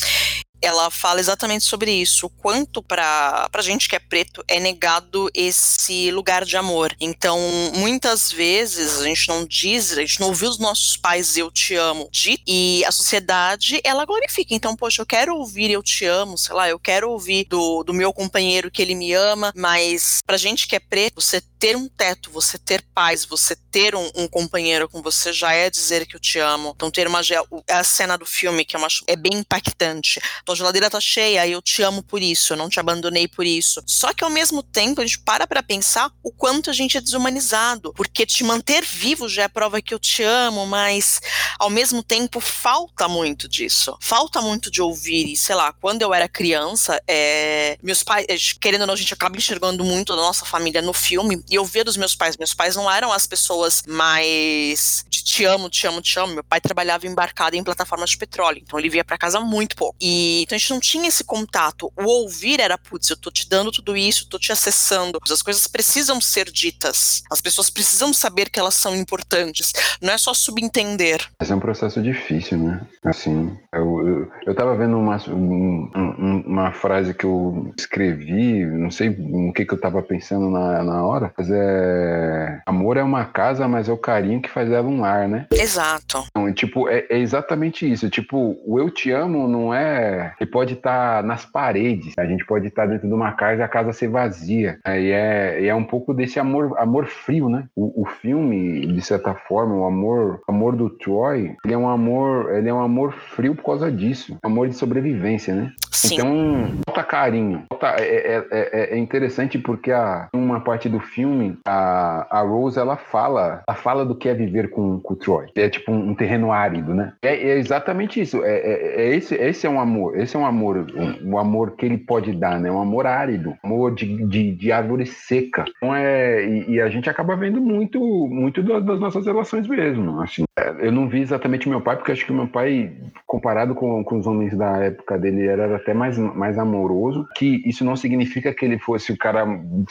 ela 0.62 0.90
fala 0.90 1.20
exatamente 1.20 1.64
sobre 1.66 1.92
isso, 1.92 2.28
o 2.28 2.30
quanto 2.30 2.82
para 2.82 3.50
pra 3.50 3.62
gente 3.62 3.90
que 3.90 3.96
é 3.96 4.00
preto 4.00 4.44
é 4.48 4.60
negado 4.60 5.30
esse 5.34 6.12
lugar 6.12 6.46
de 6.46 6.56
amor. 6.58 6.96
Então, 7.00 7.40
muitas 7.76 8.32
vezes 8.32 9.00
a 9.00 9.04
gente 9.04 9.28
não 9.28 9.46
diz, 9.46 9.92
a 9.92 10.02
gente 10.02 10.20
não 10.20 10.28
ouviu 10.28 10.50
os 10.50 10.60
nossos 10.60 10.96
pais 10.98 11.38
eu 11.38 11.52
te 11.52 11.76
amo 11.76 12.10
de 12.12 12.40
e 12.48 12.84
a 12.86 12.92
sociedade 12.92 13.82
ela 13.84 14.06
glorifica. 14.06 14.54
Então, 14.54 14.76
poxa, 14.76 15.02
eu 15.02 15.06
quero 15.06 15.36
ouvir 15.36 15.72
eu 15.72 15.82
te 15.82 16.06
amo, 16.06 16.38
sei 16.38 16.56
lá, 16.56 16.70
eu 16.70 16.80
quero 16.80 17.10
ouvir 17.10 17.46
do, 17.46 17.84
do 17.84 17.94
meu 17.94 18.14
companheiro 18.14 18.72
que 18.72 18.82
ele 18.82 18.96
me 18.96 19.14
ama, 19.14 19.52
mas 19.56 20.20
pra 20.26 20.38
gente 20.38 20.68
que 20.68 20.76
é 20.76 20.80
preto, 20.80 21.22
você 21.22 21.42
ter 21.62 21.78
um 21.78 21.88
teto, 21.88 22.32
você 22.32 22.58
ter 22.58 22.84
paz, 22.92 23.24
você 23.24 23.56
ter 23.56 23.94
um, 23.94 24.10
um 24.16 24.28
companheiro 24.28 24.90
com 24.90 25.00
você 25.00 25.32
já 25.32 25.54
é 25.54 25.70
dizer 25.70 26.08
que 26.08 26.16
eu 26.16 26.20
te 26.20 26.40
amo. 26.40 26.74
Então, 26.76 26.90
ter 26.90 27.08
uma 27.08 27.22
a 27.70 27.84
cena 27.84 28.18
do 28.18 28.26
filme 28.26 28.66
que 28.66 28.76
é, 28.76 28.80
uma, 28.80 28.88
é 29.06 29.16
bem 29.16 29.36
impactante 29.36 30.20
tua 30.44 30.56
geladeira 30.56 30.90
tá 30.90 31.00
cheia 31.00 31.46
e 31.46 31.52
eu 31.52 31.62
te 31.62 31.84
amo 31.84 32.02
por 32.02 32.20
isso, 32.20 32.54
eu 32.54 32.58
não 32.58 32.68
te 32.68 32.80
abandonei 32.80 33.28
por 33.28 33.46
isso. 33.46 33.84
Só 33.86 34.12
que 34.12 34.24
ao 34.24 34.30
mesmo 34.30 34.64
tempo 34.64 35.02
a 35.02 35.06
gente 35.06 35.20
para 35.20 35.46
pra 35.46 35.62
pensar 35.62 36.12
o 36.24 36.32
quanto 36.32 36.72
a 36.72 36.74
gente 36.74 36.98
é 36.98 37.02
desumanizado, 37.02 37.94
porque 37.94 38.26
te 38.26 38.44
manter 38.44 38.84
vivo 38.84 39.30
já 39.30 39.44
é 39.44 39.48
prova 39.48 39.82
que 39.84 39.94
eu 39.94 40.00
te 40.00 40.24
amo, 40.24 40.66
mas 40.66 41.22
ao 41.60 41.70
mesmo 41.70 42.02
tempo 42.02 42.40
falta 42.40 43.08
muito 43.08 43.48
disso. 43.48 43.96
Falta 44.02 44.42
muito 44.42 44.72
de 44.72 44.82
ouvir 44.82 45.32
e, 45.32 45.38
sei 45.38 45.54
lá, 45.54 45.72
quando 45.74 46.02
eu 46.02 46.12
era 46.12 46.28
criança, 46.28 47.00
é, 47.08 47.78
meus 47.84 48.02
pais, 48.02 48.26
é, 48.28 48.36
querendo 48.60 48.82
ou 48.82 48.88
não, 48.88 48.96
a 48.96 48.98
gente 48.98 49.14
acaba 49.14 49.38
enxergando 49.38 49.84
muito 49.84 50.16
da 50.16 50.22
nossa 50.22 50.44
família 50.44 50.82
no 50.82 50.94
filme 50.94 51.44
e 51.52 51.56
eu 51.56 51.66
via 51.66 51.84
dos 51.84 51.98
meus 51.98 52.16
pais. 52.16 52.38
Meus 52.38 52.54
pais 52.54 52.78
não 52.78 52.90
eram 52.90 53.12
as 53.12 53.28
pessoas 53.28 53.84
mais 53.86 55.04
de 55.10 55.22
te 55.22 55.44
amo, 55.44 55.70
te 55.70 55.86
amo, 55.86 56.02
te 56.02 56.18
amo. 56.18 56.36
Meu 56.36 56.44
pai 56.44 56.62
trabalhava 56.62 57.06
embarcado 57.06 57.58
em 57.58 57.64
plataformas 57.64 58.12
de 58.12 58.18
petróleo, 58.18 58.62
então 58.64 58.80
ele 58.80 58.90
via 58.90 59.04
para 59.04 59.18
casa 59.18 59.42
muito 59.42 59.76
pouco. 59.76 59.96
E 60.00 60.44
então 60.44 60.56
a 60.56 60.60
gente 60.60 60.72
não 60.72 60.80
tinha 60.80 61.10
esse 61.10 61.26
contato. 61.26 61.92
O 61.98 62.04
ouvir 62.04 62.62
era, 62.62 62.78
putz, 62.78 63.10
eu 63.10 63.18
tô 63.18 63.30
te 63.30 63.50
dando 63.50 63.72
tudo 63.72 63.98
isso, 63.98 64.30
tô 64.30 64.40
te 64.40 64.52
acessando. 64.52 65.20
As 65.30 65.42
coisas 65.42 65.68
precisam 65.68 66.22
ser 66.22 66.50
ditas. 66.50 67.24
As 67.30 67.42
pessoas 67.42 67.70
precisam 67.70 68.14
saber 68.14 68.50
que 68.50 68.60
elas 68.60 68.76
são 68.76 68.96
importantes. 68.96 69.74
Não 70.02 70.14
é 70.14 70.18
só 70.18 70.34
subentender. 70.34 71.28
Esse 71.42 71.52
é 71.52 71.56
um 71.56 71.60
processo 71.60 72.02
difícil, 72.02 72.58
né? 72.58 72.82
Assim, 73.04 73.58
eu, 73.74 74.08
eu, 74.08 74.32
eu 74.48 74.56
tava 74.56 74.76
vendo 74.78 74.98
uma, 74.98 75.18
um, 75.28 76.44
uma 76.46 76.72
frase 76.72 77.14
que 77.14 77.26
eu 77.26 77.74
escrevi, 77.78 78.66
não 78.66 78.92
sei 78.92 79.10
o 79.10 79.52
que, 79.52 79.66
que 79.66 79.74
eu 79.74 79.80
tava 79.80 80.02
pensando 80.02 80.50
na, 80.50 80.84
na 80.84 81.06
hora, 81.06 81.34
mas 81.42 81.50
é. 81.50 82.62
Amor 82.68 82.98
é 82.98 83.04
uma 83.04 83.26
casa, 83.26 83.68
mas 83.68 83.90
é 83.90 83.92
o 83.92 83.98
carinho 83.98 84.42
que 84.42 84.50
faz 84.50 84.72
ela 84.72 84.88
um 84.88 85.02
lar, 85.02 85.28
né? 85.28 85.48
Exato. 85.52 86.24
Então, 86.30 86.54
tipo, 86.54 86.88
é, 86.88 87.06
é 87.10 87.18
exatamente 87.18 87.92
isso. 87.92 88.10
Tipo, 88.10 88.58
o 88.66 88.80
eu 88.80 88.92
te 88.92 89.12
amo 89.12 89.48
não 89.48 89.74
é. 89.74 90.34
Ele 90.40 90.50
pode 90.50 90.74
estar 90.76 91.22
tá 91.22 91.28
nas 91.28 91.44
paredes. 91.46 92.14
A 92.18 92.26
gente 92.26 92.46
pode 92.46 92.68
estar 92.68 92.84
tá 92.84 92.90
dentro 92.90 93.08
de 93.08 93.14
uma 93.14 93.32
casa 93.32 93.62
e 93.62 93.64
a 93.64 93.68
casa 93.68 93.92
ser 93.92 94.10
vazia. 94.10 94.80
E 94.86 95.12
é, 95.12 95.66
é 95.66 95.74
um 95.74 95.84
pouco 95.84 96.14
desse 96.14 96.40
amor, 96.40 96.78
amor 96.78 97.08
frio, 97.08 97.50
né? 97.50 97.66
O, 97.76 98.04
o 98.04 98.06
filme, 98.06 98.86
de 98.86 99.02
certa 99.02 99.34
forma, 99.34 99.76
o 99.76 99.86
amor, 99.86 100.42
amor 100.48 100.76
do 100.76 100.90
Troy, 100.90 101.56
ele 101.66 101.74
é 101.74 101.78
um 101.78 101.90
amor, 101.90 102.54
ele 102.54 102.70
é 102.70 102.74
um 102.74 102.82
amor 102.82 103.14
frio 103.14 103.56
por 103.56 103.66
causa 103.66 103.92
disso. 103.92 104.38
Amor 104.44 104.68
de 104.68 104.76
sobrevivência, 104.76 105.56
né? 105.56 105.72
Sim. 105.92 106.16
Então, 106.16 106.72
falta 106.86 107.04
carinho. 107.04 107.64
Falta, 107.70 108.02
é, 108.02 108.38
é, 108.38 108.48
é, 108.52 108.96
é, 108.96 108.98
interessante 108.98 109.60
porque 109.60 109.92
a, 109.92 110.30
uma 110.34 110.60
parte 110.60 110.90
do 110.90 111.00
filme, 111.00 111.31
a, 111.66 112.28
a 112.30 112.42
Rose, 112.42 112.80
ela 112.80 112.98
fala, 112.98 113.64
ela 113.68 113.78
fala 113.78 114.06
do 114.06 114.16
que 114.16 114.30
é 114.30 114.34
viver 114.34 114.70
com, 114.70 115.00
com 115.00 115.14
o 115.14 115.18
Troy. 115.18 115.48
É 115.56 115.70
tipo 115.70 115.92
um, 115.92 116.10
um 116.10 116.16
terreno 116.16 116.52
árido, 116.52 116.94
né? 116.94 117.14
É, 117.22 117.36
é 117.36 117.58
exatamente 117.58 118.20
isso. 118.22 118.44
É, 118.44 118.58
é, 118.58 119.02
é, 119.02 119.16
esse, 119.16 119.36
esse 119.36 119.66
é 119.66 119.70
um 119.70 119.80
amor. 119.80 120.18
Esse 120.18 120.36
é 120.36 120.40
um 120.40 120.46
amor, 120.46 120.86
um, 120.96 121.32
um, 121.32 121.38
amor 121.38 121.72
que 121.72 121.86
ele 121.86 121.98
pode 121.98 122.34
dar, 122.34 122.60
né? 122.60 122.72
Um 122.72 122.82
amor 122.82 123.06
árido, 123.06 123.56
amor 123.64 123.94
de, 123.94 124.26
de, 124.28 124.52
de 124.56 124.72
árvore 124.72 125.06
seca. 125.06 125.66
Então 125.78 125.96
é, 125.96 126.46
e, 126.46 126.72
e, 126.72 126.82
a 126.82 126.90
gente 126.90 127.10
acaba 127.10 127.36
vendo 127.36 127.62
muito, 127.62 128.00
muito 128.28 128.62
das, 128.64 128.84
das 128.84 129.00
nossas 129.00 129.26
relações 129.26 129.68
mesmo. 129.68 130.22
Assim, 130.22 130.44
é, 130.58 130.88
eu 130.88 130.92
não 130.92 131.08
vi 131.08 131.22
exatamente 131.22 131.70
meu 131.70 131.82
pai, 131.82 131.96
porque 131.96 132.12
acho 132.12 132.26
que 132.26 132.34
meu 132.34 132.48
pai, 132.48 132.92
comparado 133.26 133.76
com, 133.76 134.04
com 134.04 134.18
os 134.18 134.28
homens 134.28 134.56
da 134.58 134.78
época 134.78 135.18
dele, 135.18 135.48
era 135.48 135.76
até 135.76 135.94
mais, 135.94 136.18
mais 136.18 136.58
amoroso. 136.58 137.28
Que 137.36 137.62
isso 137.66 137.84
não 137.84 137.96
significa 137.96 138.54
que 138.54 138.66
ele 138.66 138.78
fosse 138.80 139.12
o 139.12 139.18
cara 139.18 139.46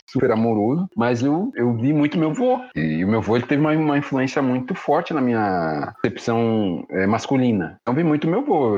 super 0.07 0.31
amoroso, 0.31 0.89
mas 0.97 1.23
eu, 1.31 1.53
eu 1.55 1.73
vi 1.75 1.93
muito 1.93 2.19
meu 2.19 2.31
avô. 2.31 2.61
E 2.75 3.05
o 3.05 3.09
meu 3.09 3.21
avô 3.21 3.37
ele 3.37 3.47
teve 3.47 3.61
uma, 3.61 3.73
uma 3.73 3.99
influência 3.99 4.43
muito 4.43 4.75
forte 4.75 5.15
na 5.15 5.21
minha 5.21 5.95
percepção 6.03 6.85
é, 6.91 7.07
masculina. 7.07 7.77
Então 7.83 7.95
vi 7.95 8.05
muito 8.05 8.29
meu 8.29 8.41
avô 8.41 8.77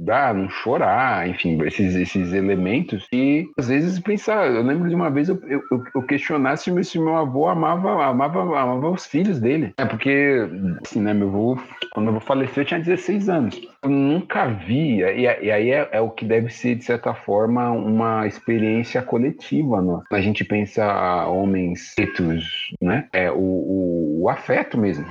dar, 0.00 0.34
não 0.34 0.48
chorar, 0.48 1.28
enfim, 1.28 1.60
esses, 1.64 1.94
esses 1.94 2.32
elementos. 2.32 3.06
E 3.12 3.48
às 3.58 3.68
vezes 3.68 3.98
pensar, 4.00 4.46
eu 4.46 4.62
lembro 4.62 4.88
de 4.88 4.94
uma 4.94 5.10
vez 5.10 5.28
eu, 5.28 5.40
eu, 5.46 5.62
eu 5.94 6.02
questionar 6.02 6.56
se 6.56 6.70
meu, 6.70 6.82
se 6.82 6.98
meu 6.98 7.16
avô 7.16 7.48
amava, 7.48 8.04
amava, 8.04 8.40
amava 8.40 8.90
os 8.90 9.06
filhos 9.06 9.40
dele. 9.40 9.72
É 9.76 9.84
porque, 9.84 10.48
assim, 10.84 11.00
né, 11.00 11.12
meu 11.12 11.28
avô, 11.28 11.58
quando 11.92 12.06
meu 12.06 12.16
avô 12.16 12.20
faleceu, 12.20 12.62
eu 12.62 12.66
tinha 12.66 12.80
16 12.80 13.28
anos. 13.28 13.60
Eu 13.82 13.90
nunca 13.90 14.46
vi, 14.46 15.00
e, 15.00 15.22
e 15.22 15.50
aí 15.50 15.70
é, 15.70 15.88
é, 15.92 16.00
o 16.00 16.10
que 16.10 16.24
deve 16.24 16.50
ser, 16.50 16.74
de 16.74 16.84
certa 16.84 17.14
forma, 17.14 17.70
uma 17.70 18.26
experiência 18.26 19.02
coletiva? 19.02 19.80
A 20.10 20.20
gente 20.20 20.44
pensa 20.44 21.26
homens 21.26 21.94
pretos, 21.94 22.74
né? 22.80 23.08
É 23.12 23.30
o, 23.30 23.36
o, 23.36 24.22
o 24.22 24.28
afeto 24.28 24.78
mesmo 24.78 25.06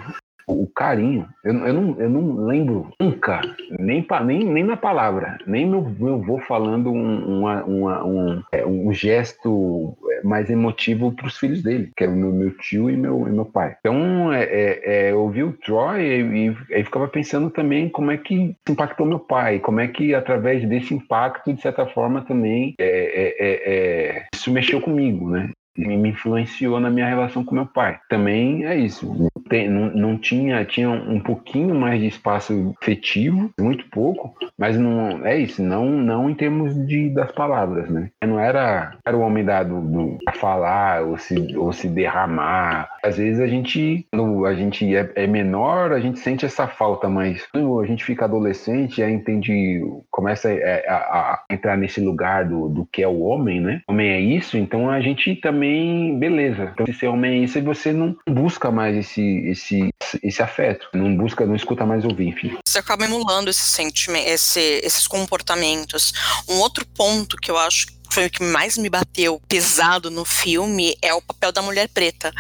o 0.50 0.68
carinho. 0.68 1.28
Eu, 1.44 1.54
eu, 1.54 1.74
não, 1.74 2.00
eu 2.00 2.10
não 2.10 2.46
lembro 2.46 2.92
nunca, 3.00 3.42
nem, 3.80 4.06
nem, 4.26 4.44
nem 4.46 4.64
na 4.64 4.78
palavra, 4.78 5.38
nem 5.46 5.66
meu, 5.66 5.82
meu 5.82 6.16
avô 6.16 6.40
falando 6.40 6.92
um, 6.92 7.40
uma, 7.40 7.64
uma, 7.64 8.06
um, 8.06 8.44
é, 8.52 8.66
um 8.66 8.92
gesto 8.94 9.98
mais 10.24 10.50
emotivo 10.50 11.12
para 11.12 11.28
os 11.28 11.38
filhos 11.38 11.62
dele, 11.62 11.92
que 11.96 12.04
é 12.04 12.08
o 12.08 12.12
meu, 12.12 12.32
meu 12.32 12.52
tio 12.58 12.90
e 12.90 12.98
meu, 12.98 13.28
e 13.28 13.32
meu 13.32 13.46
pai. 13.46 13.76
Então, 13.80 14.32
é, 14.34 14.44
é, 14.44 14.82
é 14.84 15.12
eu 15.12 15.30
vi 15.30 15.44
o 15.44 15.54
Troy 15.54 16.02
e, 16.02 16.56
e, 16.72 16.84
ficava 16.84 17.08
pensando 17.08 17.50
também 17.50 17.90
como 17.90 18.12
é 18.12 18.18
que 18.18 18.56
impactou 18.70 19.06
meu 19.06 19.20
pai, 19.20 19.60
como 19.60 19.80
é 19.80 19.88
que 19.88 20.14
através 20.14 20.68
desse 20.68 20.94
impacto, 20.94 21.54
de 21.54 21.62
certa 21.62 21.86
forma, 21.86 22.22
também 22.22 22.74
é, 22.80 22.86
é, 22.86 23.36
é, 23.40 23.74
é 23.74 24.26
isso 24.34 24.52
mexeu 24.52 24.82
comigo, 24.82 25.30
né? 25.30 25.50
Me 25.88 26.10
influenciou 26.10 26.80
na 26.80 26.90
minha 26.90 27.08
relação 27.08 27.44
com 27.44 27.56
meu 27.56 27.66
pai. 27.66 28.00
Também 28.10 28.66
é 28.66 28.76
isso. 28.76 29.30
Tem, 29.50 29.70
não, 29.70 29.90
não, 29.92 30.18
tinha, 30.18 30.64
tinha 30.66 30.90
um 30.90 31.20
pouquinho 31.20 31.74
mais 31.74 32.00
de 32.00 32.08
espaço 32.08 32.76
afetivo, 32.82 33.50
muito 33.60 33.86
pouco, 33.90 34.36
mas 34.58 34.78
não 34.78 35.26
é 35.26 35.38
isso, 35.38 35.64
não, 35.64 35.86
não 35.90 36.30
em 36.30 36.36
termos 36.36 36.76
de, 36.88 37.10
das 37.10 37.32
palavras, 37.32 37.90
né? 37.90 38.12
Eu 38.22 38.28
não 38.28 38.40
era, 38.40 38.96
era 39.06 39.18
o 39.18 39.22
homem 39.22 39.44
dado 39.44 39.82
do, 39.82 40.18
a 40.28 40.34
falar 40.34 41.04
ou 41.04 41.18
se, 41.18 41.56
ou 41.58 41.74
se 41.74 41.88
derramar. 41.88 42.90
Às 43.04 43.18
vezes 43.18 43.40
a 43.40 43.48
gente, 43.48 44.06
quando 44.12 44.46
a 44.46 44.54
gente 44.54 44.96
é, 44.96 45.12
é 45.16 45.26
menor, 45.26 45.92
a 45.92 46.00
gente 46.00 46.20
sente 46.20 46.46
essa 46.46 46.68
falta, 46.68 47.10
mas 47.10 47.46
quando 47.52 47.80
a 47.80 47.86
gente 47.86 48.04
fica 48.04 48.26
adolescente, 48.26 49.02
aí 49.02 49.14
entende, 49.14 49.82
começa 50.12 50.50
a, 50.50 50.94
a, 50.94 50.96
a 51.34 51.44
entrar 51.50 51.78
nesse 51.78 52.02
lugar 52.02 52.46
do, 52.46 52.70
do 52.70 52.86
que 52.86 53.02
é 53.02 53.08
o 53.08 53.22
homem, 53.22 53.60
né? 53.60 53.82
O 53.88 53.92
homem 53.92 54.10
é 54.10 54.20
isso, 54.20 54.58
então 54.58 54.90
a 54.90 55.02
gente 55.02 55.36
também 55.36 55.69
também, 55.70 56.18
beleza. 56.18 56.72
Então, 56.74 56.86
se 56.86 56.94
ser 56.94 57.08
homem 57.08 57.42
é 57.42 57.44
isso, 57.44 57.62
você 57.62 57.94
não 57.94 58.16
busca 58.28 58.72
mais 58.72 58.96
esse, 58.96 59.22
esse, 59.48 59.90
esse 60.24 60.42
afeto. 60.42 60.88
Não 60.94 61.16
busca, 61.16 61.46
não 61.46 61.56
escuta 61.56 61.86
mais 61.86 62.04
ouvir, 62.04 62.30
enfim. 62.30 62.58
Você 62.68 62.80
acaba 62.80 63.06
emulando 63.06 63.50
esse 63.50 63.66
sentimento, 63.66 64.28
esse, 64.28 64.60
esses 64.84 65.08
comportamentos. 65.08 66.14
Um 66.48 66.58
outro 66.60 66.86
ponto 66.88 67.38
que 67.38 67.52
eu 67.52 67.58
acho 67.58 67.88
foi 68.12 68.26
o 68.26 68.30
que 68.30 68.44
mais 68.44 68.76
me 68.76 68.90
bateu 68.90 69.40
pesado 69.48 70.10
no 70.10 70.26
filme 70.26 70.96
é 71.02 71.14
o 71.14 71.22
papel 71.22 71.52
da 71.52 71.62
mulher 71.62 71.88
preta. 71.90 72.34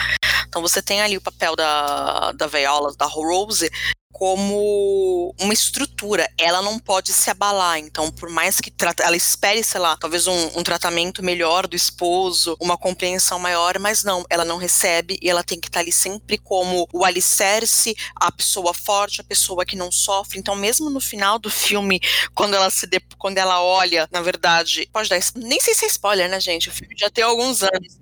Então 0.47 0.61
você 0.63 0.81
tem 0.81 1.01
ali 1.01 1.15
o 1.15 1.21
papel 1.21 1.55
da, 1.55 2.31
da 2.31 2.47
Viola, 2.47 2.91
da 2.97 3.05
Rose, 3.05 3.69
como 4.11 5.33
uma 5.39 5.53
estrutura. 5.53 6.29
Ela 6.37 6.61
não 6.61 6.79
pode 6.79 7.13
se 7.13 7.29
abalar. 7.29 7.77
Então, 7.77 8.11
por 8.11 8.29
mais 8.29 8.59
que 8.59 8.71
ela 9.01 9.15
espere, 9.15 9.63
sei 9.63 9.79
lá, 9.79 9.95
talvez 9.97 10.27
um, 10.27 10.47
um, 10.57 10.63
tratamento 10.63 11.23
melhor 11.23 11.67
do 11.67 11.75
esposo, 11.75 12.57
uma 12.59 12.77
compreensão 12.77 13.39
maior, 13.39 13.77
mas 13.79 14.03
não, 14.03 14.25
ela 14.29 14.43
não 14.43 14.57
recebe 14.57 15.17
e 15.21 15.29
ela 15.29 15.43
tem 15.43 15.59
que 15.59 15.67
estar 15.67 15.81
ali 15.81 15.91
sempre 15.91 16.37
como 16.37 16.87
o 16.91 17.05
alicerce, 17.05 17.95
a 18.15 18.31
pessoa 18.31 18.73
forte, 18.73 19.21
a 19.21 19.23
pessoa 19.23 19.65
que 19.65 19.75
não 19.75 19.91
sofre. 19.91 20.39
Então, 20.39 20.55
mesmo 20.55 20.89
no 20.89 20.99
final 20.99 21.37
do 21.37 21.49
filme, 21.49 22.01
quando 22.33 22.55
ela 22.55 22.69
se 22.69 22.87
de, 22.87 22.99
quando 23.17 23.37
ela 23.37 23.61
olha, 23.61 24.07
na 24.11 24.21
verdade, 24.21 24.89
pode 24.91 25.09
dar, 25.09 25.19
nem 25.35 25.59
sei 25.59 25.73
se 25.73 25.85
é 25.85 25.87
spoiler, 25.87 26.29
né, 26.29 26.39
gente? 26.39 26.69
O 26.69 26.71
filme 26.71 26.95
já 26.97 27.09
tem 27.09 27.23
alguns 27.23 27.61
anos. 27.61 27.97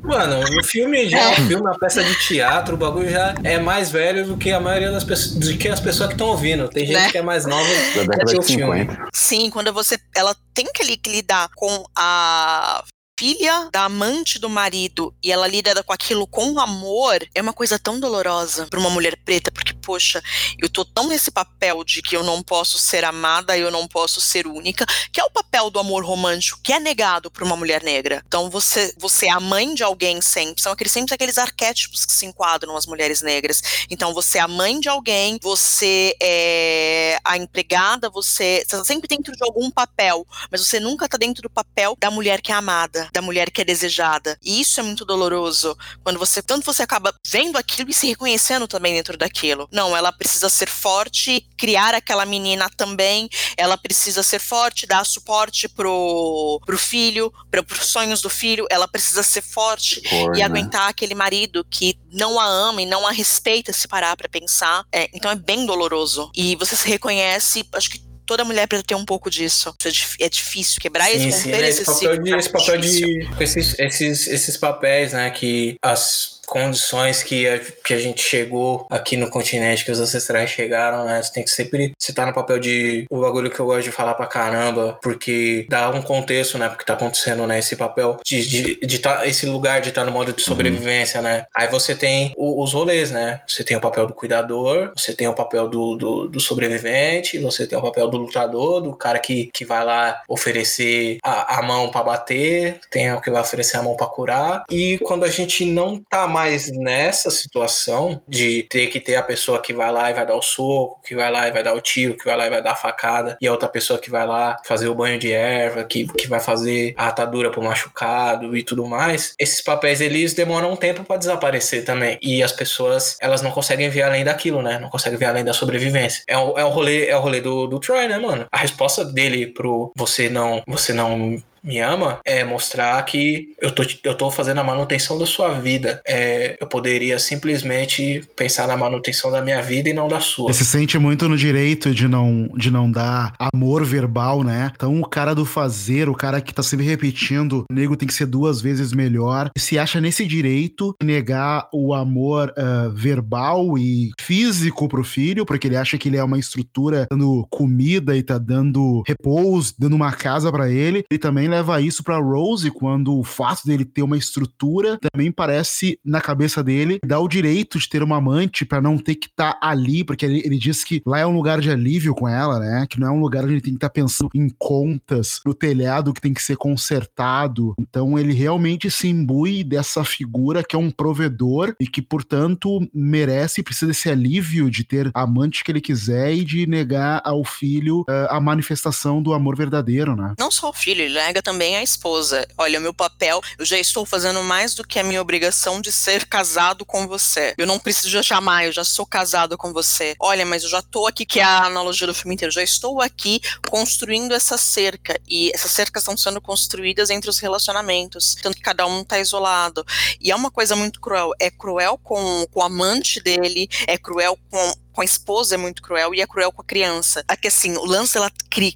Mano, 0.00 0.40
o 0.58 0.64
filme 0.64 1.08
já 1.08 1.18
é 1.18 1.28
um 1.28 1.34
filme, 1.34 1.56
uma 1.56 1.78
peça 1.78 2.02
de 2.02 2.18
teatro, 2.18 2.74
o 2.74 2.78
bagulho 2.78 3.10
já 3.10 3.34
é 3.44 3.58
mais 3.58 3.90
velho 3.90 4.26
do 4.26 4.36
que 4.36 4.50
a 4.50 4.60
maioria 4.60 4.90
das 4.90 5.04
pessoas 5.04 5.27
do 5.34 5.56
que 5.56 5.68
as 5.68 5.80
pessoas 5.80 6.08
que 6.08 6.14
estão 6.14 6.28
ouvindo. 6.28 6.68
Tem 6.68 6.86
gente 6.86 6.96
né? 6.96 7.10
que 7.10 7.18
é 7.18 7.22
mais 7.22 7.46
nova 7.46 7.64
do 7.64 8.26
que 8.26 8.38
o 8.38 8.42
filme. 8.42 8.88
Sim, 9.12 9.50
quando 9.50 9.72
você. 9.72 9.98
Ela 10.14 10.34
tem 10.54 10.66
que 10.66 10.82
lidar 11.08 11.48
com 11.54 11.84
a 11.96 12.84
filha 13.18 13.68
da 13.72 13.86
amante 13.86 14.38
do 14.38 14.48
marido 14.48 15.12
e 15.20 15.32
ela 15.32 15.48
lida 15.48 15.82
com 15.82 15.92
aquilo 15.92 16.24
com 16.24 16.60
amor, 16.60 17.18
é 17.34 17.42
uma 17.42 17.52
coisa 17.52 17.76
tão 17.76 17.98
dolorosa 17.98 18.68
para 18.68 18.78
uma 18.78 18.90
mulher 18.90 19.18
preta, 19.24 19.50
porque, 19.50 19.74
poxa, 19.74 20.22
eu 20.56 20.68
tô 20.68 20.84
tão 20.84 21.08
nesse 21.08 21.32
papel 21.32 21.82
de 21.82 22.00
que 22.00 22.16
eu 22.16 22.22
não 22.22 22.44
posso 22.44 22.78
ser 22.78 23.04
amada, 23.04 23.58
eu 23.58 23.72
não 23.72 23.88
posso 23.88 24.20
ser 24.20 24.46
única, 24.46 24.86
que 25.12 25.20
é 25.20 25.24
o 25.24 25.30
papel 25.30 25.68
do 25.68 25.80
amor 25.80 26.04
romântico 26.04 26.60
que 26.62 26.72
é 26.72 26.78
negado 26.78 27.28
para 27.28 27.44
uma 27.44 27.56
mulher 27.56 27.82
negra. 27.82 28.22
Então 28.24 28.48
você, 28.48 28.94
você 28.96 29.26
é 29.26 29.30
a 29.30 29.40
mãe 29.40 29.74
de 29.74 29.82
alguém 29.82 30.20
sempre, 30.20 30.62
são 30.62 30.70
aqueles, 30.70 30.92
sempre 30.92 31.12
aqueles 31.12 31.38
arquétipos 31.38 32.06
que 32.06 32.12
se 32.12 32.24
enquadram 32.24 32.76
as 32.76 32.86
mulheres 32.86 33.20
negras. 33.20 33.60
Então 33.90 34.14
você 34.14 34.38
é 34.38 34.42
a 34.42 34.48
mãe 34.48 34.78
de 34.78 34.88
alguém, 34.88 35.40
você 35.42 36.14
é 36.22 37.18
a 37.24 37.36
empregada, 37.36 38.08
você, 38.08 38.64
você 38.64 38.84
sempre 38.84 39.08
dentro 39.08 39.32
de 39.32 39.42
algum 39.42 39.72
papel, 39.72 40.24
mas 40.52 40.64
você 40.64 40.78
nunca 40.78 41.08
tá 41.08 41.18
dentro 41.18 41.42
do 41.42 41.50
papel 41.50 41.96
da 41.98 42.12
mulher 42.12 42.40
que 42.40 42.52
é 42.52 42.54
amada 42.54 43.07
da 43.12 43.22
mulher 43.22 43.50
que 43.50 43.60
é 43.60 43.64
desejada. 43.64 44.38
E 44.42 44.60
isso 44.60 44.80
é 44.80 44.82
muito 44.82 45.04
doloroso, 45.04 45.76
quando 46.02 46.18
você 46.18 46.42
tanto 46.42 46.64
você 46.64 46.82
acaba 46.82 47.14
vendo 47.26 47.56
aquilo 47.56 47.90
e 47.90 47.94
se 47.94 48.06
reconhecendo 48.06 48.66
também 48.66 48.94
dentro 48.94 49.16
daquilo. 49.16 49.68
Não, 49.72 49.96
ela 49.96 50.12
precisa 50.12 50.48
ser 50.48 50.68
forte, 50.68 51.46
criar 51.56 51.94
aquela 51.94 52.24
menina 52.24 52.68
também, 52.76 53.28
ela 53.56 53.76
precisa 53.76 54.22
ser 54.22 54.38
forte, 54.38 54.86
dar 54.86 55.04
suporte 55.04 55.68
pro, 55.68 56.60
pro 56.64 56.78
filho, 56.78 57.32
para 57.50 57.62
os 57.62 57.86
sonhos 57.86 58.20
do 58.20 58.30
filho, 58.30 58.66
ela 58.70 58.88
precisa 58.88 59.22
ser 59.22 59.42
forte 59.42 60.00
Por, 60.02 60.34
e 60.34 60.38
né? 60.38 60.44
aguentar 60.44 60.88
aquele 60.88 61.14
marido 61.14 61.64
que 61.70 61.98
não 62.12 62.38
a 62.38 62.46
ama 62.46 62.82
e 62.82 62.86
não 62.86 63.06
a 63.06 63.12
respeita 63.12 63.72
se 63.72 63.88
parar 63.88 64.16
para 64.16 64.28
pensar. 64.28 64.84
É, 64.92 65.08
então 65.12 65.30
é 65.30 65.36
bem 65.36 65.66
doloroso. 65.66 66.30
E 66.34 66.56
você 66.56 66.76
se 66.76 66.88
reconhece, 66.88 67.66
acho 67.72 67.90
que 67.90 68.07
toda 68.28 68.44
mulher 68.44 68.68
precisa 68.68 68.84
ter 68.86 68.94
um 68.94 69.06
pouco 69.06 69.30
disso. 69.30 69.74
É, 69.84 70.26
é 70.26 70.28
difícil 70.28 70.80
quebrar 70.80 71.06
sim, 71.06 71.28
esse, 71.28 71.42
sim, 71.42 71.50
né? 71.50 71.66
esse, 71.66 71.84
papel 71.84 72.22
de, 72.22 72.36
esse 72.36 72.50
papel 72.50 72.78
de 72.78 73.28
esses, 73.40 73.78
esses, 73.78 74.26
esses 74.28 74.56
papéis, 74.58 75.14
né, 75.14 75.30
que 75.30 75.76
as 75.82 76.37
condições 76.48 77.22
que 77.22 77.46
a, 77.46 77.58
que 77.58 77.94
a 77.94 77.98
gente 77.98 78.22
chegou 78.22 78.86
aqui 78.90 79.16
no 79.16 79.30
continente, 79.30 79.84
que 79.84 79.90
os 79.90 80.00
ancestrais 80.00 80.50
chegaram, 80.50 81.04
né? 81.04 81.22
Você 81.22 81.32
tem 81.32 81.44
que 81.44 81.50
sempre 81.50 81.92
citar 81.98 82.26
no 82.26 82.32
papel 82.32 82.58
de 82.58 83.06
o 83.10 83.20
bagulho 83.20 83.50
que 83.50 83.60
eu 83.60 83.66
gosto 83.66 83.84
de 83.84 83.92
falar 83.92 84.14
pra 84.14 84.26
caramba, 84.26 84.98
porque 85.02 85.66
dá 85.68 85.90
um 85.90 86.02
contexto, 86.02 86.58
né? 86.58 86.68
Porque 86.68 86.84
tá 86.84 86.94
acontecendo, 86.94 87.46
né? 87.46 87.58
Esse 87.58 87.76
papel 87.76 88.18
de, 88.24 88.46
de, 88.46 88.86
de 88.86 88.98
tá, 88.98 89.26
esse 89.26 89.46
lugar 89.46 89.80
de 89.80 89.90
estar 89.90 90.02
tá 90.02 90.06
no 90.06 90.12
modo 90.12 90.32
de 90.32 90.42
sobrevivência, 90.42 91.18
uhum. 91.18 91.24
né? 91.24 91.46
Aí 91.54 91.68
você 91.68 91.94
tem 91.94 92.32
o, 92.36 92.62
os 92.62 92.72
rolês, 92.72 93.10
né? 93.10 93.40
Você 93.46 93.62
tem 93.62 93.76
o 93.76 93.80
papel 93.80 94.06
do 94.06 94.14
cuidador, 94.14 94.92
você 94.96 95.12
tem 95.12 95.28
o 95.28 95.34
papel 95.34 95.68
do, 95.68 95.96
do, 95.96 96.28
do 96.28 96.40
sobrevivente, 96.40 97.38
você 97.38 97.66
tem 97.66 97.78
o 97.78 97.82
papel 97.82 98.08
do 98.08 98.16
lutador, 98.16 98.80
do 98.80 98.94
cara 98.94 99.18
que, 99.18 99.50
que 99.52 99.64
vai 99.64 99.84
lá 99.84 100.22
oferecer 100.28 101.18
a, 101.22 101.58
a 101.58 101.62
mão 101.62 101.90
para 101.90 102.02
bater, 102.02 102.80
tem 102.90 103.12
o 103.12 103.20
que 103.20 103.30
vai 103.30 103.42
oferecer 103.42 103.76
a 103.76 103.82
mão 103.82 103.96
para 103.96 104.06
curar. 104.06 104.64
E 104.70 104.98
quando 104.98 105.24
a 105.24 105.28
gente 105.28 105.64
não 105.64 106.00
tá 106.08 106.26
mais 106.26 106.37
nessa 106.72 107.30
situação 107.30 108.20
de 108.28 108.62
ter 108.64 108.88
que 108.88 109.00
ter 109.00 109.16
a 109.16 109.22
pessoa 109.22 109.60
que 109.60 109.72
vai 109.72 109.90
lá 109.90 110.10
e 110.10 110.14
vai 110.14 110.26
dar 110.26 110.36
o 110.36 110.42
soco, 110.42 111.00
que 111.04 111.14
vai 111.14 111.30
lá 111.30 111.48
e 111.48 111.52
vai 111.52 111.62
dar 111.62 111.74
o 111.74 111.80
tiro, 111.80 112.16
que 112.16 112.24
vai 112.24 112.36
lá 112.36 112.46
e 112.46 112.50
vai 112.50 112.62
dar 112.62 112.72
a 112.72 112.76
facada, 112.76 113.36
e 113.40 113.46
a 113.46 113.52
outra 113.52 113.68
pessoa 113.68 113.98
que 113.98 114.10
vai 114.10 114.26
lá 114.26 114.56
fazer 114.64 114.88
o 114.88 114.94
banho 114.94 115.18
de 115.18 115.32
erva, 115.32 115.84
que, 115.84 116.06
que 116.06 116.28
vai 116.28 116.40
fazer 116.40 116.94
a 116.96 117.08
atadura 117.08 117.50
pro 117.50 117.62
machucado 117.62 118.56
e 118.56 118.62
tudo 118.62 118.86
mais, 118.86 119.34
esses 119.38 119.60
papéis 119.62 120.00
eles 120.00 120.34
demoram 120.34 120.72
um 120.72 120.76
tempo 120.76 121.04
para 121.04 121.16
desaparecer 121.16 121.84
também. 121.84 122.18
E 122.22 122.42
as 122.42 122.52
pessoas, 122.52 123.16
elas 123.20 123.42
não 123.42 123.50
conseguem 123.50 123.88
ver 123.88 124.02
além 124.02 124.24
daquilo, 124.24 124.62
né? 124.62 124.78
Não 124.78 124.88
conseguem 124.88 125.18
ver 125.18 125.26
além 125.26 125.44
da 125.44 125.52
sobrevivência. 125.52 126.22
É 126.26 126.36
o, 126.36 126.58
é 126.58 126.64
o 126.64 126.68
rolê, 126.68 127.06
é 127.06 127.16
o 127.16 127.20
rolê 127.20 127.40
do, 127.40 127.66
do 127.66 127.80
Troy, 127.80 128.06
né, 128.08 128.18
mano? 128.18 128.46
A 128.50 128.58
resposta 128.58 129.04
dele 129.04 129.46
pro 129.46 129.92
você 129.96 130.28
não, 130.28 130.62
você 130.66 130.92
não 130.92 131.42
me 131.68 131.80
ama 131.80 132.18
é 132.24 132.42
mostrar 132.44 133.04
que 133.04 133.54
eu 133.60 133.70
tô, 133.70 133.82
eu 134.02 134.14
tô 134.14 134.30
fazendo 134.30 134.58
a 134.58 134.64
manutenção 134.64 135.18
da 135.18 135.26
sua 135.26 135.60
vida. 135.60 136.00
É, 136.08 136.56
eu 136.58 136.66
poderia 136.66 137.18
simplesmente 137.18 138.22
pensar 138.34 138.66
na 138.66 138.74
manutenção 138.74 139.30
da 139.30 139.42
minha 139.42 139.60
vida 139.60 139.90
e 139.90 139.92
não 139.92 140.08
da 140.08 140.18
sua. 140.18 140.50
Você 140.50 140.64
se 140.64 140.70
sente 140.70 140.98
muito 140.98 141.28
no 141.28 141.36
direito 141.36 141.94
de 141.94 142.08
não, 142.08 142.48
de 142.56 142.70
não 142.70 142.90
dar 142.90 143.34
amor 143.38 143.84
verbal, 143.84 144.42
né? 144.42 144.72
Então 144.74 144.98
o 144.98 145.06
cara 145.06 145.34
do 145.34 145.44
fazer, 145.44 146.08
o 146.08 146.14
cara 146.14 146.40
que 146.40 146.54
tá 146.54 146.62
sempre 146.62 146.86
repetindo, 146.86 147.64
nego 147.70 147.96
tem 147.96 148.08
que 148.08 148.14
ser 148.14 148.26
duas 148.26 148.62
vezes 148.62 148.94
melhor, 148.94 149.50
se 149.58 149.78
acha 149.78 150.00
nesse 150.00 150.24
direito 150.24 150.94
de 150.98 151.06
negar 151.06 151.68
o 151.70 151.92
amor 151.92 152.50
uh, 152.56 152.90
verbal 152.92 153.76
e 153.76 154.10
físico 154.18 154.88
pro 154.88 155.04
filho, 155.04 155.44
porque 155.44 155.66
ele 155.66 155.76
acha 155.76 155.98
que 155.98 156.08
ele 156.08 156.16
é 156.16 156.24
uma 156.24 156.38
estrutura 156.38 157.06
dando 157.10 157.46
comida 157.50 158.16
e 158.16 158.22
tá 158.22 158.38
dando 158.38 159.02
repouso, 159.06 159.74
dando 159.78 159.96
uma 159.96 160.12
casa 160.12 160.50
para 160.50 160.70
ele. 160.70 161.04
Ele 161.10 161.18
também 161.18 161.46
leva 161.46 161.57
isso 161.80 162.02
para 162.02 162.18
Rose 162.18 162.70
quando 162.70 163.18
o 163.18 163.24
fato 163.24 163.66
dele 163.66 163.84
ter 163.84 164.02
uma 164.02 164.16
estrutura 164.16 164.98
também 165.12 165.30
parece 165.30 165.98
na 166.04 166.20
cabeça 166.20 166.62
dele 166.62 166.98
dá 167.04 167.18
o 167.18 167.28
direito 167.28 167.78
de 167.78 167.88
ter 167.88 168.02
uma 168.02 168.16
amante 168.16 168.64
para 168.64 168.80
não 168.80 168.98
ter 168.98 169.14
que 169.14 169.26
estar 169.26 169.54
tá 169.54 169.58
ali, 169.66 170.04
porque 170.04 170.24
ele, 170.24 170.42
ele 170.44 170.58
diz 170.58 170.84
que 170.84 171.02
lá 171.06 171.18
é 171.18 171.26
um 171.26 171.34
lugar 171.34 171.60
de 171.60 171.70
alívio 171.70 172.14
com 172.14 172.28
ela, 172.28 172.58
né? 172.58 172.86
Que 172.88 173.00
não 173.00 173.08
é 173.08 173.10
um 173.10 173.20
lugar 173.20 173.44
onde 173.44 173.54
ele 173.54 173.60
tem 173.60 173.72
que 173.72 173.78
estar 173.78 173.88
tá 173.88 173.94
pensando 173.94 174.30
em 174.34 174.48
contas, 174.58 175.40
no 175.44 175.54
telhado 175.54 176.12
que 176.12 176.20
tem 176.20 176.34
que 176.34 176.42
ser 176.42 176.56
consertado. 176.56 177.74
Então 177.78 178.18
ele 178.18 178.32
realmente 178.32 178.90
se 178.90 179.08
imbui 179.08 179.64
dessa 179.64 180.04
figura 180.04 180.62
que 180.62 180.76
é 180.76 180.78
um 180.78 180.90
provedor 180.90 181.74
e 181.80 181.86
que, 181.86 182.02
portanto, 182.02 182.86
merece 182.92 183.60
e 183.60 183.64
precisa 183.64 183.86
desse 183.86 184.10
alívio 184.10 184.70
de 184.70 184.84
ter 184.84 185.10
a 185.14 185.22
amante 185.22 185.62
que 185.62 185.70
ele 185.70 185.80
quiser 185.80 186.34
e 186.34 186.44
de 186.44 186.66
negar 186.66 187.20
ao 187.24 187.44
filho 187.44 188.00
uh, 188.00 188.28
a 188.30 188.40
manifestação 188.40 189.22
do 189.22 189.32
amor 189.32 189.56
verdadeiro, 189.56 190.16
né? 190.16 190.34
Não 190.38 190.50
só 190.50 190.70
o 190.70 190.72
filho, 190.72 191.02
ele 191.02 191.14
nega 191.14 191.37
também 191.42 191.76
a 191.76 191.82
esposa. 191.82 192.46
Olha, 192.56 192.80
meu 192.80 192.94
papel, 192.94 193.40
eu 193.58 193.64
já 193.64 193.78
estou 193.78 194.04
fazendo 194.04 194.42
mais 194.42 194.74
do 194.74 194.86
que 194.86 194.98
a 194.98 195.04
minha 195.04 195.20
obrigação 195.20 195.80
de 195.80 195.92
ser 195.92 196.26
casado 196.26 196.84
com 196.84 197.06
você. 197.06 197.54
Eu 197.56 197.66
não 197.66 197.78
preciso 197.78 198.20
te 198.20 198.34
amar, 198.34 198.66
eu 198.66 198.72
já 198.72 198.84
sou 198.84 199.06
casado 199.06 199.56
com 199.56 199.72
você. 199.72 200.14
Olha, 200.18 200.44
mas 200.44 200.62
eu 200.62 200.68
já 200.68 200.80
estou 200.80 201.06
aqui, 201.06 201.24
que 201.24 201.40
é 201.40 201.44
a 201.44 201.64
analogia 201.64 202.06
do 202.06 202.14
filme 202.14 202.34
inteiro, 202.34 202.52
já 202.52 202.62
estou 202.62 203.00
aqui 203.00 203.40
construindo 203.68 204.34
essa 204.34 204.56
cerca. 204.58 205.18
E 205.28 205.50
essas 205.54 205.70
cercas 205.70 206.02
estão 206.02 206.16
sendo 206.16 206.40
construídas 206.40 207.10
entre 207.10 207.30
os 207.30 207.38
relacionamentos. 207.38 208.36
Tanto 208.42 208.56
que 208.56 208.62
cada 208.62 208.86
um 208.86 209.02
está 209.02 209.18
isolado. 209.18 209.84
E 210.20 210.30
é 210.30 210.36
uma 210.36 210.50
coisa 210.50 210.74
muito 210.76 211.00
cruel. 211.00 211.32
É 211.38 211.50
cruel 211.50 211.98
com, 211.98 212.46
com 212.50 212.60
o 212.60 212.62
amante 212.62 213.20
dele, 213.20 213.68
é 213.86 213.96
cruel 213.98 214.38
com 214.50 214.72
com 214.98 215.02
a 215.02 215.04
esposa 215.04 215.54
é 215.54 215.56
muito 215.56 215.80
cruel 215.80 216.12
e 216.12 216.20
é 216.20 216.26
cruel 216.26 216.50
com 216.50 216.60
a 216.60 216.64
criança. 216.64 217.24
Aqui 217.28 217.46
assim, 217.46 217.76
o 217.76 217.84
lance 217.84 218.14
dela 218.14 218.32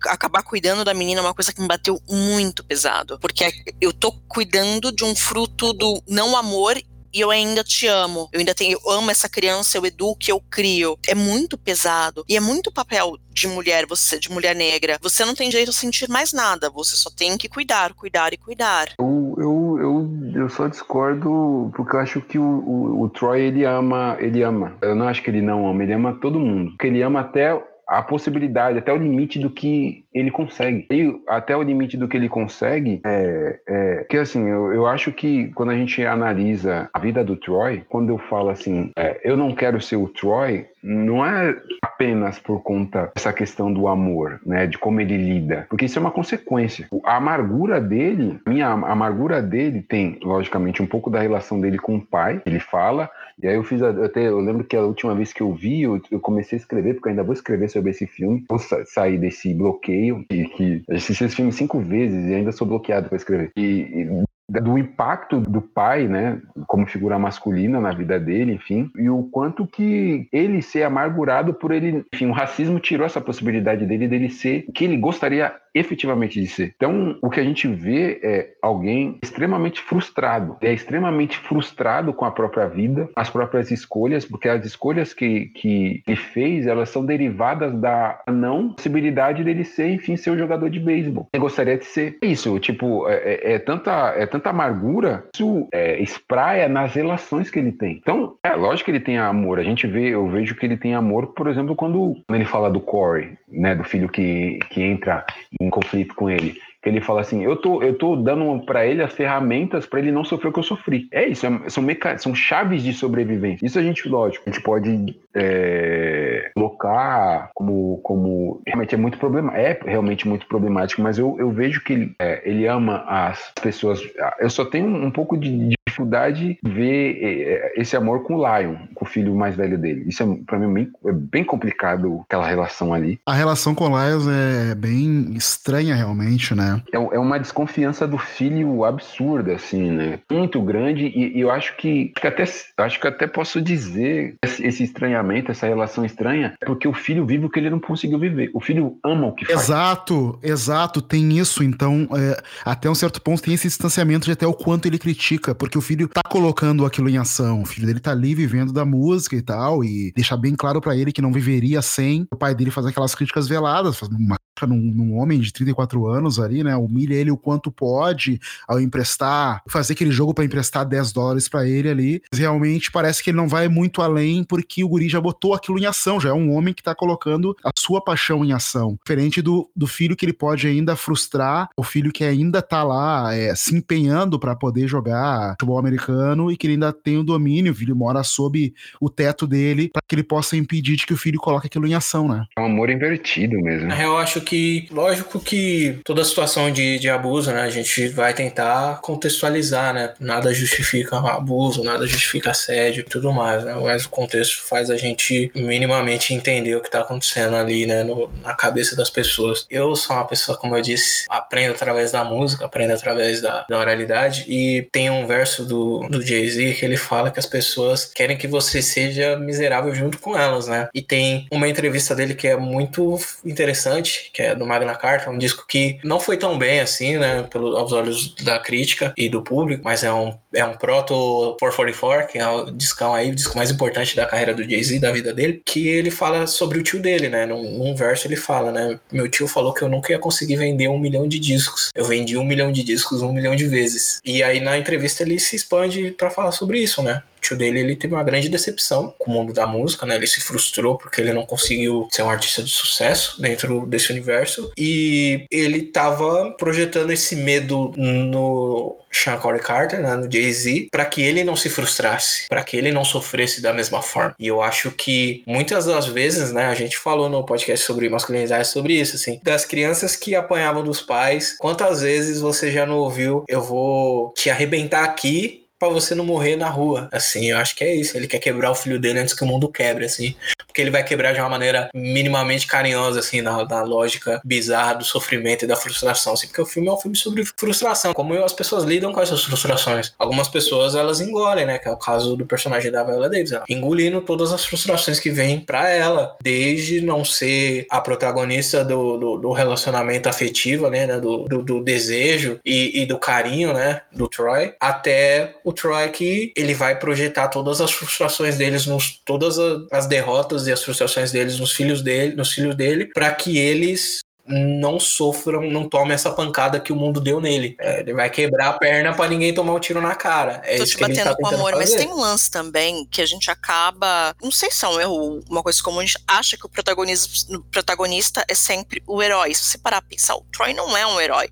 acabar 0.07 0.45
cuidando 0.45 0.85
da 0.85 0.95
menina 0.95 1.21
é 1.21 1.25
uma 1.25 1.35
coisa 1.35 1.53
que 1.53 1.61
me 1.61 1.67
bateu 1.67 2.01
muito 2.09 2.63
pesado. 2.63 3.19
Porque 3.19 3.53
eu 3.81 3.93
tô 3.93 4.13
cuidando 4.29 4.93
de 4.93 5.03
um 5.03 5.17
fruto 5.17 5.73
do 5.73 6.01
não 6.07 6.37
amor 6.37 6.81
e 7.13 7.21
eu 7.21 7.31
ainda 7.31 7.63
te 7.63 7.89
amo. 7.89 8.29
Eu 8.33 8.39
ainda 8.39 8.55
tenho, 8.55 8.79
eu 8.85 8.91
amo 8.93 9.11
essa 9.11 9.29
criança, 9.29 9.77
eu 9.77 9.85
educo, 9.85 10.21
eu 10.29 10.41
crio. 10.49 10.97
É 11.09 11.15
muito 11.15 11.59
pesado. 11.59 12.25
E 12.29 12.37
é 12.37 12.41
muito 12.41 12.71
papel 12.71 13.19
de 13.31 13.49
mulher, 13.49 13.85
você, 13.87 14.17
de 14.17 14.31
mulher 14.31 14.55
negra. 14.55 14.99
Você 15.03 15.25
não 15.25 15.35
tem 15.35 15.51
direito 15.51 15.71
a 15.71 15.75
sentir 15.75 16.09
mais 16.09 16.33
nada. 16.33 16.71
Você 16.71 16.97
só 16.97 17.11
tem 17.11 17.37
que 17.37 17.49
cuidar, 17.49 17.93
cuidar 17.95 18.33
e 18.33 18.37
cuidar. 18.37 18.95
Eu, 18.99 19.35
eu, 19.39 19.79
eu, 19.81 20.22
eu 20.35 20.49
só 20.49 20.69
discordo 20.69 21.71
porque 21.75 21.97
eu 21.97 22.01
acho 22.01 22.21
que 22.21 22.39
o, 22.39 22.43
o, 22.43 23.03
o 23.03 23.09
Troy 23.09 23.41
ele 23.41 23.65
ama, 23.65 24.17
ele 24.19 24.43
ama. 24.43 24.75
Eu 24.81 24.95
não 24.95 25.09
acho 25.09 25.23
que 25.23 25.31
ele 25.31 25.43
não 25.43 25.69
ama, 25.69 25.83
ele 25.83 25.93
ama 25.93 26.19
todo 26.21 26.39
mundo. 26.39 26.71
Porque 26.71 26.87
ele 26.87 27.03
ama 27.03 27.21
até 27.21 27.61
a 27.93 28.03
possibilidade, 28.03 28.79
até 28.79 28.93
o 28.93 28.97
limite 28.97 29.39
do 29.39 29.51
que 29.51 30.05
ele 30.15 30.31
consegue. 30.31 30.87
E 30.91 31.15
até 31.29 31.57
o 31.57 31.63
limite 31.63 31.97
do 31.97 32.09
que 32.09 32.17
ele 32.17 32.29
consegue 32.29 33.01
é, 33.05 33.61
é 33.67 34.07
que 34.09 34.17
assim, 34.17 34.49
eu, 34.49 34.73
eu 34.73 34.87
acho 34.87 35.13
que 35.13 35.49
quando 35.55 35.71
a 35.71 35.77
gente 35.77 36.05
analisa 36.05 36.89
a 36.93 36.99
vida 36.99 37.23
do 37.23 37.37
Troy, 37.37 37.85
quando 37.89 38.09
eu 38.09 38.19
falo 38.19 38.49
assim, 38.49 38.91
é, 38.97 39.21
eu 39.23 39.37
não 39.37 39.55
quero 39.55 39.81
ser 39.81 39.97
o 39.97 40.09
Troy, 40.09 40.67
não 40.83 41.25
é 41.25 41.57
apenas 41.83 42.39
por 42.39 42.63
conta 42.63 43.13
dessa 43.15 43.33
questão 43.33 43.73
do 43.73 43.87
amor, 43.87 44.41
né, 44.45 44.67
de 44.67 44.77
como 44.77 45.01
ele 45.01 45.17
lida, 45.17 45.67
porque 45.69 45.85
isso 45.85 45.99
é 45.99 46.01
uma 46.01 46.11
consequência. 46.11 46.89
A 47.05 47.17
amargura 47.17 47.81
dele, 47.81 48.41
minha 48.47 48.69
amargura 48.69 49.41
dele 49.41 49.83
tem, 49.83 50.19
logicamente, 50.23 50.83
um 50.83 50.87
pouco 50.87 51.11
da 51.11 51.21
relação 51.21 51.61
dele 51.61 51.79
com 51.79 51.97
o 51.97 52.01
pai, 52.01 52.43
ele 52.45 52.59
fala, 52.59 53.09
e 53.41 53.47
aí 53.47 53.55
eu 53.55 53.65
fiz, 53.65 53.83
até, 53.83 54.29
eu 54.29 54.41
lembro 54.41 54.65
que 54.65 54.77
a 54.77 54.83
última 54.83 55.15
vez 55.15 55.33
que 55.33 55.43
eu 55.43 55.53
vi, 55.55 55.83
eu, 55.83 56.01
eu 56.11 56.21
comecei 56.21 56.59
a 56.59 56.61
escrever, 56.61 56.95
porque 56.95 57.09
eu 57.09 57.11
ainda 57.11 57.25
vou 57.25 57.33
escrever 57.33 57.69
sobre 57.69 57.91
esse 57.91 58.07
filme, 58.07 58.45
vou 58.49 58.59
sair 58.59 59.19
desse 59.19 59.55
bloqueio, 59.55 60.25
que, 60.29 60.45
que 60.45 60.83
assisti 60.91 61.25
esse 61.25 61.37
filme 61.37 61.53
cinco 61.53 61.81
vezes 61.81 62.29
e 62.29 62.35
ainda 62.35 62.53
sou 62.53 62.67
bloqueado 62.67 63.09
para 63.09 63.17
escrever. 63.17 63.51
E, 63.57 63.63
e 63.63 64.25
do 64.49 64.77
impacto 64.77 65.41
do 65.41 65.61
pai, 65.61 66.07
né, 66.07 66.41
como 66.67 66.87
figura 66.87 67.19
masculina 67.19 67.81
na 67.81 67.93
vida 67.93 68.19
dele, 68.19 68.53
enfim, 68.55 68.91
e 68.97 69.09
o 69.09 69.23
quanto 69.25 69.67
que 69.67 70.29
ele 70.33 70.61
ser 70.61 70.83
amargurado 70.83 71.55
por 71.55 71.73
ele, 71.73 72.05
enfim, 72.13 72.27
o 72.27 72.33
racismo 72.33 72.79
tirou 72.81 73.07
essa 73.07 73.21
possibilidade 73.21 73.87
dele 73.87 74.09
dele 74.09 74.29
ser 74.31 74.65
o 74.69 74.73
que 74.73 74.85
ele 74.85 74.97
gostaria 74.97 75.55
efetivamente 75.75 76.41
de 76.41 76.47
ser. 76.47 76.75
Então, 76.77 77.17
o 77.23 77.31
que 77.31 77.41
a 77.41 77.45
gente 77.45 77.67
vê 77.67 78.21
é 78.23 78.53
alguém 78.61 79.19
extremamente 79.23 79.81
frustrado, 79.81 80.57
é 80.61 80.73
extremamente 80.73 81.39
frustrado 81.39 82.13
com 82.13 82.25
a 82.25 82.31
própria 82.31 82.67
vida, 82.67 83.09
as 83.17 83.31
próprias 83.31 83.71
escolhas, 83.71 84.25
porque 84.25 84.49
as 84.49 84.65
escolhas 84.65 85.15
que, 85.15 85.47
que 85.47 86.03
ele 86.07 86.17
fez, 86.17 86.67
elas 86.67 86.91
são 86.91 87.05
derivadas 87.05 87.73
da 87.75 88.21
não 88.29 88.73
possibilidade 88.73 89.43
dele 89.43 89.65
ser, 89.65 89.89
enfim, 89.89 90.17
ser 90.17 90.31
um 90.31 90.39
jogador 90.39 90.69
de 90.69 90.79
beisebol. 90.79 91.29
Ele 91.33 91.41
gostaria 91.41 91.79
de 91.79 91.85
ser. 91.85 92.19
É 92.23 92.27
isso, 92.27 92.59
tipo, 92.59 93.09
é, 93.09 93.15
é, 93.15 93.53
é 93.55 93.59
tanta, 93.59 94.15
é 94.17 94.27
tanta 94.33 94.49
amargura, 94.49 95.25
isso 95.35 95.69
é, 95.71 96.01
espraia 96.03 96.67
nas 96.67 96.95
relações 96.95 97.51
que 97.51 97.59
ele 97.59 97.71
tem. 97.71 97.99
Então, 98.01 98.37
é 98.43 98.55
lógico 98.55 98.87
que 98.87 98.91
ele 98.93 99.01
tem 99.01 99.19
amor. 99.19 99.59
A 99.59 99.63
gente 99.63 99.87
vê, 99.87 100.09
eu 100.09 100.27
vejo 100.27 100.55
que 100.55 100.65
ele 100.65 100.79
tem 100.79 100.95
amor, 100.95 101.29
por 101.29 101.49
exemplo, 101.49 101.77
quando, 101.77 102.17
quando 102.27 102.37
ele 102.37 102.47
fala 102.47 102.71
do 102.71 102.81
Corey, 102.81 103.37
né, 103.47 103.75
do 103.75 103.85
filho 103.85 104.09
que, 104.09 104.59
que 104.71 104.83
entra 104.83 105.25
em 105.61 105.69
conflito 105.69 106.15
com 106.15 106.31
ele 106.31 106.59
que 106.83 106.89
ele 106.89 107.01
fala 107.01 107.21
assim, 107.21 107.45
eu 107.45 107.57
tô, 107.57 107.81
eu 107.83 107.97
tô 107.97 108.17
dando 108.17 108.59
para 108.67 108.85
ele 108.85 109.03
as 109.03 109.13
ferramentas 109.13 109.87
para 109.87 110.01
ele 110.01 110.11
não 110.11 110.25
sofrer 110.25 110.49
o 110.49 110.53
que 110.53 110.59
eu 110.59 110.65
sofri. 110.65 111.07
É 111.13 111.27
isso, 111.29 111.47
é, 111.47 111.69
são, 111.69 111.83
meca 111.83 112.19
são 112.19 112.35
chaves 112.35 112.83
de 112.83 112.93
sobrevivência. 112.93 113.65
Isso 113.65 113.79
a 113.79 113.83
gente, 113.83 114.09
lógico, 114.09 114.45
a 114.49 114.53
gente 114.53 114.63
pode 114.63 115.17
é, 115.35 116.51
colocar 116.55 117.51
como, 117.55 118.01
como 118.03 118.61
realmente 118.67 118.95
é 118.95 118.99
muito 118.99 119.17
problema, 119.17 119.57
é 119.57 119.79
realmente 119.85 120.27
muito 120.27 120.47
problemático, 120.47 121.01
mas 121.01 121.19
eu, 121.19 121.37
eu 121.39 121.51
vejo 121.51 121.83
que 121.85 121.93
ele, 121.93 122.15
é, 122.19 122.43
ele 122.45 122.67
ama 122.67 123.05
as 123.07 123.53
pessoas. 123.63 124.03
Eu 124.41 124.51
só 124.51 124.65
tenho 124.65 124.89
um 124.89 125.11
pouco 125.11 125.37
de, 125.37 125.69
de 125.69 125.75
dificuldade 125.93 126.59
ver 126.63 127.19
é, 127.23 127.73
esse 127.77 127.97
amor 127.97 128.23
com 128.25 128.37
o 128.37 128.59
Lion, 128.59 128.77
com 128.95 129.05
o 129.05 129.09
filho 129.09 129.35
mais 129.35 129.55
velho 129.55 129.79
dele. 129.79 130.05
Isso 130.07 130.23
é, 130.23 130.27
para 130.47 130.59
mim, 130.59 130.73
bem, 130.73 130.91
é 131.07 131.13
bem 131.13 131.45
complicado 131.45 132.23
aquela 132.27 132.47
relação 132.47 132.93
ali. 132.93 133.21
A 133.27 133.35
relação 133.35 133.75
com 133.75 133.85
o 133.85 133.89
Lion 133.89 134.31
é 134.31 134.75
bem 134.75 135.35
estranha, 135.35 135.95
realmente, 135.95 136.55
né? 136.55 136.83
É, 136.93 136.97
é 136.97 137.19
uma 137.19 137.39
desconfiança 137.39 138.07
do 138.07 138.19
filho 138.19 138.85
absurda, 138.85 139.55
assim, 139.55 139.91
né? 139.91 140.19
Muito 140.31 140.61
grande, 140.63 141.05
e, 141.07 141.39
e 141.39 141.41
eu 141.41 141.51
acho 141.51 141.77
que, 141.77 142.13
que 142.21 142.27
até, 142.27 142.45
acho 142.79 143.01
que 143.01 143.07
até 143.07 143.27
posso 143.27 143.61
dizer 143.61 144.37
esse, 144.43 144.67
esse, 144.67 144.83
estranhamento, 144.83 145.51
essa 145.51 145.67
relação 145.67 146.05
estranha, 146.05 146.55
é 146.61 146.65
porque 146.65 146.89
o 146.89 146.95
filho 146.95 147.27
vive 147.27 147.47
o 147.47 147.51
que 147.51 147.59
ele 147.59 147.71
não 147.71 147.81
conseguiu 147.81 148.19
viver. 148.19 148.51
O 148.55 148.61
filho 148.61 148.99
ama 149.05 149.29
o 149.29 149.33
que 149.33 149.45
faz. 149.45 149.63
Exato, 149.63 150.39
exato, 150.43 151.03
tem 151.03 151.39
isso. 151.39 151.63
Então, 151.63 152.09
é, 152.17 152.43
até 152.65 152.89
um 152.89 152.95
certo 152.95 153.21
ponto 153.21 153.43
tem 153.43 153.55
esse 153.55 153.69
distanciamento 153.69 154.27
de 154.27 154.33
até 154.33 154.47
o 154.47 154.55
quanto 154.55 154.87
ele 154.87 154.99
critica, 154.99 155.55
porque 155.55 155.77
o 155.77 155.82
o 155.83 155.85
filho 155.85 156.07
tá 156.07 156.23
colocando 156.29 156.87
aquilo 156.87 157.09
em 157.09 157.19
ação. 157.19 157.63
O 157.63 157.67
filho 157.67 157.89
dele 157.89 157.99
tá 157.99 158.13
ali 158.13 158.37
vivendo 158.37 158.73
da 158.73 158.85
música 158.85 159.35
e 159.35 159.43
tal, 159.43 159.83
e 159.83 160.13
deixar 160.15 160.37
bem 160.37 160.55
claro 160.55 160.81
para 160.81 160.97
ele 160.97 161.11
que 161.11 161.21
não 161.21 161.33
viveria 161.33 161.83
sem 161.83 162.25
o 162.31 162.37
pai 162.37 162.55
dele 162.55 162.71
fazer 162.71 162.91
aquelas 162.91 163.17
críticas 163.17 163.49
veladas, 163.49 163.99
fazendo 163.99 164.17
uma 164.17 164.39
num, 164.67 164.77
num, 164.77 165.17
homem 165.17 165.41
de 165.41 165.53
34 165.53 166.07
anos 166.07 166.39
ali, 166.39 166.63
né? 166.63 166.77
Humilha 166.77 167.15
ele 167.15 167.31
o 167.31 167.37
quanto 167.37 167.71
pode 167.71 168.41
ao 168.69 168.81
emprestar, 168.81 169.63
fazer 169.69 169.95
aquele 169.95 170.11
jogo 170.11 170.33
para 170.33 170.45
emprestar 170.45 170.87
10 170.87 171.13
dólares 171.13 171.49
para 171.49 171.67
ele 171.67 171.89
ali. 171.89 172.23
Realmente 172.33 172.91
parece 172.91 173.23
que 173.23 173.31
ele 173.31 173.37
não 173.37 173.49
vai 173.49 173.69
muito 173.69 174.03
além 174.03 174.45
porque 174.45 174.85
o 174.85 174.89
guri 174.89 175.09
já 175.09 175.21
botou 175.21 175.55
aquilo 175.55 175.79
em 175.79 175.87
ação, 175.87 176.21
já 176.21 176.31
é 176.31 176.33
um 176.33 176.53
homem 176.55 176.75
que 176.75 176.83
tá 176.83 176.95
colocando 176.95 177.57
a 177.65 177.71
sua 177.77 178.01
paixão 178.01 178.45
em 178.45 178.53
ação. 178.53 178.97
Diferente 179.03 179.43
do, 179.43 179.69
do 179.75 179.87
filho 179.87 180.17
que 180.17 180.25
ele 180.25 180.33
pode 180.33 180.67
ainda 180.67 180.95
frustrar, 180.97 181.69
o 181.77 181.83
filho 181.83 182.13
que 182.13 182.25
ainda 182.25 182.63
tá 182.63 182.83
lá 182.83 183.35
é, 183.35 183.55
se 183.55 183.75
empenhando 183.75 184.39
para 184.39 184.55
poder 184.55 184.87
jogar 184.87 185.53
futebol 185.53 185.72
americano 185.79 186.51
e 186.51 186.57
que 186.57 186.67
ele 186.67 186.75
ainda 186.75 186.93
tem 186.93 187.19
o 187.19 187.23
domínio, 187.23 187.73
o 187.73 187.75
filho 187.75 187.97
mora 187.97 188.23
sob 188.23 188.73
o 189.01 189.11
teto 189.11 189.47
dele 189.47 189.91
para 189.93 190.03
que 190.07 190.15
ele 190.15 190.23
possa 190.23 190.57
impedir 190.57 190.97
de 190.97 191.07
que 191.07 191.13
o 191.13 191.17
filho 191.17 191.39
coloque 191.39 191.67
aquilo 191.67 191.87
em 191.87 191.95
ação, 191.95 192.29
né? 192.29 192.45
É 192.57 192.61
um 192.61 192.67
amor 192.67 192.91
invertido 192.91 193.59
mesmo. 193.61 193.93
Eu 193.93 194.17
acho 194.17 194.41
que, 194.41 194.89
lógico 194.91 195.41
que 195.41 196.01
toda 196.05 196.25
situação 196.25 196.71
de, 196.71 196.99
de 196.99 197.09
abuso, 197.09 197.53
né, 197.53 197.63
a 197.63 197.71
gente 197.71 198.09
vai 198.09 198.35
tentar 198.35 199.01
contextualizar, 199.01 199.95
né? 199.95 200.15
Nada 200.21 200.53
justifica 200.53 201.19
abuso, 201.19 201.83
nada 201.83 202.07
justifica 202.07 202.51
assédio 202.51 203.01
e 203.01 203.05
tudo 203.05 203.33
mais, 203.33 203.65
né? 203.65 203.75
Mas 203.81 204.05
o 204.05 204.11
contexto 204.11 204.63
faz 204.63 204.91
a 204.91 204.97
gente 204.97 205.51
minimamente 205.55 206.35
entender 206.35 206.77
o 206.77 206.81
que 206.81 206.91
tá 206.91 207.01
acontecendo 207.01 207.57
ali, 207.57 207.87
né, 207.87 208.03
no, 208.03 208.31
na 208.43 208.55
cabeça 208.55 208.97
das 208.97 209.11
pessoas. 209.11 209.67
Eu 209.71 209.95
sou 209.97 210.17
uma 210.17 210.27
pessoa, 210.27 210.57
como 210.57 210.77
eu 210.77 210.83
disse, 210.83 211.27
aprendo 211.29 211.73
através 211.73 212.13
da 212.13 212.25
música, 212.25 212.65
aprendo 212.65 212.93
através 212.93 213.41
da, 213.41 213.65
da 213.69 213.79
oralidade 213.79 214.45
e 214.49 214.89
tem 214.93 215.11
um 215.11 215.27
verso 215.27 215.62
do, 215.67 216.01
do 216.09 216.23
Jay-Z 216.23 216.75
que 216.75 216.85
ele 216.85 216.97
fala 216.97 217.31
que 217.31 217.39
as 217.39 217.47
pessoas 217.47 218.05
querem 218.05 218.37
que 218.37 218.47
você 218.47 218.83
seja 218.83 219.37
miserável 219.37 219.95
junto 219.95 220.19
com 220.19 220.37
elas, 220.37 220.69
né? 220.69 220.89
E 220.95 221.03
tem 221.03 221.47
uma 221.51 221.69
entrevista 221.69 222.15
dele 222.15 222.35
que 222.35 222.49
é 222.49 222.57
muito 222.57 223.19
interessante, 223.45 224.31
que 224.33 224.43
é 224.43 224.55
do 224.55 224.67
Magna 224.67 224.95
Carta, 224.95 225.31
um 225.31 225.39
disco 225.39 225.67
que 225.67 225.99
não 226.05 226.21
foi 226.21 226.37
tão 226.37 226.59
bem 226.59 226.81
assim, 226.81 227.19
né, 227.19 227.43
pelos 227.45 227.75
aos 227.75 227.93
olhos 227.93 228.35
da 228.37 228.59
crítica 228.59 229.13
e 229.17 229.29
do 229.29 229.43
público, 229.43 229.83
mas 229.85 230.05
é 230.05 230.13
um 230.13 230.35
é 230.55 230.65
um 230.65 230.75
proto 230.75 231.57
444, 231.59 232.29
que 232.29 232.39
é 232.39 232.47
o 232.47 232.71
discão 232.71 233.15
aí, 233.15 233.31
o 233.31 233.35
disco 233.35 233.57
mais 233.57 233.71
importante 233.71 234.15
da 234.15 234.27
carreira 234.27 234.55
do 234.55 234.63
Jay-Z, 234.63 234.99
da 234.99 235.11
vida 235.11 235.33
dele, 235.33 235.63
que 235.65 235.89
ele 235.89 236.11
fala 236.11 236.47
sobre 236.47 236.79
o 236.79 236.83
tio 236.83 237.01
dele, 237.01 237.29
né? 237.29 237.47
Num, 237.47 237.79
num, 237.79 237.95
verso 237.95 238.27
ele 238.27 238.37
fala, 238.37 238.71
né? 238.71 238.99
Meu 239.11 239.29
tio 239.29 239.49
falou 239.49 239.73
que 239.73 239.83
eu 239.83 239.89
nunca 239.89 240.13
ia 240.13 240.19
conseguir 240.19 240.57
vender 240.57 240.89
um 240.89 240.99
milhão 240.99 241.27
de 241.27 241.39
discos. 241.39 241.91
Eu 241.95 242.05
vendi 242.05 242.37
um 242.37 242.45
milhão 242.45 242.71
de 242.71 242.83
discos 242.83 243.23
um 243.23 243.33
milhão 243.33 243.57
de 243.57 243.67
vezes. 243.67 244.21
E 244.25 244.43
aí 244.43 244.61
na 244.61 244.77
entrevista 244.79 245.23
ele 245.23 245.39
se 245.39 245.52
expande 245.57 246.11
para 246.13 246.31
falar 246.31 246.53
sobre 246.53 246.79
isso, 246.79 247.03
né? 247.03 247.23
Tio 247.43 247.57
dele 247.57 247.81
ele 247.81 247.97
teve 247.97 248.15
uma 248.15 248.23
grande 248.23 248.49
decepção 248.49 249.15
com 249.19 249.31
o 249.31 249.35
mundo 249.35 249.53
da 249.53 249.67
música, 249.67 250.07
né? 250.07 250.15
Ele 250.15 250.27
se 250.27 250.41
frustrou 250.41 250.97
porque 250.97 251.21
ele 251.21 251.33
não 251.33 251.45
conseguiu 251.45 252.09
ser 252.11 252.23
um 252.23 252.31
artista 252.31 252.63
de 252.63 252.71
sucesso 252.71 253.41
dentro 253.41 253.85
desse 253.87 254.11
universo 254.11 254.73
e 254.79 255.45
ele 255.51 255.83
tava 255.83 256.53
projetando 256.53 257.11
esse 257.11 257.37
medo 257.37 257.93
no 257.97 258.97
Sean 259.13 259.37
Corey 259.37 259.61
Carter, 259.61 260.01
né, 260.01 260.17
no 260.17 260.31
Jay-Z, 260.31 260.89
para 260.91 261.05
que 261.05 261.21
ele 261.21 261.45
não 261.45 261.55
se 261.55 261.69
frustrasse, 261.69 262.49
para 262.49 262.65
que 262.65 262.77
ele 262.77 262.91
não 262.91 263.05
sofresse 263.05 263.61
da 263.61 263.73
mesma 263.73 264.01
forma. 264.01 264.35
E 264.39 264.47
eu 264.47 264.63
acho 264.63 264.91
que 264.91 265.43
muitas 265.47 265.85
das 265.85 266.07
vezes, 266.07 266.51
né, 266.51 266.65
a 266.67 266.75
gente 266.75 266.97
falou 266.97 267.29
no 267.29 267.45
podcast 267.45 267.85
sobre 267.85 268.09
masculinidade 268.09 268.69
sobre 268.69 268.95
isso, 268.95 269.17
assim, 269.17 269.39
das 269.43 269.67
crianças 269.67 270.17
que 270.17 270.35
apanhavam 270.35 270.83
dos 270.83 271.03
pais, 271.03 271.57
quantas 271.59 272.01
vezes 272.01 272.41
você 272.41 272.71
já 272.71 272.87
não 272.87 272.97
ouviu, 272.97 273.45
eu 273.49 273.61
vou 273.61 274.33
te 274.35 274.49
arrebentar 274.49 275.05
aqui 275.05 275.62
para 275.83 275.89
você 275.89 276.15
não 276.15 276.25
morrer 276.25 276.55
na 276.55 276.69
rua. 276.69 277.09
Assim, 277.11 277.51
eu 277.51 277.59
acho 277.59 277.75
que 277.75 277.83
é 277.83 277.93
isso. 277.93 278.17
Ele 278.17 278.29
quer 278.29 278.39
quebrar 278.39 278.71
o 278.71 278.75
filho 278.75 279.01
dele 279.01 279.19
antes 279.19 279.35
que 279.35 279.43
o 279.43 279.47
mundo 279.49 279.67
quebre, 279.67 280.05
assim. 280.05 280.33
Porque 280.73 280.81
ele 280.81 280.91
vai 280.91 281.05
quebrar 281.05 281.35
de 281.35 281.41
uma 281.41 281.51
maneira 281.51 281.91
minimamente 281.95 282.67
carinhosa, 282.67 283.21
assim, 283.21 283.43
na, 283.43 283.63
na 283.67 283.83
lógica 283.83 284.41
bizarra 284.43 284.95
do 284.95 285.05
sofrimento 285.05 285.67
e 285.67 285.69
da 285.69 285.77
frustração. 285.77 286.33
Assim, 286.33 286.47
porque 286.47 286.63
o 286.63 286.67
filme 286.67 286.89
é 286.89 286.93
um 286.93 286.97
filme 286.97 287.15
sobre 287.15 287.45
frustração. 287.45 288.15
Como 288.15 288.33
as 288.43 288.55
pessoas 288.55 288.85
lidam 288.85 289.13
com 289.13 289.21
essas 289.21 289.45
frustrações. 289.45 290.15
Algumas 290.19 290.49
pessoas, 290.49 290.95
elas 290.95 291.21
engolem, 291.21 291.67
né? 291.67 291.79
Que 291.79 291.89
é 291.89 291.93
o 291.93 291.97
caso 291.99 292.35
do 292.37 292.47
personagem 292.47 292.91
da 292.91 293.05
Viola 293.05 293.29
Davis. 293.29 293.53
Ela 293.53 293.65
engolindo 293.69 294.23
todas 294.23 294.51
as 294.51 294.65
frustrações 294.65 295.21
que 295.21 295.31
vêm 295.31 295.61
para 295.61 295.91
ela. 295.91 296.37
Desde 296.43 297.03
não 297.03 297.23
ser 297.23 297.87
a 297.91 298.01
protagonista 298.01 298.83
do, 298.83 299.19
do, 299.19 299.37
do 299.37 299.53
relacionamento 299.53 300.27
afetivo, 300.27 300.89
né? 300.89 301.07
Do, 301.21 301.45
do, 301.45 301.63
do 301.63 301.85
desejo 301.85 302.59
e, 302.65 303.03
e 303.03 303.05
do 303.05 303.19
carinho, 303.19 303.75
né? 303.75 304.01
Do 304.11 304.27
Troy. 304.27 304.73
Até 304.81 305.57
o 305.63 305.73
Troy 305.73 306.09
que 306.09 306.51
ele 306.57 306.73
vai 306.73 306.99
projetar 306.99 307.49
todas 307.49 307.83
as 307.83 307.93
frustrações 307.93 308.57
deles, 308.57 308.87
nos, 308.87 309.21
todas 309.23 309.59
as 309.91 310.07
derrotas 310.07 310.62
e 310.67 310.73
as 310.73 310.83
frustrações 310.83 311.33
deles 311.33 311.59
nos 311.59 311.73
filhos 311.73 312.03
dele, 312.03 312.35
nos 312.35 312.53
filhos 312.53 312.75
dele, 312.75 313.07
para 313.07 313.33
que 313.35 313.59
eles 313.59 314.21
não 314.47 314.99
sofram, 314.99 315.63
não 315.63 315.89
tomem 315.89 316.13
essa 316.13 316.31
pancada 316.31 316.81
que 316.81 316.93
o 316.93 316.97
mundo 316.97 317.21
deu 317.21 317.41
nele. 317.41 317.77
É, 317.79 318.01
ele 318.01 318.13
vai 318.13 318.29
quebrar 318.29 318.71
a 318.71 318.73
perna 318.73 319.15
para 319.15 319.29
ninguém 319.29 319.55
tomar 319.55 319.73
um 319.73 319.79
tiro 319.79 320.01
na 320.01 320.15
cara. 320.15 320.61
É 320.65 320.77
Tô 320.79 320.85
isso 320.85 320.97
te 320.97 321.01
batendo 321.01 321.15
que 321.15 321.21
ele 321.21 321.31
tá 321.31 321.37
com 321.37 321.47
amor, 321.47 321.73
fazer. 321.73 321.77
mas 321.77 321.95
tem 321.95 322.09
um 322.09 322.21
lance 322.21 322.51
também 322.51 323.07
que 323.07 323.23
a 323.23 323.27
gente 323.27 323.51
acaba. 323.51 324.35
Não 324.43 324.51
sei 324.51 324.71
se 324.71 324.85
é 324.85 324.89
um 324.89 325.01
erro, 325.01 325.41
uma 325.49 325.63
coisa 325.63 325.83
como 325.83 326.01
a 326.01 326.05
gente 326.05 326.19
acha 326.27 326.57
que 326.57 326.67
o 326.67 326.69
protagonista, 326.69 327.57
o 327.57 327.63
protagonista 327.63 328.45
é 328.49 328.55
sempre 328.55 329.03
o 329.07 329.23
herói. 329.23 329.55
Se 329.55 329.65
você 329.65 329.79
parar 329.79 329.99
a 329.99 330.03
pensar, 330.03 330.35
o 330.35 330.45
Troy 330.53 330.75
não 330.75 330.97
é 330.97 331.07
um 331.07 331.21
herói. 331.21 331.49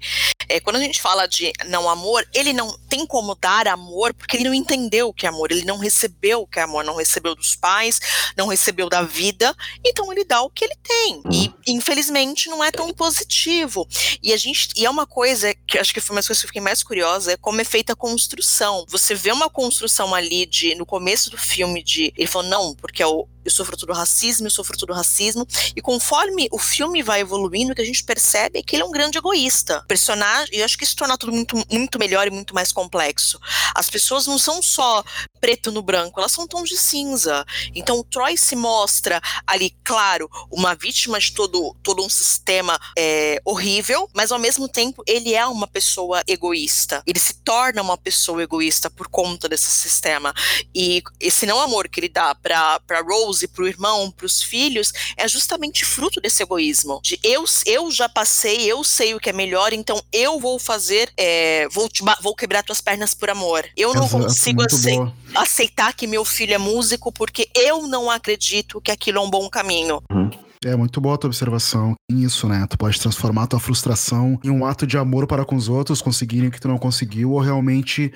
É, 0.48 0.58
quando 0.58 0.76
a 0.76 0.80
gente 0.80 1.00
fala 1.00 1.26
de 1.26 1.52
não 1.68 1.88
amor, 1.88 2.26
ele 2.34 2.52
não 2.52 2.76
tem 2.88 3.06
como 3.06 3.36
dar 3.36 3.68
amor 3.68 4.12
porque 4.12 4.36
ele 4.36 4.44
não 4.44 4.54
entendeu 4.54 5.08
o 5.08 5.14
que 5.14 5.26
é 5.26 5.28
amor, 5.28 5.52
ele 5.52 5.64
não 5.64 5.78
recebeu 5.78 6.42
o 6.42 6.46
que 6.46 6.58
é 6.58 6.62
amor, 6.62 6.84
não 6.84 6.96
recebeu 6.96 7.36
dos 7.36 7.54
pais, 7.54 8.00
não 8.36 8.48
recebeu 8.48 8.88
da 8.88 9.02
vida, 9.02 9.54
então 9.84 10.10
ele 10.12 10.24
dá 10.24 10.42
o 10.42 10.50
que 10.50 10.64
ele 10.64 10.74
tem. 10.82 11.22
E 11.30 11.46
uhum. 11.46 11.54
infelizmente 11.68 12.48
não 12.48 12.64
é 12.64 12.72
tão 12.80 12.94
positivo. 12.94 13.86
E 14.22 14.32
a 14.32 14.36
gente 14.36 14.70
e 14.76 14.86
é 14.86 14.90
uma 14.90 15.06
coisa 15.06 15.54
que 15.66 15.78
acho 15.78 15.92
que 15.92 16.00
foi 16.00 16.16
uma 16.16 16.22
coisa 16.22 16.40
que 16.40 16.44
eu 16.44 16.48
fiquei 16.48 16.62
mais 16.62 16.82
curiosa, 16.82 17.32
é 17.32 17.36
como 17.36 17.60
é 17.60 17.64
feita 17.64 17.92
a 17.92 17.96
construção. 17.96 18.86
Você 18.88 19.14
vê 19.14 19.30
uma 19.30 19.50
construção 19.50 20.14
ali 20.14 20.46
de 20.46 20.74
no 20.74 20.86
começo 20.86 21.30
do 21.30 21.36
filme 21.36 21.82
de 21.82 22.12
ele 22.16 22.26
falou 22.26 22.48
não, 22.48 22.74
porque 22.74 23.02
é 23.02 23.06
o 23.06 23.28
eu 23.44 23.50
sou 23.50 23.64
fruto 23.64 23.86
do 23.86 23.92
racismo, 23.92 24.46
eu 24.46 24.50
sou 24.50 24.64
fruto 24.64 24.86
do 24.86 24.92
racismo. 24.92 25.46
E 25.74 25.80
conforme 25.80 26.48
o 26.50 26.58
filme 26.58 27.02
vai 27.02 27.20
evoluindo, 27.20 27.72
o 27.72 27.74
que 27.74 27.82
a 27.82 27.84
gente 27.84 28.04
percebe 28.04 28.58
é 28.58 28.62
que 28.62 28.76
ele 28.76 28.82
é 28.82 28.86
um 28.86 28.90
grande 28.90 29.18
egoísta. 29.18 29.84
Personagem, 29.88 30.54
e 30.54 30.60
eu 30.60 30.64
acho 30.64 30.76
que 30.76 30.84
isso 30.84 30.96
torna 30.96 31.16
tudo 31.16 31.32
muito, 31.32 31.56
muito 31.70 31.98
melhor 31.98 32.26
e 32.26 32.30
muito 32.30 32.54
mais 32.54 32.72
complexo. 32.72 33.38
As 33.74 33.88
pessoas 33.88 34.26
não 34.26 34.38
são 34.38 34.62
só 34.62 35.02
preto 35.40 35.72
no 35.72 35.82
branco, 35.82 36.20
elas 36.20 36.32
são 36.32 36.46
tons 36.46 36.68
de 36.68 36.76
cinza. 36.76 37.44
Então 37.74 37.98
o 37.98 38.04
Troy 38.04 38.36
se 38.36 38.54
mostra 38.54 39.20
ali, 39.46 39.74
claro, 39.82 40.28
uma 40.50 40.74
vítima 40.74 41.18
de 41.18 41.32
todo, 41.32 41.74
todo 41.82 42.04
um 42.04 42.08
sistema 42.08 42.78
é, 42.96 43.40
horrível, 43.44 44.08
mas 44.14 44.32
ao 44.32 44.38
mesmo 44.38 44.68
tempo 44.68 45.02
ele 45.06 45.34
é 45.34 45.46
uma 45.46 45.66
pessoa 45.66 46.22
egoísta. 46.26 47.02
Ele 47.06 47.18
se 47.18 47.34
torna 47.42 47.82
uma 47.82 47.96
pessoa 47.96 48.42
egoísta 48.42 48.90
por 48.90 49.08
conta 49.08 49.48
desse 49.48 49.70
sistema. 49.70 50.34
E 50.74 51.02
esse 51.18 51.46
não 51.46 51.60
amor 51.60 51.88
que 51.88 52.00
ele 52.00 52.08
dá 52.08 52.34
para 52.34 52.80
Rose 53.02 53.29
e 53.42 53.48
para 53.48 53.64
o 53.64 53.68
irmão, 53.68 54.10
para 54.10 54.26
os 54.26 54.42
filhos, 54.42 54.92
é 55.16 55.26
justamente 55.28 55.84
fruto 55.84 56.20
desse 56.20 56.42
egoísmo. 56.42 57.00
De 57.02 57.18
eu, 57.22 57.44
eu 57.66 57.90
já 57.90 58.08
passei, 58.08 58.70
eu 58.70 58.82
sei 58.84 59.14
o 59.14 59.20
que 59.20 59.30
é 59.30 59.32
melhor, 59.32 59.72
então 59.72 60.02
eu 60.12 60.38
vou 60.38 60.58
fazer, 60.58 61.12
é, 61.16 61.68
vou, 61.68 61.88
te, 61.88 62.02
vou 62.20 62.34
quebrar 62.34 62.62
tuas 62.62 62.80
pernas 62.80 63.14
por 63.14 63.30
amor. 63.30 63.64
Eu 63.76 63.94
não 63.94 64.06
Exato, 64.06 64.24
consigo 64.24 64.62
aceitar, 64.62 65.12
aceitar 65.34 65.94
que 65.94 66.06
meu 66.06 66.24
filho 66.24 66.54
é 66.54 66.58
músico 66.58 67.12
porque 67.12 67.48
eu 67.54 67.86
não 67.86 68.10
acredito 68.10 68.80
que 68.80 68.90
aquilo 68.90 69.18
é 69.18 69.20
um 69.22 69.30
bom 69.30 69.48
caminho. 69.48 70.02
Uhum. 70.10 70.49
É 70.64 70.76
muito 70.76 71.00
boa 71.00 71.14
a 71.14 71.18
tua 71.18 71.28
observação. 71.28 71.94
Isso, 72.10 72.46
né? 72.46 72.66
Tu 72.68 72.76
pode 72.76 73.00
transformar 73.00 73.44
a 73.44 73.46
tua 73.46 73.60
frustração 73.60 74.38
em 74.44 74.50
um 74.50 74.66
ato 74.66 74.86
de 74.86 74.98
amor 74.98 75.26
para 75.26 75.42
com 75.42 75.56
os 75.56 75.70
outros, 75.70 76.02
conseguirem 76.02 76.48
o 76.48 76.52
que 76.52 76.60
tu 76.60 76.68
não 76.68 76.76
conseguiu, 76.76 77.32
ou 77.32 77.40
realmente 77.40 78.12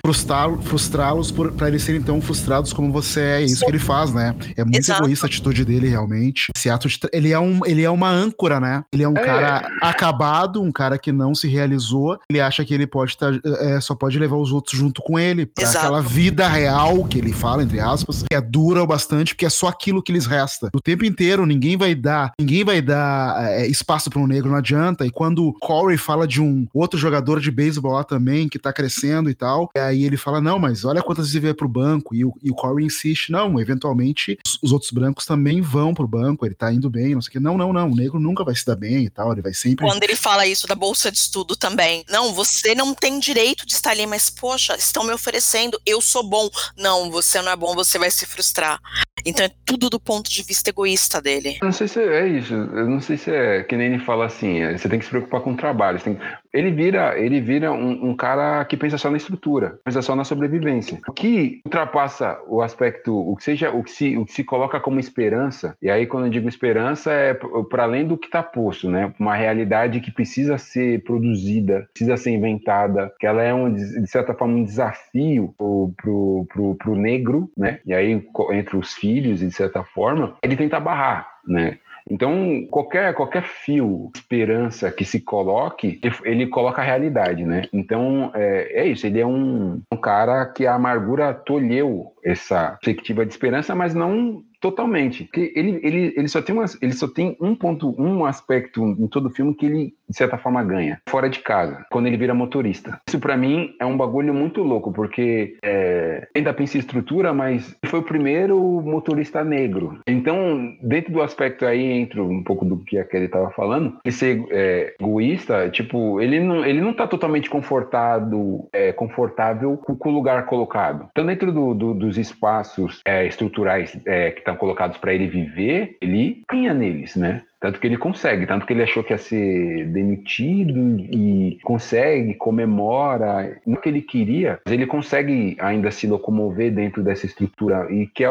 frustrá-los 0.61 1.31
para 1.31 1.67
eles 1.67 1.81
serem 1.81 2.03
tão 2.03 2.21
frustrados 2.21 2.71
como 2.71 2.91
você 2.91 3.19
é. 3.19 3.35
É 3.35 3.45
isso 3.45 3.65
que 3.65 3.71
ele 3.71 3.79
faz, 3.79 4.13
né? 4.13 4.35
É 4.55 4.63
muito 4.63 4.77
Exato. 4.77 5.03
egoísta 5.03 5.25
a 5.25 5.27
atitude 5.27 5.65
dele, 5.65 5.89
realmente. 5.89 6.51
Esse 6.55 6.69
ato 6.69 6.87
de. 6.87 6.99
Ele 7.11 7.31
é, 7.31 7.39
um, 7.39 7.65
ele 7.65 7.83
é 7.83 7.89
uma 7.89 8.09
âncora, 8.09 8.59
né? 8.59 8.83
Ele 8.93 9.01
é 9.01 9.09
um 9.09 9.17
é. 9.17 9.25
cara 9.25 9.67
acabado, 9.81 10.61
um 10.61 10.71
cara 10.71 10.99
que 10.99 11.11
não 11.11 11.33
se 11.33 11.47
realizou. 11.47 12.19
Ele 12.29 12.39
acha 12.39 12.63
que 12.63 12.73
ele 12.73 12.85
pode 12.85 13.11
estar. 13.11 13.33
Tá, 13.41 13.49
é, 13.59 13.81
só 13.81 13.95
pode 13.95 14.19
levar 14.19 14.37
os 14.37 14.51
outros 14.51 14.77
junto 14.77 15.01
com 15.01 15.17
ele. 15.17 15.47
Pra 15.47 15.63
Exato. 15.63 15.79
aquela 15.79 16.01
vida 16.01 16.47
real 16.47 17.03
que 17.05 17.17
ele 17.17 17.33
fala, 17.33 17.63
entre 17.63 17.79
aspas, 17.79 18.23
que 18.23 18.35
é 18.35 18.41
dura 18.41 18.83
o 18.83 18.87
bastante, 18.87 19.33
porque 19.33 19.47
é 19.47 19.49
só 19.49 19.67
aquilo 19.67 20.03
que 20.03 20.11
lhes 20.13 20.27
resta. 20.27 20.69
O 20.75 20.79
tempo 20.79 21.03
inteiro, 21.03 21.43
ninguém 21.45 21.75
vai 21.75 21.95
dar 21.95 22.34
ninguém 22.39 22.63
vai 22.63 22.81
dar 22.81 23.51
é, 23.51 23.67
espaço 23.67 24.09
para 24.09 24.19
um 24.19 24.27
negro, 24.27 24.49
não 24.49 24.57
adianta. 24.57 25.05
E 25.05 25.11
quando 25.11 25.53
Corey 25.53 25.97
fala 25.97 26.27
de 26.27 26.41
um 26.41 26.67
outro 26.73 26.99
jogador 26.99 27.39
de 27.39 27.49
beisebol 27.49 27.93
lá 27.93 28.03
também, 28.03 28.49
que 28.49 28.59
tá 28.59 28.73
crescendo 28.73 29.29
e 29.29 29.33
tal, 29.33 29.69
e 29.75 29.79
aí 29.79 30.03
ele 30.03 30.17
fala, 30.17 30.41
não, 30.41 30.59
mas 30.59 30.83
olha 30.83 31.01
quantas 31.01 31.25
vezes 31.25 31.35
ele 31.35 31.45
vai 31.45 31.53
pro 31.53 31.67
banco. 31.67 32.13
E 32.13 32.25
o, 32.25 32.33
e 32.43 32.51
o 32.51 32.55
Corey 32.55 32.85
insiste, 32.85 33.31
não, 33.31 33.59
eventualmente 33.59 34.37
os, 34.45 34.59
os, 34.61 34.71
outros 34.71 34.91
brancos 34.91 35.25
também 35.25 35.61
vão 35.61 35.93
pro 35.93 36.07
banco, 36.07 36.45
ele 36.45 36.55
tá 36.55 36.71
indo 36.71 36.89
bem, 36.89 37.15
não 37.15 37.21
sei 37.21 37.29
o 37.29 37.31
que. 37.33 37.39
Não, 37.39 37.57
não, 37.57 37.71
não, 37.71 37.89
o 37.89 37.95
negro 37.95 38.19
nunca 38.19 38.43
vai 38.43 38.55
se 38.55 38.65
dar 38.65 38.75
bem 38.75 39.05
e 39.05 39.09
tal, 39.09 39.31
ele 39.31 39.41
vai 39.41 39.53
sempre... 39.53 39.85
Quando 39.85 40.03
ele 40.03 40.15
fala 40.15 40.45
isso 40.45 40.67
da 40.67 40.75
bolsa 40.75 41.11
de 41.11 41.17
estudo 41.17 41.55
também, 41.55 42.03
não, 42.09 42.33
você 42.33 42.75
não 42.75 42.93
tem 42.93 43.19
direito 43.19 43.65
de 43.65 43.73
estar 43.73 43.91
ali, 43.91 44.05
mas 44.05 44.29
poxa, 44.29 44.75
estão 44.75 45.03
me 45.03 45.13
oferecendo, 45.13 45.79
eu 45.85 46.01
sou 46.01 46.23
bom. 46.23 46.49
Não, 46.77 47.09
você 47.09 47.41
não 47.41 47.51
é 47.51 47.55
bom, 47.55 47.73
você 47.73 47.97
vai 47.97 48.11
se 48.11 48.25
frustrar. 48.25 48.79
Então 49.25 49.45
é 49.45 49.49
tudo 49.65 49.89
do 49.89 49.99
ponto 49.99 50.29
de 50.29 50.43
vista 50.43 50.69
egoísta 50.69 51.21
dele. 51.21 51.57
Eu 51.61 51.65
não 51.65 51.71
sei 51.71 51.87
se 51.87 51.99
é 51.99 52.27
isso, 52.27 52.53
eu 52.53 52.87
não 52.87 53.01
sei 53.01 53.17
se 53.17 53.31
é 53.31 53.63
que 53.63 53.75
nem 53.75 53.93
ele 53.93 54.03
fala 54.03 54.25
assim, 54.25 54.59
é, 54.59 54.77
você 54.77 54.87
tem 54.87 54.99
que 54.99 55.05
se 55.05 55.11
preocupar 55.11 55.41
com 55.41 55.53
o 55.53 55.57
trabalho, 55.57 55.99
tem, 55.99 56.17
ele 56.55 56.71
vira, 56.71 57.19
ele 57.19 57.41
vira 57.41 57.71
um, 57.71 58.09
um, 58.09 58.15
cara 58.15 58.63
que 58.65 58.77
pensa 58.77 58.97
só 58.97 59.11
na 59.11 59.17
estrutura, 59.17 59.77
pensa 59.83 60.01
só 60.01 60.15
na 60.15 60.23
sobrevivência. 60.23 60.99
O 61.07 61.11
que 61.11 61.61
ultrapassa 61.65 62.39
o 62.47 62.61
aspecto, 62.61 63.13
o 63.13 63.35
que 63.35 63.43
seja, 63.43 63.71
o 63.71 63.83
que 63.83 63.91
se, 63.91 64.17
o 64.17 64.25
que 64.25 64.31
se 64.31 64.43
coloca 64.43 64.79
como 64.79 64.99
esperança, 64.99 65.75
e 65.81 65.89
aí 65.89 66.07
quando 66.07 66.25
eu 66.25 66.31
digo 66.31 66.47
esperança 66.47 67.11
é 67.11 67.33
para 67.69 67.83
além 67.83 68.07
do 68.07 68.17
que 68.17 68.27
está 68.27 68.41
posto, 68.41 68.89
né? 68.89 69.13
Uma 69.19 69.35
realidade 69.35 69.99
que 69.99 70.11
precisa 70.11 70.57
ser 70.57 71.03
produzida, 71.03 71.87
precisa 71.93 72.15
ser 72.15 72.31
inventada, 72.31 73.13
que 73.19 73.27
ela 73.27 73.43
é 73.43 73.53
um, 73.53 73.73
de 73.73 74.07
certa 74.07 74.33
forma 74.33 74.55
um 74.55 74.63
desafio 74.63 75.53
pro, 75.57 75.93
pro, 75.97 76.47
pro, 76.53 76.75
pro 76.75 76.95
negro, 76.95 77.51
né? 77.57 77.79
E 77.85 77.93
aí 77.93 78.23
entre 78.51 78.77
os 78.77 78.93
filhos, 78.93 79.39
de 79.39 79.51
certa 79.51 79.83
forma, 79.83 80.37
ele 80.41 80.55
tenta 80.55 80.79
barrar, 80.79 81.27
né? 81.45 81.77
Então, 82.09 82.67
qualquer, 82.69 83.13
qualquer 83.15 83.43
fio, 83.43 84.11
esperança 84.13 84.91
que 84.91 85.03
se 85.03 85.19
coloque, 85.19 85.99
ele 86.23 86.47
coloca 86.47 86.81
a 86.81 86.85
realidade, 86.85 87.43
né? 87.43 87.63
Então, 87.73 88.31
é, 88.35 88.81
é 88.81 88.85
isso, 88.85 89.07
ele 89.07 89.19
é 89.19 89.25
um, 89.25 89.81
um 89.91 89.97
cara 89.97 90.45
que 90.45 90.67
a 90.67 90.75
amargura 90.75 91.33
tolheu 91.33 92.13
essa 92.25 92.77
perspectiva 92.81 93.25
de 93.25 93.31
esperança, 93.31 93.75
mas 93.75 93.93
não 93.93 94.43
Totalmente. 94.65 95.25
Porque 95.25 95.53
ele, 95.55 95.79
ele, 95.83 96.13
ele, 96.17 96.27
só 96.27 96.41
tem 96.41 96.55
uma, 96.55 96.65
ele 96.81 96.93
só 96.93 97.07
tem 97.07 97.37
um 97.39 97.53
ponto, 97.53 97.93
um 98.01 98.25
aspecto 98.25 98.83
em 98.83 99.07
todo 99.07 99.27
o 99.27 99.29
filme 99.29 99.53
que 99.53 99.67
ele, 99.67 99.93
de 100.09 100.17
certa 100.17 100.39
forma, 100.39 100.63
ganha. 100.63 100.99
Fora 101.07 101.29
de 101.29 101.39
casa, 101.39 101.85
quando 101.91 102.07
ele 102.07 102.17
vira 102.17 102.33
motorista. 102.33 102.99
Isso 103.07 103.19
para 103.19 103.37
mim 103.37 103.75
é 103.79 103.85
um 103.85 103.95
bagulho 103.95 104.33
muito 104.33 104.63
louco, 104.63 104.91
porque 104.91 105.55
é, 105.63 106.27
ainda 106.35 106.51
pensa 106.51 106.77
em 106.77 106.79
estrutura, 106.79 107.31
mas 107.31 107.75
foi 107.85 107.99
o 107.99 108.03
primeiro 108.03 108.59
motorista 108.81 109.43
negro. 109.43 109.99
Então, 110.07 110.75
dentro 110.81 111.13
do 111.13 111.21
aspecto 111.21 111.63
aí, 111.63 111.83
entre 111.83 112.19
um 112.19 112.43
pouco 112.43 112.65
do 112.65 112.77
que 112.79 112.97
a 112.97 113.05
Kelly 113.05 113.27
tava 113.27 113.51
falando, 113.51 113.99
ele 114.03 114.15
ser 114.15 114.43
é, 114.49 114.95
egoísta, 114.99 115.69
tipo, 115.69 116.19
ele 116.19 116.39
não, 116.39 116.65
ele 116.65 116.81
não 116.81 116.93
tá 116.93 117.05
totalmente 117.05 117.51
confortado, 117.51 118.67
é, 118.73 118.91
confortável 118.91 119.77
com, 119.77 119.95
com, 119.95 120.09
o 120.09 120.13
lugar 120.13 120.47
colocado. 120.47 121.07
Então, 121.11 121.23
dentro 121.23 121.51
do, 121.51 121.75
do, 121.75 121.93
dos 122.15 122.17
espaços 122.17 123.01
é, 123.05 123.25
estruturais 123.27 123.97
é, 124.05 124.31
que 124.31 124.39
estão 124.39 124.55
colocados 124.55 124.97
para 124.97 125.13
ele 125.13 125.27
viver, 125.27 125.97
ele 126.01 126.43
ganha 126.49 126.73
neles, 126.73 127.15
né? 127.15 127.43
Tanto 127.59 127.79
que 127.79 127.87
ele 127.87 127.97
consegue, 127.97 128.45
tanto 128.45 128.65
que 128.65 128.73
ele 128.73 128.83
achou 128.83 129.03
que 129.03 129.13
ia 129.13 129.17
ser 129.17 129.85
demitido 129.87 130.99
e 130.99 131.57
consegue, 131.63 132.33
comemora, 132.35 133.59
não 133.65 133.77
que 133.77 133.89
ele 133.89 134.01
queria, 134.01 134.59
mas 134.65 134.73
ele 134.73 134.85
consegue 134.85 135.55
ainda 135.59 135.89
se 135.89 136.05
locomover 136.05 136.73
dentro 136.73 137.01
dessa 137.01 137.25
estrutura 137.25 137.87
e 137.91 138.07
que 138.07 138.23
é 138.23 138.29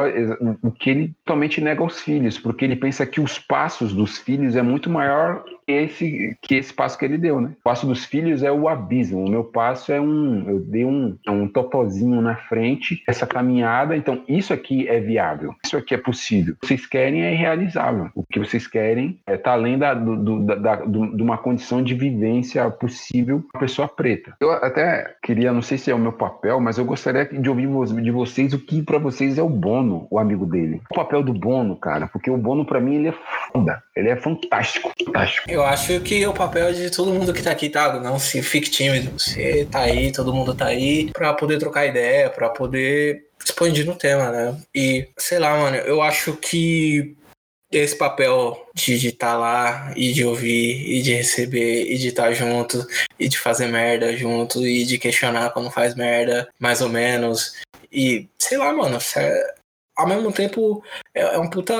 o 0.62 0.70
que 0.70 0.90
ele 0.90 1.14
totalmente 1.24 1.60
nega 1.60 1.82
aos 1.82 2.00
filhos, 2.00 2.38
porque 2.38 2.64
ele 2.64 2.76
pensa 2.76 3.06
que 3.06 3.20
os 3.20 3.38
passos 3.38 3.92
dos 3.92 4.18
filhos 4.18 4.56
é 4.56 4.62
muito 4.62 4.88
maior 4.88 5.42
que 5.66 5.72
esse, 5.72 6.36
que 6.42 6.54
esse 6.56 6.72
passo 6.72 6.98
que 6.98 7.04
ele 7.04 7.18
deu, 7.18 7.40
né? 7.40 7.52
O 7.60 7.62
passo 7.62 7.86
dos 7.86 8.04
filhos 8.04 8.42
é 8.42 8.52
o 8.52 8.68
abismo, 8.68 9.24
o 9.24 9.28
meu 9.28 9.44
passo 9.44 9.92
é 9.92 10.00
um, 10.00 10.48
eu 10.48 10.60
dei 10.60 10.84
um, 10.84 11.16
um 11.26 11.48
totozinho 11.48 12.20
na 12.20 12.36
frente, 12.36 13.02
essa 13.06 13.26
caminhada, 13.26 13.96
então 13.96 14.22
isso 14.28 14.52
aqui 14.52 14.86
é 14.86 15.00
viável, 15.00 15.54
isso 15.64 15.76
aqui 15.76 15.94
é 15.94 15.98
possível. 15.98 16.54
O 16.54 16.60
que 16.60 16.66
vocês 16.68 16.86
querem 16.86 17.22
é 17.22 17.32
irrealizável, 17.32 18.10
o 18.14 18.22
que 18.22 18.38
vocês 18.38 18.66
querem 18.66 19.13
é, 19.26 19.36
tá 19.36 19.52
além 19.52 19.78
da, 19.78 19.94
do, 19.94 20.40
da, 20.40 20.76
do, 20.76 21.16
de 21.16 21.22
uma 21.22 21.38
condição 21.38 21.82
de 21.82 21.94
vivência 21.94 22.68
possível 22.70 23.42
para 23.52 23.60
pessoa 23.60 23.88
preta. 23.88 24.34
Eu 24.40 24.50
até 24.52 25.14
queria, 25.22 25.52
não 25.52 25.62
sei 25.62 25.78
se 25.78 25.90
é 25.90 25.94
o 25.94 25.98
meu 25.98 26.12
papel, 26.12 26.60
mas 26.60 26.78
eu 26.78 26.84
gostaria 26.84 27.24
de 27.24 27.48
ouvir 27.48 27.68
de 28.02 28.10
vocês 28.10 28.52
o 28.52 28.58
que 28.58 28.82
para 28.82 28.98
vocês 28.98 29.38
é 29.38 29.42
o 29.42 29.48
Bono, 29.48 30.06
o 30.10 30.18
amigo 30.18 30.46
dele. 30.46 30.80
O 30.90 30.94
papel 30.94 31.22
do 31.22 31.32
Bono, 31.32 31.76
cara, 31.76 32.06
porque 32.08 32.30
o 32.30 32.36
Bono 32.36 32.64
para 32.64 32.80
mim 32.80 32.96
ele 32.96 33.08
é 33.08 33.14
foda, 33.52 33.82
ele 33.96 34.08
é 34.08 34.16
fantástico, 34.16 34.92
fantástico. 35.04 35.50
Eu 35.50 35.64
acho 35.64 36.00
que 36.00 36.26
o 36.26 36.32
papel 36.32 36.72
de 36.72 36.90
todo 36.90 37.12
mundo 37.12 37.32
que 37.32 37.42
tá 37.42 37.50
aqui, 37.50 37.68
tá? 37.68 38.00
Não 38.00 38.18
se 38.18 38.42
fique 38.42 38.70
tímido, 38.70 39.12
você 39.18 39.66
tá 39.70 39.80
aí, 39.80 40.12
todo 40.12 40.34
mundo 40.34 40.54
tá 40.54 40.66
aí 40.66 41.10
para 41.12 41.32
poder 41.34 41.58
trocar 41.58 41.86
ideia, 41.86 42.30
para 42.30 42.48
poder 42.48 43.24
expandir 43.44 43.86
no 43.86 43.94
tema, 43.94 44.30
né? 44.30 44.56
E 44.74 45.08
sei 45.16 45.38
lá, 45.38 45.56
mano, 45.56 45.76
eu 45.76 46.00
acho 46.02 46.32
que 46.34 47.16
esse 47.78 47.96
papel 47.96 48.66
de 48.74 48.94
estar 49.08 49.32
tá 49.32 49.36
lá 49.36 49.92
e 49.96 50.12
de 50.12 50.24
ouvir 50.24 50.90
e 50.90 51.02
de 51.02 51.14
receber 51.14 51.90
e 51.90 51.98
de 51.98 52.08
estar 52.08 52.24
tá 52.24 52.32
junto 52.32 52.86
e 53.18 53.28
de 53.28 53.38
fazer 53.38 53.66
merda 53.66 54.16
junto 54.16 54.66
e 54.66 54.84
de 54.84 54.98
questionar 54.98 55.50
quando 55.50 55.70
faz 55.70 55.94
merda, 55.94 56.48
mais 56.58 56.80
ou 56.80 56.88
menos. 56.88 57.54
E 57.92 58.28
sei 58.38 58.58
lá, 58.58 58.72
mano, 58.72 58.98
é, 59.16 59.54
ao 59.96 60.08
mesmo 60.08 60.32
tempo 60.32 60.82
é, 61.14 61.22
é 61.22 61.38
um 61.38 61.48
puta, 61.48 61.74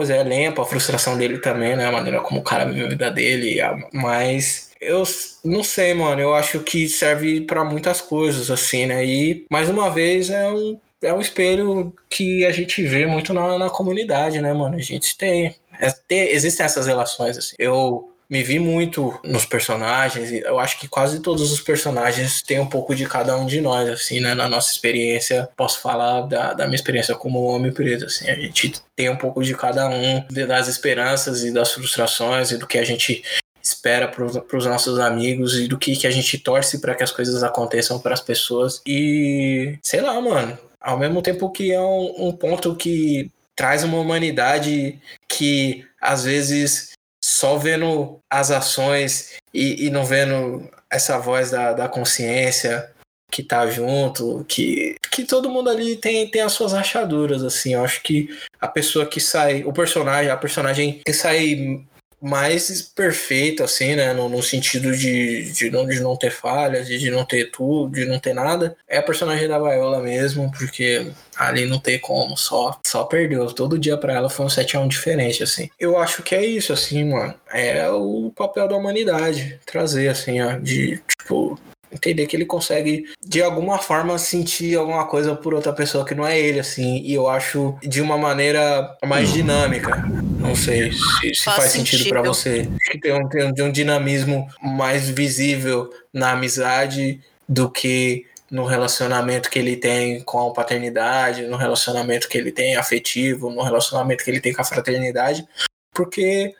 dizer, 0.00 0.22
lempo 0.24 0.60
a 0.60 0.66
frustração 0.66 1.16
dele 1.16 1.38
também, 1.38 1.76
né? 1.76 1.86
A 1.86 1.92
maneira 1.92 2.20
como 2.20 2.40
o 2.40 2.44
cara 2.44 2.64
vive 2.64 2.84
a 2.84 2.88
vida 2.88 3.10
dele, 3.10 3.58
mas 3.92 4.70
eu 4.80 5.02
não 5.44 5.62
sei, 5.62 5.94
mano. 5.94 6.20
Eu 6.20 6.34
acho 6.34 6.60
que 6.60 6.88
serve 6.88 7.40
para 7.42 7.64
muitas 7.64 8.00
coisas, 8.00 8.50
assim, 8.50 8.86
né? 8.86 9.04
E 9.04 9.46
mais 9.50 9.68
uma 9.68 9.90
vez 9.90 10.28
é 10.28 10.48
um 10.48 10.78
é 11.02 11.12
um 11.12 11.20
espelho 11.20 11.92
que 12.08 12.44
a 12.44 12.52
gente 12.52 12.82
vê 12.86 13.06
muito 13.06 13.32
na, 13.32 13.58
na 13.58 13.70
comunidade, 13.70 14.40
né, 14.40 14.52
mano? 14.52 14.76
A 14.76 14.80
gente 14.80 15.16
tem, 15.16 15.54
é, 15.80 15.90
tem. 16.06 16.28
Existem 16.30 16.64
essas 16.64 16.86
relações, 16.86 17.36
assim. 17.36 17.54
Eu 17.58 18.12
me 18.32 18.42
vi 18.42 18.58
muito 18.58 19.20
nos 19.22 19.44
personagens, 19.44 20.32
eu 20.32 20.58
acho 20.58 20.80
que 20.80 20.88
quase 20.88 21.20
todos 21.20 21.52
os 21.52 21.60
personagens 21.60 22.40
têm 22.40 22.58
um 22.58 22.66
pouco 22.66 22.94
de 22.94 23.04
cada 23.04 23.36
um 23.36 23.44
de 23.44 23.60
nós, 23.60 23.86
assim, 23.90 24.20
né? 24.20 24.32
Na 24.32 24.48
nossa 24.48 24.70
experiência, 24.70 25.50
posso 25.54 25.80
falar 25.80 26.22
da, 26.22 26.54
da 26.54 26.64
minha 26.64 26.76
experiência 26.76 27.14
como 27.14 27.42
homem 27.42 27.70
preto, 27.70 28.06
assim, 28.06 28.30
a 28.30 28.34
gente 28.34 28.72
tem 28.96 29.10
um 29.10 29.16
pouco 29.16 29.42
de 29.42 29.54
cada 29.54 29.86
um, 29.86 30.24
das 30.48 30.66
esperanças 30.66 31.44
e 31.44 31.52
das 31.52 31.72
frustrações 31.72 32.50
e 32.52 32.56
do 32.56 32.66
que 32.66 32.78
a 32.78 32.84
gente 32.84 33.22
espera 33.62 34.08
para 34.08 34.24
os 34.24 34.66
nossos 34.66 34.98
amigos 34.98 35.58
e 35.58 35.68
do 35.68 35.78
que, 35.78 35.94
que 35.94 36.06
a 36.06 36.10
gente 36.10 36.38
torce 36.38 36.80
para 36.80 36.94
que 36.94 37.02
as 37.02 37.12
coisas 37.12 37.42
aconteçam 37.42 37.98
para 37.98 38.14
as 38.14 38.20
pessoas. 38.20 38.80
E 38.86 39.78
sei 39.82 40.00
lá, 40.00 40.18
mano, 40.20 40.58
ao 40.82 40.98
mesmo 40.98 41.22
tempo 41.22 41.50
que 41.50 41.72
é 41.72 41.80
um, 41.80 42.28
um 42.28 42.32
ponto 42.32 42.74
que 42.74 43.30
traz 43.54 43.84
uma 43.84 43.98
humanidade 43.98 44.98
que 45.28 45.86
às 46.00 46.24
vezes 46.24 46.92
só 47.22 47.56
vendo 47.56 48.18
as 48.30 48.50
ações 48.50 49.34
e, 49.54 49.86
e 49.86 49.90
não 49.90 50.04
vendo 50.04 50.68
essa 50.90 51.18
voz 51.18 51.50
da, 51.50 51.72
da 51.72 51.88
consciência 51.88 52.90
que 53.30 53.42
tá 53.42 53.66
junto, 53.66 54.44
que, 54.46 54.96
que 55.10 55.24
todo 55.24 55.48
mundo 55.48 55.70
ali 55.70 55.96
tem, 55.96 56.30
tem 56.30 56.42
as 56.42 56.52
suas 56.52 56.74
rachaduras, 56.74 57.42
assim. 57.42 57.72
Eu 57.72 57.82
acho 57.82 58.02
que 58.02 58.28
a 58.60 58.68
pessoa 58.68 59.06
que 59.06 59.20
sai, 59.20 59.64
o 59.64 59.72
personagem, 59.72 60.30
a 60.30 60.36
personagem 60.36 61.00
que 61.04 61.12
sai 61.14 61.82
mais 62.22 62.80
perfeito, 62.82 63.64
assim, 63.64 63.96
né? 63.96 64.12
No, 64.12 64.28
no 64.28 64.42
sentido 64.42 64.96
de, 64.96 65.50
de, 65.52 65.70
não, 65.70 65.84
de 65.84 65.98
não 66.00 66.16
ter 66.16 66.30
falhas, 66.30 66.86
de, 66.86 67.10
não 67.10 67.24
ter 67.24 67.50
tudo, 67.50 67.92
de 67.92 68.04
não 68.04 68.18
ter 68.20 68.32
nada. 68.32 68.76
É 68.88 68.98
a 68.98 69.02
personagem 69.02 69.48
da 69.48 69.58
Viola 69.58 70.00
mesmo, 70.00 70.50
porque 70.52 71.10
ali 71.36 71.66
não 71.66 71.80
tem 71.80 71.98
como, 71.98 72.36
só, 72.36 72.78
só 72.86 73.04
perdeu. 73.04 73.46
Todo 73.52 73.78
dia 73.78 73.96
para 73.96 74.14
ela 74.14 74.30
foi 74.30 74.46
um 74.46 74.48
7x1 74.48 74.88
diferente, 74.88 75.42
assim. 75.42 75.68
Eu 75.78 75.98
acho 75.98 76.22
que 76.22 76.34
é 76.34 76.44
isso, 76.44 76.72
assim, 76.72 77.04
mano. 77.04 77.34
É 77.52 77.90
o 77.90 78.32
papel 78.36 78.68
da 78.68 78.76
humanidade 78.76 79.58
trazer, 79.66 80.08
assim, 80.08 80.40
ó, 80.40 80.52
de, 80.58 81.02
tipo, 81.18 81.58
entender 81.92 82.26
que 82.26 82.36
ele 82.36 82.44
consegue 82.44 83.04
de 83.24 83.42
alguma 83.42 83.78
forma 83.78 84.18
sentir 84.18 84.76
alguma 84.76 85.06
coisa 85.06 85.34
por 85.34 85.54
outra 85.54 85.72
pessoa 85.72 86.04
que 86.04 86.14
não 86.14 86.26
é 86.26 86.38
ele, 86.38 86.60
assim, 86.60 86.98
e 87.04 87.14
eu 87.14 87.28
acho 87.28 87.76
de 87.82 88.00
uma 88.00 88.16
maneira 88.16 88.96
mais 89.04 89.28
uhum. 89.28 89.34
dinâmica. 89.34 90.04
Não 90.38 90.56
sei 90.56 90.92
se, 90.92 91.34
se 91.34 91.44
faz, 91.44 91.56
faz, 91.56 91.70
sentido, 91.72 92.08
para 92.08 92.22
você. 92.22 92.68
Que 92.90 92.98
tem 92.98 93.12
um, 93.12 93.28
tem 93.28 93.64
um 93.64 93.70
dinamismo 93.70 94.48
mais 94.60 95.08
visível 95.08 95.92
na 96.12 96.32
amizade 96.32 97.20
do 97.48 97.70
que 97.70 98.26
no 98.50 98.66
relacionamento 98.66 99.48
que 99.48 99.58
ele 99.58 99.76
tem 99.76 100.20
com 100.20 100.50
a 100.50 100.52
paternidade, 100.52 101.46
no 101.46 101.56
relacionamento 101.56 102.28
que 102.28 102.36
ele 102.36 102.52
tem 102.52 102.76
afetivo, 102.76 103.48
no 103.48 103.62
relacionamento 103.62 104.22
que 104.22 104.30
ele 104.30 104.40
tem 104.40 104.52
com 104.52 104.60
a 104.60 104.64
fraternidade, 104.64 105.46
porque 105.94 106.54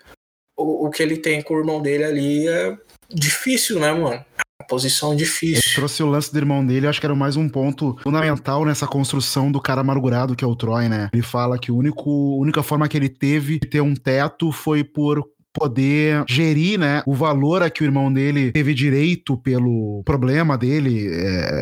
o, 0.56 0.86
o 0.86 0.90
que 0.90 1.02
ele 1.02 1.18
tem 1.18 1.42
com 1.42 1.52
o 1.54 1.58
irmão 1.58 1.82
dele 1.82 2.04
ali 2.04 2.48
é 2.48 2.76
difícil, 3.10 3.78
né, 3.78 3.92
mano? 3.92 4.24
Posição 4.62 5.14
difícil. 5.14 5.62
Ele 5.66 5.74
trouxe 5.74 6.02
o 6.02 6.06
lance 6.06 6.32
do 6.32 6.38
irmão 6.38 6.64
dele, 6.64 6.86
acho 6.86 7.00
que 7.00 7.06
era 7.06 7.14
mais 7.14 7.36
um 7.36 7.48
ponto 7.48 7.96
fundamental 8.02 8.64
nessa 8.64 8.86
construção 8.86 9.50
do 9.50 9.60
cara 9.60 9.80
amargurado 9.80 10.34
que 10.34 10.44
é 10.44 10.46
o 10.46 10.56
Troy, 10.56 10.88
né? 10.88 11.08
Ele 11.12 11.22
fala 11.22 11.58
que 11.58 11.70
a 11.70 11.74
única 11.74 12.62
forma 12.62 12.88
que 12.88 12.96
ele 12.96 13.08
teve 13.08 13.58
de 13.58 13.68
ter 13.68 13.80
um 13.80 13.94
teto 13.94 14.50
foi 14.52 14.84
por 14.84 15.24
poder 15.52 16.24
gerir, 16.26 16.78
né, 16.78 17.02
o 17.06 17.12
valor 17.12 17.62
a 17.62 17.68
que 17.68 17.82
o 17.82 17.84
irmão 17.84 18.10
dele 18.10 18.52
teve 18.52 18.72
direito 18.72 19.36
pelo 19.36 20.02
problema 20.02 20.56
dele, 20.56 21.10
é, 21.12 21.60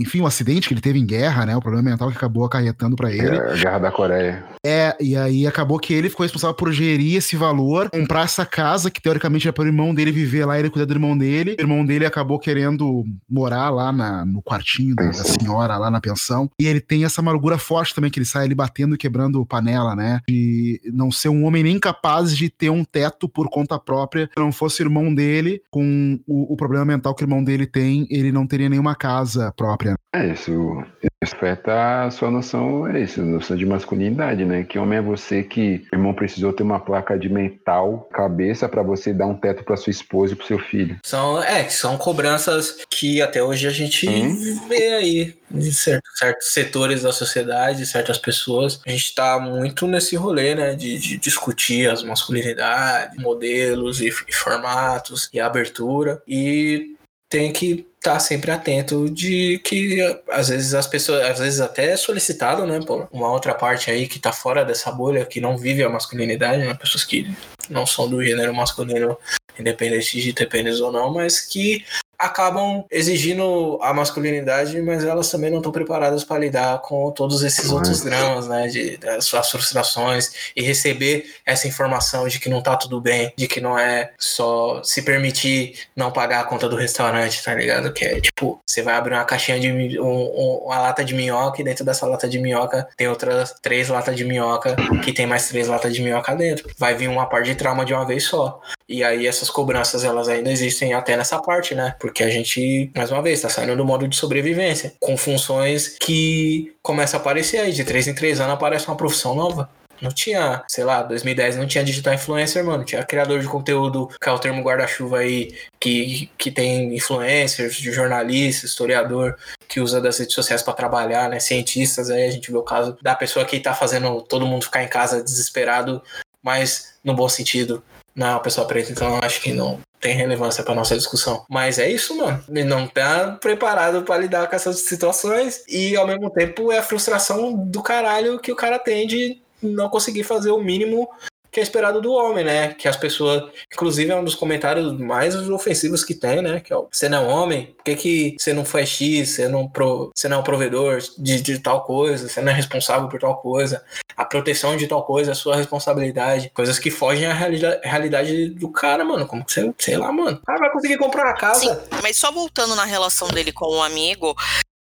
enfim, 0.00 0.20
o 0.20 0.26
acidente 0.26 0.68
que 0.68 0.74
ele 0.74 0.80
teve 0.80 0.98
em 0.98 1.06
guerra, 1.06 1.46
né? 1.46 1.56
O 1.56 1.60
problema 1.60 1.90
mental 1.90 2.10
que 2.10 2.16
acabou 2.16 2.44
acarretando 2.44 2.94
para 2.94 3.10
ele. 3.10 3.36
É, 3.36 3.52
a 3.52 3.56
guerra 3.56 3.78
da 3.78 3.90
Coreia. 3.90 4.44
É, 4.64 4.96
e 4.98 5.16
aí 5.16 5.46
acabou 5.46 5.78
que 5.78 5.92
ele 5.92 6.08
ficou 6.08 6.24
responsável 6.24 6.54
por 6.54 6.72
gerir 6.72 7.16
esse 7.16 7.36
valor, 7.36 7.90
comprar 7.90 8.24
essa 8.24 8.46
casa, 8.46 8.90
que 8.90 9.00
teoricamente 9.00 9.46
era 9.46 9.52
para 9.52 9.64
o 9.64 9.66
irmão 9.66 9.94
dele 9.94 10.10
viver 10.10 10.46
lá, 10.46 10.58
ele 10.58 10.70
cuidar 10.70 10.86
do 10.86 10.94
irmão 10.94 11.16
dele. 11.16 11.56
O 11.58 11.62
irmão 11.62 11.84
dele 11.84 12.06
acabou 12.06 12.38
querendo 12.38 13.04
morar 13.28 13.68
lá 13.68 13.92
na, 13.92 14.24
no 14.24 14.42
quartinho 14.42 14.94
da, 14.94 15.06
da, 15.06 15.24
senhora, 15.24 15.76
lá 15.76 15.90
na 15.90 16.00
pensão. 16.00 16.50
E 16.58 16.66
ele 16.66 16.80
tem 16.80 17.04
essa 17.04 17.20
amargura 17.20 17.58
forte 17.58 17.94
também, 17.94 18.10
que 18.10 18.18
ele 18.18 18.26
sai 18.26 18.44
ali 18.44 18.54
batendo 18.54 18.94
e 18.94 18.98
quebrando 18.98 19.44
panela, 19.44 19.94
né? 19.94 20.20
De 20.26 20.80
não 20.92 21.10
ser 21.10 21.28
um 21.28 21.44
homem 21.44 21.62
nem 21.62 21.78
capaz 21.78 22.34
de 22.34 22.48
ter 22.48 22.70
um 22.70 22.84
teto 22.84 23.28
por 23.28 23.50
conta 23.50 23.78
própria. 23.78 24.30
Se 24.32 24.40
não 24.40 24.52
fosse 24.52 24.82
o 24.82 24.86
irmão 24.86 25.14
dele, 25.14 25.60
com 25.70 26.18
o, 26.26 26.54
o 26.54 26.56
problema 26.56 26.84
mental 26.84 27.14
que 27.14 27.22
o 27.22 27.26
irmão 27.26 27.44
dele 27.44 27.66
tem, 27.66 28.06
ele 28.10 28.32
não 28.32 28.46
teria 28.46 28.68
nenhuma 28.68 28.94
casa 28.94 29.52
própria. 29.56 29.96
É, 30.14 30.32
isso 30.32 30.82
afeta 31.24 32.04
a 32.04 32.10
sua 32.10 32.30
noção, 32.30 32.86
é 32.86 33.00
isso, 33.00 33.22
noção 33.22 33.56
de 33.56 33.66
masculinidade, 33.66 34.44
né? 34.44 34.64
Que 34.64 34.78
homem 34.78 34.98
é 34.98 35.02
você 35.02 35.42
que 35.42 35.86
irmão 35.92 36.14
precisou 36.14 36.52
ter 36.52 36.62
uma 36.62 36.80
placa 36.80 37.18
de 37.18 37.28
metal 37.28 38.08
cabeça 38.12 38.68
para 38.68 38.82
você 38.82 39.12
dar 39.12 39.26
um 39.26 39.34
teto 39.34 39.64
para 39.64 39.76
sua 39.76 39.90
esposa 39.90 40.32
e 40.32 40.36
pro 40.36 40.46
seu 40.46 40.58
filho. 40.58 40.98
São, 41.04 41.42
é, 41.42 41.68
são 41.68 41.96
cobranças 41.96 42.78
que 42.90 43.20
até 43.20 43.42
hoje 43.42 43.66
a 43.66 43.70
gente 43.70 44.08
hum? 44.08 44.60
vê 44.68 44.94
aí 44.94 45.34
em 45.54 45.70
certos, 45.70 46.18
certos 46.18 46.48
setores 46.48 47.02
da 47.02 47.12
sociedade, 47.12 47.86
certas 47.86 48.18
pessoas. 48.18 48.80
A 48.86 48.90
gente 48.90 49.14
tá 49.14 49.38
muito 49.38 49.86
nesse 49.86 50.16
rolê, 50.16 50.54
né? 50.54 50.74
De, 50.74 50.98
de 50.98 51.16
discutir 51.16 51.88
as 51.88 52.02
masculinidades, 52.02 53.22
modelos 53.22 54.00
e, 54.00 54.08
e 54.08 54.32
formatos 54.32 55.28
e 55.32 55.40
abertura. 55.40 56.20
E 56.26 56.93
tem 57.34 57.52
que 57.52 57.84
estar 57.96 58.12
tá 58.12 58.20
sempre 58.20 58.52
atento 58.52 59.10
de 59.10 59.58
que 59.64 59.98
às 60.30 60.50
vezes 60.50 60.72
as 60.72 60.86
pessoas, 60.86 61.20
às 61.24 61.40
vezes 61.40 61.60
até 61.60 61.90
é 61.90 61.96
solicitado, 61.96 62.64
né, 62.64 62.78
por 62.78 63.08
uma 63.10 63.28
outra 63.28 63.52
parte 63.52 63.90
aí 63.90 64.06
que 64.06 64.20
tá 64.20 64.32
fora 64.32 64.64
dessa 64.64 64.92
bolha, 64.92 65.26
que 65.26 65.40
não 65.40 65.58
vive 65.58 65.82
a 65.82 65.88
masculinidade, 65.88 66.64
né, 66.64 66.72
pessoas 66.74 67.02
que 67.02 67.28
não 67.68 67.84
são 67.84 68.08
do 68.08 68.22
gênero 68.22 68.54
masculino, 68.54 69.18
independente 69.58 70.20
de 70.20 70.32
ter 70.32 70.48
pênis 70.48 70.80
ou 70.80 70.92
não, 70.92 71.12
mas 71.12 71.40
que 71.40 71.84
acabam 72.18 72.84
exigindo 72.90 73.78
a 73.82 73.92
masculinidade, 73.92 74.80
mas 74.82 75.04
elas 75.04 75.30
também 75.30 75.50
não 75.50 75.58
estão 75.58 75.72
preparadas 75.72 76.24
para 76.24 76.38
lidar 76.38 76.80
com 76.80 77.10
todos 77.10 77.42
esses 77.42 77.70
outros 77.70 78.02
dramas, 78.02 78.48
né, 78.48 78.68
de 78.68 78.96
das 78.96 79.24
suas 79.24 79.50
frustrações 79.50 80.32
e 80.56 80.62
receber 80.62 81.26
essa 81.44 81.68
informação 81.68 82.26
de 82.28 82.38
que 82.38 82.48
não 82.48 82.62
tá 82.62 82.76
tudo 82.76 83.00
bem, 83.00 83.32
de 83.36 83.46
que 83.46 83.60
não 83.60 83.78
é 83.78 84.12
só 84.18 84.82
se 84.82 85.02
permitir 85.02 85.78
não 85.94 86.10
pagar 86.10 86.40
a 86.40 86.44
conta 86.44 86.68
do 86.68 86.76
restaurante, 86.76 87.42
tá 87.42 87.54
ligado? 87.54 87.92
Que 87.92 88.04
é 88.04 88.20
tipo, 88.20 88.60
você 88.66 88.82
vai 88.82 88.94
abrir 88.94 89.14
uma 89.14 89.24
caixinha 89.24 89.58
de 89.58 90.00
um, 90.00 90.62
uma 90.64 90.78
lata 90.78 91.04
de 91.04 91.14
minhoca 91.14 91.60
e 91.60 91.64
dentro 91.64 91.84
dessa 91.84 92.06
lata 92.06 92.28
de 92.28 92.38
minhoca 92.38 92.88
tem 92.96 93.08
outras 93.08 93.54
três 93.62 93.88
latas 93.88 94.16
de 94.16 94.24
minhoca 94.24 94.76
que 95.02 95.12
tem 95.12 95.26
mais 95.26 95.48
três 95.48 95.68
latas 95.68 95.94
de 95.94 96.02
minhoca 96.02 96.34
dentro. 96.34 96.70
Vai 96.78 96.94
vir 96.94 97.08
uma 97.08 97.26
parte 97.26 97.46
de 97.46 97.54
trauma 97.54 97.84
de 97.84 97.92
uma 97.92 98.04
vez 98.04 98.24
só. 98.24 98.60
E 98.88 99.02
aí 99.02 99.26
essas 99.26 99.48
cobranças 99.48 100.04
elas 100.04 100.28
ainda 100.28 100.50
existem 100.50 100.92
até 100.92 101.16
nessa 101.16 101.40
parte, 101.40 101.74
né? 101.74 101.96
Porque 101.98 102.22
a 102.22 102.28
gente, 102.28 102.90
mais 102.94 103.10
uma 103.10 103.22
vez, 103.22 103.38
está 103.38 103.48
saindo 103.48 103.76
do 103.76 103.84
modo 103.84 104.06
de 104.06 104.16
sobrevivência, 104.16 104.94
com 105.00 105.16
funções 105.16 105.96
que 105.98 106.74
começam 106.82 107.18
a 107.18 107.20
aparecer 107.20 107.58
aí, 107.58 107.72
de 107.72 107.84
três 107.84 108.06
em 108.06 108.14
três 108.14 108.40
anos 108.40 108.54
aparece 108.54 108.86
uma 108.86 108.96
profissão 108.96 109.34
nova. 109.34 109.70
Não 110.02 110.10
tinha, 110.10 110.62
sei 110.68 110.84
lá, 110.84 111.02
2010 111.02 111.56
não 111.56 111.66
tinha 111.66 111.84
digital 111.84 112.12
influencer, 112.12 112.62
mano. 112.62 112.84
Tinha 112.84 113.02
criador 113.04 113.40
de 113.40 113.46
conteúdo, 113.46 114.08
que 114.20 114.28
é 114.28 114.32
o 114.32 114.38
termo 114.38 114.62
guarda-chuva 114.62 115.18
aí, 115.18 115.54
que, 115.80 116.30
que 116.36 116.50
tem 116.50 116.94
influencers, 116.94 117.76
jornalista, 117.76 118.66
historiador, 118.66 119.36
que 119.66 119.80
usa 119.80 120.00
das 120.00 120.18
redes 120.18 120.34
sociais 120.34 120.62
para 120.62 120.74
trabalhar, 120.74 121.30
né? 121.30 121.40
Cientistas, 121.40 122.10
aí 122.10 122.26
a 122.26 122.30
gente 122.30 122.50
vê 122.50 122.58
o 122.58 122.62
caso 122.62 122.98
da 123.00 123.14
pessoa 123.14 123.46
que 123.46 123.58
tá 123.60 123.72
fazendo 123.72 124.20
todo 124.20 124.46
mundo 124.46 124.64
ficar 124.64 124.82
em 124.82 124.88
casa 124.88 125.22
desesperado, 125.22 126.02
mas 126.42 126.94
no 127.02 127.14
bom 127.14 127.28
sentido 127.28 127.82
não 128.14 128.26
é 128.26 128.30
uma 128.30 128.40
pessoa 128.40 128.66
então 128.88 129.18
acho 129.22 129.40
que 129.40 129.52
não 129.52 129.80
tem 130.00 130.14
relevância 130.14 130.62
para 130.62 130.74
nossa 130.74 130.94
discussão. 130.94 131.46
Mas 131.48 131.78
é 131.78 131.90
isso, 131.90 132.14
mano. 132.16 132.44
Ele 132.48 132.64
não 132.64 132.86
tá 132.86 133.38
preparado 133.40 134.02
para 134.02 134.18
lidar 134.18 134.46
com 134.48 134.54
essas 134.54 134.80
situações 134.80 135.64
e 135.66 135.96
ao 135.96 136.06
mesmo 136.06 136.28
tempo 136.30 136.70
é 136.70 136.78
a 136.78 136.82
frustração 136.82 137.56
do 137.56 137.82
caralho 137.82 138.38
que 138.38 138.52
o 138.52 138.56
cara 138.56 138.78
tem 138.78 139.06
de 139.06 139.38
não 139.62 139.88
conseguir 139.88 140.24
fazer 140.24 140.50
o 140.50 140.62
mínimo 140.62 141.08
que 141.54 141.60
é 141.60 141.62
esperado 141.62 142.00
do 142.00 142.12
homem, 142.12 142.44
né? 142.44 142.74
Que 142.74 142.88
as 142.88 142.96
pessoas. 142.96 143.44
Inclusive, 143.72 144.10
é 144.10 144.16
um 144.16 144.24
dos 144.24 144.34
comentários 144.34 144.98
mais 144.98 145.36
ofensivos 145.48 146.02
que 146.02 146.12
tem, 146.12 146.42
né? 146.42 146.58
Que 146.58 146.72
é 146.72 146.76
o, 146.76 146.88
você 146.90 147.08
não 147.08 147.30
é 147.30 147.32
homem, 147.32 147.66
por 147.66 147.84
que, 147.84 147.94
que 147.94 148.36
você 148.36 148.52
não 148.52 148.64
faz 148.64 148.88
X, 148.88 149.30
você 149.30 149.46
não, 149.46 149.68
pro, 149.68 150.10
você 150.12 150.28
não 150.28 150.38
é 150.38 150.40
um 150.40 150.42
provedor 150.42 150.98
de, 151.16 151.40
de 151.40 151.60
tal 151.60 151.84
coisa, 151.84 152.28
você 152.28 152.40
não 152.40 152.50
é 152.50 152.54
responsável 152.54 153.08
por 153.08 153.20
tal 153.20 153.36
coisa, 153.36 153.84
a 154.16 154.24
proteção 154.24 154.76
de 154.76 154.88
tal 154.88 155.04
coisa 155.04 155.30
é 155.30 155.34
sua 155.34 155.54
responsabilidade. 155.54 156.50
Coisas 156.52 156.78
que 156.78 156.90
fogem 156.90 157.26
à 157.26 157.32
realidade, 157.32 157.80
realidade 157.84 158.48
do 158.48 158.68
cara, 158.68 159.04
mano. 159.04 159.24
Como 159.24 159.44
que 159.44 159.52
você, 159.52 159.72
sei 159.78 159.96
lá, 159.96 160.10
mano. 160.10 160.38
O 160.42 160.46
cara 160.46 160.58
vai 160.58 160.70
conseguir 160.72 160.98
comprar 160.98 161.30
a 161.30 161.34
casa. 161.34 161.60
Sim, 161.60 161.76
mas 162.02 162.16
só 162.16 162.32
voltando 162.32 162.74
na 162.74 162.84
relação 162.84 163.28
dele 163.28 163.52
com 163.52 163.66
o 163.66 163.76
um 163.76 163.82
amigo, 163.82 164.34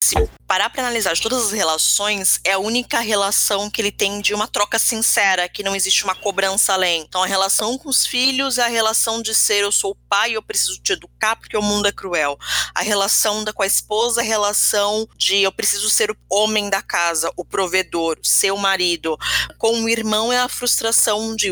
se 0.08 0.14
parar 0.46 0.70
para 0.70 0.82
analisar 0.82 1.18
todas 1.18 1.46
as 1.46 1.52
relações, 1.52 2.40
é 2.42 2.52
a 2.52 2.58
única 2.58 2.98
relação 3.00 3.68
que 3.68 3.82
ele 3.82 3.92
tem 3.92 4.22
de 4.22 4.32
uma 4.32 4.48
troca 4.48 4.78
sincera, 4.78 5.48
que 5.48 5.62
não 5.62 5.76
existe 5.76 6.02
uma 6.02 6.14
cobrança 6.14 6.72
além. 6.72 7.02
Então, 7.02 7.22
a 7.22 7.26
relação 7.26 7.76
com 7.76 7.90
os 7.90 8.06
filhos 8.06 8.56
é 8.56 8.62
a 8.62 8.68
relação 8.68 9.20
de 9.20 9.34
ser 9.34 9.64
eu 9.64 9.70
sou 9.70 9.90
o 9.90 10.08
pai, 10.08 10.32
eu 10.32 10.42
preciso 10.42 10.80
te 10.80 10.94
educar 10.94 11.36
porque 11.36 11.56
o 11.56 11.62
mundo 11.62 11.88
é 11.88 11.92
cruel. 11.92 12.38
A 12.74 12.80
relação 12.80 13.44
da 13.44 13.52
com 13.52 13.62
a 13.62 13.66
esposa 13.66 14.22
é 14.22 14.24
a 14.24 14.26
relação 14.26 15.06
de 15.14 15.42
eu 15.42 15.52
preciso 15.52 15.90
ser 15.90 16.10
o 16.10 16.16
homem 16.30 16.70
da 16.70 16.80
casa, 16.80 17.30
o 17.36 17.44
provedor, 17.44 18.18
ser 18.22 18.50
o 18.50 18.56
marido. 18.56 19.18
Com 19.58 19.82
o 19.82 19.88
irmão 19.88 20.32
é 20.32 20.38
a 20.38 20.48
frustração 20.48 21.36
de 21.36 21.48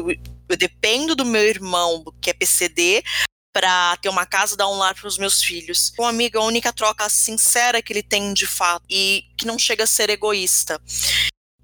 eu 0.48 0.56
dependo 0.56 1.16
do 1.16 1.24
meu 1.24 1.42
irmão, 1.42 2.04
que 2.22 2.30
é 2.30 2.32
PCD, 2.32 3.02
para 3.56 3.96
ter 3.96 4.10
uma 4.10 4.26
casa, 4.26 4.54
dar 4.54 4.68
um 4.68 4.76
lar 4.76 4.94
para 4.94 5.08
os 5.08 5.16
meus 5.16 5.42
filhos. 5.42 5.90
Com 5.96 6.02
um 6.02 6.06
amigo, 6.06 6.36
a 6.36 6.44
única 6.44 6.74
troca 6.74 7.08
sincera 7.08 7.80
que 7.80 7.90
ele 7.90 8.02
tem 8.02 8.34
de 8.34 8.46
fato 8.46 8.84
e 8.86 9.24
que 9.34 9.46
não 9.46 9.58
chega 9.58 9.84
a 9.84 9.86
ser 9.86 10.10
egoísta. 10.10 10.78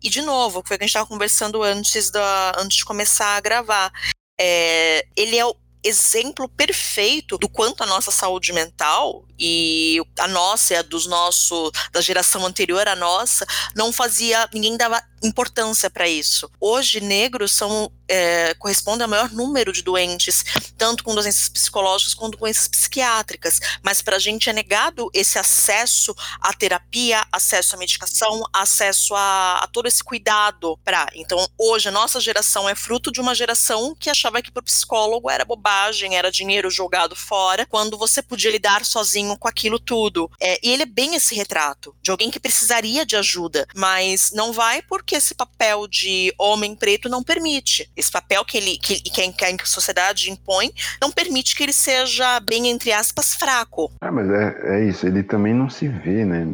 E 0.02 0.08
de 0.08 0.22
novo, 0.22 0.62
foi 0.66 0.76
o 0.76 0.78
que 0.78 0.84
a 0.84 0.86
gente 0.86 0.88
estava 0.88 1.06
conversando 1.06 1.62
antes, 1.62 2.10
da, 2.10 2.54
antes 2.56 2.78
de 2.78 2.84
começar 2.86 3.36
a 3.36 3.40
gravar. 3.42 3.92
É, 4.40 5.06
ele 5.14 5.36
é 5.36 5.44
o 5.44 5.54
exemplo 5.84 6.48
perfeito 6.48 7.36
do 7.36 7.46
quanto 7.46 7.82
a 7.82 7.86
nossa 7.86 8.10
saúde 8.10 8.54
mental 8.54 9.26
e 9.42 10.00
a 10.20 10.28
nossa 10.28 10.78
a 10.78 10.82
dos 10.82 11.06
nossos 11.06 11.72
da 11.90 12.00
geração 12.00 12.46
anterior 12.46 12.86
à 12.86 12.94
nossa 12.94 13.44
não 13.74 13.92
fazia 13.92 14.48
ninguém 14.54 14.76
dava 14.76 15.02
importância 15.22 15.88
para 15.88 16.08
isso. 16.08 16.50
Hoje 16.60 17.00
negros 17.00 17.52
são 17.52 17.90
é, 18.08 18.54
correspondem 18.54 19.04
ao 19.04 19.08
maior 19.08 19.30
número 19.30 19.72
de 19.72 19.82
doentes, 19.82 20.44
tanto 20.76 21.02
com 21.02 21.14
doenças 21.14 21.48
psicológicas 21.48 22.14
quanto 22.14 22.36
doenças 22.36 22.68
psiquiátricas. 22.68 23.60
Mas 23.82 24.02
para 24.02 24.16
a 24.16 24.18
gente 24.18 24.50
é 24.50 24.52
negado 24.52 25.08
esse 25.14 25.38
acesso 25.38 26.14
à 26.40 26.52
terapia, 26.52 27.24
acesso 27.32 27.74
à 27.74 27.78
medicação, 27.78 28.42
acesso 28.52 29.14
a, 29.14 29.60
a 29.62 29.66
todo 29.66 29.86
esse 29.86 30.02
cuidado 30.02 30.78
para. 30.84 31.06
Então 31.14 31.46
hoje 31.56 31.88
a 31.88 31.92
nossa 31.92 32.20
geração 32.20 32.68
é 32.68 32.74
fruto 32.74 33.10
de 33.10 33.20
uma 33.20 33.34
geração 33.34 33.94
que 33.98 34.10
achava 34.10 34.42
que 34.42 34.50
para 34.50 34.60
o 34.60 34.64
psicólogo 34.64 35.30
era 35.30 35.44
bobagem, 35.44 36.16
era 36.16 36.30
dinheiro 36.30 36.70
jogado 36.70 37.14
fora, 37.14 37.64
quando 37.66 37.96
você 37.96 38.20
podia 38.20 38.50
lidar 38.50 38.84
sozinho 38.84 39.31
com 39.36 39.48
aquilo 39.48 39.78
tudo. 39.78 40.30
É, 40.40 40.58
e 40.62 40.70
ele 40.70 40.82
é 40.82 40.86
bem 40.86 41.14
esse 41.14 41.34
retrato 41.34 41.94
de 42.02 42.10
alguém 42.10 42.30
que 42.30 42.40
precisaria 42.40 43.04
de 43.04 43.16
ajuda, 43.16 43.66
mas 43.74 44.32
não 44.32 44.52
vai 44.52 44.82
porque 44.82 45.16
esse 45.16 45.34
papel 45.34 45.86
de 45.86 46.32
homem 46.38 46.74
preto 46.74 47.08
não 47.08 47.22
permite. 47.22 47.90
Esse 47.96 48.10
papel 48.10 48.44
que 48.44 48.56
ele 48.56 48.78
que, 48.78 49.00
que, 49.00 49.22
a 49.22 49.66
sociedade 49.66 50.30
impõe 50.30 50.72
não 51.00 51.10
permite 51.10 51.54
que 51.54 51.62
ele 51.62 51.72
seja 51.72 52.40
bem 52.40 52.68
entre 52.68 52.92
aspas 52.92 53.34
fraco. 53.34 53.90
Ah, 54.00 54.10
mas 54.10 54.28
é, 54.30 54.76
é 54.76 54.88
isso. 54.88 55.06
Ele 55.06 55.22
também 55.22 55.54
não 55.54 55.68
se 55.68 55.88
vê, 55.88 56.24
né? 56.24 56.46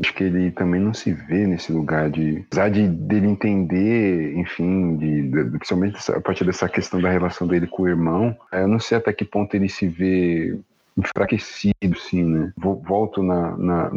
acho 0.00 0.14
que 0.14 0.24
ele 0.24 0.50
também 0.50 0.80
não 0.80 0.94
se 0.94 1.12
vê 1.12 1.46
nesse 1.46 1.70
lugar 1.70 2.10
de 2.10 2.44
apesar 2.46 2.70
de 2.70 2.88
dele 2.88 3.26
entender 3.26 4.34
enfim 4.36 4.96
de, 4.96 5.28
de, 5.28 5.44
principalmente 5.50 6.10
a 6.10 6.20
partir 6.20 6.44
dessa 6.44 6.68
questão 6.68 7.00
da 7.00 7.10
relação 7.10 7.46
dele 7.46 7.66
com 7.66 7.82
o 7.82 7.88
irmão 7.88 8.34
eu 8.52 8.66
não 8.66 8.80
sei 8.80 8.96
até 8.96 9.12
que 9.12 9.24
ponto 9.24 9.54
ele 9.54 9.68
se 9.68 9.86
vê 9.86 10.58
enfraquecido, 10.96 11.98
sim, 11.98 12.24
né? 12.24 12.52
Volto 12.58 13.22
na, 13.22 13.56
na, 13.56 13.90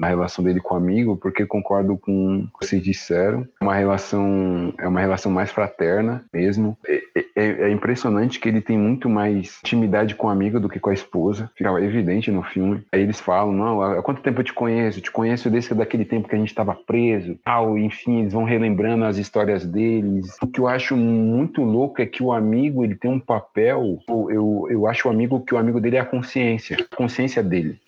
na 0.00 0.08
relação 0.08 0.42
dele 0.42 0.60
com 0.60 0.74
o 0.74 0.78
amigo, 0.78 1.16
porque 1.16 1.44
concordo 1.44 1.98
com 1.98 2.38
o 2.38 2.58
que 2.58 2.66
vocês 2.66 2.82
disseram. 2.82 3.46
Uma 3.60 3.76
relação 3.76 4.72
é 4.78 4.88
uma 4.88 5.00
relação 5.00 5.30
mais 5.30 5.50
fraterna 5.50 6.24
mesmo. 6.32 6.76
É, 6.88 7.02
é, 7.36 7.44
é 7.62 7.70
impressionante 7.70 8.40
que 8.40 8.48
ele 8.48 8.62
tem 8.62 8.78
muito 8.78 9.10
mais 9.10 9.58
intimidade 9.62 10.14
com 10.14 10.26
o 10.26 10.30
amigo 10.30 10.58
do 10.58 10.70
que 10.70 10.80
com 10.80 10.88
a 10.88 10.94
esposa. 10.94 11.50
Fica 11.54 11.70
evidente 11.82 12.30
no 12.30 12.42
filme. 12.42 12.82
Aí 12.90 13.02
eles 13.02 13.20
falam: 13.20 13.52
Não, 13.52 13.82
há 13.82 14.02
quanto 14.02 14.22
tempo 14.22 14.40
eu 14.40 14.44
te 14.44 14.54
conheço? 14.54 15.02
Te 15.02 15.10
conheço 15.10 15.50
desde 15.50 15.74
daquele 15.74 16.06
tempo 16.06 16.28
que 16.28 16.34
a 16.34 16.38
gente 16.38 16.48
estava 16.48 16.74
preso. 16.74 17.38
Tal, 17.44 17.76
enfim, 17.76 18.20
eles 18.20 18.32
vão 18.32 18.44
relembrando 18.44 19.04
as 19.04 19.18
histórias 19.18 19.66
deles. 19.66 20.36
O 20.42 20.46
que 20.46 20.60
eu 20.60 20.66
acho 20.66 20.96
muito 20.96 21.62
louco 21.62 22.00
é 22.00 22.06
que 22.06 22.22
o 22.22 22.32
amigo 22.32 22.82
ele 22.82 22.94
tem 22.94 23.10
um 23.10 23.20
papel. 23.20 23.98
Eu, 24.08 24.66
eu 24.70 24.86
acho 24.86 25.08
o 25.08 25.10
amigo 25.10 25.40
que 25.40 25.54
o 25.54 25.58
amigo 25.58 25.78
dele 25.78 25.96
é 25.96 26.00
a 26.00 26.06
consciência, 26.06 26.78
a 26.90 26.96
consciência 26.96 27.42
dele. 27.42 27.78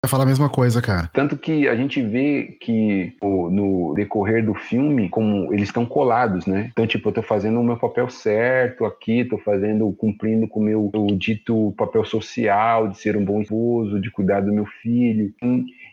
Eu 0.00 0.08
falar 0.08 0.22
a 0.22 0.26
mesma 0.26 0.48
coisa, 0.48 0.80
cara. 0.80 1.10
Tanto 1.12 1.36
que 1.36 1.66
a 1.66 1.74
gente 1.74 2.00
vê 2.00 2.56
que 2.60 3.16
no 3.20 3.94
decorrer 3.96 4.44
do 4.44 4.54
filme, 4.54 5.08
como 5.08 5.52
eles 5.52 5.68
estão 5.68 5.84
colados, 5.84 6.46
né? 6.46 6.68
Então, 6.70 6.86
tipo, 6.86 7.08
eu 7.08 7.12
tô 7.12 7.20
fazendo 7.20 7.58
o 7.58 7.64
meu 7.64 7.76
papel 7.76 8.08
certo 8.08 8.84
aqui, 8.84 9.24
tô 9.24 9.38
fazendo, 9.38 9.90
cumprindo 9.92 10.46
com 10.46 10.60
o 10.60 10.62
meu, 10.62 10.88
meu 10.94 11.06
dito 11.16 11.74
papel 11.76 12.04
social 12.04 12.86
de 12.86 12.96
ser 12.96 13.16
um 13.16 13.24
bom 13.24 13.40
esposo, 13.42 14.00
de 14.00 14.08
cuidar 14.08 14.40
do 14.40 14.52
meu 14.52 14.66
filho. 14.66 15.34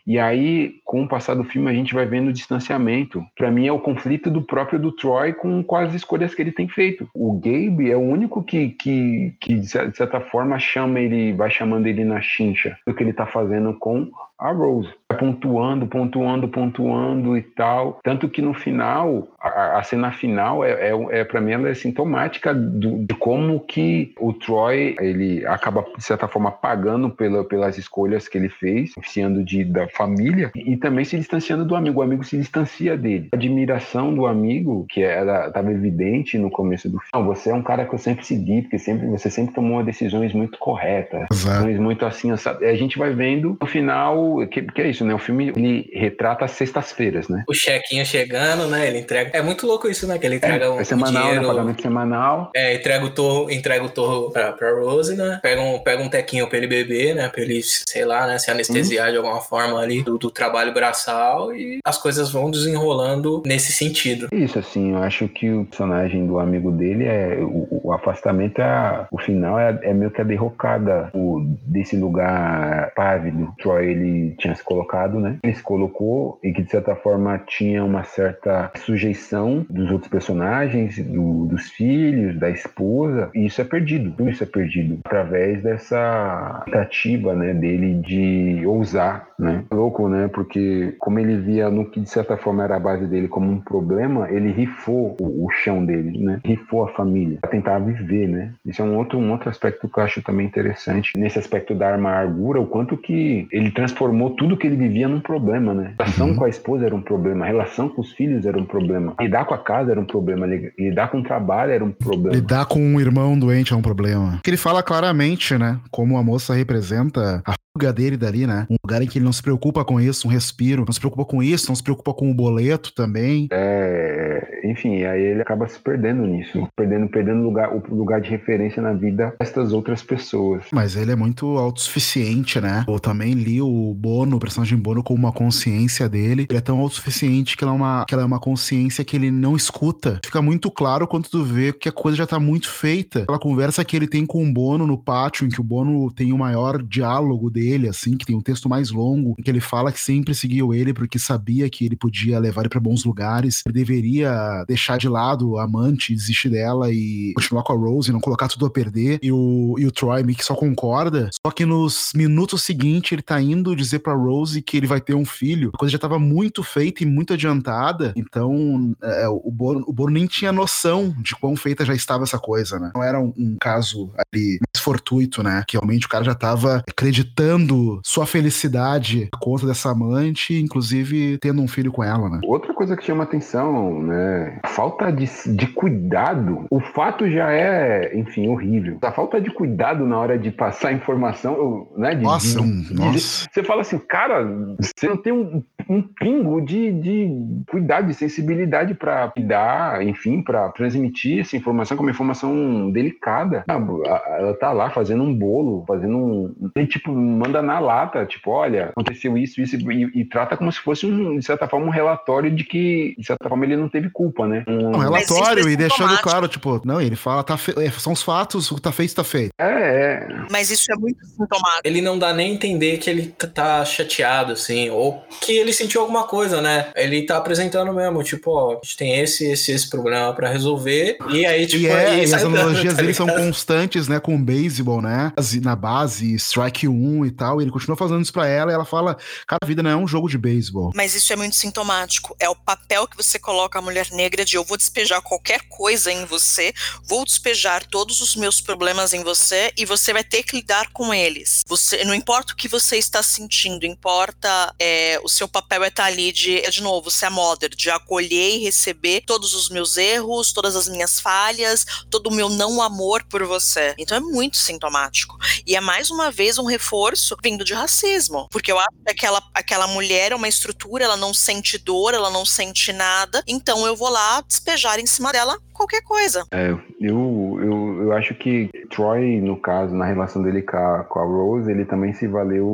E 0.06 0.18
aí, 0.18 0.76
com 0.84 1.02
o 1.02 1.08
passar 1.08 1.34
do 1.34 1.42
filme, 1.42 1.68
a 1.68 1.74
gente 1.74 1.92
vai 1.92 2.06
vendo 2.06 2.28
o 2.28 2.32
distanciamento. 2.32 3.24
Para 3.36 3.50
mim, 3.50 3.66
é 3.66 3.72
o 3.72 3.80
conflito 3.80 4.30
do 4.30 4.40
próprio 4.40 4.78
do 4.78 4.92
Troy 4.92 5.32
com, 5.32 5.64
as 5.76 5.92
escolhas 5.94 6.32
que 6.32 6.40
ele 6.40 6.52
tem 6.52 6.68
feito. 6.68 7.08
O 7.12 7.32
Gabe 7.32 7.90
é 7.90 7.96
o 7.96 8.00
único 8.00 8.42
que, 8.42 8.70
que, 8.70 9.34
que 9.40 9.54
de 9.54 9.66
certa 9.66 10.20
forma, 10.20 10.58
chama 10.60 11.00
ele, 11.00 11.32
vai 11.32 11.50
chamando 11.50 11.86
ele 11.88 12.04
na 12.04 12.20
chincha 12.20 12.78
do 12.86 12.94
que 12.94 13.02
ele 13.02 13.12
tá 13.12 13.26
fazendo 13.26 13.74
com 13.74 14.08
a 14.38 14.50
Rose. 14.52 14.90
Pontuando, 15.18 15.86
pontuando, 15.86 16.48
pontuando 16.48 17.36
e 17.36 17.42
tal. 17.42 18.00
Tanto 18.02 18.28
que 18.28 18.42
no 18.42 18.52
final, 18.52 19.28
a, 19.40 19.78
a 19.78 19.82
cena 19.82 20.12
final 20.12 20.64
é, 20.64 20.90
é, 20.90 21.20
é 21.20 21.24
para 21.24 21.40
mim 21.40 21.52
ela 21.52 21.68
é 21.68 21.74
sintomática 21.74 22.52
do, 22.52 23.06
de 23.06 23.14
como 23.14 23.60
que 23.60 24.12
o 24.20 24.32
Troy 24.32 24.96
ele 25.00 25.46
acaba, 25.46 25.84
de 25.96 26.04
certa 26.04 26.28
forma, 26.28 26.50
pagando 26.50 27.08
pela, 27.08 27.44
pelas 27.44 27.78
escolhas 27.78 28.28
que 28.28 28.36
ele 28.36 28.48
fez, 28.48 28.92
oficiando 28.96 29.42
de, 29.42 29.64
da 29.64 29.88
família 29.88 30.50
e 30.54 30.76
também 30.76 31.04
se 31.04 31.16
distanciando 31.16 31.64
do 31.64 31.74
amigo. 31.74 32.00
O 32.00 32.02
amigo 32.02 32.24
se 32.24 32.36
distancia 32.36 32.96
dele. 32.96 33.28
A 33.32 33.36
admiração 33.36 34.12
do 34.12 34.26
amigo, 34.26 34.86
que 34.90 35.02
era 35.02 35.46
estava 35.46 35.70
evidente 35.72 36.36
no 36.36 36.50
começo 36.50 36.90
do 36.90 36.98
filme. 36.98 37.26
Você 37.26 37.50
é 37.50 37.54
um 37.54 37.62
cara 37.62 37.86
que 37.86 37.94
eu 37.94 37.98
sempre 37.98 38.26
segui, 38.26 38.62
porque 38.62 38.78
sempre, 38.78 39.06
você 39.06 39.30
sempre 39.30 39.54
tomou 39.54 39.82
decisões 39.82 40.34
muito 40.34 40.58
corretas. 40.58 41.26
Decisões 41.30 41.78
muito 41.78 42.04
assim, 42.04 42.36
sabe? 42.36 42.66
A 42.66 42.74
gente 42.74 42.98
vai 42.98 43.14
vendo 43.14 43.56
no 43.60 43.66
final 43.66 44.25
que, 44.50 44.62
que 44.62 44.82
é 44.82 44.88
isso, 44.88 45.04
né? 45.04 45.14
O 45.14 45.18
filme 45.18 45.52
ele 45.56 45.90
retrata 45.92 46.44
as 46.44 46.52
sextas-feiras, 46.52 47.28
né? 47.28 47.44
O 47.48 47.54
chequinho 47.54 48.04
chegando, 48.04 48.66
né? 48.68 48.88
Ele 48.88 48.98
entrega. 48.98 49.30
É 49.32 49.42
muito 49.42 49.66
louco 49.66 49.88
isso, 49.88 50.06
né? 50.06 50.18
Que 50.18 50.26
ele 50.26 50.36
entrega 50.36 50.66
é, 50.66 50.70
um, 50.70 50.80
é 50.80 50.84
semanal, 50.84 51.22
um 51.22 51.26
dinheiro, 51.26 51.42
né? 51.42 51.48
pagamento 51.48 51.82
semanal. 51.82 52.50
É, 52.54 52.74
entrega 52.74 53.04
o 53.04 53.10
torro, 53.10 53.50
entrega 53.50 53.84
o 53.84 53.88
torro 53.88 54.30
pra, 54.30 54.52
pra 54.52 54.72
Rose, 54.72 55.16
né? 55.16 55.38
Pega 55.42 55.60
um, 55.60 55.78
pega 55.78 56.02
um 56.02 56.08
tequinho 56.08 56.48
pra 56.48 56.58
ele 56.58 56.66
beber, 56.66 57.14
né? 57.14 57.28
Pra 57.28 57.42
ele, 57.42 57.60
sei 57.62 58.04
lá, 58.04 58.26
né? 58.26 58.38
Se 58.38 58.50
anestesiar 58.50 59.10
de 59.10 59.16
alguma 59.16 59.40
forma 59.40 59.80
ali 59.80 60.02
do, 60.02 60.18
do, 60.18 60.30
trabalho 60.30 60.72
braçal 60.72 61.54
e 61.54 61.78
as 61.84 61.98
coisas 61.98 62.30
vão 62.30 62.50
desenrolando 62.50 63.42
nesse 63.46 63.72
sentido. 63.72 64.28
Isso, 64.32 64.58
assim, 64.58 64.92
eu 64.92 64.98
acho 65.02 65.28
que 65.28 65.50
o 65.50 65.64
personagem 65.64 66.26
do 66.26 66.38
amigo 66.38 66.70
dele 66.70 67.04
é. 67.04 67.38
O, 67.40 67.80
o 67.84 67.92
afastamento, 67.92 68.60
é, 68.60 69.06
o 69.10 69.18
final 69.18 69.58
é, 69.58 69.78
é 69.82 69.94
meio 69.94 70.10
que 70.10 70.20
a 70.20 70.24
derrocada 70.24 71.10
o, 71.14 71.40
desse 71.66 71.96
lugar 71.96 72.92
pávido. 72.94 73.54
Troy, 73.58 73.90
ele 73.90 74.15
tinha 74.38 74.54
se 74.54 74.64
colocado, 74.64 75.18
né? 75.20 75.38
Ele 75.42 75.54
se 75.54 75.62
colocou 75.62 76.38
e 76.42 76.52
que 76.52 76.62
de 76.62 76.70
certa 76.70 76.94
forma 76.94 77.38
tinha 77.38 77.84
uma 77.84 78.04
certa 78.04 78.70
sujeição 78.76 79.66
dos 79.68 79.90
outros 79.90 80.10
personagens, 80.10 80.98
do, 80.98 81.46
dos 81.46 81.70
filhos, 81.70 82.38
da 82.38 82.50
esposa, 82.50 83.30
e 83.34 83.46
isso 83.46 83.60
é 83.60 83.64
perdido. 83.64 84.12
Tudo 84.12 84.30
isso 84.30 84.42
é 84.42 84.46
perdido 84.46 84.98
através 85.04 85.62
dessa 85.62 86.62
tentativa, 86.64 87.34
né, 87.34 87.54
dele 87.54 87.94
de 87.94 88.62
ousar, 88.66 89.28
né? 89.38 89.64
Louco, 89.70 90.08
né? 90.08 90.28
Porque 90.28 90.94
como 90.98 91.18
ele 91.18 91.36
via 91.38 91.70
no 91.70 91.90
que 91.90 92.00
de 92.00 92.08
certa 92.08 92.36
forma 92.36 92.64
era 92.64 92.76
a 92.76 92.80
base 92.80 93.06
dele 93.06 93.28
como 93.28 93.50
um 93.50 93.60
problema, 93.60 94.30
ele 94.30 94.50
rifou 94.50 95.16
o, 95.20 95.46
o 95.46 95.50
chão 95.50 95.84
dele, 95.84 96.18
né? 96.18 96.40
Rifou 96.44 96.84
a 96.84 96.88
família 96.88 97.38
para 97.40 97.50
tentar 97.50 97.78
viver, 97.78 98.28
né? 98.28 98.52
Isso 98.64 98.82
é 98.82 98.84
um 98.84 98.96
outro 98.96 99.18
um 99.18 99.32
outro 99.32 99.48
aspecto 99.48 99.88
que 99.88 99.98
eu 99.98 100.04
acho 100.04 100.22
também 100.22 100.46
interessante 100.46 101.12
nesse 101.16 101.38
aspecto 101.38 101.74
da 101.74 101.94
amargura, 101.94 102.60
o 102.60 102.66
quanto 102.66 102.96
que 102.96 103.46
ele 103.50 103.70
transformou 103.70 104.05
transformou 104.06 104.30
tudo 104.30 104.56
que 104.56 104.66
ele 104.66 104.76
vivia 104.76 105.08
num 105.08 105.20
problema, 105.20 105.74
né? 105.74 105.94
A 105.98 106.04
relação 106.04 106.28
uhum. 106.28 106.36
com 106.36 106.44
a 106.44 106.48
esposa 106.48 106.86
era 106.86 106.94
um 106.94 107.02
problema, 107.02 107.44
a 107.44 107.48
relação 107.48 107.88
com 107.88 108.00
os 108.00 108.12
filhos 108.12 108.46
era 108.46 108.58
um 108.58 108.64
problema, 108.64 109.14
lidar 109.20 109.44
com 109.44 109.54
a 109.54 109.58
casa 109.58 109.90
era 109.90 110.00
um 110.00 110.04
problema, 110.04 110.46
lidar 110.46 111.10
com 111.10 111.20
o 111.20 111.22
trabalho 111.22 111.72
era 111.72 111.84
um 111.84 111.90
problema. 111.90 112.36
Lidar 112.36 112.66
com 112.66 112.80
um 112.80 113.00
irmão 113.00 113.38
doente 113.38 113.72
é 113.72 113.76
um 113.76 113.82
problema. 113.82 114.40
Que 114.42 114.50
ele 114.50 114.56
fala 114.56 114.82
claramente, 114.82 115.56
né? 115.58 115.78
Como 115.90 116.16
a 116.16 116.22
moça 116.22 116.54
representa 116.54 117.42
a 117.44 117.54
fuga 117.76 117.92
dele 117.92 118.16
dali, 118.16 118.46
né? 118.46 118.66
Um 118.70 118.76
lugar 118.82 119.02
em 119.02 119.06
que 119.06 119.18
ele 119.18 119.24
não 119.26 119.32
se 119.32 119.42
preocupa 119.42 119.84
com 119.84 120.00
isso, 120.00 120.26
um 120.26 120.30
respiro, 120.30 120.84
não 120.86 120.92
se 120.92 120.98
preocupa 120.98 121.26
com 121.26 121.42
isso, 121.42 121.68
não 121.68 121.76
se 121.76 121.82
preocupa 121.82 122.14
com 122.14 122.30
o 122.30 122.34
boleto 122.34 122.94
também. 122.94 123.48
É, 123.52 124.60
enfim, 124.64 125.04
aí 125.04 125.20
ele 125.20 125.42
acaba 125.42 125.68
se 125.68 125.78
perdendo 125.78 126.26
nisso, 126.26 126.66
perdendo, 126.74 127.06
perdendo 127.06 127.42
lugar, 127.42 127.70
o 127.74 127.94
lugar 127.94 128.22
de 128.22 128.30
referência 128.30 128.80
na 128.82 128.94
vida 128.94 129.34
destas 129.38 129.74
outras 129.74 130.02
pessoas. 130.02 130.64
Mas 130.72 130.96
ele 130.96 131.12
é 131.12 131.16
muito 131.16 131.58
autossuficiente, 131.58 132.58
né? 132.60 132.84
Eu 132.88 132.98
também 132.98 133.34
li 133.34 133.60
o 133.60 133.92
Bono, 133.94 134.36
o 134.36 134.40
personagem 134.40 134.78
Bono, 134.78 135.02
com 135.02 135.12
uma 135.12 135.32
consciência 135.32 136.08
dele. 136.08 136.46
Ele 136.48 136.58
é 136.58 136.62
tão 136.62 136.80
autossuficiente 136.80 137.58
que 137.58 137.64
ela 137.64 137.74
é 137.74 137.76
uma, 137.76 138.04
que 138.06 138.14
ela 138.14 138.22
é 138.22 138.26
uma 138.26 138.40
consciência 138.40 139.04
que 139.04 139.16
ele 139.16 139.30
não 139.30 139.54
escuta. 139.54 140.18
Fica 140.24 140.40
muito 140.40 140.70
claro 140.70 141.06
quando 141.06 141.28
tu 141.28 141.44
vê 141.44 141.74
que 141.74 141.90
a 141.90 141.92
coisa 141.92 142.16
já 142.16 142.26
tá 142.26 142.40
muito 142.40 142.70
feita. 142.70 143.24
Aquela 143.24 143.38
conversa 143.38 143.84
que 143.84 143.94
ele 143.94 144.06
tem 144.06 144.24
com 144.24 144.42
o 144.42 144.52
Bono 144.52 144.86
no 144.86 144.96
pátio, 144.96 145.46
em 145.46 145.50
que 145.50 145.60
o 145.60 145.64
Bono 145.64 146.10
tem 146.10 146.32
o 146.32 146.38
maior 146.38 146.82
diálogo 146.82 147.50
dele 147.50 147.65
dele, 147.66 147.88
assim, 147.88 148.16
que 148.16 148.24
tem 148.24 148.36
um 148.36 148.40
texto 148.40 148.68
mais 148.68 148.90
longo, 148.90 149.34
em 149.38 149.42
que 149.42 149.50
ele 149.50 149.60
fala 149.60 149.90
que 149.90 150.00
sempre 150.00 150.34
seguiu 150.34 150.72
ele 150.72 150.94
porque 150.94 151.18
sabia 151.18 151.68
que 151.68 151.84
ele 151.84 151.96
podia 151.96 152.38
levar 152.38 152.62
ele 152.62 152.68
para 152.68 152.80
bons 152.80 153.04
lugares, 153.04 153.62
ele 153.66 153.74
deveria 153.74 154.64
deixar 154.68 154.98
de 154.98 155.08
lado 155.08 155.58
a 155.58 155.64
amante, 155.64 156.14
desistir 156.14 156.48
dela 156.48 156.92
e 156.92 157.32
continuar 157.34 157.64
com 157.64 157.72
a 157.72 157.76
Rose, 157.76 158.10
e 158.10 158.12
não 158.12 158.20
colocar 158.20 158.48
tudo 158.48 158.66
a 158.66 158.70
perder. 158.70 159.18
E 159.20 159.32
o, 159.32 159.74
e 159.78 159.86
o 159.86 159.90
Troy 159.90 160.22
meio 160.22 160.38
que 160.38 160.44
só 160.44 160.54
concorda. 160.54 161.28
Só 161.44 161.50
que 161.50 161.66
nos 161.66 162.12
minutos 162.14 162.62
seguintes 162.62 163.12
ele 163.12 163.22
tá 163.22 163.40
indo 163.40 163.74
dizer 163.74 163.98
pra 163.98 164.14
Rose 164.14 164.62
que 164.62 164.76
ele 164.76 164.86
vai 164.86 165.00
ter 165.00 165.14
um 165.14 165.24
filho. 165.24 165.70
A 165.74 165.78
coisa 165.78 165.92
já 165.92 165.98
tava 165.98 166.18
muito 166.18 166.62
feita 166.62 167.02
e 167.02 167.06
muito 167.06 167.32
adiantada. 167.32 168.12
Então 168.16 168.94
é, 169.02 169.28
o, 169.28 169.50
Bono, 169.50 169.84
o 169.86 169.92
Bono 169.92 170.12
nem 170.12 170.26
tinha 170.26 170.52
noção 170.52 171.14
de 171.20 171.34
quão 171.34 171.56
feita 171.56 171.84
já 171.84 171.94
estava 171.94 172.22
essa 172.22 172.38
coisa, 172.38 172.78
né? 172.78 172.92
Não 172.94 173.02
era 173.02 173.20
um, 173.20 173.32
um 173.36 173.56
caso 173.60 174.12
ali 174.16 174.60
mais 174.60 174.82
fortuito, 174.82 175.42
né? 175.42 175.64
Que 175.66 175.76
realmente 175.76 176.06
o 176.06 176.08
cara 176.08 176.24
já 176.24 176.34
tava 176.34 176.84
acreditando 176.88 177.55
dando 177.56 178.00
sua 178.04 178.26
felicidade 178.26 179.28
a 179.32 179.38
conta 179.38 179.66
dessa 179.66 179.90
amante, 179.90 180.60
inclusive 180.60 181.38
tendo 181.38 181.62
um 181.62 181.68
filho 181.68 181.90
com 181.90 182.04
ela, 182.04 182.28
né? 182.28 182.40
Outra 182.44 182.74
coisa 182.74 182.96
que 182.96 183.04
chama 183.04 183.24
atenção, 183.24 184.02
né? 184.02 184.58
A 184.62 184.68
falta 184.68 185.10
de, 185.10 185.26
de 185.54 185.66
cuidado. 185.68 186.66
O 186.70 186.80
fato 186.80 187.28
já 187.30 187.50
é, 187.50 188.16
enfim, 188.16 188.48
horrível. 188.48 188.98
A 189.02 189.12
falta 189.12 189.40
de 189.40 189.50
cuidado 189.50 190.06
na 190.06 190.18
hora 190.18 190.38
de 190.38 190.50
passar 190.50 190.92
informação, 190.92 191.88
né? 191.96 192.14
De, 192.14 192.22
nossa, 192.22 192.60
de, 192.60 192.94
nossa. 192.94 193.48
Você 193.50 193.62
fala 193.62 193.80
assim, 193.80 193.98
cara, 193.98 194.44
você 194.78 195.08
não 195.08 195.16
tem 195.16 195.32
um, 195.32 195.62
um 195.88 196.02
pingo 196.02 196.60
de, 196.60 196.92
de 196.92 197.64
cuidado, 197.70 198.08
de 198.08 198.14
sensibilidade 198.14 198.94
para 198.94 199.32
dar, 199.38 200.02
enfim, 200.02 200.42
para 200.42 200.68
transmitir 200.70 201.40
essa 201.40 201.56
informação 201.56 201.96
como 201.96 202.08
uma 202.08 202.12
informação 202.12 202.90
delicada. 202.90 203.64
Ela 203.68 204.54
tá 204.54 204.72
lá 204.72 204.90
fazendo 204.90 205.22
um 205.22 205.34
bolo, 205.34 205.84
fazendo 205.86 206.16
um. 206.16 206.54
Tipo, 206.86 207.12
manda 207.46 207.62
na 207.62 207.78
lata, 207.78 208.26
tipo, 208.26 208.50
olha, 208.50 208.90
aconteceu 208.90 209.38
isso, 209.38 209.60
isso, 209.60 209.76
e, 209.76 210.20
e, 210.20 210.24
trata 210.24 210.56
como 210.56 210.70
se 210.70 210.80
fosse, 210.80 211.06
um, 211.06 211.38
de 211.38 211.44
certa 211.44 211.68
forma, 211.68 211.86
um 211.86 211.90
relatório 211.90 212.50
de 212.50 212.64
que, 212.64 213.14
de 213.16 213.24
certa 213.24 213.48
forma, 213.48 213.64
ele 213.64 213.76
não 213.76 213.88
teve 213.88 214.10
culpa, 214.10 214.46
né? 214.46 214.64
Um, 214.66 214.88
um 214.88 214.98
relatório 214.98 215.68
e 215.68 215.76
deixando 215.76 216.18
claro, 216.18 216.48
tipo, 216.48 216.80
não, 216.84 217.00
ele 217.00 217.16
fala, 217.16 217.44
tá 217.44 217.56
fe... 217.56 217.72
É, 217.78 217.90
são 217.90 218.12
os 218.12 218.22
fatos, 218.22 218.70
o 218.70 218.74
que 218.74 218.82
tá 218.82 218.92
feito, 218.92 219.14
tá 219.14 219.24
feito. 219.24 219.50
É, 219.58 219.66
é. 219.66 220.28
Mas 220.50 220.70
isso 220.70 220.90
é 220.90 220.96
muito 220.96 221.24
sintomático. 221.24 221.82
Ele 221.84 222.00
não 222.00 222.18
dá 222.18 222.32
nem 222.32 222.54
entender 222.54 222.98
que 222.98 223.08
ele 223.08 223.28
tá 223.28 223.84
chateado, 223.84 224.52
assim, 224.52 224.90
ou 224.90 225.22
que 225.40 225.52
ele 225.52 225.72
sentiu 225.72 226.00
alguma 226.00 226.24
coisa, 226.24 226.60
né? 226.60 226.88
Ele 226.96 227.22
tá 227.22 227.36
apresentando 227.36 227.92
mesmo, 227.92 228.22
tipo, 228.22 228.50
ó, 228.50 228.72
a 228.72 228.74
gente 228.82 228.96
tem 228.96 229.20
esse, 229.20 229.46
esse, 229.46 229.72
esse 229.72 229.88
problema 229.88 230.32
para 230.34 230.48
resolver. 230.48 231.18
E 231.30 231.46
aí, 231.46 231.66
tipo, 231.66 231.84
e, 231.84 231.86
é, 231.86 232.06
aí 232.06 232.20
e 232.20 232.34
as 232.34 232.44
analogias 232.44 232.94
tá 232.96 233.00
dele 233.00 233.14
são 233.14 233.26
constantes, 233.26 234.08
né? 234.08 234.18
Com 234.18 234.34
o 234.34 234.38
beisebol, 234.38 235.00
né? 235.00 235.32
Na 235.62 235.76
base, 235.76 236.34
strike 236.34 236.88
1 236.88 237.26
e 237.26 237.30
tal. 237.36 237.60
E 237.60 237.64
ele 237.64 237.70
continua 237.70 237.96
fazendo 237.96 238.22
isso 238.22 238.32
pra 238.32 238.46
ela 238.46 238.70
e 238.70 238.74
ela 238.74 238.84
fala: 238.84 239.16
Cara, 239.46 239.60
a 239.62 239.66
vida 239.66 239.82
não 239.82 239.90
é 239.90 239.96
um 239.96 240.08
jogo 240.08 240.28
de 240.28 240.38
beisebol. 240.38 240.92
Mas 240.94 241.14
isso 241.14 241.32
é 241.32 241.36
muito 241.36 241.56
sintomático. 241.56 242.34
É 242.40 242.48
o 242.48 242.56
papel 242.56 243.06
que 243.06 243.16
você 243.16 243.38
coloca 243.38 243.78
a 243.78 243.82
mulher 243.82 244.08
negra 244.10 244.44
de 244.44 244.56
eu 244.56 244.64
vou 244.64 244.76
despejar 244.76 245.20
qualquer 245.22 245.60
coisa 245.68 246.10
em 246.10 246.24
você, 246.24 246.72
vou 247.04 247.24
despejar 247.24 247.86
todos 247.86 248.20
os 248.20 248.34
meus 248.34 248.60
problemas 248.60 249.12
em 249.12 249.22
você 249.22 249.72
e 249.76 249.84
você 249.84 250.12
vai 250.12 250.24
ter 250.24 250.42
que 250.42 250.56
lidar 250.56 250.90
com 250.92 251.12
eles. 251.12 251.62
Você, 251.66 252.04
não 252.04 252.14
importa 252.14 252.52
o 252.52 252.56
que 252.56 252.68
você 252.68 252.96
está 252.96 253.22
sentindo, 253.22 253.86
importa 253.86 254.74
é, 254.78 255.20
o 255.22 255.28
seu 255.28 255.48
papel 255.48 255.84
é 255.84 255.88
estar 255.88 256.04
tá 256.04 256.08
ali 256.08 256.32
de, 256.32 256.60
de 256.62 256.82
novo, 256.82 257.10
ser 257.10 257.26
a 257.26 257.30
mother, 257.30 257.70
de 257.70 257.90
acolher 257.90 258.56
e 258.56 258.64
receber 258.64 259.22
todos 259.26 259.54
os 259.54 259.68
meus 259.68 259.96
erros, 259.96 260.52
todas 260.52 260.76
as 260.76 260.88
minhas 260.88 261.20
falhas, 261.20 261.84
todo 262.10 262.28
o 262.28 262.34
meu 262.34 262.48
não 262.48 262.80
amor 262.80 263.24
por 263.24 263.44
você. 263.44 263.94
Então 263.98 264.16
é 264.16 264.20
muito 264.20 264.56
sintomático. 264.56 265.36
E 265.66 265.76
é 265.76 265.80
mais 265.80 266.10
uma 266.10 266.30
vez 266.30 266.58
um 266.58 266.64
reforço 266.64 267.15
vindo 267.42 267.64
de 267.64 267.74
racismo. 267.74 268.46
Porque 268.50 268.70
eu 268.70 268.78
acho 268.78 268.96
que 269.04 269.10
aquela, 269.10 269.42
aquela 269.54 269.86
mulher 269.86 270.32
é 270.32 270.36
uma 270.36 270.48
estrutura, 270.48 271.04
ela 271.04 271.16
não 271.16 271.32
sente 271.32 271.78
dor, 271.78 272.14
ela 272.14 272.30
não 272.30 272.44
sente 272.44 272.92
nada, 272.92 273.42
então 273.46 273.86
eu 273.86 273.96
vou 273.96 274.08
lá 274.08 274.40
despejar 274.40 274.98
em 274.98 275.06
cima 275.06 275.32
dela 275.32 275.58
qualquer 275.72 276.02
coisa. 276.02 276.44
É, 276.52 276.70
eu, 277.00 277.58
eu, 277.60 278.02
eu 278.02 278.12
acho 278.12 278.34
que 278.34 278.70
Troy, 278.90 279.40
no 279.40 279.60
caso, 279.60 279.94
na 279.94 280.06
relação 280.06 280.42
dele 280.42 280.62
com 280.62 280.76
a, 280.76 281.04
com 281.04 281.18
a 281.18 281.24
Rose, 281.24 281.70
ele 281.70 281.84
também 281.84 282.14
se 282.14 282.26
valeu 282.26 282.66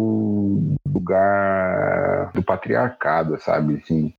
do 0.86 0.92
lugar 0.92 2.30
do 2.32 2.42
patriarcado, 2.42 3.40
sabe? 3.40 3.80
Assim, 3.82 4.14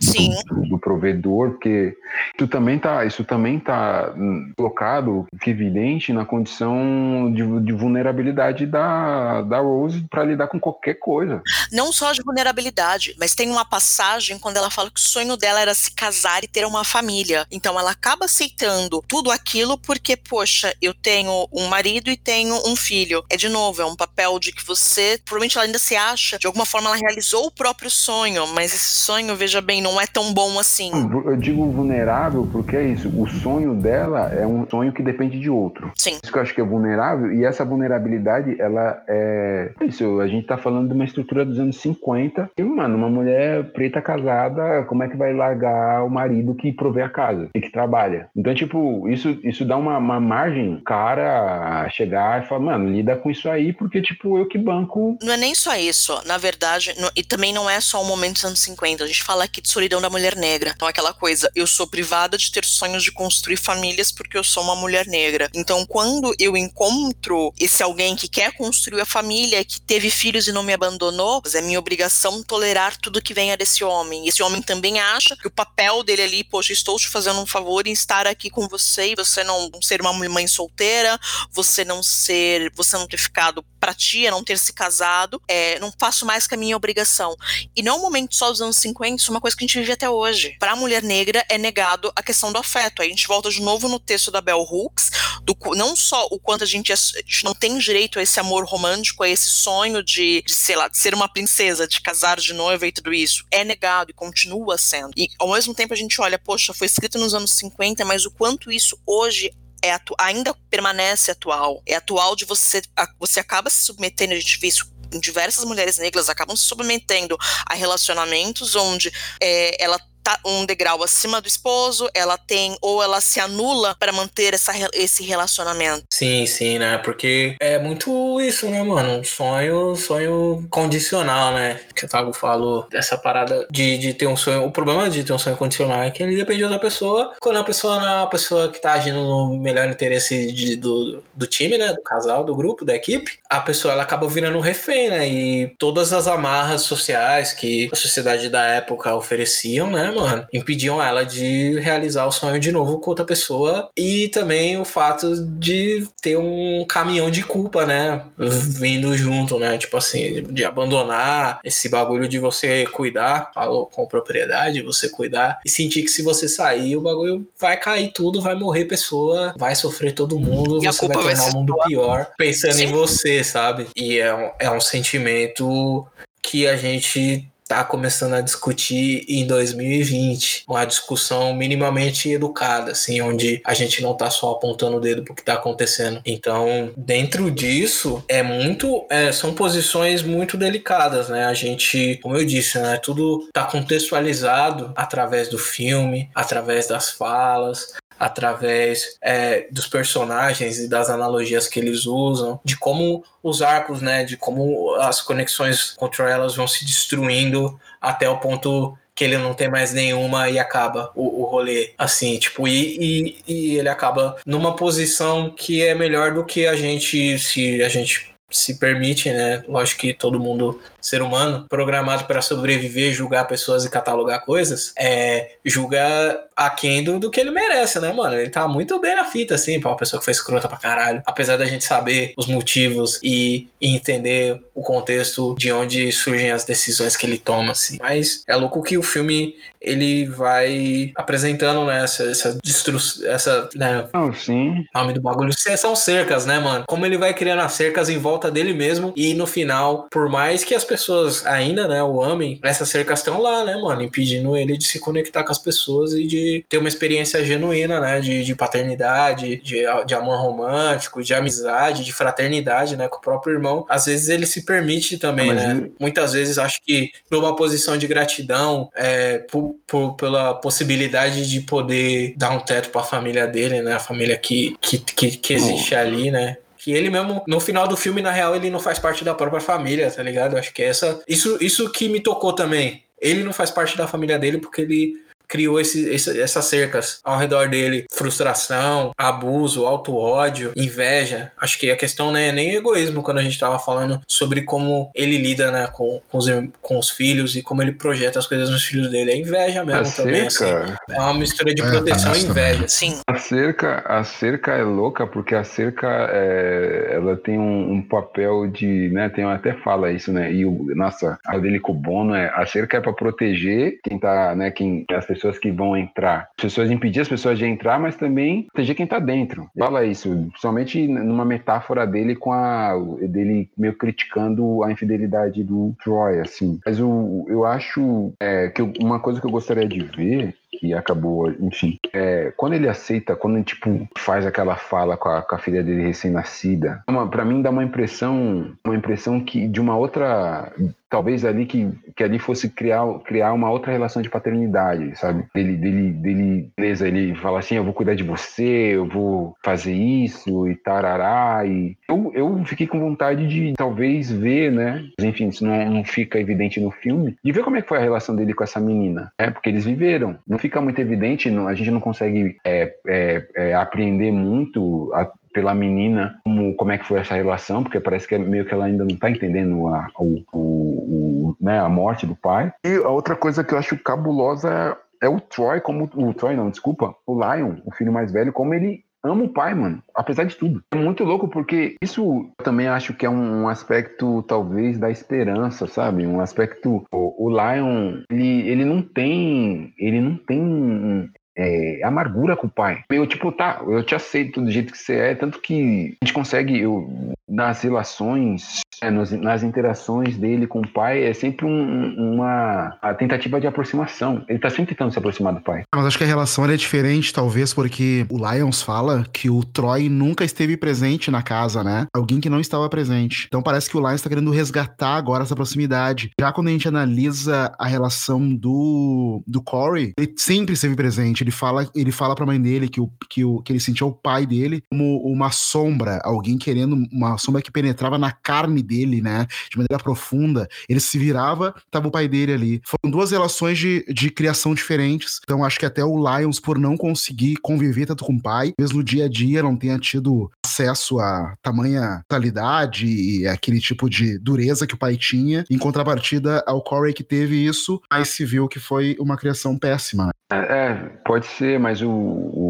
Sim. 0.00 0.30
Do, 0.46 0.68
do, 0.68 0.78
provedor, 0.78 1.50
porque 1.50 1.96
isso 2.36 2.46
também 2.46 2.78
tá, 2.78 3.04
isso 3.04 3.24
também 3.24 3.58
tá 3.58 4.14
colocado, 4.56 5.26
evidente 5.44 6.12
na 6.12 6.24
condição 6.24 7.32
de, 7.32 7.42
de 7.64 7.72
vulnerabilidade 7.72 8.64
da, 8.64 9.42
da 9.42 9.58
Rose 9.58 10.06
para 10.08 10.24
lidar 10.24 10.46
com 10.46 10.60
qualquer 10.60 10.94
coisa. 10.94 11.42
Não 11.72 11.92
só 11.92 12.12
de 12.12 12.22
vulnerabilidade, 12.22 13.16
mas 13.18 13.34
tem 13.34 13.50
uma 13.50 13.64
passagem 13.64 14.38
quando 14.38 14.56
ela 14.56 14.70
fala 14.70 14.90
que 14.90 15.00
o 15.00 15.02
sonho 15.02 15.36
dela 15.36 15.60
era 15.60 15.74
se 15.74 15.90
casar 15.90 16.44
e 16.44 16.48
ter 16.48 16.64
uma 16.64 16.84
família. 16.84 17.44
Então 17.50 17.78
ela 17.78 17.90
acaba 17.90 18.26
aceitando 18.26 19.02
tudo 19.08 19.30
aquilo 19.32 19.76
porque, 19.76 20.16
poxa, 20.16 20.72
eu 20.80 20.94
tenho 20.94 21.48
um 21.52 21.66
marido 21.66 22.08
e 22.08 22.16
tenho 22.16 22.54
um 22.66 22.76
filho. 22.76 23.24
É 23.28 23.36
de 23.36 23.48
novo, 23.48 23.82
é 23.82 23.84
um 23.84 23.96
papel 23.96 24.38
de 24.38 24.52
que 24.52 24.64
você, 24.64 25.20
provavelmente 25.24 25.56
ela 25.56 25.66
ainda 25.66 25.78
se 25.78 25.96
acha, 25.96 26.38
de 26.38 26.46
alguma 26.46 26.64
forma 26.64 26.88
ela 26.88 26.96
realizou 26.96 27.46
o 27.46 27.50
próprio 27.50 27.90
sonho, 27.90 28.46
mas 28.48 28.72
esse 28.72 28.92
sonho, 28.92 29.34
veja 29.34 29.55
veja 29.56 29.60
bem, 29.60 29.80
não 29.80 30.00
é 30.00 30.06
tão 30.06 30.32
bom 30.32 30.58
assim. 30.58 30.90
Eu 31.24 31.36
digo 31.36 31.70
vulnerável 31.70 32.48
porque 32.50 32.76
é 32.76 32.82
isso. 32.82 33.08
O 33.08 33.26
sonho 33.26 33.74
dela 33.74 34.32
é 34.32 34.46
um 34.46 34.68
sonho 34.68 34.92
que 34.92 35.02
depende 35.02 35.38
de 35.38 35.48
outro. 35.48 35.90
Sim. 35.96 36.18
Isso 36.22 36.32
que 36.32 36.38
eu 36.38 36.42
acho 36.42 36.54
que 36.54 36.60
é 36.60 36.64
vulnerável. 36.64 37.32
E 37.32 37.44
essa 37.44 37.64
vulnerabilidade, 37.64 38.60
ela 38.60 39.02
é. 39.08 39.72
Isso, 39.82 40.20
a 40.20 40.28
gente 40.28 40.46
tá 40.46 40.58
falando 40.58 40.88
de 40.88 40.94
uma 40.94 41.04
estrutura 41.04 41.44
dos 41.44 41.58
anos 41.58 41.76
50. 41.76 42.50
E, 42.56 42.62
mano, 42.62 42.96
uma 42.96 43.08
mulher 43.08 43.64
preta 43.72 44.02
casada, 44.02 44.84
como 44.84 45.02
é 45.02 45.08
que 45.08 45.16
vai 45.16 45.32
largar 45.32 46.04
o 46.04 46.10
marido 46.10 46.54
que 46.54 46.72
provê 46.72 47.02
a 47.02 47.08
casa 47.08 47.48
e 47.54 47.60
que 47.60 47.70
trabalha? 47.70 48.28
Então, 48.36 48.54
tipo, 48.54 49.08
isso, 49.08 49.38
isso 49.42 49.64
dá 49.64 49.76
uma, 49.76 49.98
uma 49.98 50.20
margem 50.20 50.80
cara 50.84 51.88
chegar 51.90 52.42
e 52.42 52.46
falar, 52.46 52.60
mano, 52.60 52.90
lida 52.90 53.16
com 53.16 53.30
isso 53.30 53.48
aí, 53.48 53.72
porque, 53.72 54.02
tipo, 54.02 54.38
eu 54.38 54.46
que 54.46 54.58
banco. 54.58 55.16
Não 55.22 55.32
é 55.32 55.36
nem 55.36 55.54
só 55.54 55.76
isso. 55.76 56.20
Na 56.26 56.36
verdade, 56.36 56.94
e 57.14 57.22
também 57.22 57.52
não 57.52 57.68
é 57.68 57.80
só 57.80 58.02
o 58.02 58.04
momento 58.04 58.34
dos 58.34 58.44
anos 58.44 58.60
50. 58.60 59.04
A 59.04 59.06
gente 59.06 59.22
fala 59.22 59.45
aqui 59.46 59.60
de 59.60 59.70
solidão 59.70 60.00
da 60.00 60.10
mulher 60.10 60.36
negra. 60.36 60.72
Então, 60.74 60.86
aquela 60.86 61.12
coisa, 61.12 61.50
eu 61.54 61.66
sou 61.66 61.86
privada 61.86 62.36
de 62.36 62.52
ter 62.52 62.64
sonhos 62.64 63.02
de 63.02 63.12
construir 63.12 63.56
famílias 63.56 64.12
porque 64.12 64.36
eu 64.36 64.44
sou 64.44 64.62
uma 64.62 64.76
mulher 64.76 65.06
negra. 65.06 65.50
Então, 65.54 65.84
quando 65.86 66.34
eu 66.38 66.56
encontro 66.56 67.52
esse 67.58 67.82
alguém 67.82 68.14
que 68.14 68.28
quer 68.28 68.52
construir 68.52 69.00
a 69.00 69.06
família, 69.06 69.64
que 69.64 69.80
teve 69.80 70.10
filhos 70.10 70.46
e 70.46 70.52
não 70.52 70.62
me 70.62 70.72
abandonou, 70.72 71.42
é 71.54 71.60
minha 71.62 71.78
obrigação 71.78 72.42
tolerar 72.42 72.96
tudo 72.96 73.22
que 73.22 73.34
venha 73.34 73.56
desse 73.56 73.82
homem. 73.82 74.28
Esse 74.28 74.42
homem 74.42 74.60
também 74.60 75.00
acha 75.00 75.36
que 75.36 75.46
o 75.46 75.50
papel 75.50 76.02
dele 76.02 76.22
ali, 76.22 76.44
poxa, 76.44 76.72
estou 76.72 76.98
te 76.98 77.08
fazendo 77.08 77.40
um 77.40 77.46
favor 77.46 77.86
em 77.86 77.92
estar 77.92 78.26
aqui 78.26 78.50
com 78.50 78.68
você 78.68 79.12
e 79.12 79.14
você 79.14 79.42
não 79.44 79.70
ser 79.82 80.00
uma 80.00 80.12
mãe 80.12 80.46
solteira, 80.46 81.18
você 81.50 81.84
não 81.84 82.02
ser, 82.02 82.72
você 82.74 82.96
não 82.96 83.06
ter 83.06 83.18
ficado 83.18 83.64
pra 83.86 83.94
tia, 83.94 84.32
não 84.32 84.42
ter 84.42 84.58
se 84.58 84.72
casado, 84.72 85.40
é, 85.46 85.78
não 85.78 85.92
faço 85.96 86.26
mais 86.26 86.44
que 86.44 86.54
a 86.54 86.58
minha 86.58 86.76
obrigação. 86.76 87.36
E 87.76 87.84
não 87.84 87.94
é 87.94 87.98
um 87.98 88.02
momento 88.02 88.34
só 88.34 88.50
dos 88.50 88.60
anos 88.60 88.76
50, 88.78 89.22
isso 89.22 89.30
é 89.30 89.34
uma 89.34 89.40
coisa 89.40 89.56
que 89.56 89.64
a 89.64 89.66
gente 89.66 89.78
vive 89.78 89.92
até 89.92 90.10
hoje. 90.10 90.56
Para 90.58 90.72
a 90.72 90.76
mulher 90.76 91.04
negra 91.04 91.44
é 91.48 91.56
negado 91.56 92.12
a 92.16 92.20
questão 92.20 92.50
do 92.50 92.58
afeto. 92.58 93.00
Aí 93.00 93.06
a 93.06 93.10
gente 93.10 93.28
volta 93.28 93.48
de 93.48 93.62
novo 93.62 93.88
no 93.88 94.00
texto 94.00 94.32
da 94.32 94.40
Bell 94.40 94.58
Hooks, 94.58 95.12
do, 95.42 95.56
não 95.76 95.94
só 95.94 96.26
o 96.32 96.38
quanto 96.40 96.64
a 96.64 96.66
gente, 96.66 96.92
a 96.92 96.96
gente, 96.96 97.44
não 97.44 97.54
tem 97.54 97.78
direito 97.78 98.18
a 98.18 98.22
esse 98.22 98.40
amor 98.40 98.64
romântico, 98.64 99.22
a 99.22 99.28
esse 99.28 99.48
sonho 99.50 100.02
de, 100.02 100.42
de, 100.42 100.52
sei 100.52 100.74
lá, 100.74 100.88
de 100.88 100.98
ser 100.98 101.14
uma 101.14 101.28
princesa, 101.28 101.86
de 101.86 102.00
casar 102.00 102.40
de 102.40 102.52
noiva 102.52 102.88
e 102.88 102.92
tudo 102.92 103.14
isso. 103.14 103.44
É 103.52 103.62
negado 103.62 104.10
e 104.10 104.14
continua 104.14 104.76
sendo. 104.76 105.12
E 105.16 105.28
ao 105.38 105.52
mesmo 105.52 105.72
tempo 105.72 105.94
a 105.94 105.96
gente 105.96 106.20
olha, 106.20 106.40
poxa, 106.40 106.74
foi 106.74 106.88
escrito 106.88 107.20
nos 107.20 107.34
anos 107.34 107.52
50, 107.52 108.04
mas 108.04 108.26
o 108.26 108.32
quanto 108.32 108.72
isso 108.72 108.98
hoje 109.06 109.52
é 109.82 109.92
atu 109.92 110.14
ainda 110.18 110.54
permanece 110.70 111.30
atual. 111.30 111.82
É 111.86 111.94
atual 111.94 112.34
de 112.34 112.44
você, 112.44 112.82
a, 112.96 113.06
você 113.18 113.40
acaba 113.40 113.70
se 113.70 113.80
submetendo, 113.80 114.32
a 114.32 114.38
gente 114.38 114.58
vê 114.58 114.68
isso 114.68 114.94
diversas 115.20 115.64
mulheres 115.64 115.98
negras 115.98 116.28
acabam 116.28 116.56
se 116.56 116.64
submetendo 116.64 117.36
a 117.64 117.74
relacionamentos 117.74 118.74
onde 118.74 119.12
é, 119.40 119.82
ela 119.82 120.00
um 120.44 120.64
degrau 120.64 121.02
acima 121.02 121.40
do 121.40 121.48
esposo, 121.48 122.08
ela 122.14 122.38
tem 122.38 122.76
ou 122.80 123.02
ela 123.02 123.20
se 123.20 123.40
anula 123.40 123.94
para 123.98 124.12
manter 124.12 124.54
essa, 124.54 124.72
esse 124.92 125.22
relacionamento. 125.22 126.04
Sim, 126.10 126.46
sim, 126.46 126.78
né? 126.78 126.98
Porque 126.98 127.56
é 127.60 127.78
muito 127.78 128.40
isso, 128.40 128.66
né, 128.68 128.82
mano? 128.82 129.20
Um 129.20 129.24
sonho, 129.24 129.94
sonho 129.96 130.66
condicional, 130.70 131.52
né? 131.52 131.80
Que 131.94 132.04
o 132.04 132.08
Tago 132.08 132.32
falou 132.32 132.86
dessa 132.90 133.16
parada 133.16 133.66
de, 133.70 133.98
de 133.98 134.14
ter 134.14 134.26
um 134.26 134.36
sonho. 134.36 134.64
O 134.64 134.70
problema 134.70 135.08
de 135.08 135.24
ter 135.24 135.32
um 135.32 135.38
sonho 135.38 135.56
condicional 135.56 136.02
é 136.02 136.10
que 136.10 136.22
ele 136.22 136.36
depende 136.36 136.68
da 136.68 136.78
pessoa. 136.78 137.34
Quando 137.40 137.58
a 137.58 137.64
pessoa 137.64 137.98
não 138.00 138.08
é 138.08 138.22
a 138.22 138.26
pessoa 138.26 138.70
que 138.70 138.80
tá 138.80 138.92
agindo 138.92 139.22
no 139.22 139.58
melhor 139.58 139.88
interesse 139.88 140.52
de, 140.52 140.76
do, 140.76 141.22
do 141.34 141.46
time, 141.46 141.78
né? 141.78 141.92
Do 141.92 142.02
casal, 142.02 142.44
do 142.44 142.54
grupo, 142.54 142.84
da 142.84 142.94
equipe, 142.94 143.38
a 143.48 143.60
pessoa 143.60 143.92
ela 143.92 144.02
acaba 144.02 144.28
virando 144.28 144.58
um 144.58 144.62
refém, 144.62 145.10
né? 145.10 145.28
E 145.28 145.68
todas 145.78 146.12
as 146.12 146.26
amarras 146.26 146.82
sociais 146.82 147.52
que 147.52 147.88
a 147.92 147.96
sociedade 147.96 148.48
da 148.48 148.64
época 148.64 149.14
ofereciam, 149.14 149.90
né? 149.90 150.10
Mano, 150.16 150.46
impediam 150.52 151.02
ela 151.02 151.24
de 151.24 151.78
realizar 151.80 152.26
o 152.26 152.32
sonho 152.32 152.58
de 152.58 152.72
novo 152.72 152.98
com 152.98 153.10
outra 153.10 153.24
pessoa. 153.24 153.90
E 153.96 154.28
também 154.28 154.78
o 154.80 154.84
fato 154.84 155.34
de 155.58 156.06
ter 156.20 156.36
um 156.36 156.84
caminhão 156.88 157.30
de 157.30 157.42
culpa, 157.42 157.84
né? 157.86 158.22
Vindo 158.38 159.16
junto, 159.16 159.58
né? 159.58 159.78
Tipo 159.78 159.96
assim, 159.96 160.42
de 160.44 160.64
abandonar 160.64 161.60
esse 161.64 161.88
bagulho 161.88 162.28
de 162.28 162.38
você 162.38 162.86
cuidar, 162.86 163.50
falou 163.54 163.86
com 163.86 164.06
propriedade, 164.06 164.82
você 164.82 165.08
cuidar 165.08 165.60
e 165.64 165.70
sentir 165.70 166.02
que 166.02 166.08
se 166.08 166.22
você 166.22 166.48
sair, 166.48 166.96
o 166.96 167.00
bagulho 167.00 167.46
vai 167.58 167.76
cair 167.76 168.12
tudo, 168.12 168.40
vai 168.40 168.54
morrer 168.54 168.84
pessoa, 168.84 169.54
vai 169.56 169.74
sofrer 169.74 170.12
todo 170.12 170.38
mundo, 170.38 170.82
e 170.82 170.86
você 170.86 171.06
vai 171.06 171.16
tornar 171.16 171.50
o 171.50 171.52
mundo 171.52 171.76
pior 171.86 172.28
pensando 172.36 172.74
Sim. 172.74 172.84
em 172.84 172.92
você, 172.92 173.44
sabe? 173.44 173.86
E 173.96 174.18
é 174.18 174.34
um, 174.34 174.50
é 174.58 174.70
um 174.70 174.80
sentimento 174.80 176.06
que 176.42 176.66
a 176.66 176.76
gente 176.76 177.48
está 177.66 177.82
começando 177.82 178.34
a 178.34 178.40
discutir 178.40 179.24
em 179.28 179.44
2020, 179.44 180.62
uma 180.68 180.84
discussão 180.84 181.52
minimamente 181.52 182.30
educada, 182.30 182.92
assim, 182.92 183.20
onde 183.20 183.60
a 183.64 183.74
gente 183.74 184.00
não 184.00 184.12
está 184.12 184.30
só 184.30 184.52
apontando 184.52 184.98
o 184.98 185.00
dedo 185.00 185.24
para 185.24 185.32
o 185.32 185.34
que 185.34 185.42
está 185.42 185.54
acontecendo. 185.54 186.22
Então, 186.24 186.92
dentro 186.96 187.50
disso, 187.50 188.22
é 188.28 188.40
muito, 188.40 189.04
é, 189.10 189.32
são 189.32 189.52
posições 189.52 190.22
muito 190.22 190.56
delicadas, 190.56 191.28
né? 191.28 191.46
A 191.46 191.54
gente, 191.54 192.20
como 192.22 192.36
eu 192.36 192.44
disse, 192.44 192.78
né, 192.78 192.98
tudo 193.02 193.44
está 193.48 193.64
contextualizado 193.64 194.92
através 194.94 195.48
do 195.48 195.58
filme, 195.58 196.30
através 196.36 196.86
das 196.86 197.10
falas, 197.10 197.94
através 198.18 199.16
é, 199.22 199.66
dos 199.70 199.86
personagens 199.86 200.78
e 200.78 200.88
das 200.88 201.10
analogias 201.10 201.68
que 201.68 201.80
eles 201.80 202.06
usam, 202.06 202.60
de 202.64 202.76
como 202.76 203.24
os 203.42 203.62
arcos, 203.62 204.00
né, 204.00 204.24
de 204.24 204.36
como 204.36 204.94
as 204.96 205.20
conexões 205.20 205.92
contra 205.92 206.30
elas 206.30 206.56
vão 206.56 206.66
se 206.66 206.84
destruindo 206.84 207.78
até 208.00 208.28
o 208.28 208.38
ponto 208.38 208.96
que 209.14 209.24
ele 209.24 209.38
não 209.38 209.54
tem 209.54 209.68
mais 209.68 209.94
nenhuma 209.94 210.50
e 210.50 210.58
acaba 210.58 211.10
o, 211.14 211.42
o 211.42 211.44
rolê, 211.46 211.94
assim, 211.96 212.38
tipo, 212.38 212.68
e, 212.68 212.98
e, 213.00 213.38
e 213.48 213.78
ele 213.78 213.88
acaba 213.88 214.36
numa 214.44 214.76
posição 214.76 215.50
que 215.50 215.82
é 215.82 215.94
melhor 215.94 216.34
do 216.34 216.44
que 216.44 216.66
a 216.66 216.76
gente, 216.76 217.38
se 217.38 217.82
a 217.82 217.88
gente 217.88 218.36
se 218.50 218.78
permite, 218.78 219.30
né? 219.30 219.64
Lógico 219.66 220.02
que 220.02 220.14
todo 220.14 220.38
mundo, 220.38 220.80
ser 221.00 221.22
humano, 221.22 221.66
programado 221.68 222.24
para 222.24 222.42
sobreviver, 222.42 223.12
julgar 223.12 223.46
pessoas 223.46 223.84
e 223.84 223.90
catalogar 223.90 224.44
coisas, 224.44 224.92
é, 224.96 225.56
julga 225.64 226.45
aquém 226.56 227.04
do, 227.04 227.18
do 227.18 227.30
que 227.30 227.38
ele 227.38 227.50
merece, 227.50 228.00
né, 228.00 228.12
mano? 228.12 228.34
Ele 228.34 228.48
tá 228.50 228.66
muito 228.66 228.98
bem 228.98 229.14
na 229.14 229.24
fita, 229.24 229.54
assim, 229.54 229.78
pra 229.78 229.90
uma 229.90 229.96
pessoa 229.96 230.18
que 230.18 230.24
foi 230.24 230.32
escrota 230.32 230.68
pra 230.68 230.78
caralho. 230.78 231.22
Apesar 231.26 231.56
da 231.56 231.66
gente 231.66 231.84
saber 231.84 232.32
os 232.36 232.46
motivos 232.46 233.20
e, 233.22 233.68
e 233.80 233.94
entender 233.94 234.60
o 234.74 234.82
contexto 234.82 235.54
de 235.58 235.70
onde 235.70 236.10
surgem 236.10 236.50
as 236.50 236.64
decisões 236.64 237.16
que 237.16 237.26
ele 237.26 237.38
toma, 237.38 237.72
assim. 237.72 237.98
Mas 238.00 238.42
é 238.48 238.56
louco 238.56 238.82
que 238.82 238.96
o 238.96 239.02
filme 239.02 239.54
ele 239.80 240.26
vai 240.26 241.12
apresentando 241.14 241.84
né, 241.84 242.02
essa, 242.02 242.24
essa 242.24 242.58
destruição, 242.62 243.28
essa, 243.30 243.68
né, 243.74 244.08
Não, 244.12 244.32
sim. 244.34 244.84
nome 244.92 245.12
do 245.12 245.20
bagulho, 245.20 245.52
são 245.76 245.94
cercas, 245.94 246.44
né, 246.44 246.58
mano? 246.58 246.84
Como 246.88 247.06
ele 247.06 247.16
vai 247.16 247.32
criando 247.32 247.60
as 247.60 247.72
cercas 247.72 248.08
em 248.08 248.18
volta 248.18 248.50
dele 248.50 248.72
mesmo 248.72 249.12
e 249.14 249.32
no 249.34 249.46
final, 249.46 250.08
por 250.10 250.28
mais 250.28 250.64
que 250.64 250.74
as 250.74 250.84
pessoas 250.84 251.46
ainda, 251.46 251.86
né, 251.86 252.02
o 252.02 252.20
amem, 252.20 252.58
essas 252.64 252.88
cercas 252.88 253.20
estão 253.20 253.40
lá, 253.40 253.64
né, 253.64 253.76
mano, 253.76 254.02
impedindo 254.02 254.56
ele 254.56 254.76
de 254.76 254.84
se 254.84 254.98
conectar 254.98 255.44
com 255.44 255.52
as 255.52 255.58
pessoas 255.58 256.12
e 256.12 256.26
de 256.26 256.45
ter 256.68 256.78
uma 256.78 256.88
experiência 256.88 257.44
genuína, 257.44 258.00
né, 258.00 258.20
de, 258.20 258.44
de 258.44 258.54
paternidade, 258.54 259.56
de, 259.56 259.84
de 260.06 260.14
amor 260.14 260.38
romântico, 260.40 261.22
de 261.22 261.34
amizade, 261.34 262.04
de 262.04 262.12
fraternidade, 262.12 262.96
né, 262.96 263.08
com 263.08 263.16
o 263.18 263.20
próprio 263.20 263.54
irmão. 263.54 263.84
Às 263.88 264.06
vezes 264.06 264.28
ele 264.28 264.46
se 264.46 264.64
permite 264.64 265.18
também, 265.18 265.48
Mas 265.48 265.56
né? 265.56 265.88
Muitas 265.98 266.32
vezes 266.32 266.58
acho 266.58 266.80
que 266.84 267.10
numa 267.30 267.54
posição 267.56 267.96
de 267.96 268.06
gratidão, 268.06 268.90
é, 268.94 269.38
por, 269.38 269.76
por- 269.86 270.14
pela 270.14 270.54
possibilidade 270.54 271.48
de 271.48 271.60
poder 271.60 272.34
dar 272.36 272.50
um 272.50 272.60
teto 272.60 272.90
para 272.90 273.00
a 273.00 273.04
família 273.04 273.46
dele, 273.46 273.82
né? 273.82 273.94
A 273.94 273.98
família 274.00 274.36
que, 274.36 274.76
que, 274.80 274.98
que, 274.98 275.30
que 275.36 275.54
existe 275.54 275.94
ali, 275.94 276.30
né? 276.30 276.56
Que 276.78 276.92
ele 276.92 277.10
mesmo, 277.10 277.42
no 277.48 277.58
final 277.58 277.88
do 277.88 277.96
filme, 277.96 278.22
na 278.22 278.30
real, 278.30 278.54
ele 278.54 278.70
não 278.70 278.78
faz 278.78 278.98
parte 278.98 279.24
da 279.24 279.34
própria 279.34 279.60
família, 279.60 280.10
tá 280.10 280.22
ligado? 280.22 280.56
Acho 280.56 280.72
que 280.72 280.82
essa. 280.82 281.20
Isso, 281.26 281.58
isso 281.60 281.90
que 281.90 282.08
me 282.08 282.20
tocou 282.20 282.52
também. 282.52 283.02
Ele 283.20 283.42
não 283.42 283.52
faz 283.52 283.70
parte 283.70 283.96
da 283.96 284.06
família 284.06 284.38
dele 284.38 284.58
porque 284.58 284.82
ele 284.82 285.14
criou 285.48 285.80
esse, 285.80 286.08
esse- 286.10 286.40
essas 286.40 286.64
cercas 286.66 287.20
ao 287.24 287.38
redor 287.38 287.68
dele. 287.68 288.04
Frustração, 288.12 289.10
abuso, 289.16 289.86
auto-ódio, 289.86 290.72
inveja. 290.76 291.52
Acho 291.60 291.78
que 291.78 291.90
a 291.90 291.96
questão 291.96 292.30
não 292.30 292.38
é 292.38 292.52
nem 292.52 292.74
egoísmo 292.74 293.22
quando 293.22 293.38
a 293.38 293.42
gente 293.42 293.58
tava 293.58 293.78
falando 293.78 294.20
sobre 294.26 294.62
como 294.62 295.10
ele 295.14 295.38
lida 295.38 295.70
né, 295.70 295.86
com, 295.92 296.20
com, 296.30 296.38
os, 296.38 296.46
com 296.80 296.98
os 296.98 297.10
filhos 297.10 297.56
e 297.56 297.62
como 297.62 297.82
ele 297.82 297.92
projeta 297.92 298.38
as 298.38 298.46
coisas 298.46 298.70
nos 298.70 298.84
filhos 298.84 299.10
dele. 299.10 299.30
É 299.32 299.36
inveja 299.36 299.84
mesmo 299.84 300.00
A 300.06 300.10
também. 300.12 300.46
Assim. 300.46 300.58
cerca, 300.58 300.98
É 301.10 301.18
uma 301.20 301.34
mistura 301.34 301.74
de 301.74 301.82
É, 301.82 301.90
proteção 301.90 302.30
e 302.30 302.34
parece 302.34 302.46
inveja. 302.46 302.88
Sim. 302.88 303.18
a 303.26 303.36
cerca, 303.38 304.04
a 304.06 304.24
cerca 304.24 304.72
é 304.72 304.82
louca 304.82 305.26
porque 305.26 305.54
a 305.54 305.64
cerca 305.64 306.06
é, 306.32 307.10
ela 307.14 307.36
tem 307.36 307.58
um, 307.58 307.92
um 307.92 308.02
papel 308.02 308.66
de, 308.66 309.08
né, 309.10 309.28
tem 309.28 309.44
até 309.44 309.72
fala 309.74 310.10
isso, 310.12 310.32
né? 310.32 310.52
E 310.52 310.64
o, 310.64 310.86
nossa, 310.94 311.38
a 311.46 311.58
dele 311.58 311.80
com 311.80 311.92
o 311.92 311.94
Bono 311.94 312.34
é 312.34 312.48
a 312.54 312.66
cerca 312.66 312.96
é 312.96 313.00
para 313.00 313.12
proteger 313.12 313.98
quem 314.02 314.18
tá, 314.18 314.54
né, 314.54 314.70
quem 314.70 315.04
as 315.10 315.26
pessoas 315.36 315.58
que 315.58 315.70
vão 315.70 315.96
entrar. 315.96 316.48
As 316.58 316.64
pessoas 316.64 316.90
impedir 316.90 317.20
as 317.20 317.28
pessoas 317.28 317.58
de 317.58 317.64
entrar, 317.64 317.98
mas 318.00 318.16
também 318.16 318.64
proteger 318.72 318.96
quem 318.96 319.06
tá 319.06 319.18
dentro. 319.18 319.68
Fala 319.78 320.04
isso, 320.04 320.28
principalmente 320.50 321.06
numa 321.06 321.44
metáfora 321.44 322.06
dele 322.06 322.34
com 322.34 322.52
a 322.52 322.94
dele 323.28 323.68
meio 323.76 323.94
criticando 323.94 324.82
a 324.82 324.90
infidelidade 324.92 325.62
do 325.62 325.94
Troy, 326.02 326.40
assim. 326.40 326.78
Mas 326.84 327.00
o, 327.00 327.44
eu 327.48 327.64
acho 327.64 328.32
é, 328.40 328.68
que 328.68 328.80
eu- 328.82 328.92
uma 329.00 329.20
coisa 329.20 329.40
que 329.40 329.46
eu 329.46 329.50
gostaria 329.50 329.86
de 329.88 330.00
ver 330.00 330.54
que 330.78 330.92
acabou, 330.92 331.50
enfim, 331.60 331.96
é, 332.12 332.52
quando 332.54 332.74
ele 332.74 332.86
aceita, 332.88 333.34
quando 333.34 333.62
tipo 333.64 334.06
faz 334.18 334.44
aquela 334.44 334.76
fala 334.76 335.16
com 335.16 335.28
a, 335.30 335.40
com 335.40 335.54
a 335.54 335.58
filha 335.58 335.82
dele 335.82 336.02
recém-nascida, 336.02 337.02
uma- 337.08 337.26
pra 337.28 337.44
mim 337.46 337.62
dá 337.62 337.70
uma 337.70 337.82
impressão, 337.84 338.72
uma 338.84 338.94
impressão 338.96 339.40
que 339.40 339.66
de 339.68 339.80
uma 339.80 339.96
outra, 339.96 340.70
talvez 341.08 341.44
ali 341.44 341.66
que, 341.66 341.88
que 342.16 342.22
ali 342.24 342.38
fosse 342.38 342.68
criar, 342.68 343.04
criar 343.24 343.52
uma 343.52 343.70
outra 343.70 343.92
relação 343.92 344.20
de 344.22 344.30
paternidade, 344.30 345.18
sabe? 345.18 345.44
Dele, 345.54 345.76
dele, 345.76 346.10
dele, 346.12 346.70
beleza, 346.76 347.06
ele 347.08 347.34
fala 347.36 347.58
assim, 347.58 347.76
eu 347.76 347.84
vou 347.84 347.92
cuidar 347.94 348.14
de 348.14 348.22
você, 348.24 348.64
eu 348.96 349.06
vou 349.06 349.54
fazer 349.64 349.92
isso 349.92 350.68
e 350.68 350.74
tarará, 350.74 351.64
e 351.66 351.96
eu, 352.08 352.32
eu 352.34 352.64
fiquei 352.64 352.86
com 352.86 352.98
vontade 352.98 353.46
de 353.46 353.72
talvez 353.76 354.30
ver, 354.30 354.72
né? 354.72 355.04
Enfim, 355.20 355.48
isso 355.48 355.64
não, 355.64 355.90
não 355.90 356.04
fica 356.04 356.38
evidente 356.40 356.80
no 356.80 356.90
filme, 356.90 357.36
de 357.42 357.52
ver 357.52 357.62
como 357.64 357.76
é 357.76 357.82
que 357.82 357.88
foi 357.88 357.98
a 357.98 358.02
relação 358.02 358.34
dele 358.34 358.54
com 358.54 358.64
essa 358.64 358.80
menina, 358.80 359.30
é 359.38 359.50
porque 359.50 359.68
eles 359.68 359.84
viveram. 359.84 360.38
Não 360.46 360.58
fica 360.58 360.80
muito 360.80 361.00
evidente, 361.00 361.50
não- 361.50 361.68
a 361.68 361.74
gente 361.74 361.90
não 361.90 362.00
consegue 362.00 362.56
é, 362.64 362.94
é, 363.06 363.46
é, 363.56 363.74
apreender 363.74 364.32
muito 364.32 365.10
a- 365.14 365.30
pela 365.56 365.74
menina 365.74 366.38
como, 366.44 366.74
como 366.74 366.92
é 366.92 366.98
que 366.98 367.06
foi 367.06 367.18
essa 367.18 367.34
relação, 367.34 367.82
porque 367.82 367.98
parece 367.98 368.28
que 368.28 368.34
é 368.34 368.38
meio 368.38 368.66
que 368.66 368.74
ela 368.74 368.84
ainda 368.84 369.06
não 369.06 369.16
tá 369.16 369.30
entendendo 369.30 369.88
a, 369.88 370.06
o, 370.18 370.44
o, 370.52 371.56
né, 371.58 371.80
a 371.80 371.88
morte 371.88 372.26
do 372.26 372.36
pai. 372.36 372.70
E 372.84 372.96
a 372.96 373.08
outra 373.08 373.34
coisa 373.34 373.64
que 373.64 373.72
eu 373.72 373.78
acho 373.78 373.96
cabulosa 373.96 374.94
é 375.22 375.26
o 375.26 375.40
Troy, 375.40 375.80
como 375.80 376.10
o 376.14 376.34
Troy 376.34 376.54
não, 376.54 376.68
desculpa, 376.68 377.14
o 377.26 377.32
Lion, 377.32 377.76
o 377.86 377.90
filho 377.90 378.12
mais 378.12 378.30
velho, 378.30 378.52
como 378.52 378.74
ele 378.74 379.02
ama 379.24 379.44
o 379.44 379.48
pai, 379.48 379.74
mano, 379.74 380.02
apesar 380.14 380.44
de 380.44 380.54
tudo. 380.56 380.82
É 380.92 380.96
muito 380.96 381.24
louco 381.24 381.48
porque 381.48 381.96
isso 382.02 382.52
eu 382.58 382.64
também 382.64 382.86
acho 382.86 383.14
que 383.14 383.24
é 383.24 383.30
um, 383.30 383.62
um 383.62 383.68
aspecto 383.68 384.42
talvez 384.42 384.98
da 384.98 385.10
esperança, 385.10 385.86
sabe? 385.86 386.26
Um 386.26 386.38
aspecto 386.38 387.02
o, 387.10 387.46
o 387.46 387.48
Lion, 387.48 388.22
ele, 388.30 388.68
ele 388.68 388.84
não 388.84 389.00
tem, 389.00 389.94
ele 389.98 390.20
não 390.20 390.36
tem 390.36 391.30
é, 391.56 392.00
amargura 392.04 392.56
com 392.56 392.66
o 392.66 392.70
pai. 392.70 393.02
Eu, 393.08 393.26
tipo, 393.26 393.50
tá, 393.50 393.82
eu 393.86 394.04
te 394.04 394.14
aceito 394.14 394.60
do 394.60 394.70
jeito 394.70 394.92
que 394.92 394.98
você 394.98 395.14
é, 395.16 395.34
tanto 395.34 395.60
que 395.60 396.16
a 396.20 396.24
gente 396.24 396.34
consegue, 396.34 396.78
eu, 396.78 397.34
nas 397.48 397.80
relações, 397.82 398.80
é, 399.02 399.10
nas 399.10 399.62
interações 399.62 400.36
dele 400.36 400.66
com 400.66 400.80
o 400.80 400.88
pai, 400.92 401.22
é 401.22 401.32
sempre 401.32 401.66
um- 401.66 402.34
uma 402.34 402.96
tentativa 403.18 403.60
de 403.60 403.66
aproximação. 403.66 404.44
Ele 404.48 404.58
tá 404.58 404.70
sempre 404.70 404.94
tentando 404.94 405.12
se 405.12 405.18
aproximar 405.18 405.54
do 405.54 405.60
pai. 405.60 405.82
Mas 405.94 406.06
acho 406.06 406.18
que 406.18 406.24
a 406.24 406.26
relação 406.26 406.64
ela 406.64 406.74
é 406.74 406.76
diferente, 406.76 407.32
talvez, 407.32 407.72
porque 407.72 408.26
o 408.30 408.36
Lions 408.38 408.82
fala 408.82 409.24
que 409.32 409.48
o 409.50 409.62
Troy 409.64 410.08
nunca 410.08 410.44
esteve 410.44 410.76
presente 410.76 411.30
na 411.30 411.42
casa, 411.42 411.84
né? 411.84 412.06
Alguém 412.14 412.40
que 412.40 412.50
não 412.50 412.60
estava 412.60 412.88
presente. 412.88 413.46
Então 413.46 413.62
parece 413.62 413.88
que 413.88 413.96
o 413.96 414.00
Lions 414.06 414.22
tá 414.22 414.28
querendo 414.28 414.50
resgatar 414.50 415.16
agora 415.16 415.42
essa 415.44 415.54
proximidade. 415.54 416.30
Já 416.40 416.52
quando 416.52 416.68
a 416.68 416.72
gente 416.72 416.88
analisa 416.88 417.72
a 417.78 417.86
relação 417.86 418.54
do, 418.54 419.42
do 419.46 419.62
Corey, 419.62 420.12
ele 420.18 420.34
sempre 420.36 420.74
esteve 420.74 420.96
presente. 420.96 421.44
Ele 421.44 421.50
fala, 421.50 421.88
ele 421.94 422.10
fala 422.10 422.34
pra 422.34 422.46
mãe 422.46 422.60
dele 422.60 422.88
que, 422.88 423.00
o, 423.00 423.10
que, 423.30 423.44
o, 423.44 423.60
que 423.62 423.72
ele 423.72 423.80
sentia 423.80 424.06
o 424.06 424.12
pai 424.12 424.46
dele 424.46 424.82
como 424.90 425.18
uma 425.22 425.50
sombra, 425.50 426.20
alguém 426.24 426.58
querendo, 426.58 426.96
uma 427.12 427.35
sombra 427.38 427.62
que 427.62 427.70
penetrava 427.70 428.18
na 428.18 428.32
carne 428.32 428.82
dele, 428.82 429.20
né? 429.20 429.46
De 429.70 429.76
maneira 429.76 430.02
profunda. 430.02 430.68
Ele 430.88 431.00
se 431.00 431.18
virava, 431.18 431.74
tava 431.90 432.08
o 432.08 432.10
pai 432.10 432.28
dele 432.28 432.52
ali. 432.52 432.82
Foram 432.84 433.10
duas 433.10 433.30
relações 433.30 433.78
de, 433.78 434.04
de 434.08 434.30
criação 434.30 434.74
diferentes. 434.74 435.40
Então 435.42 435.64
acho 435.64 435.78
que 435.78 435.86
até 435.86 436.04
o 436.04 436.16
Lions, 436.16 436.60
por 436.60 436.78
não 436.78 436.96
conseguir 436.96 437.56
conviver 437.56 438.06
tanto 438.06 438.24
com 438.24 438.34
o 438.34 438.42
pai, 438.42 438.72
mesmo 438.78 438.98
no 438.98 439.04
dia 439.04 439.26
a 439.26 439.28
dia, 439.28 439.62
não 439.62 439.76
tenha 439.76 439.98
tido 439.98 440.50
acesso 440.64 441.18
a 441.18 441.54
tamanha 441.62 442.22
talidade 442.28 443.06
e 443.06 443.46
aquele 443.46 443.80
tipo 443.80 444.08
de 444.08 444.38
dureza 444.38 444.86
que 444.86 444.94
o 444.94 444.98
pai 444.98 445.16
tinha, 445.16 445.64
em 445.70 445.78
contrapartida 445.78 446.62
ao 446.66 446.82
Corey 446.82 447.12
que 447.12 447.24
teve 447.24 447.64
isso, 447.64 448.00
aí 448.10 448.24
se 448.24 448.44
viu 448.44 448.68
que 448.68 448.78
foi 448.78 449.16
uma 449.18 449.36
criação 449.36 449.78
péssima. 449.78 450.26
né? 450.26 450.30
É, 450.52 450.56
é, 450.56 450.94
pode 451.24 451.46
ser, 451.46 451.78
mas 451.78 452.00
o, 452.00 452.08
o, 452.08 452.65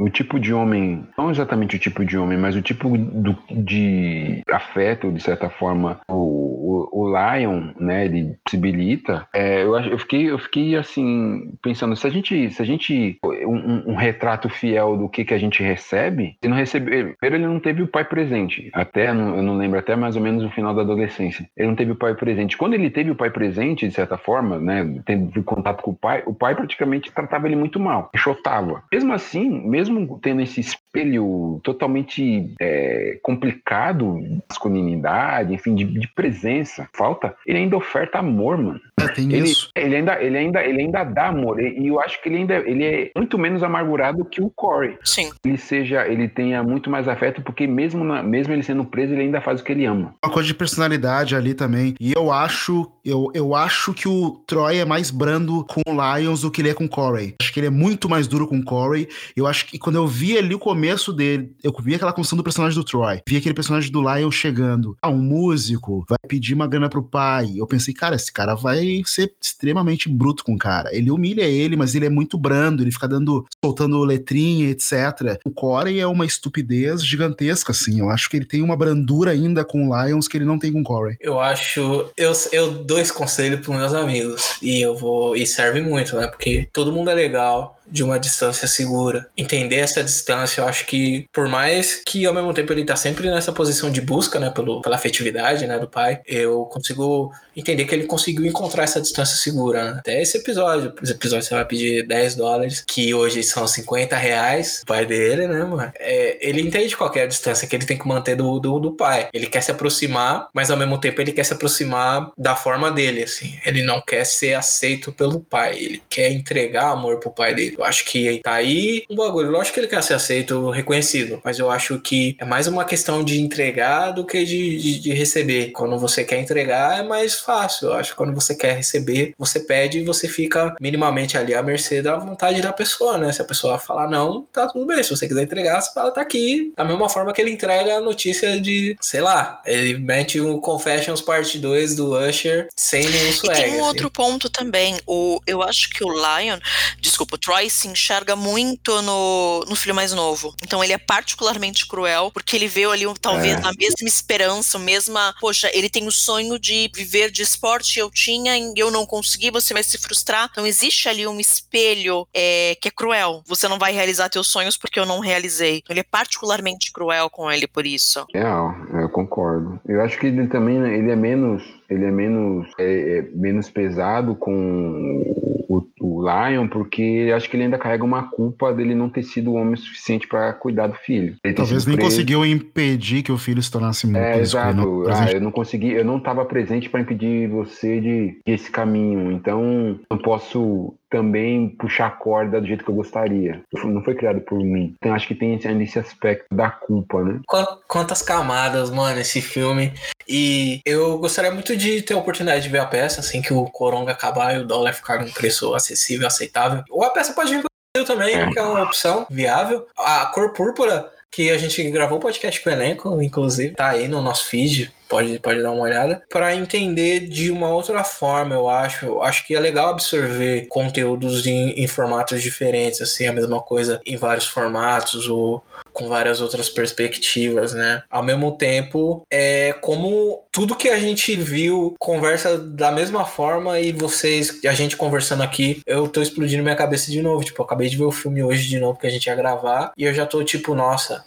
o 0.00 0.08
tipo 0.08 0.40
de 0.40 0.52
homem, 0.52 1.06
não 1.16 1.30
exatamente 1.30 1.76
o 1.76 1.78
tipo 1.78 2.04
de 2.04 2.16
homem, 2.16 2.38
mas 2.38 2.56
o 2.56 2.62
tipo 2.62 2.96
do, 2.96 3.36
de 3.50 4.42
afeto, 4.50 5.12
de 5.12 5.22
certa 5.22 5.50
forma, 5.50 6.00
o, 6.08 6.14
o, 6.14 7.04
o 7.04 7.08
Lion, 7.08 7.72
né, 7.78 8.04
ele 8.06 8.36
possibilita. 8.44 9.26
É, 9.34 9.62
eu, 9.62 9.76
eu, 9.78 9.98
fiquei, 9.98 10.30
eu 10.30 10.38
fiquei 10.38 10.76
assim, 10.76 11.52
pensando, 11.62 11.94
se 11.96 12.06
a 12.06 12.10
gente, 12.10 12.50
se 12.50 12.62
a 12.62 12.64
gente, 12.64 13.18
um, 13.46 13.92
um- 13.92 14.00
retrato 14.00 14.48
fiel 14.48 14.96
do 14.96 15.08
que, 15.08 15.24
que 15.24 15.34
a 15.34 15.38
gente 15.38 15.62
recebe, 15.62 16.36
ele 16.42 16.50
não 16.50 16.56
recebe, 16.56 17.14
primeiro 17.18 17.36
ele 17.36 17.46
não 17.46 17.60
teve 17.60 17.82
o 17.82 17.86
pai 17.86 18.04
presente, 18.04 18.70
até, 18.72 19.10
eu 19.10 19.14
não 19.14 19.56
lembro, 19.56 19.78
até 19.78 19.94
mais 19.94 20.16
ou 20.16 20.22
menos 20.22 20.42
no 20.42 20.50
final 20.50 20.74
da 20.74 20.80
adolescência, 20.80 21.46
ele 21.56 21.68
não 21.68 21.76
teve 21.76 21.92
o 21.92 21.96
pai 21.96 22.14
presente. 22.14 22.56
Quando 22.56 22.74
ele 22.74 22.88
teve 22.88 23.10
o 23.10 23.14
pai 23.14 23.30
presente, 23.30 23.86
de 23.86 23.94
certa 23.94 24.16
forma, 24.16 24.58
né, 24.58 25.02
teve 25.04 25.42
contato 25.42 25.82
com 25.82 25.90
o 25.90 25.96
pai, 25.96 26.22
o 26.24 26.34
pai 26.34 26.54
praticamente 26.54 27.12
tratava 27.12 27.46
ele 27.46 27.56
muito 27.56 27.78
mal, 27.78 28.08
enxotava. 28.14 28.82
Mesmo 28.90 29.12
assim, 29.12 29.68
mesmo 29.68 29.89
tendo 30.22 30.42
esse 30.42 30.60
espelho 30.94 31.60
totalmente 31.62 32.52
é, 32.60 33.18
complicado 33.22 34.18
de 34.20 34.40
masculinidade, 34.48 35.54
enfim, 35.54 35.74
de, 35.74 35.84
de 35.84 36.08
presença, 36.08 36.88
falta, 36.94 37.34
ele 37.46 37.58
ainda 37.58 37.76
oferta 37.76 38.18
amor, 38.18 38.58
mano. 38.58 38.80
É, 39.00 39.08
tem 39.08 39.32
Ele, 39.32 39.48
isso. 39.48 39.70
ele, 39.74 39.96
ainda, 39.96 40.22
ele, 40.22 40.36
ainda, 40.36 40.62
ele 40.64 40.80
ainda 40.82 41.04
dá 41.04 41.28
amor. 41.28 41.60
E 41.60 41.80
e 41.80 41.86
eu 41.88 42.00
acho 42.00 42.20
que 42.22 42.28
ele 42.28 42.38
ainda 42.38 42.56
ele 42.56 42.84
é 42.84 43.10
muito 43.16 43.38
menos 43.38 43.62
amargurado 43.62 44.24
que 44.24 44.42
o 44.42 44.50
Corey. 44.50 44.96
Sim. 45.04 45.30
Ele 45.44 45.56
seja, 45.56 46.06
ele 46.06 46.28
tenha 46.28 46.62
muito 46.62 46.90
mais 46.90 47.08
afeto, 47.08 47.40
porque 47.42 47.66
mesmo, 47.66 48.04
na- 48.04 48.22
mesmo 48.22 48.52
ele 48.52 48.62
sendo 48.62 48.84
preso, 48.84 49.12
ele 49.14 49.22
ainda 49.22 49.40
faz 49.40 49.60
o 49.60 49.64
que 49.64 49.72
ele 49.72 49.86
ama. 49.86 50.14
Uma 50.24 50.32
coisa 50.32 50.46
de 50.46 50.54
personalidade 50.54 51.34
ali 51.34 51.54
também. 51.54 51.94
E 52.00 52.12
eu 52.14 52.30
acho, 52.30 52.90
eu, 53.04 53.30
eu 53.34 53.54
acho 53.54 53.94
que 53.94 54.06
o 54.08 54.42
Troy 54.46 54.78
é 54.78 54.84
mais 54.84 55.10
brando 55.10 55.64
com 55.64 55.80
o 55.86 56.16
Lions 56.18 56.42
do 56.42 56.50
que 56.50 56.60
ele 56.60 56.68
é 56.70 56.74
com 56.74 56.84
o 56.84 56.88
Corey. 56.88 57.34
Acho 57.40 57.52
que 57.52 57.60
ele 57.60 57.68
é 57.68 57.70
muito 57.70 58.08
mais 58.08 58.26
duro 58.26 58.46
com 58.46 58.58
o 58.58 58.64
Corey. 58.64 59.08
Eu 59.36 59.46
acho 59.46 59.66
que 59.66 59.78
quando 59.78 59.96
eu 59.96 60.06
vi 60.06 60.36
ali 60.36 60.54
o 60.54 60.58
começo 60.58 60.79
dele, 61.12 61.52
eu 61.62 61.72
vi 61.82 61.94
aquela 61.94 62.12
construção 62.12 62.36
do 62.36 62.44
personagem 62.44 62.78
do 62.78 62.84
Troy. 62.84 63.20
Vi 63.28 63.36
aquele 63.36 63.54
personagem 63.54 63.90
do 63.92 64.00
Lion 64.00 64.30
chegando. 64.30 64.96
Ah, 65.00 65.10
um 65.10 65.18
músico 65.18 66.04
vai 66.08 66.18
pedir 66.26 66.54
uma 66.54 66.66
grana 66.66 66.88
pro 66.88 67.02
pai. 67.02 67.52
Eu 67.56 67.66
pensei, 67.66 67.94
cara, 67.94 68.16
esse 68.16 68.32
cara 68.32 68.54
vai 68.54 68.70
vai 68.70 69.02
ser 69.04 69.32
extremamente 69.40 70.08
bruto 70.08 70.44
com 70.44 70.54
o 70.54 70.58
cara. 70.58 70.94
Ele 70.94 71.10
humilha 71.10 71.42
ele, 71.42 71.76
mas 71.76 71.94
ele 71.94 72.06
é 72.06 72.10
muito 72.10 72.38
brando, 72.38 72.82
ele 72.82 72.92
fica 72.92 73.08
dando, 73.08 73.46
soltando 73.62 74.02
letrinha, 74.04 74.70
etc. 74.70 75.40
O 75.44 75.50
Corey 75.50 76.00
é 76.00 76.06
uma 76.06 76.24
estupidez 76.24 77.04
gigantesca, 77.04 77.72
assim. 77.72 78.00
Eu 78.00 78.10
acho 78.10 78.30
que 78.30 78.36
ele 78.36 78.44
tem 78.44 78.62
uma 78.62 78.76
brandura 78.76 79.32
ainda 79.32 79.64
com 79.64 79.88
o 79.88 80.06
Lions 80.06 80.28
que 80.28 80.38
ele 80.38 80.44
não 80.44 80.58
tem 80.58 80.72
com 80.72 80.80
o 80.80 80.84
Corey. 80.84 81.16
Eu 81.20 81.40
acho. 81.40 82.10
Eu, 82.16 82.32
eu 82.52 82.72
dou 82.84 82.98
esse 82.98 83.12
conselho 83.12 83.58
pros 83.58 83.76
meus 83.76 83.94
amigos. 83.94 84.56
E 84.62 84.80
eu 84.80 84.96
vou. 84.96 85.36
E 85.36 85.46
serve 85.46 85.80
muito, 85.80 86.16
né? 86.16 86.26
Porque 86.26 86.68
todo 86.72 86.92
mundo 86.92 87.10
é 87.10 87.14
legal 87.14 87.79
de 87.90 88.02
uma 88.02 88.18
distância 88.18 88.66
segura. 88.68 89.28
Entender 89.36 89.76
essa 89.76 90.02
distância, 90.02 90.60
eu 90.60 90.66
acho 90.66 90.86
que, 90.86 91.26
por 91.32 91.48
mais 91.48 92.02
que 92.06 92.26
ao 92.26 92.34
mesmo 92.34 92.52
tempo 92.54 92.72
ele 92.72 92.84
tá 92.84 92.96
sempre 92.96 93.28
nessa 93.30 93.52
posição 93.52 93.90
de 93.90 94.00
busca, 94.00 94.38
né, 94.38 94.50
pelo, 94.50 94.80
pela 94.80 94.96
afetividade, 94.96 95.66
né, 95.66 95.78
do 95.78 95.88
pai, 95.88 96.20
eu 96.26 96.64
consigo 96.66 97.32
entender 97.56 97.84
que 97.84 97.94
ele 97.94 98.06
conseguiu 98.06 98.46
encontrar 98.46 98.84
essa 98.84 99.00
distância 99.00 99.36
segura, 99.36 99.84
né? 99.84 99.98
Até 99.98 100.20
esse 100.20 100.38
episódio. 100.38 100.94
Esse 101.02 101.12
episódio 101.12 101.46
você 101.46 101.54
vai 101.54 101.64
pedir 101.64 102.06
10 102.06 102.36
dólares, 102.36 102.84
que 102.86 103.12
hoje 103.12 103.42
são 103.42 103.66
50 103.66 104.16
reais, 104.16 104.80
o 104.82 104.86
pai 104.86 105.04
dele, 105.06 105.46
né, 105.46 105.64
mano? 105.64 105.92
É, 105.98 106.38
ele 106.40 106.60
entende 106.60 106.96
qual 106.96 107.12
é 107.14 107.22
a 107.22 107.26
distância 107.26 107.66
que 107.66 107.74
ele 107.74 107.86
tem 107.86 107.98
que 107.98 108.06
manter 108.06 108.36
do, 108.36 108.58
do, 108.58 108.78
do 108.78 108.92
pai. 108.92 109.28
Ele 109.32 109.46
quer 109.46 109.62
se 109.62 109.70
aproximar, 109.70 110.48
mas 110.54 110.70
ao 110.70 110.76
mesmo 110.76 110.98
tempo 110.98 111.20
ele 111.20 111.32
quer 111.32 111.44
se 111.44 111.52
aproximar 111.52 112.30
da 112.36 112.54
forma 112.54 112.90
dele, 112.90 113.22
assim. 113.22 113.58
Ele 113.64 113.82
não 113.82 114.00
quer 114.00 114.24
ser 114.24 114.54
aceito 114.54 115.12
pelo 115.12 115.40
pai, 115.40 115.78
ele 115.78 116.02
quer 116.08 116.30
entregar 116.30 116.90
amor 116.90 117.18
pro 117.18 117.30
pai 117.30 117.54
dele. 117.54 117.76
Eu 117.80 117.86
acho 117.86 118.04
que 118.04 118.40
tá 118.44 118.52
aí 118.52 119.04
um 119.08 119.16
bagulho. 119.16 119.50
Lógico 119.50 119.74
que 119.74 119.80
ele 119.80 119.86
quer 119.86 120.02
ser 120.02 120.14
aceito, 120.14 120.70
reconhecido, 120.70 121.40
mas 121.42 121.58
eu 121.58 121.70
acho 121.70 121.98
que 121.98 122.36
é 122.38 122.44
mais 122.44 122.66
uma 122.66 122.84
questão 122.84 123.24
de 123.24 123.40
entregar 123.40 124.10
do 124.10 124.24
que 124.24 124.44
de, 124.44 124.76
de, 124.76 125.00
de 125.00 125.12
receber. 125.14 125.70
Quando 125.70 125.98
você 125.98 126.22
quer 126.22 126.38
entregar, 126.40 126.98
é 126.98 127.02
mais 127.02 127.40
fácil. 127.40 127.88
Eu 127.88 127.94
acho 127.94 128.10
que 128.10 128.16
quando 128.16 128.34
você 128.34 128.54
quer 128.54 128.76
receber, 128.76 129.34
você 129.38 129.60
pede 129.60 130.00
e 130.00 130.04
você 130.04 130.28
fica 130.28 130.74
minimamente 130.78 131.38
ali 131.38 131.54
à 131.54 131.62
mercê 131.62 132.02
da 132.02 132.16
vontade 132.16 132.60
da 132.60 132.72
pessoa, 132.72 133.16
né? 133.16 133.32
Se 133.32 133.40
a 133.40 133.46
pessoa 133.46 133.78
falar 133.78 134.08
não, 134.08 134.46
tá 134.52 134.66
tudo 134.68 134.84
bem. 134.86 135.02
Se 135.02 135.10
você 135.10 135.26
quiser 135.26 135.42
entregar, 135.42 135.80
você 135.80 135.92
fala, 135.94 136.10
tá 136.10 136.20
aqui. 136.20 136.74
Da 136.76 136.84
mesma 136.84 137.08
forma 137.08 137.32
que 137.32 137.40
ele 137.40 137.50
entrega 137.50 137.96
a 137.96 138.00
notícia 138.00 138.60
de, 138.60 138.94
sei 139.00 139.22
lá, 139.22 139.62
ele 139.64 139.98
mete 139.98 140.38
o 140.38 140.60
Confessions 140.60 141.22
Part 141.22 141.58
2 141.58 141.96
do 141.96 142.14
Usher 142.14 142.68
sem 142.76 143.08
nenhum 143.08 143.32
swag. 143.32 143.58
E 143.58 143.62
tem 143.62 143.72
um 143.72 143.76
assim. 143.76 143.82
outro 143.84 144.10
ponto 144.10 144.50
também. 144.50 144.98
O, 145.06 145.40
eu 145.46 145.62
acho 145.62 145.88
que 145.90 146.04
o 146.04 146.10
Lion, 146.10 146.58
desculpa, 147.00 147.36
o 147.36 147.38
Troy 147.38 147.69
se 147.70 147.88
enxerga 147.88 148.36
muito 148.36 149.00
no, 149.02 149.64
no 149.68 149.76
filho 149.76 149.94
mais 149.94 150.12
novo. 150.12 150.54
Então 150.62 150.82
ele 150.82 150.92
é 150.92 150.98
particularmente 150.98 151.86
cruel, 151.86 152.30
porque 152.32 152.56
ele 152.56 152.68
vê 152.68 152.84
ali 152.84 153.04
talvez 153.20 153.54
é. 153.54 153.66
a 153.66 153.72
mesma 153.72 154.06
esperança, 154.06 154.78
a 154.78 154.80
mesma. 154.80 155.34
Poxa, 155.40 155.70
ele 155.72 155.88
tem 155.88 156.06
o 156.06 156.12
sonho 156.12 156.58
de 156.58 156.90
viver 156.94 157.30
de 157.30 157.42
esporte, 157.42 157.98
eu 157.98 158.10
tinha, 158.10 158.56
e 158.58 158.72
eu 158.76 158.90
não 158.90 159.06
consegui, 159.06 159.50
você 159.50 159.72
vai 159.72 159.82
se 159.82 159.98
frustrar. 159.98 160.48
Então 160.50 160.66
existe 160.66 161.08
ali 161.08 161.26
um 161.26 161.40
espelho 161.40 162.26
é, 162.34 162.76
que 162.80 162.88
é 162.88 162.90
cruel. 162.90 163.42
Você 163.46 163.68
não 163.68 163.78
vai 163.78 163.92
realizar 163.92 164.28
teus 164.28 164.48
sonhos 164.48 164.76
porque 164.76 164.98
eu 164.98 165.06
não 165.06 165.20
realizei. 165.20 165.82
Ele 165.88 166.00
é 166.00 166.04
particularmente 166.04 166.92
cruel 166.92 167.30
com 167.30 167.50
ele 167.50 167.66
por 167.66 167.86
isso. 167.86 168.26
Real, 168.34 168.74
eu 168.94 169.08
concordo. 169.08 169.80
Eu 169.86 170.00
acho 170.02 170.18
que 170.18 170.26
ele 170.26 170.46
também 170.48 170.76
ele 170.76 171.10
é 171.10 171.16
menos 171.16 171.62
ele 171.90 172.04
é 172.04 172.10
menos, 172.10 172.68
é, 172.78 173.18
é 173.18 173.28
menos 173.34 173.68
pesado 173.68 174.34
com 174.36 175.22
o, 175.68 175.84
o, 176.00 176.22
Lion, 176.22 176.68
porque 176.68 177.32
acho 177.34 177.50
que 177.50 177.56
ele 177.56 177.64
ainda 177.64 177.78
carrega 177.78 178.04
uma 178.04 178.30
culpa 178.30 178.72
dele 178.72 178.94
não 178.94 179.08
ter 179.08 179.22
sido 179.22 179.50
o 179.50 179.54
homem 179.54 179.76
suficiente 179.76 180.26
para 180.26 180.52
cuidar 180.52 180.86
do 180.86 180.94
filho. 180.94 181.36
Talvez 181.56 181.84
nem 181.86 181.96
preso. 181.96 182.10
conseguiu 182.10 182.46
impedir 182.46 183.22
que 183.22 183.32
o 183.32 183.38
filho 183.38 183.62
se 183.62 183.70
tornasse 183.70 184.06
muito. 184.06 184.18
É, 184.18 184.38
exato. 184.38 185.04
Ah, 185.08 185.32
eu 185.32 185.40
não 185.40 185.50
consegui, 185.50 185.92
eu 185.92 186.04
não 186.04 186.18
estava 186.18 186.44
presente 186.44 186.88
para 186.88 187.00
impedir 187.00 187.48
você 187.48 188.00
de, 188.00 188.40
de 188.46 188.52
esse 188.52 188.70
caminho. 188.70 189.32
Então, 189.32 189.98
não 190.08 190.18
posso 190.18 190.94
também 191.10 191.68
puxar 191.68 192.06
a 192.06 192.10
corda 192.10 192.60
do 192.60 192.66
jeito 192.66 192.84
que 192.84 192.90
eu 192.90 192.94
gostaria. 192.94 193.60
Não 193.84 194.02
foi 194.02 194.14
criado 194.14 194.40
por 194.40 194.58
mim. 194.58 194.94
Então 194.96 195.12
acho 195.12 195.26
que 195.26 195.34
tem 195.34 195.58
ainda 195.64 195.82
esse 195.82 195.98
aspecto 195.98 196.54
da 196.54 196.70
culpa, 196.70 197.22
né? 197.24 197.40
Quantas 197.88 198.22
camadas, 198.22 198.90
mano, 198.90 199.18
esse 199.18 199.40
filme. 199.40 199.92
E 200.28 200.80
eu 200.86 201.18
gostaria 201.18 201.50
muito 201.50 201.76
de 201.80 202.02
ter 202.02 202.14
a 202.14 202.18
oportunidade 202.18 202.62
de 202.62 202.68
ver 202.68 202.78
a 202.78 202.86
peça, 202.86 203.20
assim 203.20 203.40
que 203.42 203.52
o 203.52 203.64
Coronga 203.64 204.12
acabar 204.12 204.54
e 204.54 204.58
o 204.58 204.66
dólar 204.66 204.92
ficar 204.92 205.20
num 205.20 205.30
preço 205.30 205.74
acessível, 205.74 206.26
aceitável. 206.26 206.84
Ou 206.90 207.02
a 207.04 207.10
peça 207.10 207.32
pode 207.32 207.54
vir 207.56 207.64
também, 208.06 208.36
é. 208.36 208.50
que 208.50 208.58
é 208.58 208.62
uma 208.62 208.82
opção 208.82 209.26
viável. 209.28 209.86
A 209.96 210.26
cor 210.26 210.52
púrpura 210.52 211.10
que 211.30 211.50
a 211.50 211.58
gente 211.58 211.82
gravou 211.90 212.18
o 212.18 212.20
podcast 212.20 212.60
com 212.60 212.70
o 212.70 212.72
elenco, 212.72 213.22
inclusive, 213.22 213.74
tá 213.74 213.90
aí 213.90 214.08
no 214.08 214.20
nosso 214.20 214.46
feed, 214.46 214.92
pode, 215.10 215.40
pode 215.40 215.60
dar 215.60 215.72
uma 215.72 215.82
olhada, 215.82 216.22
para 216.30 216.54
entender 216.54 217.26
de 217.26 217.50
uma 217.50 217.68
outra 217.68 218.04
forma, 218.04 218.54
eu 218.54 218.68
acho. 218.68 219.06
Eu 219.06 219.22
acho 219.22 219.44
que 219.44 219.54
é 219.54 219.60
legal 219.60 219.88
absorver 219.88 220.66
conteúdos 220.68 221.46
em, 221.46 221.70
em 221.70 221.86
formatos 221.88 222.40
diferentes, 222.40 223.02
assim, 223.02 223.26
a 223.26 223.32
mesma 223.32 223.60
coisa 223.60 224.00
em 224.06 224.16
vários 224.16 224.46
formatos, 224.46 225.28
ou 225.28 225.62
com 225.92 226.08
várias 226.08 226.40
outras 226.40 226.70
perspectivas, 226.70 227.74
né? 227.74 228.02
Ao 228.08 228.22
mesmo 228.22 228.52
tempo, 228.56 229.26
é 229.30 229.72
como 229.80 230.44
tudo 230.52 230.76
que 230.76 230.88
a 230.88 230.98
gente 230.98 231.34
viu 231.36 231.94
conversa 231.98 232.56
da 232.56 232.92
mesma 232.92 233.24
forma 233.24 233.80
e 233.80 233.92
vocês, 233.92 234.60
a 234.64 234.72
gente 234.72 234.96
conversando 234.96 235.42
aqui, 235.42 235.80
eu 235.84 236.06
tô 236.08 236.22
explodindo 236.22 236.62
minha 236.62 236.76
cabeça 236.76 237.10
de 237.10 237.20
novo. 237.20 237.44
Tipo, 237.44 237.62
eu 237.62 237.66
acabei 237.66 237.88
de 237.88 237.96
ver 237.96 238.04
o 238.04 238.12
filme 238.12 238.42
hoje 238.42 238.68
de 238.68 238.78
novo 238.78 238.98
que 238.98 239.06
a 239.06 239.10
gente 239.10 239.26
ia 239.26 239.34
gravar 239.34 239.92
e 239.96 240.04
eu 240.04 240.14
já 240.14 240.24
tô 240.24 240.42
tipo, 240.44 240.74
nossa, 240.74 241.24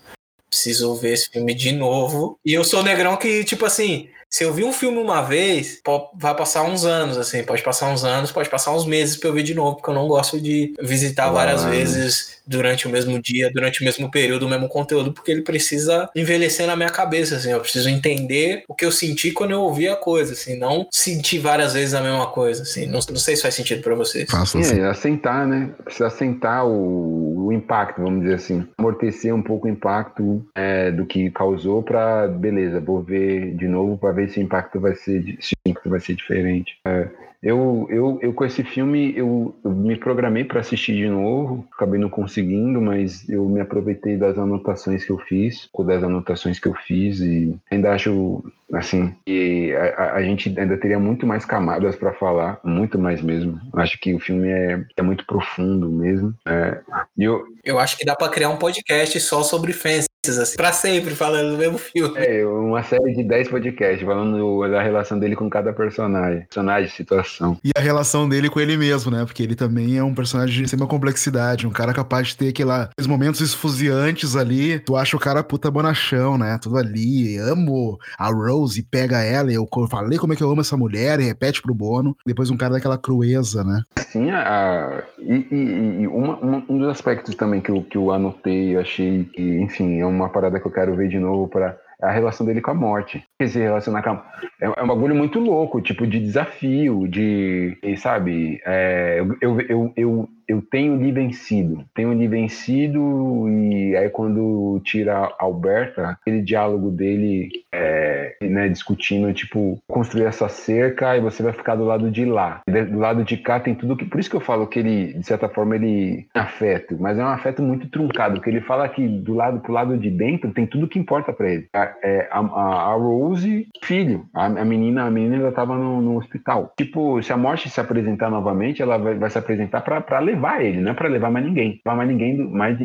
preciso 0.53 0.95
ver 0.95 1.13
esse 1.13 1.29
filme 1.29 1.53
de 1.53 1.71
novo. 1.71 2.37
E 2.45 2.53
eu 2.53 2.63
sou 2.63 2.83
negrão 2.83 3.17
que, 3.17 3.43
tipo 3.43 3.65
assim, 3.65 4.07
se 4.29 4.43
eu 4.43 4.53
vi 4.53 4.63
um 4.63 4.71
filme 4.71 4.97
uma 4.97 5.21
vez, 5.21 5.79
vai 6.15 6.35
passar 6.35 6.63
uns 6.63 6.85
anos, 6.85 7.17
assim, 7.17 7.43
pode 7.43 7.61
passar 7.61 7.91
uns 7.91 8.03
anos, 8.03 8.31
pode 8.31 8.49
passar 8.49 8.71
uns 8.71 8.85
meses 8.85 9.17
pra 9.17 9.29
eu 9.29 9.33
ver 9.33 9.43
de 9.43 9.53
novo, 9.53 9.75
porque 9.75 9.89
eu 9.89 9.93
não 9.93 10.07
gosto 10.07 10.39
de 10.39 10.73
visitar 10.81 11.29
várias 11.31 11.63
vezes 11.65 12.41
durante 12.45 12.87
o 12.87 12.89
mesmo 12.89 13.21
dia, 13.21 13.51
durante 13.53 13.81
o 13.81 13.85
mesmo 13.85 14.09
período, 14.09 14.45
o 14.45 14.49
mesmo 14.49 14.67
conteúdo, 14.67 15.13
porque 15.13 15.31
ele 15.31 15.41
precisa 15.41 16.09
envelhecer 16.15 16.65
na 16.65 16.75
minha 16.75 16.89
cabeça, 16.89 17.35
assim, 17.35 17.51
eu 17.51 17.59
preciso 17.59 17.89
entender 17.89 18.63
o 18.67 18.73
que 18.73 18.85
eu 18.85 18.91
senti 18.91 19.31
quando 19.31 19.51
eu 19.51 19.61
ouvi 19.61 19.87
a 19.87 19.95
coisa, 19.95 20.33
assim, 20.33 20.57
não 20.57 20.87
sentir 20.91 21.39
várias 21.39 21.73
vezes 21.73 21.93
a 21.93 22.01
mesma 22.01 22.27
coisa, 22.27 22.63
assim, 22.63 22.85
não, 22.85 22.99
não 23.09 23.17
sei 23.17 23.35
se 23.35 23.41
faz 23.41 23.53
sentido 23.53 23.81
para 23.81 23.95
vocês. 23.95 24.29
Faço 24.29 24.57
assim. 24.57 24.79
É, 24.79 24.85
assentar, 24.85 25.47
né? 25.47 25.69
Precisa 25.83 26.07
assentar 26.07 26.65
o, 26.65 27.45
o, 27.45 27.53
impacto, 27.53 28.01
vamos 28.01 28.21
dizer 28.21 28.35
assim, 28.35 28.67
amortecer 28.77 29.33
um 29.33 29.41
pouco 29.41 29.67
o 29.67 29.69
impacto 29.69 30.45
é, 30.55 30.91
do 30.91 31.05
que 31.05 31.29
causou 31.31 31.83
para 31.83 32.27
beleza, 32.27 32.79
vou 32.79 33.01
ver 33.01 33.55
de 33.55 33.67
novo 33.67 33.97
para 33.97 34.11
ver 34.11 34.23
ver 34.23 34.29
se 34.29 34.39
o 34.39 34.43
impacto 34.43 34.79
vai 34.79 34.95
ser, 34.95 35.37
se 35.39 35.53
o 35.65 35.69
impacto 35.69 35.89
vai 35.89 35.99
ser 35.99 36.15
diferente. 36.15 36.79
É, 36.85 37.07
eu, 37.43 37.85
eu, 37.89 38.19
eu, 38.21 38.33
com 38.33 38.45
esse 38.45 38.63
filme, 38.63 39.13
eu, 39.17 39.53
eu 39.65 39.71
me 39.71 39.97
programei 39.97 40.45
para 40.45 40.61
assistir 40.61 40.95
de 40.95 41.09
novo, 41.09 41.67
acabei 41.73 41.99
não 41.99 42.09
conseguindo, 42.09 42.81
mas 42.81 43.27
eu 43.27 43.43
me 43.49 43.59
aproveitei 43.59 44.15
das 44.15 44.37
anotações 44.37 45.03
que 45.03 45.11
eu 45.11 45.17
fiz, 45.17 45.69
das 45.85 46.01
anotações 46.01 46.57
que 46.57 46.69
eu 46.69 46.73
fiz, 46.73 47.19
e 47.19 47.53
ainda 47.69 47.91
acho, 47.91 48.41
assim, 48.71 49.13
que 49.25 49.75
a, 49.75 50.13
a 50.13 50.23
gente 50.23 50.57
ainda 50.57 50.77
teria 50.77 50.97
muito 50.97 51.27
mais 51.27 51.43
camadas 51.43 51.97
para 51.97 52.13
falar, 52.13 52.61
muito 52.63 52.97
mais 52.97 53.21
mesmo. 53.21 53.59
Acho 53.73 53.99
que 53.99 54.13
o 54.13 54.19
filme 54.19 54.47
é, 54.47 54.81
é 54.95 55.01
muito 55.01 55.25
profundo 55.25 55.89
mesmo. 55.89 56.33
É, 56.45 56.79
eu, 57.17 57.43
eu 57.65 57.77
acho 57.77 57.97
que 57.97 58.05
dá 58.05 58.15
para 58.15 58.31
criar 58.31 58.51
um 58.51 58.57
podcast 58.57 59.19
só 59.19 59.43
sobre 59.43 59.73
fãs 59.73 60.05
assim, 60.29 60.55
pra 60.55 60.71
sempre 60.71 61.15
falando 61.15 61.51
do 61.51 61.57
mesmo 61.57 61.77
filme. 61.77 62.13
É, 62.17 62.45
uma 62.45 62.81
série 62.83 63.13
de 63.13 63.23
10 63.23 63.49
podcasts 63.49 64.05
falando 64.05 64.67
da 64.69 64.81
relação 64.81 65.19
dele 65.19 65.35
com 65.35 65.49
cada 65.49 65.73
personagem. 65.73 66.41
Personagem, 66.41 66.89
situação. 66.89 67.57
E 67.63 67.71
a 67.75 67.81
relação 67.81 68.27
dele 68.27 68.49
com 68.49 68.59
ele 68.59 68.77
mesmo, 68.77 69.11
né? 69.11 69.25
Porque 69.25 69.43
ele 69.43 69.55
também 69.55 69.97
é 69.97 70.03
um 70.03 70.13
personagem 70.13 70.55
de 70.55 70.63
extrema 70.63 70.87
complexidade, 70.87 71.67
um 71.67 71.71
cara 71.71 71.93
capaz 71.93 72.29
de 72.29 72.37
ter 72.37 72.49
aqueles 72.49 73.07
momentos 73.07 73.41
esfuziantes 73.41 74.35
ali. 74.35 74.79
Tu 74.79 74.95
acha 74.95 75.17
o 75.17 75.19
cara 75.19 75.43
puta 75.43 75.69
bonachão, 75.69 76.37
né? 76.37 76.57
Tudo 76.61 76.77
ali. 76.77 77.37
Amo 77.37 77.97
a 78.17 78.27
Rose, 78.29 78.81
pega 78.83 79.21
ela. 79.21 79.51
Eu 79.51 79.67
falei 79.89 80.17
como 80.17 80.33
é 80.33 80.35
que 80.35 80.43
eu 80.43 80.49
amo 80.49 80.61
essa 80.61 80.77
mulher 80.77 81.19
e 81.19 81.25
repete 81.25 81.61
pro 81.61 81.73
Bono. 81.73 82.15
Depois 82.25 82.49
um 82.49 82.57
cara 82.57 82.73
daquela 82.73 82.97
crueza, 82.97 83.63
né? 83.63 83.81
Sim, 83.97 84.31
a, 84.31 85.03
e, 85.19 85.47
e, 85.51 86.01
e 86.01 86.07
uma, 86.07 86.37
uma, 86.37 86.65
um 86.69 86.77
dos 86.77 86.87
aspectos 86.87 87.35
também 87.35 87.59
que 87.59 87.71
eu, 87.71 87.83
que 87.83 87.97
eu 87.97 88.11
anotei, 88.11 88.75
eu 88.75 88.79
achei 88.79 89.23
que, 89.25 89.41
enfim, 89.41 89.99
é 89.99 90.05
um 90.05 90.12
uma 90.13 90.29
parada 90.29 90.59
que 90.59 90.65
eu 90.65 90.71
quero 90.71 90.95
ver 90.95 91.09
de 91.09 91.19
novo 91.19 91.47
para 91.47 91.77
a 92.01 92.11
relação 92.11 92.45
dele 92.45 92.61
com 92.61 92.71
a 92.71 92.73
morte. 92.75 93.23
Dizer, 93.41 93.63
relacionar 93.63 94.03
com 94.03 94.09
a... 94.11 94.25
é, 94.61 94.65
é 94.65 94.83
um 94.83 94.87
bagulho 94.87 95.15
muito 95.15 95.39
louco, 95.39 95.81
tipo, 95.81 96.05
de 96.05 96.19
desafio, 96.19 97.07
de, 97.07 97.77
sabe, 97.97 98.61
é, 98.65 99.19
eu, 99.19 99.37
eu, 99.41 99.61
eu, 99.67 99.93
eu 99.97 100.29
tenho 100.69 100.95
lhe 100.97 101.11
vencido, 101.11 101.85
tenho 101.93 102.13
lhe 102.13 102.27
vencido 102.27 103.49
e 103.49 103.95
aí 103.95 104.09
quando 104.09 104.81
tira 104.83 105.33
Alberta, 105.39 106.09
aquele 106.09 106.41
diálogo 106.41 106.89
dele, 106.89 107.49
é, 107.71 108.35
né, 108.41 108.69
discutindo, 108.69 109.33
tipo, 109.33 109.79
construir 109.87 110.25
essa 110.25 110.47
cerca 110.47 111.15
e 111.17 111.21
você 111.21 111.41
vai 111.43 111.53
ficar 111.53 111.75
do 111.75 111.83
lado 111.83 112.09
de 112.11 112.25
lá. 112.25 112.61
Do 112.67 112.99
lado 112.99 113.23
de 113.23 113.37
cá 113.37 113.59
tem 113.59 113.75
tudo 113.75 113.95
que. 113.95 114.05
Por 114.05 114.19
isso 114.19 114.29
que 114.29 114.35
eu 114.35 114.41
falo 114.41 114.67
que 114.67 114.79
ele, 114.79 115.13
de 115.13 115.25
certa 115.25 115.49
forma, 115.49 115.75
ele 115.75 116.27
é 116.33 116.39
afeto, 116.39 116.97
mas 116.99 117.17
é 117.17 117.23
um 117.23 117.27
afeto 117.27 117.61
muito 117.61 117.87
truncado, 117.89 118.35
porque 118.35 118.49
ele 118.49 118.61
fala 118.61 118.87
que 118.89 119.07
do 119.07 119.33
lado 119.33 119.59
pro 119.59 119.73
lado 119.73 119.97
de 119.97 120.09
dentro 120.09 120.51
tem 120.51 120.65
tudo 120.65 120.87
que 120.87 120.99
importa 120.99 121.33
para 121.33 121.49
ele. 121.49 121.67
A, 121.73 121.93
é, 122.03 122.27
a, 122.31 122.39
a, 122.39 122.93
Rose, 122.93 123.67
filho, 123.83 124.25
a, 124.33 124.45
a, 124.45 124.65
menina, 124.65 125.05
a 125.05 125.11
menina 125.11 125.35
ela 125.37 125.51
tava 125.51 125.75
no, 125.75 126.01
no, 126.01 126.17
hospital. 126.17 126.73
Tipo, 126.77 127.21
se 127.21 127.33
a 127.33 127.37
morte 127.37 127.69
se 127.69 127.79
apresentar 127.79 128.29
novamente, 128.29 128.81
ela 128.81 128.97
vai, 128.97 129.15
vai 129.15 129.29
se 129.29 129.37
apresentar 129.37 129.81
para 129.81 129.97
levar 130.33 130.63
ele, 130.63 130.81
não 130.81 130.91
é 130.91 130.93
para 130.93 131.09
levar 131.09 131.31
mais 131.31 131.45
ninguém. 131.45 131.81
Levar 131.85 131.95
mais 131.95 132.09
ninguém, 132.09 132.37
mais 132.37 132.77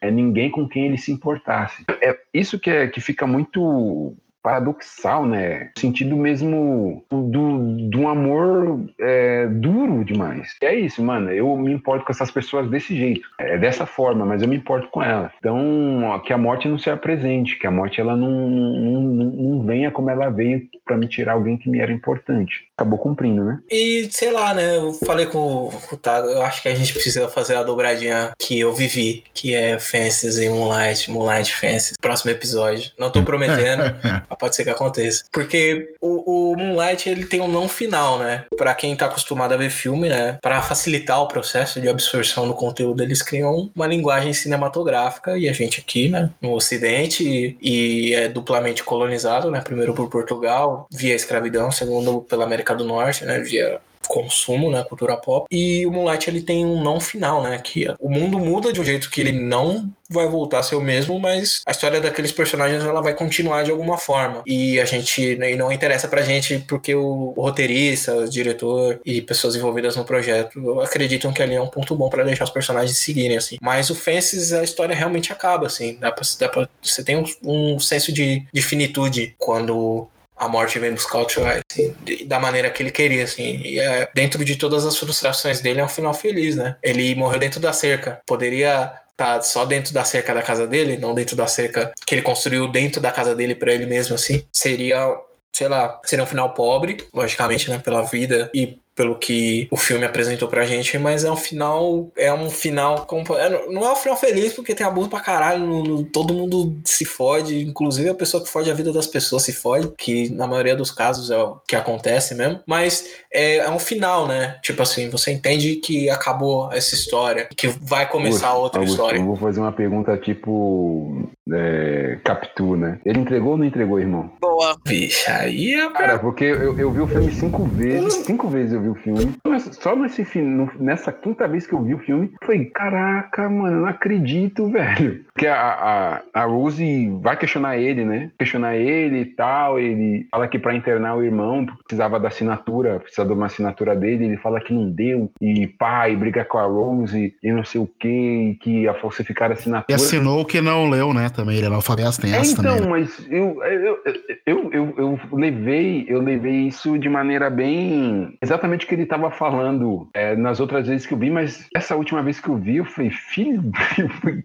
é 0.00 0.10
ninguém 0.10 0.50
com 0.50 0.68
quem 0.68 0.86
ele 0.86 0.98
se 0.98 1.12
importasse. 1.12 1.84
É 2.02 2.16
isso 2.32 2.58
que 2.58 2.70
é 2.70 2.86
que 2.86 3.00
fica 3.00 3.26
muito 3.26 4.16
paradoxal, 4.46 5.26
né? 5.26 5.70
No 5.74 5.80
sentido 5.80 6.16
mesmo 6.16 7.04
do, 7.10 7.88
do 7.90 8.00
um 8.00 8.08
amor 8.08 8.80
é, 9.00 9.48
duro 9.48 10.04
demais. 10.04 10.54
E 10.62 10.66
é 10.66 10.74
isso, 10.78 11.02
mano. 11.02 11.32
Eu 11.32 11.56
me 11.56 11.72
importo 11.72 12.04
com 12.04 12.12
essas 12.12 12.30
pessoas 12.30 12.70
desse 12.70 12.96
jeito. 12.96 13.28
É 13.38 13.58
dessa 13.58 13.86
forma, 13.86 14.24
mas 14.24 14.42
eu 14.42 14.48
me 14.48 14.54
importo 14.54 14.86
com 14.88 15.02
elas. 15.02 15.32
Então, 15.40 16.22
que 16.24 16.32
a 16.32 16.38
morte 16.38 16.68
não 16.68 16.78
se 16.78 16.88
apresente, 16.88 17.58
que 17.58 17.66
a 17.66 17.72
morte 17.72 18.00
ela 18.00 18.14
não, 18.14 18.30
não, 18.30 19.00
não 19.00 19.66
venha 19.66 19.90
como 19.90 20.10
ela 20.10 20.30
veio 20.30 20.62
para 20.84 20.96
me 20.96 21.08
tirar 21.08 21.32
alguém 21.32 21.56
que 21.56 21.68
me 21.68 21.80
era 21.80 21.90
importante. 21.90 22.68
Acabou 22.76 23.00
cumprindo, 23.00 23.42
né? 23.42 23.58
E 23.68 24.06
sei 24.12 24.30
lá, 24.30 24.54
né? 24.54 24.76
Eu 24.76 24.92
falei 24.92 25.26
com, 25.26 25.70
com 25.88 25.94
o 25.96 25.98
Tago, 25.98 26.28
eu 26.28 26.42
acho 26.42 26.62
que 26.62 26.68
a 26.68 26.74
gente 26.74 26.92
precisa 26.92 27.26
fazer 27.28 27.56
a 27.56 27.64
dobradinha 27.64 28.30
que 28.38 28.60
eu 28.60 28.72
vivi, 28.72 29.24
que 29.34 29.56
é 29.56 29.76
Fences 29.80 30.38
e 30.38 30.48
Moonlight, 30.48 31.10
Moonlight 31.10 31.52
Fences. 31.52 31.96
Próximo 32.00 32.30
episódio. 32.30 32.92
Não 32.96 33.10
tô 33.10 33.24
prometendo. 33.24 33.82
pode 34.38 34.56
ser 34.56 34.64
que 34.64 34.70
aconteça. 34.70 35.24
Porque 35.32 35.94
o, 36.00 36.52
o, 36.52 36.56
Moonlight, 36.56 37.08
ele 37.08 37.26
tem 37.26 37.40
um 37.40 37.48
não 37.48 37.68
final, 37.68 38.18
né? 38.18 38.44
Pra 38.56 38.74
quem 38.74 38.96
tá 38.96 39.06
acostumado 39.06 39.52
a 39.52 39.56
ver 39.56 39.70
filme, 39.70 40.08
né? 40.08 40.38
Pra 40.40 40.62
facilitar 40.62 41.20
o 41.20 41.28
processo 41.28 41.80
de 41.80 41.88
absorção 41.88 42.46
do 42.46 42.54
conteúdo, 42.54 43.02
eles 43.02 43.22
criam 43.22 43.70
uma 43.74 43.86
linguagem 43.86 44.32
cinematográfica 44.32 45.36
e 45.36 45.48
a 45.48 45.52
gente 45.52 45.80
aqui, 45.80 46.08
né? 46.08 46.30
No 46.40 46.52
Ocidente 46.52 47.56
e 47.60 48.14
é 48.14 48.28
duplamente 48.28 48.82
colonizado, 48.82 49.50
né? 49.50 49.60
Primeiro 49.60 49.94
por 49.94 50.08
Portugal, 50.08 50.86
via 50.90 51.14
escravidão, 51.14 51.70
segundo 51.70 52.20
pela 52.22 52.44
América 52.44 52.74
do 52.74 52.84
Norte, 52.84 53.24
né? 53.24 53.38
Via 53.40 53.80
consumo, 54.06 54.70
né, 54.70 54.84
cultura 54.84 55.16
pop. 55.16 55.46
E 55.50 55.86
o 55.86 55.90
Moonlight 55.90 56.28
ele 56.28 56.42
tem 56.42 56.64
um 56.64 56.82
não 56.82 57.00
final, 57.00 57.42
né, 57.42 57.58
que 57.58 57.86
o 57.98 58.08
mundo 58.08 58.38
muda 58.38 58.72
de 58.72 58.80
um 58.80 58.84
jeito 58.84 59.10
que 59.10 59.20
ele 59.20 59.32
não 59.32 59.90
vai 60.08 60.28
voltar 60.28 60.60
a 60.60 60.62
ser 60.62 60.76
o 60.76 60.80
mesmo, 60.80 61.18
mas 61.18 61.62
a 61.66 61.72
história 61.72 62.00
daqueles 62.00 62.32
personagens 62.32 62.84
ela 62.84 63.02
vai 63.02 63.14
continuar 63.14 63.64
de 63.64 63.70
alguma 63.70 63.98
forma. 63.98 64.42
E 64.46 64.80
a 64.80 64.84
gente 64.84 65.36
né, 65.36 65.52
e 65.52 65.56
não 65.56 65.72
interessa 65.72 66.08
pra 66.08 66.22
gente 66.22 66.58
porque 66.60 66.94
o, 66.94 67.34
roteirista, 67.36 68.14
o 68.14 68.28
diretor 68.28 69.00
e 69.04 69.20
pessoas 69.20 69.56
envolvidas 69.56 69.96
no 69.96 70.04
projeto 70.04 70.80
acreditam 70.80 71.32
que 71.32 71.42
ali 71.42 71.54
é 71.54 71.60
um 71.60 71.66
ponto 71.66 71.94
bom 71.94 72.08
para 72.08 72.24
deixar 72.24 72.44
os 72.44 72.50
personagens 72.50 72.98
seguirem 72.98 73.36
assim. 73.36 73.56
Mas 73.60 73.90
o 73.90 73.94
Fences 73.94 74.52
a 74.52 74.62
história 74.62 74.94
realmente 74.94 75.32
acaba 75.32 75.66
assim, 75.66 75.96
dá 76.00 76.12
pra, 76.12 76.24
dá 76.38 76.48
pra 76.48 76.68
você 76.82 77.02
tem 77.02 77.16
um, 77.16 77.24
um 77.42 77.78
senso 77.78 78.12
de, 78.12 78.46
de 78.52 78.62
finitude 78.62 79.34
quando 79.38 80.08
a 80.36 80.48
morte 80.48 80.78
vem 80.78 80.92
buscar 80.92 81.18
o 81.20 81.24
Troy, 81.24 81.62
assim, 81.70 81.94
da 82.26 82.38
maneira 82.38 82.70
que 82.70 82.82
ele 82.82 82.90
queria, 82.90 83.24
assim. 83.24 83.60
E 83.64 83.80
é, 83.80 84.08
dentro 84.14 84.44
de 84.44 84.56
todas 84.56 84.84
as 84.84 84.96
frustrações 84.96 85.60
dele, 85.60 85.80
é 85.80 85.84
um 85.84 85.88
final 85.88 86.12
feliz, 86.12 86.56
né? 86.56 86.76
Ele 86.82 87.14
morreu 87.14 87.38
dentro 87.38 87.58
da 87.58 87.72
cerca. 87.72 88.20
Poderia 88.26 88.92
estar 89.12 89.36
tá 89.36 89.42
só 89.42 89.64
dentro 89.64 89.94
da 89.94 90.04
cerca 90.04 90.34
da 90.34 90.42
casa 90.42 90.66
dele, 90.66 90.98
não 90.98 91.14
dentro 91.14 91.34
da 91.34 91.46
cerca 91.46 91.92
que 92.06 92.14
ele 92.14 92.22
construiu 92.22 92.68
dentro 92.68 93.00
da 93.00 93.10
casa 93.10 93.34
dele 93.34 93.54
para 93.54 93.72
ele 93.72 93.86
mesmo, 93.86 94.14
assim. 94.14 94.44
Seria 94.52 95.16
sei 95.56 95.68
lá, 95.68 95.98
seria 96.04 96.22
um 96.22 96.26
final 96.26 96.52
pobre, 96.52 96.98
logicamente, 97.14 97.70
né, 97.70 97.78
pela 97.78 98.02
vida 98.02 98.50
e 98.54 98.78
pelo 98.96 99.14
que 99.14 99.68
o 99.70 99.76
filme 99.76 100.06
apresentou 100.06 100.48
pra 100.48 100.64
gente, 100.64 100.98
mas 100.98 101.22
é 101.22 101.30
um 101.30 101.36
final. 101.36 102.10
É 102.16 102.32
um 102.32 102.48
final. 102.48 103.06
É, 103.38 103.68
não 103.68 103.84
é 103.84 103.92
um 103.92 103.96
final 103.96 104.16
feliz, 104.16 104.54
porque 104.54 104.74
tem 104.74 104.86
abuso 104.86 105.10
pra 105.10 105.20
caralho. 105.20 106.04
todo 106.12 106.32
mundo 106.32 106.80
se 106.84 107.04
fode. 107.04 107.62
Inclusive 107.62 108.08
a 108.08 108.14
pessoa 108.14 108.42
que 108.42 108.48
fode 108.48 108.70
a 108.70 108.74
vida 108.74 108.92
das 108.92 109.06
pessoas 109.06 109.42
se 109.42 109.52
fode, 109.52 109.92
que 109.98 110.30
na 110.30 110.46
maioria 110.46 110.74
dos 110.74 110.90
casos 110.90 111.30
é 111.30 111.36
o 111.36 111.56
que 111.68 111.76
acontece 111.76 112.34
mesmo. 112.34 112.60
Mas 112.66 113.06
é, 113.30 113.58
é 113.58 113.70
um 113.70 113.78
final, 113.78 114.26
né? 114.26 114.58
Tipo 114.62 114.82
assim, 114.82 115.10
você 115.10 115.30
entende 115.30 115.76
que 115.76 116.08
acabou 116.08 116.72
essa 116.72 116.94
história, 116.94 117.48
que 117.54 117.68
vai 117.68 118.08
começar 118.08 118.48
Augusto, 118.48 118.64
outra 118.64 118.80
Augusto, 118.80 118.94
história. 118.94 119.18
Eu 119.18 119.26
vou 119.26 119.36
fazer 119.36 119.60
uma 119.60 119.72
pergunta 119.72 120.16
tipo. 120.16 121.28
É, 121.52 122.18
Capitu, 122.24 122.76
né? 122.76 122.98
Ele 123.04 123.20
entregou 123.20 123.52
ou 123.52 123.58
não 123.58 123.64
entregou, 123.64 124.00
irmão? 124.00 124.32
Boa. 124.40 124.76
Vixe, 124.84 125.30
aí 125.30 125.74
é. 125.74 125.90
Cara, 125.90 126.18
porque 126.18 126.44
eu, 126.44 126.76
eu 126.78 126.90
vi 126.90 127.00
o 127.00 127.06
filme 127.06 127.32
cinco 127.32 127.64
vezes. 127.64 128.14
Cinco 128.24 128.48
vezes 128.48 128.72
eu 128.72 128.80
vi 128.80 128.85
vi 128.86 128.88
o 128.88 128.94
filme. 128.94 129.34
Só 129.72 129.96
nesse 129.96 130.24
filme, 130.24 130.68
nessa 130.78 131.10
quinta 131.10 131.48
vez 131.48 131.66
que 131.66 131.72
eu 131.72 131.82
vi 131.82 131.94
o 131.94 131.98
filme, 131.98 132.30
eu 132.40 132.46
falei, 132.46 132.66
caraca, 132.66 133.48
mano, 133.48 133.80
não 133.80 133.88
acredito, 133.88 134.68
velho. 134.70 135.24
Porque 135.32 135.46
a, 135.46 136.22
a, 136.34 136.42
a 136.42 136.44
Rose 136.44 137.10
vai 137.20 137.36
questionar 137.36 137.76
ele, 137.76 138.04
né? 138.04 138.30
Questionar 138.38 138.76
ele 138.76 139.20
e 139.20 139.24
tal. 139.26 139.78
Ele 139.78 140.26
fala 140.30 140.48
que 140.48 140.58
pra 140.58 140.74
internar 140.74 141.16
o 141.16 141.22
irmão 141.22 141.66
precisava 141.86 142.18
da 142.18 142.28
assinatura, 142.28 143.00
precisava 143.00 143.30
de 143.30 143.34
uma 143.34 143.46
assinatura 143.46 143.94
dele. 143.94 144.24
Ele 144.24 144.36
fala 144.36 144.60
que 144.60 144.72
não 144.72 144.90
deu. 144.90 145.30
E 145.40 145.66
pai, 145.66 146.16
briga 146.16 146.44
com 146.44 146.58
a 146.58 146.64
Rose 146.64 147.34
e 147.42 147.52
não 147.52 147.64
sei 147.64 147.80
o 147.80 147.86
que, 147.86 148.56
que 148.60 148.88
a 148.88 148.94
falsificar 148.94 149.50
a 149.50 149.54
assinatura. 149.54 149.92
E 149.92 149.94
assinou 149.94 150.44
que 150.44 150.60
não 150.60 150.88
leu, 150.88 151.12
né? 151.12 151.28
Também, 151.28 151.56
ele 151.56 151.64
é 151.64 151.68
analfabeto, 151.68 152.20
tem 152.20 152.32
é, 152.32 152.38
essa 152.38 152.52
então, 152.52 152.76
também. 152.76 152.90
mas 152.90 153.26
eu, 153.30 153.62
eu, 153.62 153.98
eu, 154.46 154.72
eu, 154.72 154.94
eu 154.98 155.20
levei, 155.32 156.06
eu 156.08 156.20
levei 156.20 156.66
isso 156.68 156.98
de 156.98 157.08
maneira 157.08 157.50
bem. 157.50 158.36
Exatamente 158.40 158.75
exatamente 158.76 158.84
o 158.84 158.88
que 158.88 158.94
ele 158.94 159.02
estava 159.02 159.30
falando 159.30 160.08
é, 160.14 160.36
nas 160.36 160.60
outras 160.60 160.86
vezes 160.86 161.06
que 161.06 161.14
eu 161.14 161.18
vi, 161.18 161.30
mas 161.30 161.68
essa 161.74 161.96
última 161.96 162.22
vez 162.22 162.38
que 162.38 162.48
eu 162.48 162.56
vi, 162.56 162.76
eu 162.76 162.84
falei, 162.84 163.10
filho, 163.10 163.62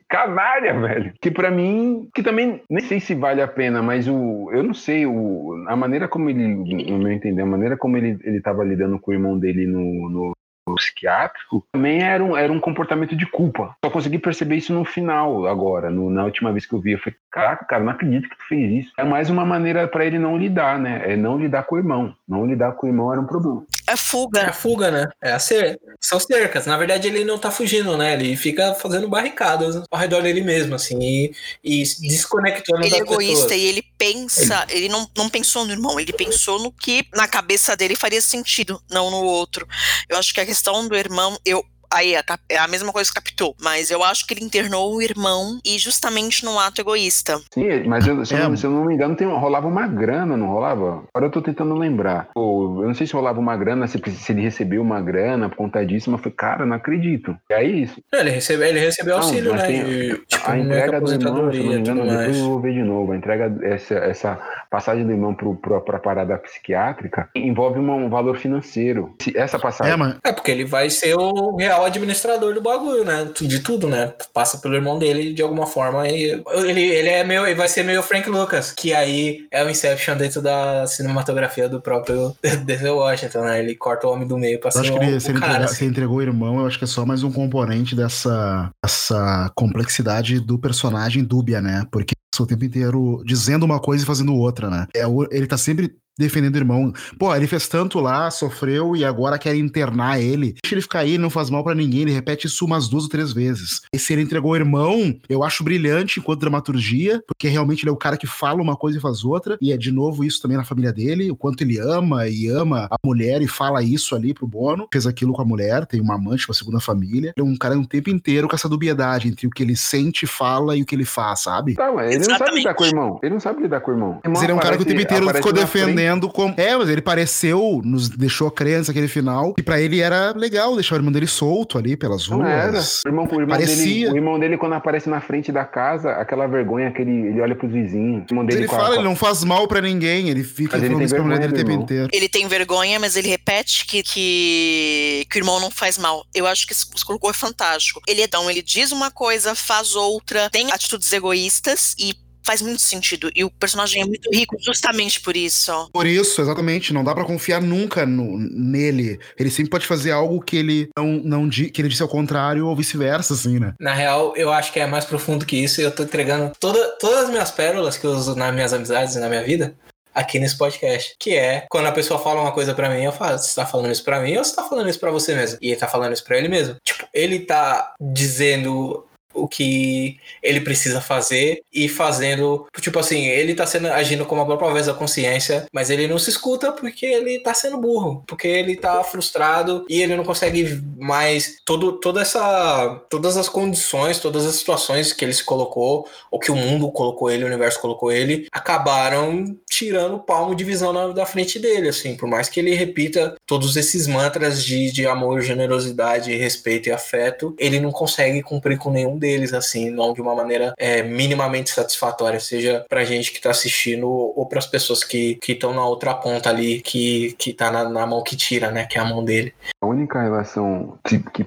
canalha, 0.10 0.80
velho. 0.80 1.14
Que 1.22 1.30
para 1.30 1.52
mim, 1.52 2.10
que 2.14 2.24
também 2.24 2.62
nem 2.70 2.84
sei 2.84 3.00
se 3.00 3.14
vale 3.14 3.42
a 3.42 3.48
pena, 3.48 3.82
mas 3.82 4.08
o, 4.08 4.50
eu 4.52 4.64
não 4.64 4.74
sei, 4.74 5.06
o, 5.06 5.66
a 5.68 5.76
maneira 5.76 6.08
como 6.08 6.30
ele, 6.30 6.48
no 6.48 6.98
meu 6.98 7.12
entender, 7.12 7.42
a 7.42 7.46
maneira 7.46 7.78
como 7.78 7.98
ele, 7.98 8.18
ele 8.24 8.42
lidando 8.64 9.00
com 9.00 9.12
o 9.12 9.14
irmão 9.14 9.38
dele 9.38 9.66
no, 9.66 10.10
no 10.10 10.32
psiquiátrico 10.76 11.66
também 11.72 12.02
era 12.02 12.24
um, 12.24 12.38
era 12.38 12.52
um 12.52 12.60
comportamento 12.60 13.16
de 13.16 13.26
culpa. 13.26 13.76
Só 13.84 13.92
consegui 13.92 14.18
perceber 14.18 14.56
isso 14.56 14.74
no 14.74 14.86
final, 14.86 15.46
agora, 15.48 15.90
no, 15.90 16.10
na 16.10 16.24
última 16.24 16.52
vez 16.52 16.66
que 16.66 16.74
eu 16.74 16.80
vi. 16.80 16.94
Eu 16.94 17.00
falei, 17.00 17.18
caraca, 17.32 17.66
cara, 17.66 17.84
não 17.84 17.92
acredito 17.92 18.30
que 18.30 18.38
tu 18.38 18.48
fez 18.48 18.86
isso. 18.86 18.94
É 18.98 19.04
mais 19.04 19.30
uma 19.30 19.46
maneira 19.46 19.88
para 19.88 20.06
ele 20.06 20.20
não 20.20 20.38
lidar, 20.38 20.80
né? 20.80 21.02
É 21.06 21.16
não 21.16 21.38
lidar 21.38 21.64
com 21.64 21.76
o 21.76 21.80
irmão. 21.80 22.14
Não 22.28 22.46
lidar 22.46 22.74
com 22.74 22.86
o 22.86 22.90
irmão 22.90 23.12
era 23.12 23.22
um 23.22 23.26
problema. 23.26 23.64
É 23.92 23.96
fuga. 23.98 24.42
É 24.42 24.54
fuga, 24.54 24.90
né? 24.90 25.08
É 25.22 25.34
a 25.34 25.40
cer 25.40 25.78
São 26.00 26.18
cercas. 26.18 26.66
Na 26.66 26.78
verdade, 26.78 27.10
ele 27.10 27.26
não 27.26 27.38
tá 27.38 27.52
fugindo, 27.52 27.98
né? 27.98 28.14
Ele 28.14 28.38
fica 28.38 28.74
fazendo 28.74 29.10
barricadas 29.10 29.76
ao 29.92 30.00
redor 30.00 30.22
dele 30.22 30.42
mesmo, 30.42 30.76
assim, 30.76 30.98
e, 31.02 31.32
e 31.62 31.84
desconectando 32.08 32.86
Ele 32.86 32.96
é 32.96 33.00
egoísta 33.00 33.50
pessoas. 33.50 33.62
e 33.62 33.66
ele 33.66 33.84
pensa, 33.98 34.66
ele, 34.70 34.86
ele 34.86 34.90
não, 34.90 35.10
não 35.18 35.30
pensou 35.30 35.66
no 35.66 35.74
irmão, 35.74 36.00
ele 36.00 36.14
pensou 36.14 36.58
no 36.60 36.72
que 36.72 37.06
na 37.14 37.28
cabeça 37.28 37.76
dele 37.76 37.96
faria 37.98 38.22
sentido, 38.22 38.82
não 38.90 39.12
no 39.12 39.24
outro. 39.24 39.68
Eu 40.08 40.18
acho 40.18 40.34
que 40.34 40.40
a 40.40 40.46
questão 40.46 40.88
do 40.88 40.96
irmão, 40.96 41.38
eu 41.44 41.66
aí 41.92 42.16
é, 42.16 42.24
é 42.50 42.58
a 42.58 42.68
mesma 42.68 42.92
coisa 42.92 43.10
que 43.10 43.16
captou, 43.16 43.56
mas 43.62 43.92
eu 43.92 44.04
acho 44.04 44.26
que 44.26 44.34
ele 44.34 44.44
internou 44.44 44.96
o 44.96 45.02
irmão 45.02 45.60
e 45.66 45.78
justamente 45.78 46.46
num 46.46 46.60
ato 46.60 46.82
egoísta. 46.82 47.40
Sim, 47.54 47.84
mas 47.86 48.08
eu, 48.08 48.26
se, 48.26 48.34
é. 48.34 48.40
eu 48.40 48.50
não, 48.50 48.58
se, 48.58 48.66
eu 48.66 48.72
não, 48.72 48.86
me 48.86 48.94
engano, 48.94 49.16
tem, 49.16 49.28
rolava 49.28 49.68
uma 49.68 49.88
grana, 49.88 50.38
não 50.38 50.48
rolava? 50.48 51.04
Agora 51.14 51.28
eu 51.28 51.32
tô 51.32 51.42
tentando 51.42 51.76
lembrar. 51.76 52.30
Pô, 52.34 52.82
eu 52.82 52.88
não 52.88 52.94
sei 52.94 53.06
se 53.06 53.14
rolava 53.14 53.40
uma 53.40 53.56
grana, 53.58 53.88
se, 53.88 54.00
se 54.10 54.32
ele 54.32 54.42
recebeu 54.42 54.82
uma 54.82 55.02
grana 55.02 55.50
por 55.50 55.58
conta 55.58 55.86
disso, 55.86 56.10
mas 56.10 56.22
foi, 56.22 56.32
cara, 56.32 56.66
não 56.66 56.76
acredito. 56.76 57.36
E 57.50 57.54
é 57.54 57.64
isso. 57.64 58.02
É, 58.14 58.22
ele, 58.22 58.32
recebe, 58.32 58.68
ele 58.68 58.80
recebeu 58.80 59.18
auxílio, 59.18 59.54
né? 59.54 59.66
Tem, 59.66 59.84
de, 59.84 60.18
tipo, 60.28 60.50
a 60.50 60.58
entrega 60.58 61.02
do 61.02 61.12
irmão, 61.12 61.52
se 61.52 61.58
eu 61.58 61.64
não 61.64 61.72
me 61.72 61.80
engano, 61.80 62.08
depois 62.08 62.38
eu 62.38 62.46
vou 62.46 62.62
ver 62.62 62.74
de 62.74 62.84
novo. 62.84 63.12
A 63.12 63.18
entrega, 63.18 63.54
essa, 63.64 63.96
essa 63.96 64.40
passagem 64.70 65.06
do 65.06 65.12
irmão 65.12 65.34
pro, 65.34 65.56
pro, 65.56 65.82
pra 65.82 66.00
parada 66.00 66.38
psiquiátrica 66.38 67.30
envolve 67.36 67.80
uma, 67.80 67.94
um 67.94 68.10
valor 68.10 68.38
financeiro. 68.38 69.16
Essa 69.36 69.60
passagem. 69.60 69.94
É, 69.94 69.96
mas... 69.98 70.18
é, 70.24 70.32
porque 70.32 70.52
ele 70.52 70.66
vai 70.66 70.90
ser 70.90 71.16
o 71.16 71.56
real 71.56 71.81
o 71.82 71.86
administrador 71.86 72.54
do 72.54 72.62
bagulho, 72.62 73.04
né? 73.04 73.30
De 73.40 73.60
tudo, 73.60 73.88
né? 73.88 74.14
Passa 74.34 74.58
pelo 74.58 74.76
irmão 74.76 74.98
dele 74.98 75.34
de 75.34 75.42
alguma 75.42 75.66
forma. 75.66 76.08
E 76.08 76.42
ele, 76.54 76.82
ele 76.82 77.10
é 77.10 77.24
meio. 77.24 77.46
Ele 77.46 77.56
vai 77.56 77.68
ser 77.68 77.84
meio 77.84 78.02
Frank 78.04 78.30
Lucas, 78.30 78.72
que 78.72 78.94
aí 78.94 79.46
é 79.52 79.64
o 79.64 79.70
Inception 79.70 80.18
dentro 80.18 80.42
da 80.42 80.86
cinematografia 80.88 81.68
do 81.68 81.82
próprio 81.82 82.36
Denzel 82.66 82.96
Washington, 82.96 83.42
né? 83.42 83.60
Ele 83.60 83.76
corta 83.76 84.08
o 84.08 84.12
homem 84.12 84.28
do 84.28 84.38
meio 84.38 84.60
pra 84.60 84.72
ser 84.72 84.80
acho 84.80 84.94
que 84.94 85.00
ele, 85.00 85.20
se, 85.20 85.32
ele 85.32 85.40
cara, 85.40 85.66
assim. 85.66 85.76
se 85.76 85.86
entregou 85.86 86.18
o 86.18 86.22
irmão, 86.22 86.60
eu 86.60 86.68
acho 86.68 86.78
que 86.78 86.84
é 86.84 86.88
só 86.88 87.06
mais 87.06 87.24
um 87.24 87.32
componente 87.32 87.96
dessa, 87.96 88.70
dessa 88.84 89.52
complexidade 89.56 90.40
do 90.40 90.58
personagem 90.58 91.24
dúbia, 91.24 91.62
né? 91.62 91.86
Porque 91.92 92.14
o 92.40 92.46
tempo 92.46 92.66
inteiro 92.66 93.22
dizendo 93.26 93.64
uma 93.64 93.80
coisa 93.80 94.04
e 94.04 94.08
fazendo 94.08 94.34
outra, 94.34 94.70
né? 94.70 94.88
É, 94.96 95.04
ele 95.32 95.48
tá 95.48 95.58
sempre 95.58 95.96
defendendo 96.18 96.56
o 96.56 96.58
irmão. 96.58 96.94
Pô, 97.18 97.34
ele 97.36 97.48
fez 97.48 97.68
tanto 97.68 98.00
lá, 98.00 98.30
sofreu 98.30 98.96
e 98.96 99.04
agora 99.04 99.38
quer 99.38 99.56
internar 99.56 100.20
ele. 100.20 100.56
Deixa 100.64 100.76
ele 100.76 100.82
ficar 100.82 101.00
aí, 101.00 101.18
não 101.18 101.30
faz 101.30 101.50
mal 101.50 101.64
para 101.64 101.76
ninguém. 101.76 102.02
Ele 102.02 102.12
repete 102.12 102.48
isso 102.48 102.66
umas 102.66 102.88
duas 102.88 103.04
ou 103.04 103.10
três 103.10 103.34
vezes. 103.34 103.82
E 103.94 104.00
se 104.00 104.14
ele 104.14 104.22
entregou 104.22 104.52
o 104.52 104.56
irmão, 104.56 105.16
eu 105.30 105.44
acho 105.44 105.64
brilhante 105.64 106.20
enquanto 106.20 106.42
dramaturgia, 106.42 107.24
porque 107.28 107.48
realmente 107.48 107.84
ele 107.84 107.90
é 107.90 107.94
o 107.94 107.98
cara 107.98 108.18
que 108.18 108.28
fala 108.28 108.62
uma 108.62 108.76
coisa 108.76 108.98
e 108.98 109.02
faz 109.02 109.24
outra. 109.24 109.58
E 109.62 109.72
é 109.72 109.78
de 109.78 109.92
novo 109.92 110.24
isso 110.24 110.42
também 110.42 110.58
na 110.58 110.64
família 110.64 110.94
dele, 110.94 111.32
o 111.32 111.36
quanto 111.36 111.62
ele 111.62 111.80
ama 111.80 112.28
e 112.28 112.48
ama 112.48 112.88
a 112.92 112.98
mulher 113.04 113.42
e 113.42 113.48
fala 113.48 113.82
isso 113.82 114.16
ali 114.16 114.34
pro 114.34 114.48
Bono. 114.48 114.88
Fez 114.92 115.08
aquilo 115.08 115.34
com 115.34 115.42
a 115.42 115.46
mulher, 115.46 115.86
tem 115.86 116.02
uma 116.02 116.16
amante, 116.16 116.48
uma 116.48 116.56
segunda 116.56 116.80
família. 116.80 117.34
Ele 117.36 117.48
é 117.48 117.50
um 117.50 117.58
cara 117.58 117.78
um 117.78 117.84
tempo 117.84 118.10
inteiro 118.10 118.48
com 118.48 118.56
essa 118.56 118.70
dubiedade 118.70 119.28
entre 119.28 119.48
o 119.48 119.50
que 119.50 119.64
ele 119.64 119.76
sente, 119.76 120.28
fala 120.28 120.76
e 120.76 120.82
o 120.82 120.86
que 120.86 120.94
ele 120.94 121.06
faz, 121.06 121.42
sabe? 121.42 121.76
Tá, 121.76 121.92
mas 121.92 122.12
ele 122.12 122.22
Exatamente. 122.22 122.30
não 122.30 122.38
sabe 122.38 122.58
lidar 122.58 122.74
com 122.74 122.84
o 122.84 122.88
irmão. 122.88 123.20
Ele 123.24 123.34
não 123.34 123.40
sabe 123.40 123.62
lidar 123.62 123.80
com 123.82 123.92
o 123.92 123.94
irmão. 123.94 124.20
Mas 124.28 124.44
ele 124.44 124.52
é 124.52 124.56
um 124.56 124.60
cara 124.60 124.76
que 124.76 124.84
o 124.84 124.86
tempo 124.86 125.02
inteiro 125.02 125.30
ficou 125.34 125.54
defendendo 125.54 126.01
como. 126.34 126.54
É, 126.58 126.76
mas 126.76 126.90
ele 126.90 127.02
pareceu, 127.02 127.82
nos 127.84 128.10
deixou 128.10 128.50
crença 128.50 128.92
aquele 128.92 129.08
final, 129.08 129.54
que 129.54 129.64
para 129.64 129.80
ele 129.80 130.02
era 130.02 130.34
legal 130.36 130.76
deixar 130.76 130.96
o 130.96 130.98
irmão 130.98 131.12
dele 131.12 131.28
solto 131.28 131.78
ali 131.78 131.96
pelas 131.96 132.26
ruas. 132.26 132.42
Não 132.42 132.48
era. 132.48 132.80
O 132.80 133.08
irmão, 133.08 133.26
o 133.26 133.42
irmão 133.42 133.48
Parecia. 133.48 133.86
Dele, 133.86 134.10
o 134.10 134.16
irmão 134.18 134.40
dele, 134.40 134.58
quando 134.58 134.74
aparece 134.74 135.10
na 135.10 135.22
frente 135.22 135.52
da 135.52 135.64
casa, 135.64 136.12
aquela 136.14 136.48
vergonha 136.48 136.92
que 136.92 137.02
ele, 137.02 137.28
ele 137.28 137.42
olha 137.42 137.56
pros 137.56 137.72
vizinhos. 137.72 138.24
O 138.30 138.34
irmão 138.34 138.46
dele 138.46 138.62
ele 138.62 138.68
fala, 138.68 138.90
a... 138.90 138.96
ele 138.96 139.04
não 139.04 139.16
faz 139.16 139.44
mal 139.44 139.68
para 139.68 139.82
ninguém, 139.82 140.30
ele 140.30 140.44
fica 140.44 140.78
mas 140.78 140.88
falando 140.88 141.04
isso 141.04 141.16
pra 141.16 141.24
mulher 141.24 141.40
dele 141.40 141.54
o 141.54 141.56
tempo 141.56 141.72
inteiro. 141.72 142.10
Ele 142.12 142.28
tem 142.28 142.48
vergonha, 142.48 143.00
mas 143.00 143.16
ele 143.16 143.28
repete 143.28 143.86
que, 143.86 144.02
que, 144.04 145.26
que 145.30 145.38
o 145.38 145.40
irmão 145.40 145.60
não 145.60 145.70
faz 145.70 145.98
mal. 145.98 146.26
Eu 146.34 146.48
acho 146.48 146.66
que 146.66 146.74
isso 146.74 146.88
colocou 147.06 147.30
é 147.30 147.34
fantástico. 147.34 148.02
Ele 148.08 148.22
é 148.22 148.28
então, 148.32 148.50
ele 148.50 148.62
diz 148.62 148.94
uma 148.94 149.12
coisa, 149.12 149.54
faz 149.54 149.94
outra, 149.94 150.50
tem 150.50 150.72
atitudes 150.72 151.12
egoístas 151.12 151.94
e 152.00 152.16
faz 152.44 152.62
muito 152.62 152.82
sentido. 152.82 153.32
E 153.36 153.44
o 153.44 153.50
personagem 153.50 154.02
é 154.02 154.06
muito 154.06 154.30
rico 154.32 154.58
justamente 154.60 155.22
por 155.22 155.36
isso. 155.36 155.90
Por 155.92 156.06
isso, 156.06 156.42
exatamente. 156.42 156.94
Não 156.94 157.04
dá 157.04 157.14
para 157.14 157.26
confiar 157.26 157.62
nunca 157.62 158.06
no, 158.06 158.38
nele. 158.38 159.20
Ele 159.38 159.52
sempre 159.52 159.70
pode 159.70 159.88
fazer 159.88 160.12
algo 160.12 160.42
que 160.42 160.58
ele 160.58 160.90
não, 160.98 161.08
não 161.24 161.50
que 161.50 161.82
ele 161.82 161.90
disse 161.90 162.02
ao 162.02 162.08
contrário 162.08 162.68
ou 162.68 162.76
vice-versa, 162.76 163.34
assim, 163.34 163.60
né? 163.60 163.74
Na 163.80 163.94
real, 163.94 164.34
eu 164.36 164.52
acho 164.52 164.72
que 164.72 164.80
é 164.80 164.88
mais 164.88 165.06
profundo 165.06 165.46
que 165.46 165.58
isso. 165.58 165.82
E 165.82 165.84
eu 165.84 165.92
tô 165.92 166.04
entregando 166.04 166.52
toda, 166.60 166.98
todas 167.00 167.26
as 167.26 167.30
minhas 167.30 167.52
pérolas 167.52 167.98
que 167.98 168.06
eu 168.06 168.12
uso 168.12 168.36
nas 168.36 168.54
minhas 168.54 168.74
amizades 168.74 169.16
e 169.16 169.20
na 169.20 169.30
minha 169.30 169.44
vida 169.44 169.76
aqui 170.14 170.40
nesse 170.40 170.58
podcast. 170.58 171.16
Que 171.20 171.36
é 171.36 171.66
quando 171.70 171.88
a 171.88 171.92
pessoa 171.92 172.20
fala 172.20 172.42
uma 172.42 172.52
coisa 172.52 172.74
para 172.74 172.90
mim, 172.90 173.04
eu 173.04 173.12
falo, 173.12 173.38
você 173.38 173.56
tá 173.56 173.66
falando 173.66 173.92
isso 173.92 174.04
para 174.04 174.20
mim 174.20 174.38
ou 174.38 174.44
você 174.44 174.56
tá 174.56 174.64
falando 174.64 174.90
isso 174.90 175.00
para 175.00 175.12
você 175.12 175.36
mesmo? 175.36 175.58
E 175.62 175.70
ele 175.70 175.80
tá 175.80 175.88
falando 175.88 176.14
isso 176.14 176.24
pra 176.24 176.38
ele 176.38 176.48
mesmo. 176.48 176.76
Tipo, 176.84 177.08
ele 177.14 177.40
tá 177.40 177.94
dizendo 178.00 179.06
o 179.34 179.48
que 179.48 180.18
ele 180.42 180.62
precisa 180.62 181.02
fazer 181.02 181.62
e 181.74 181.88
fazendo, 181.88 182.68
tipo 182.80 183.00
assim, 183.00 183.26
ele 183.28 183.56
tá 183.56 183.66
sendo 183.66 183.88
agindo 183.88 184.26
como 184.26 184.42
a 184.42 184.46
própria 184.46 184.74
vez 184.74 184.86
da 184.86 184.94
consciência, 184.94 185.66
mas 185.74 185.90
ele 185.90 186.08
não 186.08 186.20
se 186.20 186.30
escuta 186.30 186.72
porque 186.72 187.06
ele 187.06 187.40
tá 187.40 187.54
sendo 187.54 187.78
burro, 187.78 188.24
porque 188.28 188.48
ele 188.48 188.76
tá 188.76 189.04
frustrado 189.04 189.86
e 189.90 190.02
ele 190.02 190.16
não 190.16 190.24
consegue 190.24 190.82
mais 190.98 191.58
todo 191.66 191.94
toda 192.00 192.22
essa 192.22 193.02
todas 193.10 193.38
as 193.38 193.50
condições, 193.50 194.20
todas 194.20 194.46
as 194.46 194.56
situações 194.56 195.14
que 195.14 195.26
ele 195.26 195.34
se 195.34 195.44
colocou, 195.44 196.08
ou 196.30 196.40
que 196.40 196.52
o 196.52 196.56
mundo 196.56 196.92
colocou 196.92 197.30
ele, 197.30 197.44
o 197.44 197.48
universo 197.48 197.80
colocou 197.80 198.12
ele, 198.12 198.48
acabaram 198.52 199.58
tirando 199.70 200.16
o 200.16 200.20
palmo 200.20 200.56
de 200.56 200.64
visão 200.64 200.94
na, 200.94 201.08
da 201.08 201.26
frente 201.26 201.60
dele, 201.60 201.90
assim, 201.90 202.16
por 202.16 202.28
mais 202.28 202.50
que 202.50 202.60
ele 202.60 202.74
repita 202.74 203.36
todos 203.46 203.76
esses 203.76 204.08
mantras 204.08 204.64
de, 204.64 204.92
de 204.92 205.06
amor, 205.06 205.42
generosidade, 205.42 206.36
respeito 206.36 206.90
e 206.90 206.92
afeto, 206.92 207.56
ele 207.58 207.80
não 207.80 207.92
consegue 207.92 208.42
cumprir 208.42 208.78
com 208.78 208.92
nenhum 208.92 209.18
deles, 209.22 209.54
assim, 209.54 209.92
não 209.92 210.12
de 210.14 210.22
uma 210.22 210.36
maneira 210.36 210.74
é, 210.78 211.04
minimamente 211.04 211.70
satisfatória, 211.70 212.40
seja 212.40 212.84
pra 212.90 213.06
gente 213.06 213.32
que 213.32 213.40
tá 213.40 213.52
assistindo 213.52 214.10
ou 214.10 214.46
pras 214.48 214.66
pessoas 214.66 215.04
que 215.04 215.38
estão 215.48 215.74
na 215.74 215.86
outra 215.86 216.14
ponta 216.16 216.50
ali, 216.50 216.82
que, 216.82 217.34
que 217.38 217.54
tá 217.54 217.72
na, 217.72 217.88
na, 217.88 218.06
mão 218.08 218.24
que 218.24 218.36
tira, 218.36 218.72
né? 218.72 218.86
Que 218.86 218.98
é 218.98 219.02
a 219.02 219.06
mão 219.06 219.24
dele. 219.24 219.54
A 219.80 219.86
única 219.86 220.22
relação 220.22 220.98
que, 221.08 221.20
que 221.20 221.46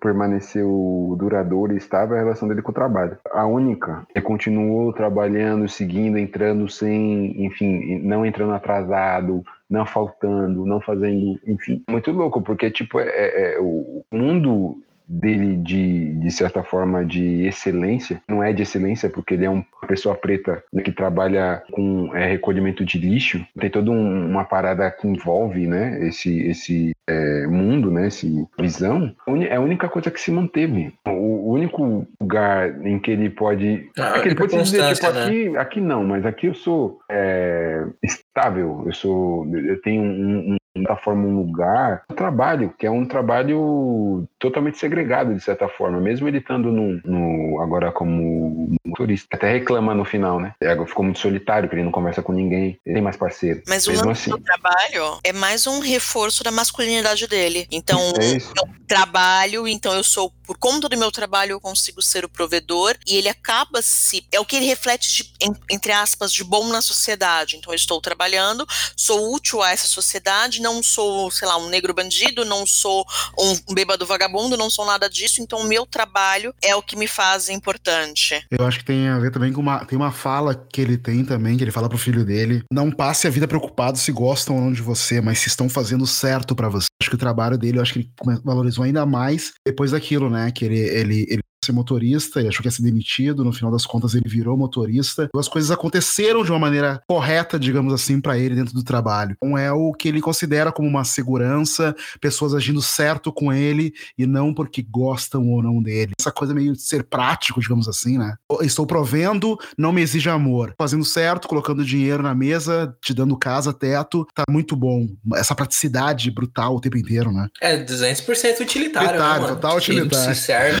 permaneceu 0.00 1.16
duradoura 1.18 1.72
e 1.72 1.78
estável 1.78 2.16
é 2.16 2.20
a 2.20 2.22
relação 2.22 2.46
dele 2.46 2.62
com 2.62 2.70
o 2.70 2.74
trabalho. 2.74 3.16
A 3.32 3.46
única. 3.46 4.06
Ele 4.14 4.24
continuou 4.24 4.92
trabalhando, 4.92 5.68
seguindo, 5.68 6.18
entrando 6.18 6.68
sem, 6.68 7.44
enfim, 7.44 8.00
não 8.00 8.26
entrando 8.26 8.52
atrasado, 8.52 9.42
não 9.68 9.86
faltando, 9.86 10.66
não 10.66 10.80
fazendo, 10.80 11.40
enfim. 11.46 11.82
Muito 11.88 12.12
louco, 12.12 12.42
porque, 12.42 12.70
tipo, 12.70 13.00
é, 13.00 13.08
é, 13.08 13.54
é 13.54 13.60
o 13.60 14.04
mundo 14.12 14.76
dele 15.06 15.56
de, 15.56 16.14
de 16.14 16.30
certa 16.30 16.62
forma 16.62 17.04
de 17.04 17.46
excelência. 17.46 18.22
Não 18.28 18.42
é 18.42 18.52
de 18.52 18.62
excelência 18.62 19.08
porque 19.08 19.34
ele 19.34 19.44
é 19.44 19.50
uma 19.50 19.64
pessoa 19.86 20.14
preta 20.14 20.62
né, 20.72 20.82
que 20.82 20.92
trabalha 20.92 21.62
com 21.72 22.14
é, 22.14 22.26
recolhimento 22.26 22.84
de 22.84 22.98
lixo. 22.98 23.44
Tem 23.58 23.70
toda 23.70 23.90
um, 23.90 24.30
uma 24.30 24.44
parada 24.44 24.90
que 24.90 25.06
envolve 25.06 25.66
né 25.66 26.06
esse 26.06 26.48
esse 26.48 26.96
é, 27.06 27.46
mundo 27.46 27.90
né 27.90 28.08
esse 28.08 28.46
visão. 28.58 29.14
É 29.48 29.56
a 29.56 29.60
única 29.60 29.88
coisa 29.88 30.10
que 30.10 30.20
se 30.20 30.30
manteve. 30.30 30.92
O, 31.06 31.52
único 31.54 32.06
lugar 32.20 32.84
em 32.84 32.98
que 32.98 33.10
ele 33.10 33.30
pode 33.30 33.88
ah, 33.96 34.16
é 34.16 34.22
que 34.22 34.28
ele 34.28 34.34
pode 34.34 34.56
dizer 34.56 34.94
tipo 34.94 35.12
né? 35.12 35.24
aqui 35.24 35.56
aqui 35.56 35.80
não 35.80 36.02
mas 36.04 36.26
aqui 36.26 36.46
eu 36.46 36.54
sou 36.54 36.98
é, 37.10 37.84
estável. 38.02 38.82
Eu 38.86 38.92
sou 38.92 39.46
eu 39.54 39.80
tenho 39.82 40.02
um, 40.02 40.54
um 40.54 40.56
da 40.82 40.96
forma 40.96 41.26
um 41.26 41.36
lugar, 41.36 42.02
um 42.10 42.14
trabalho, 42.14 42.74
que 42.76 42.86
é 42.86 42.90
um 42.90 43.06
trabalho 43.06 44.26
totalmente 44.38 44.78
segregado, 44.78 45.34
de 45.34 45.40
certa 45.40 45.68
forma, 45.68 46.00
mesmo 46.00 46.26
ele 46.26 46.38
estando 46.38 46.72
no, 46.72 47.00
no 47.04 47.60
agora 47.60 47.92
como 47.92 48.74
motorista. 48.84 49.36
Até 49.36 49.52
reclama 49.52 49.94
no 49.94 50.04
final, 50.04 50.40
né? 50.40 50.54
É, 50.60 50.74
ficou 50.84 51.04
muito 51.04 51.18
solitário, 51.18 51.68
porque 51.68 51.76
ele 51.76 51.84
não 51.84 51.92
conversa 51.92 52.22
com 52.22 52.32
ninguém, 52.32 52.78
ele 52.84 52.94
tem 52.94 53.02
mais 53.02 53.16
parceiro. 53.16 53.62
Mas 53.68 53.86
o 53.86 54.10
assim. 54.10 54.30
do 54.30 54.38
trabalho 54.38 55.18
é 55.22 55.32
mais 55.32 55.66
um 55.66 55.80
reforço 55.80 56.42
da 56.42 56.50
masculinidade 56.50 57.26
dele. 57.28 57.66
Então, 57.70 57.98
é 57.98 58.38
trabalho, 58.86 59.66
então 59.66 59.94
eu 59.94 60.04
sou, 60.04 60.30
por 60.46 60.56
conta 60.58 60.88
do 60.88 60.96
meu 60.96 61.10
trabalho, 61.10 61.52
eu 61.52 61.60
consigo 61.60 62.02
ser 62.02 62.24
o 62.24 62.28
provedor, 62.28 62.96
e 63.06 63.16
ele 63.16 63.28
acaba 63.28 63.80
se. 63.82 64.26
É 64.32 64.38
o 64.40 64.44
que 64.44 64.56
ele 64.56 64.66
reflete, 64.66 65.12
de, 65.12 65.32
entre 65.70 65.92
aspas, 65.92 66.32
de 66.32 66.44
bom 66.44 66.68
na 66.68 66.80
sociedade. 66.80 67.56
Então, 67.56 67.72
eu 67.72 67.76
estou 67.76 68.00
trabalhando, 68.00 68.66
sou 68.96 69.34
útil 69.34 69.62
a 69.62 69.70
essa 69.70 69.86
sociedade, 69.86 70.60
não 70.60 70.82
sou, 70.82 71.30
sei 71.30 71.48
lá, 71.48 71.56
um 71.56 71.68
negro 71.68 71.94
bandido, 71.94 72.44
não 72.44 72.66
sou 72.66 73.06
um 73.38 73.74
bêbado 73.74 74.06
vagabundo, 74.06 74.56
não 74.56 74.70
sou 74.70 74.84
nada 74.84 75.08
disso, 75.08 75.40
então 75.40 75.60
o 75.60 75.64
meu 75.64 75.86
trabalho 75.86 76.54
é 76.62 76.74
o 76.74 76.82
que 76.82 76.96
me 76.96 77.06
faz 77.06 77.48
importante. 77.48 78.44
Eu 78.50 78.66
acho 78.66 78.78
que 78.78 78.84
tem 78.84 79.08
a 79.08 79.18
ver 79.18 79.32
também 79.32 79.52
com 79.52 79.60
uma, 79.60 79.84
tem 79.84 79.96
uma 79.96 80.12
fala 80.12 80.54
que 80.54 80.80
ele 80.80 80.96
tem 80.96 81.24
também, 81.24 81.56
que 81.56 81.64
ele 81.64 81.70
fala 81.70 81.88
pro 81.88 81.98
filho 81.98 82.24
dele, 82.24 82.62
não 82.72 82.90
passe 82.90 83.26
a 83.26 83.30
vida 83.30 83.48
preocupado 83.48 83.98
se 83.98 84.12
gostam 84.12 84.56
ou 84.56 84.60
não 84.60 84.72
de 84.72 84.82
você, 84.82 85.20
mas 85.20 85.38
se 85.38 85.48
estão 85.48 85.68
fazendo 85.68 86.06
certo 86.06 86.54
para 86.54 86.68
você. 86.68 86.86
Acho 87.04 87.10
que 87.10 87.16
o 87.16 87.18
trabalho 87.18 87.58
dele, 87.58 87.76
eu 87.76 87.82
acho 87.82 87.92
que 87.92 87.98
ele 87.98 88.10
valorizou 88.42 88.82
ainda 88.82 89.04
mais 89.04 89.52
depois 89.62 89.90
daquilo, 89.90 90.30
né, 90.30 90.50
que 90.50 90.64
ele, 90.64 90.78
ele, 90.78 91.26
ele 91.28 91.42
ser 91.64 91.72
motorista, 91.72 92.40
ele 92.40 92.48
achou 92.48 92.62
que 92.62 92.68
ia 92.68 92.72
ser 92.72 92.82
demitido, 92.82 93.44
no 93.44 93.52
final 93.52 93.70
das 93.70 93.86
contas 93.86 94.14
ele 94.14 94.28
virou 94.28 94.56
motorista. 94.56 95.28
As 95.34 95.48
coisas 95.48 95.70
aconteceram 95.70 96.44
de 96.44 96.50
uma 96.50 96.58
maneira 96.58 97.02
correta, 97.08 97.58
digamos 97.58 97.92
assim, 97.92 98.20
para 98.20 98.38
ele 98.38 98.54
dentro 98.54 98.74
do 98.74 98.82
trabalho. 98.82 99.36
Então 99.36 99.56
é 99.56 99.72
o 99.72 99.92
que 99.92 100.08
ele 100.08 100.20
considera 100.20 100.72
como 100.72 100.88
uma 100.88 101.04
segurança, 101.04 101.94
pessoas 102.20 102.54
agindo 102.54 102.80
certo 102.82 103.32
com 103.32 103.52
ele 103.52 103.92
e 104.18 104.26
não 104.26 104.52
porque 104.52 104.82
gostam 104.82 105.48
ou 105.50 105.62
não 105.62 105.82
dele. 105.82 106.12
Essa 106.18 106.32
coisa 106.32 106.54
meio 106.54 106.72
de 106.72 106.82
ser 106.82 107.04
prático, 107.04 107.60
digamos 107.60 107.88
assim, 107.88 108.18
né? 108.18 108.34
Estou 108.60 108.86
provendo, 108.86 109.58
não 109.76 109.92
me 109.92 110.02
exige 110.02 110.28
amor. 110.28 110.74
Fazendo 110.78 111.04
certo, 111.04 111.48
colocando 111.48 111.84
dinheiro 111.84 112.22
na 112.22 112.34
mesa, 112.34 112.94
te 113.02 113.14
dando 113.14 113.36
casa, 113.36 113.72
teto, 113.72 114.26
tá 114.34 114.44
muito 114.48 114.76
bom. 114.76 115.08
Essa 115.34 115.54
praticidade 115.54 116.30
brutal 116.30 116.76
o 116.76 116.80
tempo 116.80 116.98
inteiro, 116.98 117.32
né? 117.32 117.48
É, 117.60 117.84
200% 117.84 118.60
utilitário. 118.60 119.08
Utilitário, 119.08 119.42
né, 119.42 119.48
total 119.48 119.76
utilitário. 119.76 120.34
Se 120.34 120.42
serve, 120.42 120.80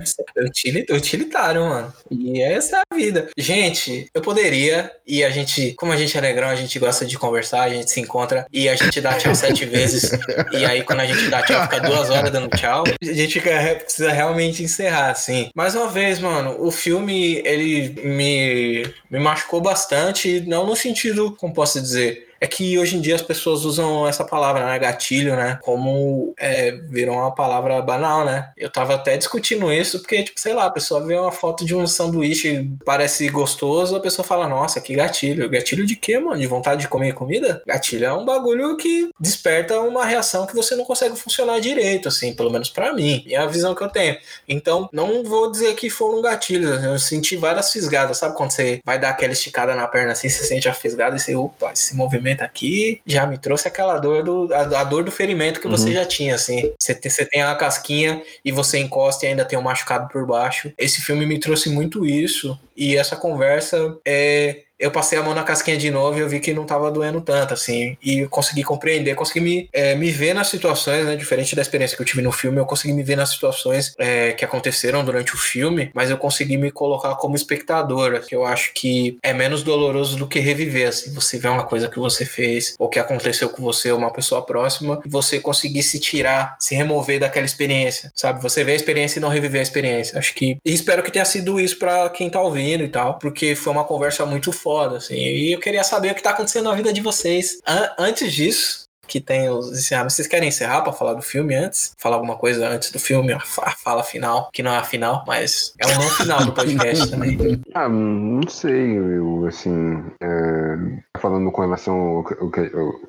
utilitário, 0.90 1.64
mano. 1.64 1.92
E 2.10 2.42
essa 2.42 2.78
é 2.78 2.82
a 2.90 2.96
vida. 2.96 3.28
Gente, 3.36 4.08
eu 4.14 4.20
poderia, 4.20 4.90
e 5.06 5.22
a 5.24 5.30
gente, 5.30 5.74
como 5.74 5.92
a 5.92 5.96
gente 5.96 6.16
é 6.16 6.20
negrão, 6.20 6.48
a 6.48 6.56
gente 6.56 6.78
gosta 6.78 7.04
de 7.04 7.18
conversar, 7.18 7.62
a 7.62 7.68
gente 7.68 7.90
se 7.90 8.00
encontra 8.00 8.46
e 8.52 8.68
a 8.68 8.74
gente 8.74 9.00
dá 9.00 9.14
tchau 9.14 9.34
sete 9.34 9.64
vezes. 9.64 10.10
E 10.52 10.64
aí, 10.64 10.82
quando 10.82 11.00
a 11.00 11.06
gente 11.06 11.28
dá 11.28 11.42
tchau, 11.42 11.62
fica 11.62 11.80
duas 11.80 12.10
horas 12.10 12.30
dando 12.30 12.48
tchau. 12.56 12.84
A 12.86 13.12
gente 13.12 13.40
fica, 13.40 13.80
precisa 13.82 14.10
realmente 14.12 14.62
encerrar, 14.62 15.10
assim. 15.10 15.48
Mais 15.54 15.74
uma 15.74 15.88
vez, 15.88 16.18
mano, 16.18 16.56
o 16.58 16.70
filme, 16.70 17.42
ele 17.44 17.94
me, 18.02 18.86
me 19.10 19.18
machucou 19.18 19.60
bastante, 19.60 20.40
não 20.46 20.66
no 20.66 20.76
sentido, 20.76 21.36
como 21.38 21.54
posso 21.54 21.80
dizer, 21.80 22.33
é 22.44 22.46
que 22.46 22.78
hoje 22.78 22.96
em 22.96 23.00
dia 23.00 23.14
as 23.14 23.22
pessoas 23.22 23.64
usam 23.64 24.06
essa 24.06 24.22
palavra, 24.22 24.66
né, 24.66 24.78
gatilho, 24.78 25.34
né, 25.34 25.58
como 25.62 26.34
é, 26.38 26.72
virou 26.90 27.16
uma 27.16 27.34
palavra 27.34 27.80
banal, 27.80 28.24
né? 28.24 28.50
Eu 28.56 28.70
tava 28.70 28.94
até 28.94 29.16
discutindo 29.16 29.72
isso 29.72 30.00
porque, 30.00 30.22
tipo, 30.22 30.38
sei 30.38 30.52
lá, 30.52 30.66
a 30.66 30.70
pessoa 30.70 31.04
vê 31.04 31.16
uma 31.16 31.32
foto 31.32 31.64
de 31.64 31.74
um 31.74 31.86
sanduíche 31.86 32.70
parece 32.84 33.26
gostoso, 33.28 33.96
a 33.96 34.00
pessoa 34.00 34.26
fala, 34.26 34.46
nossa, 34.46 34.80
que 34.80 34.94
gatilho. 34.94 35.48
Gatilho 35.48 35.86
de 35.86 35.96
quê, 35.96 36.18
mano? 36.18 36.38
De 36.38 36.46
vontade 36.46 36.82
de 36.82 36.88
comer 36.88 37.14
comida? 37.14 37.62
Gatilho 37.66 38.04
é 38.04 38.12
um 38.12 38.24
bagulho 38.24 38.76
que 38.76 39.10
desperta 39.18 39.80
uma 39.80 40.04
reação 40.04 40.46
que 40.46 40.54
você 40.54 40.76
não 40.76 40.84
consegue 40.84 41.16
funcionar 41.16 41.60
direito, 41.60 42.08
assim, 42.08 42.34
pelo 42.34 42.50
menos 42.50 42.68
para 42.68 42.92
mim. 42.92 43.24
É 43.28 43.36
a 43.36 43.46
visão 43.46 43.74
que 43.74 43.82
eu 43.82 43.88
tenho. 43.88 44.16
Então, 44.46 44.88
não 44.92 45.24
vou 45.24 45.50
dizer 45.50 45.74
que 45.74 45.88
foram 45.88 46.20
gatilhos. 46.20 46.82
Eu 46.84 46.98
senti 46.98 47.36
várias 47.36 47.72
fisgadas, 47.72 48.18
sabe? 48.18 48.36
Quando 48.36 48.50
você 48.50 48.80
vai 48.84 48.98
dar 48.98 49.10
aquela 49.10 49.32
esticada 49.32 49.74
na 49.74 49.86
perna 49.86 50.12
assim, 50.12 50.28
você 50.28 50.44
sente 50.44 50.68
a 50.68 50.74
fisgada 50.74 51.16
e 51.16 51.20
você, 51.20 51.34
opa, 51.34 51.72
esse 51.72 51.96
movimento 51.96 52.33
ferimento 52.34 52.42
aqui 52.42 53.00
já 53.06 53.26
me 53.26 53.38
trouxe 53.38 53.68
aquela 53.68 53.98
dor 53.98 54.22
do, 54.22 54.52
a, 54.52 54.80
a 54.80 54.84
dor 54.84 55.04
do 55.04 55.10
ferimento 55.10 55.60
que 55.60 55.68
você 55.68 55.88
uhum. 55.88 55.94
já 55.94 56.04
tinha, 56.04 56.34
assim. 56.34 56.72
Você 56.78 56.94
tem, 56.94 57.10
você 57.10 57.24
tem 57.24 57.42
a 57.42 57.54
casquinha 57.54 58.22
e 58.44 58.52
você 58.52 58.78
encosta 58.78 59.24
e 59.24 59.28
ainda 59.28 59.44
tem 59.44 59.58
um 59.58 59.62
machucado 59.62 60.08
por 60.08 60.26
baixo. 60.26 60.72
Esse 60.76 61.00
filme 61.00 61.24
me 61.26 61.38
trouxe 61.38 61.70
muito 61.70 62.04
isso. 62.04 62.58
E 62.76 62.96
essa 62.96 63.16
conversa 63.16 63.96
é 64.04 64.62
eu 64.78 64.90
passei 64.90 65.18
a 65.18 65.22
mão 65.22 65.34
na 65.34 65.42
casquinha 65.42 65.76
de 65.76 65.90
novo 65.90 66.18
e 66.18 66.20
eu 66.20 66.28
vi 66.28 66.40
que 66.40 66.52
não 66.52 66.64
tava 66.64 66.90
doendo 66.90 67.20
tanto, 67.20 67.54
assim. 67.54 67.96
E 68.02 68.26
consegui 68.26 68.62
compreender, 68.62 69.14
consegui 69.14 69.40
me, 69.40 69.68
é, 69.72 69.94
me 69.94 70.10
ver 70.10 70.34
nas 70.34 70.48
situações, 70.48 71.04
né? 71.04 71.16
Diferente 71.16 71.54
da 71.54 71.62
experiência 71.62 71.96
que 71.96 72.02
eu 72.02 72.06
tive 72.06 72.22
no 72.22 72.32
filme, 72.32 72.58
eu 72.58 72.66
consegui 72.66 72.92
me 72.92 73.02
ver 73.02 73.16
nas 73.16 73.30
situações 73.30 73.94
é, 73.98 74.32
que 74.32 74.44
aconteceram 74.44 75.04
durante 75.04 75.34
o 75.34 75.38
filme, 75.38 75.90
mas 75.94 76.10
eu 76.10 76.18
consegui 76.18 76.56
me 76.56 76.70
colocar 76.70 77.14
como 77.16 77.36
espectadora, 77.36 78.20
que 78.20 78.34
eu 78.34 78.44
acho 78.44 78.72
que 78.74 79.18
é 79.22 79.32
menos 79.32 79.62
doloroso 79.62 80.16
do 80.16 80.26
que 80.26 80.40
reviver, 80.40 80.88
assim. 80.88 81.12
Você 81.14 81.38
vê 81.38 81.48
uma 81.48 81.64
coisa 81.64 81.88
que 81.88 81.98
você 81.98 82.24
fez, 82.24 82.74
ou 82.78 82.88
que 82.88 82.98
aconteceu 82.98 83.48
com 83.48 83.62
você, 83.62 83.92
ou 83.92 83.98
uma 83.98 84.12
pessoa 84.12 84.42
próxima, 84.42 85.00
e 85.04 85.08
você 85.08 85.38
conseguir 85.38 85.82
se 85.82 86.00
tirar, 86.00 86.56
se 86.58 86.74
remover 86.74 87.20
daquela 87.20 87.46
experiência, 87.46 88.12
sabe? 88.14 88.42
Você 88.42 88.64
vê 88.64 88.72
a 88.72 88.76
experiência 88.76 89.18
e 89.18 89.22
não 89.22 89.28
reviver 89.28 89.60
a 89.60 89.62
experiência. 89.62 90.18
Acho 90.18 90.34
que. 90.34 90.56
E 90.64 90.72
espero 90.72 91.02
que 91.02 91.12
tenha 91.12 91.24
sido 91.24 91.60
isso 91.60 91.78
para 91.78 92.08
quem 92.10 92.28
tá 92.28 92.40
ouvindo 92.40 92.82
e 92.82 92.88
tal, 92.88 93.18
porque 93.18 93.54
foi 93.54 93.72
uma 93.72 93.84
conversa 93.84 94.26
muito 94.26 94.52
foda, 94.64 94.96
assim. 94.96 95.14
E 95.14 95.52
eu 95.52 95.60
queria 95.60 95.84
saber 95.84 96.10
o 96.10 96.14
que 96.14 96.22
tá 96.22 96.30
acontecendo 96.30 96.64
na 96.64 96.74
vida 96.74 96.90
de 96.90 97.02
vocês. 97.02 97.60
An 97.66 97.90
antes 97.98 98.32
disso, 98.32 98.83
que 99.06 99.20
tem 99.20 99.48
os 99.48 99.70
encerramentos. 99.72 100.16
Vocês 100.16 100.28
querem 100.28 100.48
encerrar 100.48 100.82
para 100.82 100.92
falar 100.92 101.14
do 101.14 101.22
filme 101.22 101.54
antes? 101.54 101.94
Falar 101.98 102.16
alguma 102.16 102.36
coisa 102.36 102.68
antes 102.68 102.90
do 102.90 102.98
filme? 102.98 103.32
A 103.32 103.40
fala 103.40 104.02
final, 104.02 104.50
que 104.52 104.62
não 104.62 104.72
é 104.72 104.78
a 104.78 104.84
final, 104.84 105.24
mas 105.26 105.72
é 105.78 105.86
o 105.86 105.94
não 105.94 106.10
final 106.10 106.44
do 106.44 106.52
podcast 106.52 107.08
também. 107.10 107.60
Ah, 107.74 107.88
não 107.88 108.48
sei, 108.48 108.96
eu, 108.96 109.46
assim, 109.46 110.02
é, 110.20 111.18
falando 111.20 111.50
com 111.50 111.62
relação 111.62 111.94
ao, 111.94 112.16
ao, 112.18 112.50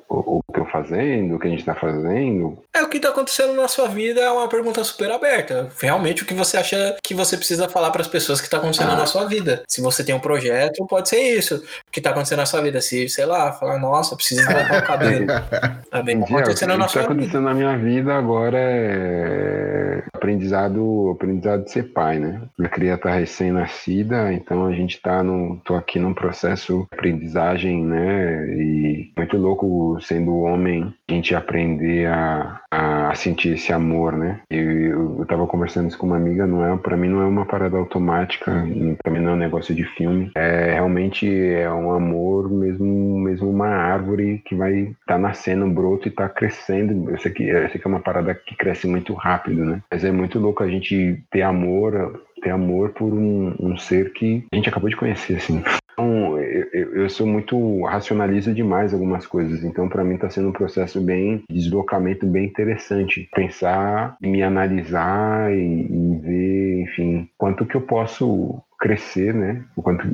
ao, 0.08 0.28
ao 0.34 0.42
que 0.52 0.60
eu 0.60 0.66
fazendo, 0.66 1.36
o 1.36 1.38
que 1.38 1.46
a 1.46 1.50
gente 1.50 1.64
tá 1.64 1.74
fazendo. 1.74 2.58
É, 2.74 2.82
o 2.82 2.88
que 2.88 3.00
tá 3.00 3.08
acontecendo 3.08 3.52
na 3.54 3.68
sua 3.68 3.88
vida 3.88 4.20
é 4.20 4.30
uma 4.30 4.48
pergunta 4.48 4.82
super 4.84 5.10
aberta. 5.10 5.70
Realmente 5.80 6.22
o 6.22 6.26
que 6.26 6.34
você 6.34 6.56
acha 6.56 6.96
que 7.02 7.14
você 7.14 7.36
precisa 7.36 7.68
falar 7.68 7.90
para 7.90 8.02
as 8.02 8.08
pessoas 8.08 8.40
que 8.40 8.48
tá 8.48 8.58
acontecendo 8.58 8.92
ah. 8.92 8.96
na 8.96 9.06
sua 9.06 9.24
vida. 9.24 9.62
Se 9.68 9.80
você 9.80 10.04
tem 10.04 10.14
um 10.14 10.20
projeto, 10.20 10.86
pode 10.86 11.08
ser 11.08 11.20
isso. 11.20 11.56
O 11.56 11.90
que 11.90 12.00
tá 12.00 12.10
acontecendo 12.10 12.38
na 12.38 12.46
sua 12.46 12.60
vida. 12.60 12.80
Se, 12.80 13.08
sei 13.08 13.26
lá, 13.26 13.52
falar, 13.52 13.78
nossa, 13.78 14.16
preciso 14.16 14.46
botar 14.46 14.78
o 14.78 14.86
cabelo. 14.86 15.26
Tá 15.96 16.02
bem 16.02 16.22
acontecendo 16.22 16.72
é, 16.74 16.76
na 16.76 16.88
sua 16.88 17.02
acontecendo 17.02 17.44
na 17.44 17.54
minha 17.54 17.76
vida 17.78 18.14
agora 18.14 18.58
é 18.58 20.02
aprendizado, 20.12 21.10
aprendizado 21.14 21.64
de 21.64 21.70
ser 21.70 21.84
pai, 21.84 22.18
né? 22.18 22.42
Minha 22.58 22.68
criança 22.68 23.02
tá 23.02 23.14
recém-nascida, 23.14 24.32
então 24.32 24.66
a 24.66 24.72
gente 24.72 25.00
tá 25.00 25.22
no, 25.22 25.60
tô 25.64 25.74
aqui 25.74 25.98
num 25.98 26.12
processo 26.12 26.86
de 26.90 26.98
aprendizagem, 26.98 27.82
né? 27.82 28.46
E 28.54 29.12
muito 29.16 29.36
louco 29.38 29.98
sendo 30.02 30.36
homem, 30.40 30.92
a 31.08 31.12
gente 31.12 31.34
aprender 31.34 32.06
a, 32.06 32.60
a 32.70 33.14
sentir 33.14 33.54
esse 33.54 33.72
amor, 33.72 34.12
né? 34.12 34.40
Eu, 34.50 35.20
eu 35.20 35.26
tava 35.26 35.46
conversando 35.46 35.88
isso 35.88 35.98
com 35.98 36.06
uma 36.06 36.16
amiga, 36.16 36.46
não 36.46 36.64
é, 36.64 36.76
para 36.76 36.96
mim 36.96 37.08
não 37.08 37.22
é 37.22 37.26
uma 37.26 37.46
parada 37.46 37.76
automática, 37.76 38.66
também 39.04 39.22
não 39.22 39.32
é 39.32 39.34
um 39.34 39.38
negócio 39.38 39.74
de 39.74 39.84
filme. 39.84 40.30
É 40.34 40.72
realmente 40.74 41.28
é 41.28 41.70
um 41.70 41.92
amor 41.92 42.50
mesmo, 42.50 43.18
mesmo 43.20 43.48
uma 43.48 43.68
árvore 43.68 44.42
que 44.44 44.54
vai 44.54 44.80
estar 44.80 44.96
tá 45.06 45.18
nascendo 45.18 45.68
broto 45.68 46.08
e 46.08 46.10
tá 46.10 46.28
crescendo. 46.28 47.10
Eu 47.10 47.18
sei 47.18 47.30
que, 47.30 47.44
eu 47.44 47.68
sei 47.70 47.80
que 47.80 47.86
é 47.86 47.90
uma 47.90 48.00
parada 48.00 48.34
que 48.34 48.56
cresce 48.56 48.88
muito 48.88 49.14
rápido, 49.14 49.64
né? 49.64 49.82
Mas 49.90 50.04
é 50.04 50.10
muito 50.10 50.38
louco 50.40 50.62
a 50.62 50.68
gente 50.68 51.22
ter 51.30 51.42
amor, 51.42 52.20
ter 52.42 52.50
amor 52.50 52.90
por 52.90 53.12
um, 53.12 53.54
um 53.60 53.76
ser 53.76 54.12
que 54.12 54.44
a 54.52 54.56
gente 54.56 54.68
acabou 54.68 54.90
de 54.90 54.96
conhecer, 54.96 55.36
assim. 55.36 55.62
Então, 55.92 56.35
eu, 56.72 56.96
eu 56.96 57.08
sou 57.08 57.26
muito 57.26 57.84
racionalista 57.84 58.52
demais 58.52 58.92
algumas 58.92 59.26
coisas, 59.26 59.64
então 59.64 59.88
para 59.88 60.04
mim 60.04 60.14
está 60.14 60.30
sendo 60.30 60.48
um 60.48 60.52
processo 60.52 61.00
bem 61.00 61.42
de 61.50 61.56
deslocamento 61.56 62.26
bem 62.26 62.46
interessante, 62.46 63.28
pensar, 63.34 64.16
me 64.20 64.42
analisar 64.42 65.52
e, 65.52 65.86
e 65.86 66.18
ver, 66.18 66.80
enfim, 66.82 67.28
quanto 67.36 67.66
que 67.66 67.76
eu 67.76 67.80
posso 67.80 68.60
crescer, 68.78 69.34
né? 69.34 69.64
O 69.74 69.82
quanto 69.82 70.06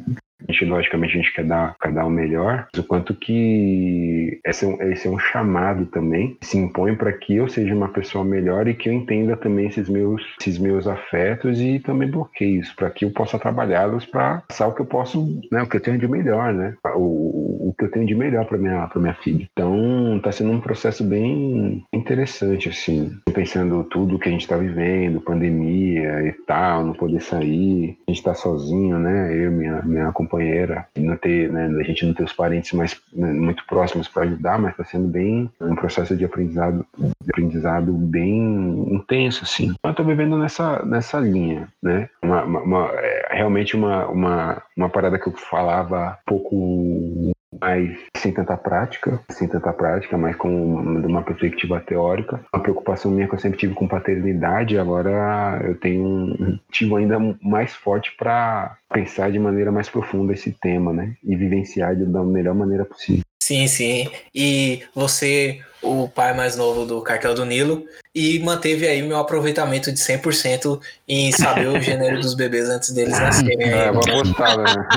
a 0.49 0.53
gente, 0.53 0.65
logicamente, 0.65 1.15
a 1.15 1.23
gente 1.23 1.35
quer 1.35 1.45
dar, 1.45 1.77
quer 1.81 1.93
dar 1.93 2.07
o 2.07 2.11
melhor, 2.11 2.67
o 2.77 2.83
quanto 2.83 3.15
que 3.15 4.41
esse 4.45 4.65
é 4.65 4.69
um, 4.69 4.83
esse 4.83 5.07
é 5.07 5.11
um 5.11 5.19
chamado 5.19 5.87
também, 5.87 6.37
se 6.41 6.59
impõe 6.59 6.95
para 6.95 7.13
que 7.13 7.37
eu 7.37 7.49
seja 7.49 7.75
uma 7.75 7.89
pessoa 7.89 8.25
melhor 8.25 8.67
e 8.67 8.75
que 8.75 8.89
eu 8.89 8.93
entenda 8.93 9.37
também 9.37 9.67
esses 9.67 9.89
meus, 9.89 10.23
esses 10.41 10.59
meus 10.59 10.87
afetos 10.87 11.61
e 11.61 11.79
também 11.79 12.11
bloqueios, 12.11 12.73
para 12.73 12.91
que 12.91 13.05
eu 13.05 13.11
possa 13.11 13.39
trabalhá-los 13.39 14.05
para 14.07 14.43
passar 14.49 14.67
o 14.67 14.75
que 14.75 14.81
eu 14.81 14.87
posso, 14.87 15.41
né, 15.51 15.63
o 15.63 15.69
que 15.69 15.77
eu 15.77 15.81
tenho 15.81 15.99
de 15.99 16.09
melhor, 16.09 16.53
né, 16.53 16.75
o, 16.95 17.69
o 17.69 17.75
que 17.79 17.85
eu 17.85 17.91
tenho 17.91 18.07
de 18.07 18.15
melhor 18.15 18.45
para 18.45 18.59
minha, 18.59 18.91
minha 18.97 19.15
filha. 19.15 19.49
Então, 19.53 20.17
está 20.17 20.33
sendo 20.33 20.53
um 20.53 20.61
processo 20.61 21.05
bem 21.05 21.85
interessante, 21.93 22.69
assim, 22.69 23.13
pensando 23.33 23.85
tudo 23.85 24.19
que 24.19 24.29
a 24.29 24.33
gente 24.33 24.43
está 24.43 24.57
vivendo, 24.57 25.21
pandemia 25.21 26.23
e 26.27 26.33
tal, 26.47 26.85
não 26.85 26.93
poder 26.93 27.21
sair, 27.21 27.97
a 28.07 28.11
gente 28.11 28.19
está 28.19 28.35
sozinho, 28.35 28.99
né, 28.99 29.35
eu, 29.37 29.51
minha, 29.51 29.83
minha 29.83 30.13
companheira 30.13 30.32
companheira, 30.33 30.87
não 30.97 31.17
ter, 31.17 31.53
né, 31.53 31.67
a 31.79 31.83
gente 31.83 32.07
não 32.07 32.15
ter 32.15 32.25
os 32.25 32.33
parentes 32.33 32.73
mais 32.73 32.99
né, 33.13 33.33
muito 33.33 33.65
próximos 33.67 34.09
para 34.09 34.23
ajudar, 34.23 34.59
mas 34.59 34.73
está 34.73 34.85
sendo 34.85 35.07
bem 35.07 35.51
um 35.61 35.75
processo 35.75 36.17
de 36.17 36.25
aprendizado, 36.25 36.87
de 36.99 37.31
aprendizado 37.31 37.93
bem 37.93 38.95
intenso, 38.95 39.45
assim. 39.45 39.75
Eu 39.83 39.91
estou 39.91 40.07
vivendo 40.07 40.39
nessa 40.39 40.85
nessa 40.85 41.19
linha, 41.21 41.69
né? 41.83 42.09
Uma, 42.23 42.45
uma, 42.45 42.61
uma 42.61 42.91
é, 42.95 43.29
realmente 43.37 43.77
uma, 43.77 44.07
uma 44.07 44.63
uma 44.77 44.89
parada 44.89 45.19
que 45.19 45.29
eu 45.29 45.33
falava 45.33 46.19
pouco 46.27 47.33
mas 47.63 47.97
sem 48.17 48.33
tanta 48.33 48.57
prática, 48.57 49.21
sem 49.31 49.47
tanta 49.47 49.73
prática, 49.73 50.19
mas 50.19 50.35
com 50.35 50.49
uma 50.51 51.23
perspectiva 51.23 51.81
teórica. 51.81 52.41
Uma 52.53 52.61
preocupação 52.61 53.13
minha 53.13 53.29
que 53.29 53.35
eu 53.37 53.39
sempre 53.39 53.57
tive 53.57 53.73
com 53.73 53.87
paternidade, 53.87 54.77
agora 54.77 55.61
eu 55.65 55.77
tenho 55.77 56.05
um 56.05 56.59
motivo 56.67 56.97
ainda 56.97 57.19
mais 57.41 57.73
forte 57.73 58.13
para 58.19 58.77
pensar 58.93 59.31
de 59.31 59.39
maneira 59.39 59.71
mais 59.71 59.89
profunda 59.89 60.33
esse 60.33 60.51
tema, 60.51 60.93
né? 60.93 61.15
E 61.23 61.37
vivenciar 61.37 61.95
da 61.95 62.25
melhor 62.25 62.55
maneira 62.57 62.85
possível. 62.85 63.23
Sim, 63.41 63.69
sim. 63.69 64.11
E 64.35 64.83
você, 64.93 65.61
o 65.81 66.09
pai 66.09 66.35
mais 66.35 66.57
novo 66.57 66.85
do 66.85 67.01
Cartel 67.01 67.35
do 67.35 67.45
Nilo, 67.45 67.85
e 68.13 68.41
manteve 68.41 68.89
aí 68.89 69.03
meu 69.03 69.19
aproveitamento 69.19 69.93
de 69.93 69.99
100% 69.99 70.81
em 71.09 71.31
saber 71.31 71.69
o 71.69 71.81
gênero 71.81 72.21
dos 72.21 72.35
bebês 72.35 72.69
antes 72.69 72.91
deles 72.91 73.19
nascerem. 73.19 73.69
É, 73.69 73.91
uma 73.91 74.01
postada, 74.01 74.63
né? 74.63 74.89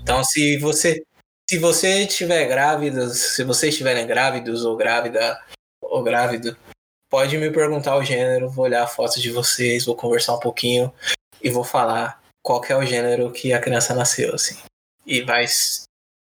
Então, 0.00 0.22
se 0.22 0.58
você 0.58 1.02
se 1.48 1.58
você 1.58 2.02
estiver 2.02 2.46
grávida, 2.46 3.08
se 3.10 3.44
vocês 3.44 3.74
estiverem 3.74 4.06
grávidos 4.06 4.64
ou 4.64 4.76
grávida 4.76 5.40
ou 5.82 6.02
grávido, 6.02 6.56
pode 7.10 7.36
me 7.36 7.50
perguntar 7.50 7.96
o 7.96 8.04
gênero, 8.04 8.50
vou 8.50 8.64
olhar 8.64 8.86
fotos 8.86 9.20
de 9.20 9.30
vocês, 9.30 9.84
vou 9.84 9.94
conversar 9.94 10.34
um 10.34 10.40
pouquinho 10.40 10.92
e 11.42 11.50
vou 11.50 11.64
falar 11.64 12.20
qual 12.42 12.64
é 12.68 12.76
o 12.76 12.84
gênero 12.84 13.30
que 13.30 13.52
a 13.52 13.60
criança 13.60 13.94
nasceu, 13.94 14.34
assim. 14.34 14.56
E 15.06 15.22
vai, 15.22 15.44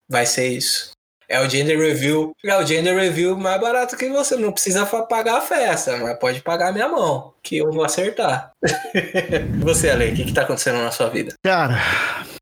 vai 0.09 0.27
ser 0.27 0.49
isso. 0.49 0.91
É 1.29 1.41
o 1.41 1.51
gender 1.51 1.77
review. 1.79 2.33
É 2.45 2.57
o 2.57 2.65
gender 2.65 2.95
review 2.95 3.37
mais 3.37 3.61
barato 3.61 3.97
que 3.97 4.09
você. 4.09 4.37
Não 4.37 4.53
precisa 4.53 4.87
pagar 4.87 5.39
a 5.39 5.41
festa, 5.41 5.97
mas 5.97 6.19
pode 6.19 6.41
pagar 6.41 6.69
a 6.69 6.73
minha 6.73 6.89
mão, 6.89 7.35
que 7.43 7.57
eu 7.57 7.73
vou 7.73 7.85
acertar. 7.85 8.53
você, 9.61 9.91
Ale, 9.91 10.13
o 10.13 10.15
que, 10.15 10.25
que 10.27 10.33
tá 10.33 10.43
acontecendo 10.43 10.79
na 10.79 10.93
sua 10.93 11.09
vida? 11.09 11.35
Cara, 11.45 11.75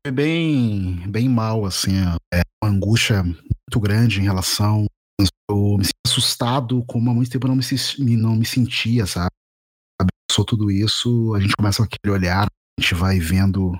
é 0.05 0.11
bem, 0.11 1.03
bem 1.09 1.27
mal, 1.27 1.65
assim. 1.65 1.93
É 2.31 2.41
uma 2.63 2.71
angústia 2.71 3.23
muito 3.23 3.79
grande 3.79 4.21
em 4.21 4.23
relação. 4.23 4.85
Eu 5.49 5.77
me 5.77 5.83
sinto 5.83 5.95
assustado, 6.05 6.83
como 6.85 7.09
há 7.09 7.13
muito 7.13 7.31
tempo 7.31 7.47
eu 7.47 7.49
não 7.49 7.55
me, 7.99 8.15
não 8.15 8.35
me 8.35 8.45
sentia, 8.45 9.07
sabe? 9.07 9.29
Sou 10.31 10.45
tudo 10.45 10.69
isso, 10.69 11.33
a 11.33 11.39
gente 11.39 11.55
começa 11.55 11.77
com 11.77 11.85
aquele 11.85 12.13
olhar, 12.13 12.45
a 12.45 12.81
gente 12.81 12.93
vai 12.93 13.19
vendo 13.19 13.71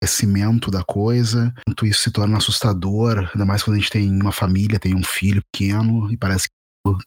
crescimento 0.00 0.70
da 0.70 0.84
coisa, 0.84 1.52
quanto 1.66 1.86
isso 1.86 2.02
se 2.02 2.10
torna 2.10 2.36
assustador, 2.36 3.30
ainda 3.32 3.46
mais 3.46 3.62
quando 3.62 3.76
a 3.76 3.80
gente 3.80 3.90
tem 3.90 4.10
uma 4.10 4.32
família, 4.32 4.78
tem 4.78 4.94
um 4.94 5.02
filho 5.02 5.42
pequeno 5.50 6.12
e 6.12 6.16
parece 6.16 6.46
que 6.46 6.54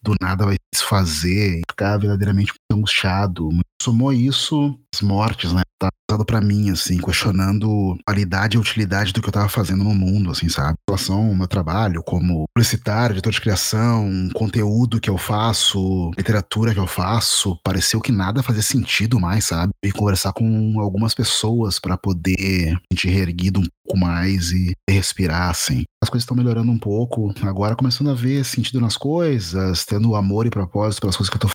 do 0.01 0.15
nada 0.19 0.45
vai 0.45 0.55
se 0.73 0.83
fazer 0.83 1.59
e 1.59 1.61
ficar 1.69 1.97
verdadeiramente 1.97 2.53
angustiado. 2.71 3.49
Somou 3.81 4.11
isso 4.11 4.77
as 4.93 5.01
mortes, 5.01 5.53
né? 5.53 5.61
Tá 5.79 5.89
usado 6.09 6.25
para 6.25 6.41
mim, 6.41 6.71
assim, 6.71 6.97
questionando 6.97 7.95
a 7.99 8.11
qualidade 8.11 8.55
e 8.55 8.57
a 8.57 8.61
utilidade 8.61 9.13
do 9.13 9.21
que 9.21 9.27
eu 9.27 9.33
tava 9.33 9.47
fazendo 9.47 9.83
no 9.83 9.93
mundo, 9.93 10.31
assim, 10.31 10.49
sabe? 10.49 10.73
Em 10.73 10.91
relação 10.91 11.27
ao 11.27 11.35
meu 11.35 11.47
trabalho 11.47 12.01
como 12.01 12.45
publicitário, 12.55 13.13
diretor 13.13 13.31
de 13.31 13.41
criação, 13.41 14.29
conteúdo 14.33 14.99
que 14.99 15.09
eu 15.09 15.17
faço, 15.17 16.11
literatura 16.17 16.73
que 16.73 16.79
eu 16.79 16.87
faço, 16.87 17.55
pareceu 17.63 18.01
que 18.01 18.11
nada 18.11 18.41
fazia 18.41 18.63
sentido 18.63 19.19
mais, 19.19 19.45
sabe? 19.45 19.71
E 19.83 19.91
conversar 19.91 20.33
com 20.33 20.79
algumas 20.79 21.13
pessoas 21.13 21.79
para 21.79 21.95
poder 21.95 22.75
sentir 22.91 23.09
reerguido 23.09 23.59
um 23.59 23.65
pouco 23.85 23.99
mais 23.99 24.51
e 24.51 24.73
respirar, 24.89 25.51
assim. 25.51 25.83
As 26.01 26.09
coisas 26.09 26.23
estão 26.23 26.37
melhorando 26.37 26.71
um 26.71 26.79
pouco, 26.79 27.33
agora 27.43 27.75
começando 27.75 28.09
a 28.09 28.15
ver 28.15 28.43
sentido 28.43 28.81
nas 28.81 28.97
coisas, 28.97 29.85
tendo 29.85 30.15
amor 30.15 30.47
e 30.47 30.49
propósito 30.49 31.01
pelas 31.01 31.15
coisas 31.15 31.29
que 31.29 31.35
eu 31.35 31.41
tô 31.41 31.49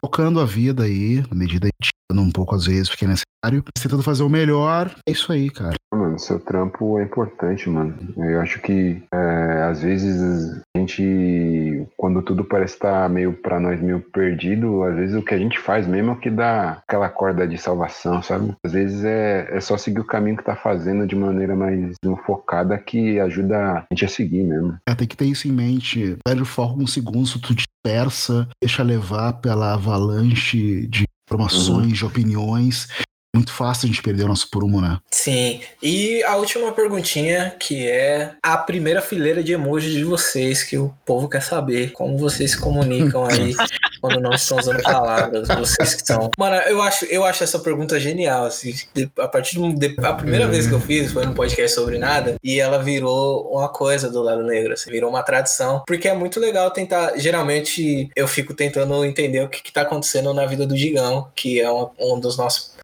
tocando 0.00 0.40
a 0.40 0.44
vida 0.44 0.84
aí, 0.84 1.22
na 1.30 1.34
medida 1.34 1.68
que 1.82 1.88
um 2.12 2.30
pouco 2.30 2.54
às 2.54 2.66
vezes, 2.66 2.88
porque 2.88 3.04
é 3.04 3.08
necessário, 3.08 3.64
mas 3.64 3.82
tentando 3.82 4.02
fazer 4.02 4.22
o 4.22 4.28
melhor. 4.28 4.94
É 5.08 5.12
isso 5.12 5.32
aí, 5.32 5.50
cara. 5.50 5.74
Mano, 5.94 6.18
seu 6.18 6.40
trampo 6.40 6.98
é 6.98 7.04
importante, 7.04 7.68
mano. 7.68 7.96
Eu 8.16 8.40
acho 8.40 8.60
que 8.60 9.02
é, 9.12 9.62
às 9.70 9.82
vezes 9.82 10.60
a 10.76 10.78
gente, 10.78 11.86
quando 11.96 12.22
tudo 12.22 12.44
parece 12.44 12.74
estar 12.74 13.08
meio 13.08 13.32
para 13.32 13.60
nós 13.60 13.80
meio 13.80 14.00
perdido, 14.00 14.82
às 14.82 14.96
vezes 14.96 15.16
o 15.16 15.22
que 15.22 15.34
a 15.34 15.38
gente 15.38 15.58
faz 15.58 15.86
mesmo 15.86 16.10
é 16.10 16.12
o 16.14 16.18
que 16.18 16.30
dá 16.30 16.82
aquela 16.86 17.08
corda 17.08 17.46
de 17.46 17.56
salvação, 17.56 18.22
sabe? 18.22 18.54
Às 18.64 18.72
vezes 18.72 19.04
é, 19.04 19.48
é 19.50 19.60
só 19.60 19.76
seguir 19.76 20.00
o 20.00 20.06
caminho 20.06 20.36
que 20.36 20.44
tá 20.44 20.56
fazendo 20.56 21.06
de 21.06 21.14
maneira 21.14 21.54
mais 21.54 21.94
focada 22.26 22.76
que 22.78 23.20
ajuda 23.20 23.56
a 23.56 23.86
gente 23.92 24.04
a 24.04 24.08
seguir 24.08 24.42
mesmo. 24.42 24.76
É, 24.88 24.94
tem 24.94 25.06
que 25.06 25.16
ter 25.16 25.26
isso 25.26 25.46
em 25.46 25.52
mente. 25.52 26.16
Perde 26.24 26.42
o 26.42 26.46
foco 26.46 26.82
um 26.82 26.86
segundo, 26.86 27.26
se 27.26 27.40
tu 27.40 27.54
dispersa, 27.54 28.48
deixa 28.60 28.82
levar 28.82 29.34
pela 29.34 29.74
avalanche 29.74 30.86
de 30.88 31.04
informações, 31.28 31.86
uhum. 31.86 31.92
de 31.92 32.04
opiniões 32.04 32.88
muito 33.34 33.52
fácil 33.52 33.86
a 33.86 33.88
gente 33.88 34.02
perder 34.02 34.24
o 34.24 34.28
nosso 34.28 34.48
prumo, 34.48 34.80
né? 34.80 34.98
Sim. 35.10 35.60
E 35.82 36.22
a 36.24 36.36
última 36.36 36.72
perguntinha, 36.72 37.54
que 37.58 37.88
é 37.88 38.32
a 38.42 38.56
primeira 38.56 39.02
fileira 39.02 39.42
de 39.42 39.52
emojis 39.52 39.92
de 39.92 40.04
vocês, 40.04 40.62
que 40.62 40.78
o 40.78 40.94
povo 41.04 41.28
quer 41.28 41.42
saber. 41.42 41.92
Como 41.92 42.16
vocês 42.16 42.52
se 42.52 42.60
comunicam 42.60 43.24
aí 43.26 43.54
quando 44.00 44.20
não 44.20 44.32
estão 44.32 44.58
usando 44.58 44.82
palavras, 44.82 45.48
vocês 45.48 45.94
que 45.94 46.06
são. 46.06 46.30
Mano, 46.38 46.56
eu 46.56 46.80
acho, 46.82 47.04
eu 47.06 47.24
acho 47.24 47.42
essa 47.42 47.58
pergunta 47.58 47.98
genial. 47.98 48.44
Assim, 48.44 48.74
a 49.18 49.26
partir 49.26 49.58
de, 49.74 49.96
a 50.02 50.12
primeira 50.12 50.46
vez 50.46 50.66
que 50.66 50.72
eu 50.72 50.80
fiz 50.80 51.12
foi 51.12 51.26
num 51.26 51.34
podcast 51.34 51.74
sobre 51.74 51.98
nada, 51.98 52.36
e 52.42 52.60
ela 52.60 52.82
virou 52.82 53.50
uma 53.50 53.68
coisa 53.68 54.10
do 54.10 54.22
lado 54.22 54.42
negro, 54.42 54.74
assim, 54.74 54.90
virou 54.90 55.10
uma 55.10 55.22
tradição. 55.22 55.82
Porque 55.86 56.08
é 56.08 56.14
muito 56.14 56.38
legal 56.38 56.70
tentar. 56.70 57.16
Geralmente 57.16 58.08
eu 58.14 58.28
fico 58.28 58.54
tentando 58.54 59.04
entender 59.04 59.42
o 59.42 59.48
que, 59.48 59.62
que 59.62 59.72
tá 59.72 59.82
acontecendo 59.82 60.32
na 60.32 60.46
vida 60.46 60.66
do 60.66 60.76
Digão, 60.76 61.28
que 61.34 61.60
é 61.60 61.70
um, 61.70 61.88
um 61.98 62.20
dos 62.20 62.36
nossos 62.36 62.74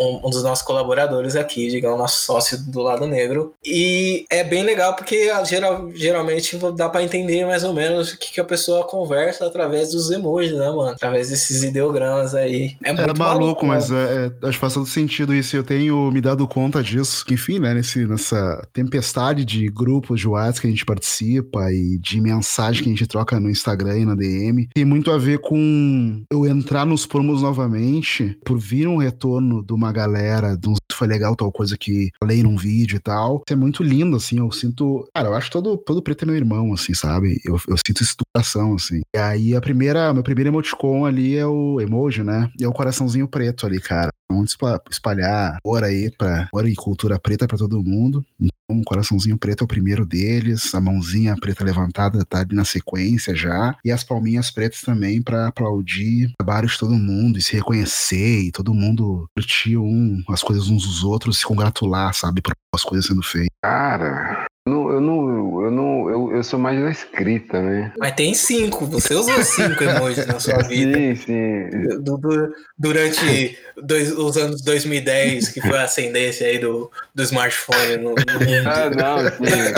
um, 0.00 0.26
um, 0.26 0.30
dos 0.30 0.42
nossos 0.42 0.64
colaboradores 0.64 1.36
aqui, 1.36 1.68
digamos, 1.68 1.98
nosso 1.98 2.24
sócio 2.24 2.58
do 2.58 2.80
lado 2.80 3.06
negro. 3.06 3.54
E 3.64 4.24
é 4.30 4.42
bem 4.42 4.62
legal 4.62 4.96
porque 4.96 5.30
geral, 5.44 5.90
geralmente 5.94 6.58
dá 6.74 6.88
para 6.88 7.02
entender 7.02 7.44
mais 7.44 7.62
ou 7.62 7.74
menos 7.74 8.12
o 8.12 8.18
que, 8.18 8.32
que, 8.32 8.40
a 8.40 8.44
pessoa 8.44 8.84
conversa 8.84 9.46
através 9.46 9.90
dos 9.90 10.10
emojis, 10.10 10.52
né, 10.52 10.68
mano? 10.70 10.88
Através 10.88 11.28
desses 11.28 11.62
ideogramas 11.62 12.34
aí. 12.34 12.76
É 12.82 12.92
muito 12.92 13.02
Era 13.02 13.14
maluco, 13.14 13.66
maluco 13.66 13.66
mas 13.66 13.90
é, 13.90 14.30
é, 14.42 14.46
acho 14.46 14.56
que 14.56 14.60
faz 14.60 14.74
todo 14.74 14.86
sentido 14.86 15.34
isso. 15.34 15.54
Eu 15.54 15.62
tenho 15.62 16.10
me 16.10 16.20
dado 16.20 16.48
conta 16.48 16.82
disso. 16.82 17.24
Enfim, 17.30 17.58
né, 17.58 17.74
nesse, 17.74 18.06
nessa 18.06 18.66
tempestade 18.72 19.44
de 19.44 19.68
grupos 19.68 20.20
de 20.20 20.28
WhatsApp 20.28 20.60
que 20.62 20.66
a 20.66 20.70
gente 20.70 20.86
participa 20.86 21.70
e 21.72 21.98
de 21.98 22.20
mensagem 22.20 22.82
que 22.82 22.88
a 22.88 22.92
gente 22.92 23.06
troca 23.06 23.38
no 23.38 23.50
Instagram 23.50 23.98
e 23.98 24.04
na 24.04 24.14
DM, 24.14 24.68
tem 24.72 24.84
muito 24.84 25.10
a 25.10 25.18
ver 25.18 25.38
com 25.40 26.22
eu 26.30 26.46
entrar 26.46 26.86
nos 26.86 27.04
promos 27.06 27.42
novamente 27.42 28.38
por 28.44 28.58
vir 28.58 28.88
um 28.88 28.96
retorno 28.96 29.62
de 29.62 29.72
uma 29.72 29.89
galera, 29.92 30.56
de 30.56 30.68
uns 30.68 30.78
foi 31.00 31.08
legal 31.08 31.34
tal 31.34 31.50
coisa 31.50 31.78
que 31.78 32.10
falei 32.18 32.42
num 32.42 32.56
vídeo 32.56 32.96
e 32.96 33.00
tal. 33.00 33.36
Isso 33.36 33.54
é 33.54 33.56
muito 33.56 33.82
lindo, 33.82 34.16
assim. 34.16 34.38
Eu 34.38 34.52
sinto. 34.52 35.08
Cara, 35.14 35.28
eu 35.28 35.34
acho 35.34 35.50
todo, 35.50 35.78
todo 35.78 36.02
preto 36.02 36.24
é 36.24 36.26
meu 36.26 36.36
irmão, 36.36 36.74
assim, 36.74 36.92
sabe? 36.92 37.40
Eu, 37.42 37.58
eu 37.66 37.76
sinto 37.78 38.02
essa 38.02 38.14
educação, 38.34 38.74
assim. 38.74 39.00
E 39.14 39.18
aí 39.18 39.56
a 39.56 39.60
primeira, 39.60 40.12
meu 40.14 40.22
primeiro 40.22 40.50
emoticon 40.50 41.04
ali 41.04 41.36
é 41.36 41.46
o 41.46 41.80
emoji, 41.80 42.22
né? 42.22 42.50
E 42.58 42.64
é 42.64 42.68
o 42.68 42.72
coraçãozinho 42.72 43.28
preto 43.28 43.66
ali, 43.66 43.80
cara. 43.80 44.10
Vamos 44.30 44.56
espalhar 44.90 45.58
amor 45.64 45.82
aí 45.82 46.10
pra 46.16 46.48
amor 46.52 46.68
e 46.68 46.74
cultura 46.74 47.18
preta 47.18 47.48
para 47.48 47.58
todo 47.58 47.82
mundo. 47.82 48.24
Então, 48.40 48.52
um 48.70 48.84
coraçãozinho 48.84 49.36
preto 49.36 49.62
é 49.62 49.64
o 49.64 49.68
primeiro 49.68 50.06
deles, 50.06 50.72
a 50.74 50.80
mãozinha 50.80 51.34
preta 51.36 51.64
levantada 51.64 52.24
tá 52.24 52.40
ali 52.40 52.54
na 52.54 52.64
sequência 52.64 53.34
já, 53.34 53.74
e 53.84 53.90
as 53.90 54.04
palminhas 54.04 54.50
pretas 54.50 54.82
também 54.82 55.20
para 55.20 55.48
aplaudir 55.48 56.26
o 56.26 56.36
trabalho 56.38 56.68
de 56.68 56.78
todo 56.78 56.94
mundo 56.94 57.38
e 57.38 57.42
se 57.42 57.56
reconhecer 57.56 58.42
e 58.42 58.52
todo 58.52 58.72
mundo 58.72 59.26
curtir 59.36 59.76
um, 59.76 60.22
as 60.28 60.42
coisas 60.42 60.68
uns 60.68 60.86
dos 60.86 61.02
outros, 61.02 61.38
se 61.38 61.44
congratular, 61.44 62.14
sabe, 62.14 62.40
por 62.40 62.52
as 62.72 62.84
coisas 62.84 63.06
sendo 63.06 63.22
feitas. 63.22 63.50
Cara, 63.60 64.46
não, 64.68 64.92
eu 64.92 65.00
não, 65.00 65.64
eu 65.64 65.70
não, 65.70 66.10
eu, 66.10 66.36
eu 66.36 66.44
sou 66.44 66.58
mais 66.58 66.78
da 66.80 66.90
escrita, 66.90 67.62
né? 67.62 67.92
Mas 67.98 68.14
tem 68.14 68.34
cinco, 68.34 68.84
você 68.84 69.14
usou 69.14 69.42
cinco 69.42 69.82
emojis 69.82 70.26
na 70.26 70.38
sua 70.38 70.58
vida. 70.62 70.98
Sim, 70.98 71.14
sim. 71.16 72.02
Du, 72.02 72.18
du, 72.18 72.54
durante 72.78 73.58
dois, 73.82 74.12
os 74.12 74.36
anos 74.36 74.62
2010, 74.62 75.48
que 75.48 75.60
foi 75.62 75.78
a 75.78 75.84
ascendência 75.84 76.46
aí 76.46 76.58
do, 76.58 76.90
do 77.14 77.22
smartphone 77.22 77.96
no, 77.96 78.14
no 78.14 78.40
mundo. 78.40 78.66
Ah, 78.66 78.90
não, 78.90 79.30
sim. 79.30 79.72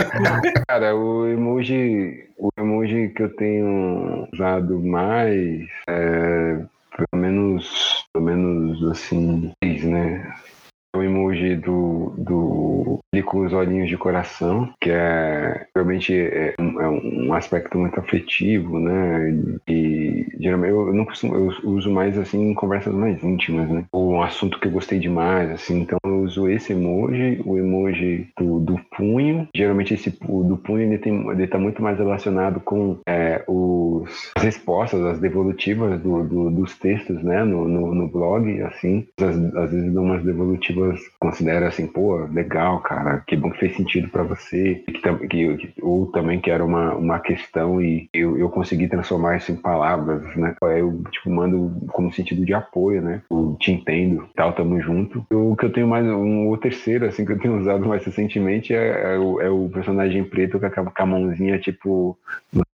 Cara, 0.66 0.96
o 0.96 1.28
emoji, 1.28 2.28
o 2.36 2.48
emoji 2.58 3.08
que 3.10 3.22
eu 3.22 3.36
tenho 3.36 4.28
usado 4.32 4.80
mais 4.80 5.64
é, 5.88 6.58
pelo 6.96 7.22
menos, 7.22 8.04
pelo 8.12 8.24
menos 8.24 8.84
assim, 8.90 9.52
né? 9.62 10.34
O 10.94 11.02
emoji 11.02 11.56
do, 11.56 12.14
do 12.18 13.00
ele 13.12 13.22
com 13.22 13.44
os 13.44 13.52
olhinhos 13.52 13.88
de 13.88 13.96
coração, 13.96 14.72
que 14.80 14.90
é 14.90 15.66
realmente 15.74 16.14
é 16.14 16.54
um, 16.58 16.80
é 16.80 16.88
um 16.88 17.34
aspecto 17.34 17.78
muito 17.78 17.98
afetivo, 18.00 18.78
né? 18.78 19.34
E 19.68 20.26
geralmente 20.40 20.70
eu, 20.70 20.92
não 20.92 21.04
costumo, 21.04 21.34
eu 21.34 21.70
uso 21.70 21.90
mais 21.90 22.18
assim 22.18 22.50
em 22.50 22.54
conversas 22.54 22.94
mais 22.94 23.22
íntimas, 23.22 23.68
né? 23.68 23.84
Ou 23.92 24.12
um 24.12 24.22
assunto 24.22 24.58
que 24.58 24.66
eu 24.66 24.72
gostei 24.72 24.98
demais, 24.98 25.50
assim. 25.50 25.80
Então 25.80 25.98
eu 26.04 26.22
uso 26.22 26.48
esse 26.48 26.72
emoji, 26.72 27.40
o 27.44 27.58
emoji 27.58 28.28
do, 28.38 28.60
do 28.60 28.80
punho. 28.96 29.46
Geralmente 29.54 29.94
esse 29.94 30.10
do 30.10 30.56
punho 30.56 30.82
ele 30.82 30.98
tem 30.98 31.12
ele 31.30 31.46
tá 31.46 31.58
muito 31.58 31.82
mais 31.82 31.98
relacionado 31.98 32.60
com 32.60 32.98
é, 33.06 33.44
os, 33.46 34.32
as 34.36 34.42
respostas, 34.42 35.04
as 35.04 35.18
devolutivas 35.18 36.00
do, 36.00 36.22
do, 36.24 36.50
dos 36.50 36.78
textos, 36.78 37.22
né? 37.22 37.44
No, 37.44 37.68
no, 37.68 37.94
no 37.94 38.08
blog, 38.08 38.60
assim. 38.62 39.06
Às, 39.20 39.36
às 39.54 39.70
vezes 39.70 39.92
dão 39.92 40.04
umas 40.04 40.24
devolutivas 40.24 40.81
pessoas 40.82 41.00
consideram 41.18 41.66
assim, 41.66 41.86
pô, 41.86 42.16
legal, 42.32 42.80
cara, 42.80 43.22
que 43.26 43.36
bom 43.36 43.50
que 43.50 43.60
fez 43.60 43.76
sentido 43.76 44.08
para 44.08 44.22
você, 44.22 44.82
que, 44.86 45.28
que, 45.28 45.72
ou 45.80 46.06
também 46.06 46.40
que 46.40 46.50
era 46.50 46.64
uma, 46.64 46.94
uma 46.94 47.20
questão 47.20 47.80
e 47.80 48.08
eu, 48.12 48.36
eu 48.36 48.48
consegui 48.48 48.88
transformar 48.88 49.36
isso 49.36 49.52
em 49.52 49.56
palavras, 49.56 50.22
né? 50.36 50.56
Aí 50.62 50.80
eu, 50.80 51.02
tipo, 51.10 51.30
mando 51.30 51.72
como 51.92 52.12
sentido 52.12 52.44
de 52.44 52.54
apoio, 52.54 53.00
né? 53.00 53.22
Eu 53.30 53.56
te 53.58 53.72
entendo, 53.72 54.28
tal, 54.34 54.52
tamo 54.52 54.80
junto. 54.80 55.24
O 55.30 55.56
que 55.56 55.66
eu 55.66 55.72
tenho 55.72 55.86
mais, 55.86 56.06
um 56.06 56.48
ou 56.48 56.56
terceiro, 56.56 57.06
assim, 57.06 57.24
que 57.24 57.32
eu 57.32 57.38
tenho 57.38 57.58
usado 57.58 57.86
mais 57.86 58.04
recentemente 58.04 58.74
é, 58.74 59.14
é, 59.14 59.18
o, 59.18 59.40
é 59.40 59.50
o 59.50 59.68
personagem 59.68 60.24
preto 60.24 60.58
com 60.58 60.66
a, 60.66 60.70
com 60.70 61.02
a 61.02 61.06
mãozinha, 61.06 61.58
tipo, 61.58 62.18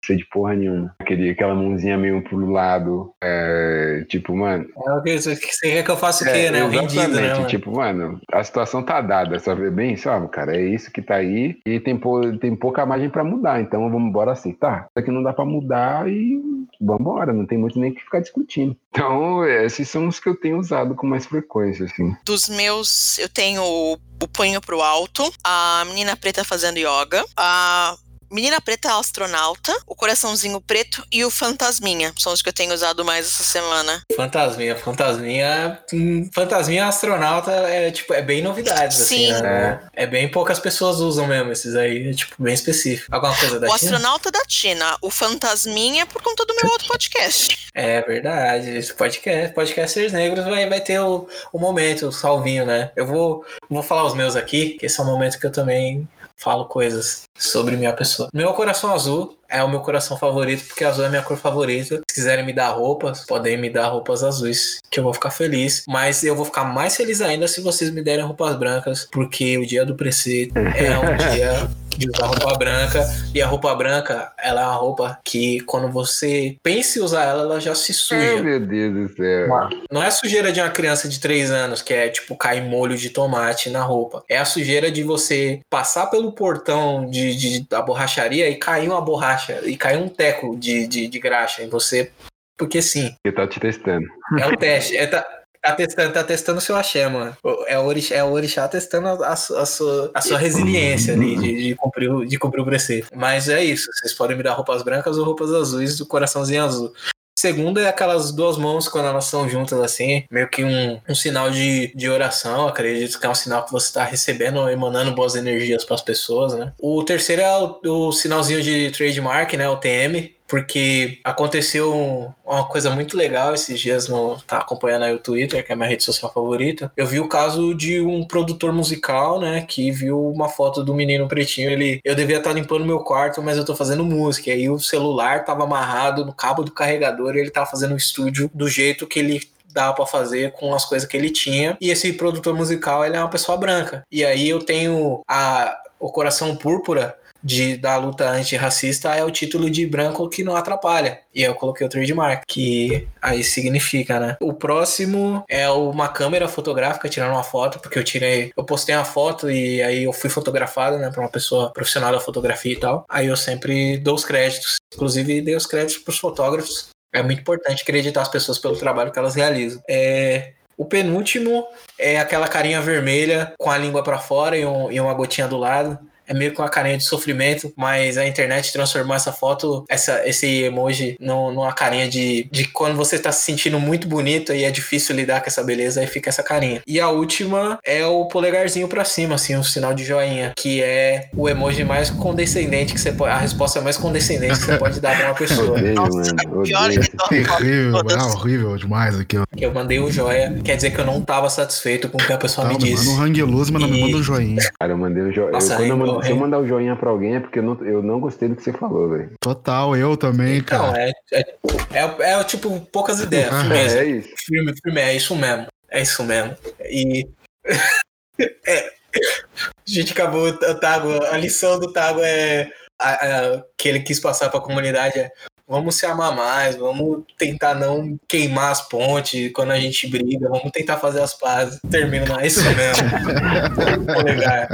sei 0.05 0.16
de 0.16 0.24
porra 0.26 0.55
nenhuma. 0.55 0.94
Aquele, 0.98 1.31
aquela 1.31 1.55
mãozinha 1.55 1.97
meio 1.97 2.22
pro 2.22 2.51
lado. 2.51 3.12
É, 3.22 4.05
tipo, 4.09 4.36
mano. 4.36 4.66
É 4.86 4.93
o 4.93 5.02
que 5.02 5.20
você 5.20 5.36
quer 5.62 5.82
que 5.82 5.90
eu 5.90 5.97
faça 5.97 6.24
o 6.24 6.32
quê, 6.32 6.39
é, 6.39 6.51
né? 6.51 6.64
O 6.64 6.68
rendido, 6.68 7.09
né? 7.09 7.35
Mano? 7.35 7.47
Tipo, 7.47 7.76
mano, 7.76 8.20
a 8.32 8.44
situação 8.44 8.82
tá 8.82 9.01
dada, 9.01 9.39
sabe 9.39 9.70
bem? 9.70 9.97
Sabe, 9.97 10.28
cara, 10.28 10.56
é 10.56 10.62
isso 10.62 10.90
que 10.90 11.02
tá 11.02 11.16
aí 11.16 11.56
e 11.66 11.81
tem, 11.81 11.97
pou, 11.97 12.36
tem 12.39 12.55
pouca 12.55 12.86
margem 12.86 13.10
pra 13.10 13.24
mudar. 13.24 13.60
Então 13.60 13.90
vamos 13.90 14.09
embora 14.09 14.32
aceitar. 14.32 14.86
Isso 14.90 14.98
aqui 14.98 15.10
não 15.10 15.22
dá 15.22 15.32
pra 15.32 15.44
mudar 15.44 16.09
e 16.09 16.40
vambora, 16.81 17.32
não 17.32 17.47
tem 17.47 17.59
muito 17.59 17.78
nem 17.78 17.93
que 17.93 18.02
ficar 18.02 18.20
discutindo. 18.20 18.76
Então, 18.94 19.44
esses 19.44 19.90
são 19.90 20.06
os 20.06 20.20
que 20.20 20.28
eu 20.28 20.36
tenho 20.36 20.56
usado 20.56 20.94
com 20.94 21.05
mais 21.05 21.26
frequência, 21.26 21.85
assim. 21.85 22.14
Dos 22.24 22.48
meus, 22.48 23.18
eu 23.18 23.28
tenho 23.28 23.60
o 23.60 24.28
punho 24.32 24.60
pro 24.60 24.81
alto, 24.81 25.32
a 25.43 25.85
menina 25.86 26.16
preta 26.16 26.44
fazendo 26.44 26.78
yoga, 26.78 27.24
a 27.36 27.97
Menina 28.30 28.60
Preta 28.60 28.98
Astronauta, 28.98 29.74
o 29.86 29.94
Coraçãozinho 29.94 30.60
Preto 30.60 31.05
e 31.10 31.24
o 31.24 31.30
Fantasminha. 31.30 32.12
São 32.18 32.32
os 32.32 32.42
que 32.42 32.48
eu 32.48 32.52
tenho 32.52 32.72
usado 32.72 33.05
mais 33.05 33.26
essa 33.26 33.44
semana. 33.44 34.02
Fantasminha, 34.16 34.76
Fantasminha. 34.76 35.78
Hum, 35.92 36.28
fantasminha 36.32 36.86
Astronauta 36.86 37.51
é 37.51 37.90
tipo, 37.90 38.12
é 38.12 38.22
bem 38.22 38.42
novidade. 38.42 38.94
Assim, 38.94 39.26
Sim. 39.26 39.32
Assim, 39.32 39.42
né? 39.42 39.80
É 39.94 40.06
bem 40.06 40.30
poucas 40.30 40.59
pessoas 40.59 40.98
usam 40.98 41.26
mesmo 41.26 41.52
esses 41.52 41.74
aí. 41.74 42.09
É 42.09 42.12
tipo, 42.12 42.42
bem 42.42 42.55
específico. 42.55 43.14
Alguma 43.14 43.36
coisa 43.36 43.60
da 43.60 43.66
o 43.66 43.78
Tina? 43.78 43.92
O 43.92 43.94
Astronauta 43.94 44.30
da 44.30 44.40
Tina. 44.46 44.96
O 45.01 45.10
Fantasminha 45.10 46.06
por 46.06 46.22
conta 46.22 46.44
do 46.44 46.55
meu 46.55 46.70
outro 46.72 46.88
podcast. 46.88 47.70
É 47.74 48.01
verdade. 48.02 48.70
Esse 48.70 48.94
podcast, 48.94 49.55
Podcasters 49.55 50.12
Negros 50.12 50.44
vai, 50.44 50.68
vai 50.68 50.80
ter 50.80 51.01
o, 51.01 51.28
o 51.52 51.59
momento, 51.59 52.09
o 52.09 52.12
salvinho, 52.12 52.64
né? 52.64 52.90
Eu 52.96 53.06
vou, 53.06 53.44
vou 53.68 53.82
falar 53.82 54.05
os 54.05 54.14
meus 54.14 54.36
aqui, 54.36 54.70
que 54.70 54.86
esse 54.86 54.98
é 54.98 55.02
um 55.02 55.06
momento 55.06 55.38
que 55.38 55.46
eu 55.46 55.52
também 55.52 56.09
falo 56.36 56.66
coisas 56.66 57.23
sobre 57.36 57.77
minha 57.77 57.93
pessoa. 57.93 58.28
Meu 58.32 58.52
coração 58.52 58.93
azul 58.93 59.39
é 59.48 59.62
o 59.62 59.69
meu 59.69 59.81
coração 59.81 60.16
favorito, 60.16 60.66
porque 60.66 60.85
azul 60.85 61.05
é 61.05 61.09
minha 61.09 61.23
cor 61.23 61.36
favorita. 61.36 61.97
Se 62.09 62.15
quiserem 62.15 62.44
me 62.44 62.52
dar 62.52 62.70
roupas, 62.70 63.24
podem 63.24 63.56
me 63.56 63.70
dar 63.70 63.89
roupas 63.89 64.23
azuis, 64.23 64.81
que 64.90 64.98
eu 64.98 65.05
vou 65.05 65.15
ficar 65.15 65.31
feliz. 65.31 65.85
Mas 65.89 66.24
eu 66.24 66.35
vou 66.35 66.44
ficar 66.44 66.65
mais 66.65 66.97
feliz 66.97 67.20
ainda 67.20 67.47
se 67.47 67.61
vocês 67.61 67.90
me 67.90 68.02
derem 68.02 68.24
roupas 68.24 68.56
brancas, 68.56 69.09
porque 69.11 69.59
o 69.59 69.66
dia 69.66 69.85
do 69.85 69.94
preceito 69.94 70.59
é 70.59 70.98
um 70.98 71.16
dia 71.32 71.70
de 71.96 72.08
usar 72.08 72.26
roupa 72.26 72.56
branca. 72.56 73.04
E 73.34 73.42
a 73.42 73.46
roupa 73.46 73.74
branca, 73.74 74.32
ela 74.38 74.62
é 74.62 74.64
uma 74.64 74.74
roupa 74.74 75.18
que 75.24 75.60
quando 75.60 75.88
você 75.90 76.56
pensa 76.62 76.98
em 76.98 77.02
usar 77.02 77.24
ela, 77.24 77.42
ela 77.42 77.60
já 77.60 77.74
se 77.74 77.92
suja. 77.92 78.20
Ai, 78.20 78.42
meu 78.42 78.60
Deus 78.60 78.94
do 78.94 79.16
céu. 79.16 79.48
Não 79.90 80.02
é 80.02 80.06
a 80.06 80.10
sujeira 80.10 80.52
de 80.52 80.60
uma 80.60 80.70
criança 80.70 81.08
de 81.08 81.20
3 81.20 81.50
anos, 81.50 81.82
que 81.82 81.92
é 81.92 82.08
tipo 82.08 82.36
cair 82.36 82.62
molho 82.62 82.96
de 82.96 83.10
tomate 83.10 83.70
na 83.70 83.82
roupa. 83.82 84.24
É 84.28 84.38
a 84.38 84.44
sujeira 84.44 84.90
de 84.90 85.02
você 85.02 85.60
passar 85.70 86.06
pelo 86.06 86.32
portão 86.32 87.08
de, 87.08 87.36
de 87.36 87.68
da 87.68 87.80
borracharia 87.82 88.48
e 88.48 88.56
cair 88.56 88.88
uma 88.88 89.00
borracha, 89.00 89.60
e 89.64 89.76
cair 89.76 89.98
um 89.98 90.08
teco 90.08 90.56
de, 90.56 90.86
de, 90.86 91.08
de 91.08 91.18
graxa 91.18 91.62
em 91.62 91.68
você, 91.68 92.10
porque 92.56 92.80
sim. 92.80 93.14
Ele 93.24 93.34
tá 93.34 93.46
te 93.46 93.58
testando. 93.60 94.06
É 94.38 94.46
o 94.46 94.56
teste. 94.56 94.96
É, 94.96 95.06
tá, 95.06 95.26
Tá 95.65 95.73
testando, 95.73 96.12
tá 96.12 96.23
testando 96.23 96.59
o 96.59 96.61
seu 96.61 96.77
axé, 96.77 97.09
mano. 97.09 97.35
É 97.66 97.78
o 97.78 97.86
orixá, 97.86 98.15
é 98.15 98.23
o 98.23 98.32
orixá 98.32 98.69
testando 98.69 99.09
a, 99.09 99.32
a, 99.32 99.36
sua, 99.36 100.11
a 100.12 100.20
sua 100.20 100.36
resiliência 100.36 101.15
ali 101.15 101.36
de, 101.36 101.69
de, 101.69 101.74
cumprir, 101.74 102.27
de 102.27 102.39
cumprir 102.39 102.61
o 102.61 102.66
preceito. 102.66 103.09
Mas 103.16 103.49
é 103.49 103.65
isso. 103.65 103.89
Vocês 103.95 104.12
podem 104.12 104.36
me 104.36 104.43
dar 104.43 104.53
roupas 104.53 104.82
brancas 104.82 105.16
ou 105.16 105.24
roupas 105.24 105.51
azuis 105.51 105.97
do 105.97 106.05
coraçãozinho 106.05 106.62
azul. 106.62 106.93
Segunda 107.39 107.81
é 107.81 107.89
aquelas 107.89 108.31
duas 108.31 108.59
mãos 108.59 108.89
quando 108.89 109.07
elas 109.07 109.24
estão 109.24 109.49
juntas 109.49 109.81
assim, 109.81 110.24
meio 110.31 110.49
que 110.49 110.65
um, 110.65 111.01
um 111.09 111.15
sinal 111.15 111.51
de, 111.51 111.93
de 111.95 112.09
oração. 112.09 112.69
Acredito 112.69 113.19
que 113.19 113.27
é 113.27 113.28
um 113.28 113.35
sinal 113.35 113.65
que 113.65 113.73
você 113.73 113.86
está 113.86 114.05
recebendo, 114.05 114.69
emanando 114.69 115.15
boas 115.15 115.35
energias 115.35 115.85
para 115.85 115.95
as 115.95 116.03
pessoas, 116.03 116.55
né? 116.55 116.73
O 116.78 117.03
terceiro 117.03 117.43
é 117.43 117.59
o, 117.59 117.81
o 117.85 118.12
sinalzinho 118.12 118.62
de 118.62 118.91
trademark, 118.91 119.55
né? 119.55 119.69
O 119.69 119.77
TM, 119.77 120.34
porque 120.46 121.18
aconteceu 121.24 122.32
uma 122.44 122.66
coisa 122.66 122.90
muito 122.90 123.16
legal 123.16 123.54
esses 123.54 123.80
dias 123.80 124.08
no 124.08 124.38
tá 124.42 124.58
acompanhando 124.58 125.04
aí 125.04 125.14
o 125.14 125.18
Twitter, 125.18 125.64
que 125.64 125.72
é 125.72 125.74
a 125.74 125.76
minha 125.76 125.88
rede 125.88 126.04
social 126.04 126.32
favorita. 126.32 126.92
Eu 126.96 127.06
vi 127.06 127.18
o 127.18 127.28
caso 127.28 127.74
de 127.74 128.00
um 128.00 128.24
produtor 128.24 128.72
musical, 128.72 129.40
né, 129.40 129.62
que 129.62 129.90
viu 129.90 130.30
uma 130.30 130.48
foto 130.48 130.84
do 130.84 130.94
menino 130.94 131.26
pretinho, 131.28 131.70
ele 131.70 132.00
eu 132.04 132.14
devia 132.14 132.38
estar 132.38 132.52
limpando 132.52 132.84
meu 132.84 133.00
quarto, 133.00 133.42
mas 133.42 133.56
eu 133.56 133.64
tô 133.64 133.74
fazendo 133.74 134.04
música. 134.04 134.50
E 134.50 134.52
aí 134.52 134.70
o 134.70 134.78
celular 134.78 135.44
tava 135.44 135.64
amarrado 135.64 136.24
no 136.24 136.32
cabo 136.32 136.62
do 136.62 136.72
carregador 136.72 137.36
e 137.36 137.40
ele 137.40 137.50
tava 137.50 137.66
fazendo 137.66 137.94
o 137.94 137.96
estúdio 137.96 138.50
do 138.52 138.68
jeito 138.68 139.06
que 139.06 139.18
ele 139.18 139.42
dava 139.72 139.94
para 139.94 140.06
fazer 140.06 140.52
com 140.52 140.72
as 140.72 140.84
coisas 140.84 141.08
que 141.08 141.16
ele 141.16 141.30
tinha. 141.30 141.76
E 141.80 141.90
esse 141.90 142.12
produtor 142.12 142.54
musical, 142.54 143.04
ele 143.04 143.16
é 143.16 143.20
uma 143.20 143.30
pessoa 143.30 143.58
branca. 143.58 144.04
E 144.10 144.24
aí 144.24 144.48
eu 144.48 144.60
tenho 144.60 145.22
a 145.28 145.80
o 145.98 146.12
coração 146.12 146.54
púrpura 146.54 147.16
de, 147.44 147.76
da 147.76 147.96
luta 147.98 148.30
antirracista 148.30 149.14
é 149.14 149.22
o 149.22 149.30
título 149.30 149.68
de 149.68 149.86
branco 149.86 150.28
que 150.30 150.42
não 150.42 150.56
atrapalha. 150.56 151.20
E 151.34 151.42
eu 151.42 151.54
coloquei 151.54 151.86
o 151.86 151.90
trademark, 151.90 152.42
que 152.48 153.06
aí 153.20 153.44
significa, 153.44 154.18
né? 154.18 154.36
O 154.40 154.54
próximo 154.54 155.44
é 155.46 155.68
uma 155.68 156.08
câmera 156.08 156.48
fotográfica 156.48 157.08
tirando 157.08 157.32
uma 157.32 157.42
foto, 157.42 157.78
porque 157.78 157.98
eu 157.98 158.04
tirei, 158.04 158.50
eu 158.56 158.64
postei 158.64 158.94
uma 158.94 159.04
foto 159.04 159.50
e 159.50 159.82
aí 159.82 160.04
eu 160.04 160.12
fui 160.12 160.30
fotografado, 160.30 160.96
né, 160.96 161.10
por 161.10 161.20
uma 161.20 161.28
pessoa 161.28 161.70
profissional 161.72 162.12
da 162.12 162.20
fotografia 162.20 162.72
e 162.72 162.80
tal. 162.80 163.04
Aí 163.08 163.26
eu 163.26 163.36
sempre 163.36 163.98
dou 163.98 164.14
os 164.14 164.24
créditos. 164.24 164.76
Inclusive, 164.94 165.42
dei 165.42 165.54
os 165.54 165.66
créditos 165.66 166.02
pros 166.02 166.18
fotógrafos. 166.18 166.88
É 167.12 167.22
muito 167.22 167.40
importante 167.40 167.82
acreditar 167.82 168.22
as 168.22 168.28
pessoas 168.28 168.58
pelo 168.58 168.76
trabalho 168.76 169.12
que 169.12 169.18
elas 169.18 169.34
realizam. 169.34 169.82
É, 169.88 170.52
o 170.76 170.84
penúltimo 170.84 171.66
é 171.98 172.18
aquela 172.18 172.48
carinha 172.48 172.80
vermelha 172.80 173.52
com 173.58 173.70
a 173.70 173.78
língua 173.78 174.02
para 174.02 174.18
fora 174.18 174.56
e, 174.56 174.64
um, 174.64 174.90
e, 174.90 175.00
uma 175.00 175.14
gotinha 175.14 175.46
do 175.46 175.56
lado 175.56 175.98
é 176.26 176.34
meio 176.34 176.52
com 176.52 176.62
uma 176.62 176.68
carinha 176.68 176.96
de 176.96 177.05
sofrimento, 177.05 177.72
mas 177.76 178.16
a 178.18 178.26
internet 178.26 178.72
transformou 178.72 179.14
essa 179.14 179.32
foto, 179.32 179.84
essa, 179.88 180.26
esse 180.26 180.62
emoji, 180.62 181.16
numa 181.20 181.72
carinha 181.72 182.09
de, 182.09 182.48
de 182.51 182.64
quando 182.68 182.96
você 182.96 183.18
tá 183.18 183.32
se 183.32 183.42
sentindo 183.42 183.78
muito 183.78 184.09
bonito 184.09 184.52
e 184.52 184.64
é 184.64 184.70
difícil 184.70 185.14
lidar 185.14 185.40
com 185.40 185.46
essa 185.46 185.62
beleza, 185.62 186.01
aí 186.01 186.06
fica 186.06 186.30
essa 186.30 186.42
carinha. 186.42 186.82
E 186.86 187.01
a 187.01 187.09
última 187.09 187.78
é 187.84 188.05
o 188.06 188.26
polegarzinho 188.26 188.88
para 188.88 189.05
cima, 189.05 189.34
assim, 189.34 189.56
um 189.56 189.62
sinal 189.62 189.94
de 189.94 190.05
joinha, 190.05 190.52
que 190.56 190.82
é 190.82 191.28
o 191.36 191.48
emoji 191.48 191.84
mais 191.84 192.10
condescendente 192.10 192.94
que 192.94 193.01
você 193.01 193.12
pode, 193.12 193.32
a 193.32 193.38
resposta 193.38 193.80
mais 193.80 193.96
condescendente 193.96 194.59
que 194.59 194.66
você 194.66 194.76
pode 194.76 195.01
dar 195.01 195.16
pra 195.16 195.26
uma 195.26 195.34
pessoa. 195.36 195.78
Odeio, 195.78 195.94
Nossa, 195.94 196.34
mano. 196.34 196.60
Horrível, 196.60 197.98
é 198.10 198.22
horrível 198.22 198.76
demais 198.76 199.18
aqui, 199.18 199.38
ó. 199.38 199.44
Que 199.56 199.64
eu 199.64 199.72
mandei 199.72 199.98
o 199.98 200.06
um 200.06 200.10
joia, 200.10 200.55
quer 200.64 200.76
dizer 200.76 200.90
que 200.90 201.01
eu 201.01 201.05
não 201.05 201.20
tava 201.20 201.48
satisfeito 201.48 202.09
com 202.09 202.18
o 202.18 202.24
que 202.24 202.32
a 202.32 202.38
pessoa 202.38 202.66
tá, 202.66 202.72
me 202.72 202.78
disse. 202.78 203.06
Manda 203.16 203.44
um 203.44 203.46
luz, 203.46 203.70
mas 203.70 203.82
e... 203.82 203.86
não 203.86 203.92
me 203.92 204.01
manda 204.01 204.16
um 204.16 204.22
joinha. 204.22 204.62
Cara, 204.78 204.92
eu 204.92 204.98
mandei 204.98 205.22
o 205.22 205.26
um 205.26 205.32
joia. 205.32 205.51
Nossa, 205.51 205.74
eu, 205.74 205.96
quando 205.96 206.06
eu 206.06 206.14
se 206.23 206.31
eu 206.31 206.36
mandar 206.36 206.59
o 206.59 206.66
joinha 206.66 206.97
pra 206.97 207.11
alguém 207.11 207.36
é 207.36 207.41
porque 207.41 207.59
eu 207.59 207.62
não, 207.62 207.85
eu 207.85 208.03
não 208.03 208.20
gostei 208.20 208.49
do 208.49 208.57
que 208.57 208.62
você 208.62 208.73
falou, 208.73 209.09
velho. 209.09 209.32
Total, 209.41 209.97
eu 209.97 210.16
também, 210.16 210.59
então, 210.59 210.93
cara. 210.93 211.03
É, 211.03 211.12
é, 211.32 211.57
é, 211.93 212.32
é, 212.32 212.45
tipo 212.45 212.81
poucas 212.93 213.20
ideias. 213.20 213.53
é, 213.70 213.99
é 213.99 214.05
isso. 214.05 214.28
Filme, 214.47 214.73
filme, 214.82 215.01
é 215.01 215.15
isso 215.15 215.35
mesmo. 215.36 215.66
É 215.91 216.03
isso 216.03 216.24
mesmo. 216.24 216.57
E. 216.85 217.27
é, 218.66 218.93
a 219.16 219.91
gente 219.91 220.12
acabou, 220.12 220.49
o 220.49 220.74
Tago, 220.74 221.24
a 221.24 221.36
lição 221.36 221.78
do 221.78 221.93
Tago 221.93 222.20
é. 222.23 222.70
A, 223.01 223.11
a, 223.11 223.65
que 223.77 223.89
ele 223.89 224.01
quis 224.01 224.20
passar 224.20 224.49
para 224.51 224.61
a 224.61 224.62
comunidade 224.62 225.19
é 225.19 225.32
vamos 225.66 225.97
se 225.97 226.07
amar 226.07 226.35
mais, 226.35 226.77
vamos 226.77 227.24
tentar 227.39 227.74
não 227.74 228.19
queimar 228.28 228.70
as 228.70 228.86
pontes 228.86 229.51
quando 229.53 229.73
a 229.73 229.81
gente 229.81 230.07
briga, 230.07 230.49
vamos 230.49 230.70
tentar 230.70 230.99
fazer 230.99 231.20
as 231.20 231.35
pazes. 231.35 231.81
Termina, 231.91 232.41
é 232.41 232.47
isso 232.47 232.62
mesmo. 232.62 234.05
Polegar. 234.15 234.69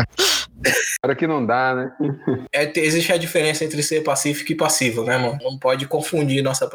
Para 1.01 1.15
que 1.15 1.27
não 1.27 1.45
dá, 1.45 1.75
né? 1.75 1.93
É, 2.53 2.71
existe 2.79 3.13
a 3.13 3.17
diferença 3.17 3.65
entre 3.65 3.83
ser 3.83 4.03
pacífico 4.03 4.53
e 4.53 4.55
passivo, 4.55 5.05
né, 5.05 5.17
mano? 5.17 5.39
Não 5.43 5.59
pode 5.59 5.87
confundir 5.87 6.43
nossa. 6.43 6.69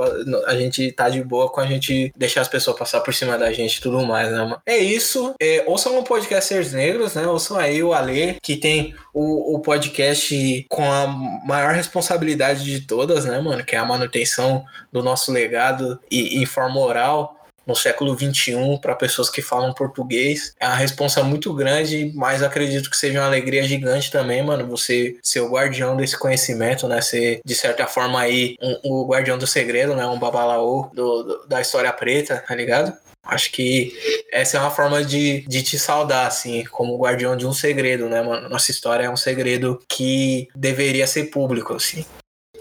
A 0.48 0.56
gente 0.56 0.91
tá 0.91 1.10
de 1.10 1.24
boa 1.24 1.49
com 1.49 1.62
a 1.62 1.66
gente 1.66 2.12
deixar 2.16 2.41
as 2.41 2.48
pessoas 2.48 2.78
passar 2.78 3.02
por 3.02 3.14
cima 3.14 3.38
da 3.38 3.52
gente 3.52 3.78
e 3.78 3.82
tudo 3.82 4.06
mais, 4.06 4.32
né, 4.32 4.40
mano? 4.40 4.62
É 4.66 4.78
isso. 4.78 5.36
É, 5.40 5.64
ouçam 5.68 5.98
o 5.99 6.03
Podcasters 6.03 6.74
Negros, 6.74 7.14
né? 7.14 7.28
Ouçam 7.28 7.57
aí 7.57 7.84
o 7.84 7.94
Ale, 7.94 8.38
que 8.41 8.57
tem 8.57 8.95
o, 9.14 9.56
o 9.56 9.60
podcast 9.60 10.66
com 10.70 10.91
a 10.91 11.07
maior 11.07 11.74
responsabilidade 11.74 12.64
de 12.64 12.82
todas, 12.82 13.26
né, 13.26 13.40
mano? 13.40 13.64
Que 13.64 13.76
é 13.76 13.80
a 13.80 13.86
manutenção 13.86 14.64
do 14.91 15.03
nosso 15.03 15.32
legado 15.32 15.99
e, 16.10 16.41
e 16.41 16.45
forma 16.45 16.80
oral 16.80 17.44
no 17.66 17.76
século 17.76 18.18
XXI 18.18 18.80
para 18.82 18.96
pessoas 18.96 19.30
que 19.30 19.42
falam 19.42 19.74
português. 19.74 20.54
É 20.60 20.68
uma 20.68 20.76
responsa 20.76 21.24
muito 21.24 21.54
grande, 21.54 22.12
mas 22.16 22.44
acredito 22.44 22.90
que 22.90 22.98
seja 22.98 23.20
uma 23.20 23.28
alegria 23.28 23.64
gigante 23.64 24.12
também, 24.12 24.44
mano. 24.44 24.68
Você 24.68 25.18
ser 25.22 25.42
o 25.42 25.50
guardião 25.50 25.96
desse 25.96 26.18
conhecimento, 26.18 26.88
né? 26.88 27.02
Ser, 27.02 27.42
de 27.44 27.56
certa 27.56 27.88
forma, 27.88 28.20
aí, 28.20 28.56
um, 28.62 28.80
o 28.84 29.08
guardião 29.08 29.38
do 29.38 29.48
segredo, 29.48 29.96
né? 29.96 30.06
Um 30.06 30.20
babalaô 30.20 30.90
do, 30.94 31.24
do, 31.24 31.48
da 31.48 31.62
história 31.62 31.92
preta, 31.92 32.44
tá 32.46 32.56
ligado? 32.56 32.94
Acho 33.24 33.52
que 33.52 33.92
essa 34.32 34.58
é 34.58 34.60
uma 34.60 34.70
forma 34.70 35.04
de, 35.04 35.42
de 35.48 35.64
te 35.64 35.80
saudar, 35.80 36.28
assim, 36.28 36.64
como 36.66 36.98
guardião 36.98 37.36
de 37.36 37.48
um 37.48 37.54
segredo, 37.54 38.08
né, 38.08 38.22
mano? 38.22 38.48
Nossa 38.48 38.70
história 38.70 39.06
é 39.06 39.10
um 39.10 39.18
segredo 39.18 39.82
que 39.90 40.48
deveria 40.56 41.08
ser 41.08 41.26
público, 41.26 41.74
assim 41.74 42.06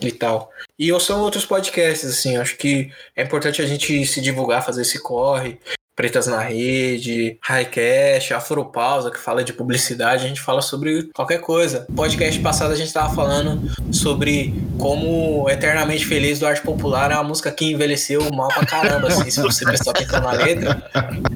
e 0.09 0.13
tal. 0.13 0.51
E 0.79 0.93
ou 0.93 1.01
são 1.01 1.21
outros 1.21 1.45
podcasts, 1.47 2.09
assim, 2.09 2.37
acho 2.37 2.57
que 2.57 2.91
é 3.17 3.23
importante 3.23 3.63
a 3.63 3.67
gente 3.67 4.05
se 4.07 4.21
divulgar, 4.21 4.65
fazer 4.65 4.83
esse 4.83 5.01
corre, 5.03 5.59
Pretas 5.97 6.27
na 6.27 6.41
Rede, 6.41 7.39
Highcast, 7.43 8.35
Afropausa, 8.35 9.11
que 9.11 9.19
fala 9.19 9.45
de 9.45 9.53
publicidade, 9.53 10.25
a 10.25 10.29
gente 10.29 10.41
fala 10.41 10.61
sobre 10.61 11.11
qualquer 11.15 11.41
coisa. 11.41 11.87
Podcast 11.95 12.41
passado 12.41 12.73
a 12.73 12.77
gente 12.77 12.93
tava 12.93 13.15
falando 13.15 13.71
sobre 13.93 14.55
como 14.79 15.49
Eternamente 15.49 16.05
Feliz 16.05 16.39
do 16.39 16.47
Arte 16.47 16.63
Popular 16.63 17.11
é 17.13 17.15
uma 17.15 17.25
música 17.25 17.51
que 17.51 17.67
envelheceu 17.67 18.29
mal 18.33 18.49
pra 18.49 18.67
caramba, 18.67 19.09
assim, 19.09 19.31
se 19.31 19.41
você 19.41 19.65
prestar 19.65 19.93
atenção 19.93 20.21
na 20.21 20.33
letra. 20.33 20.83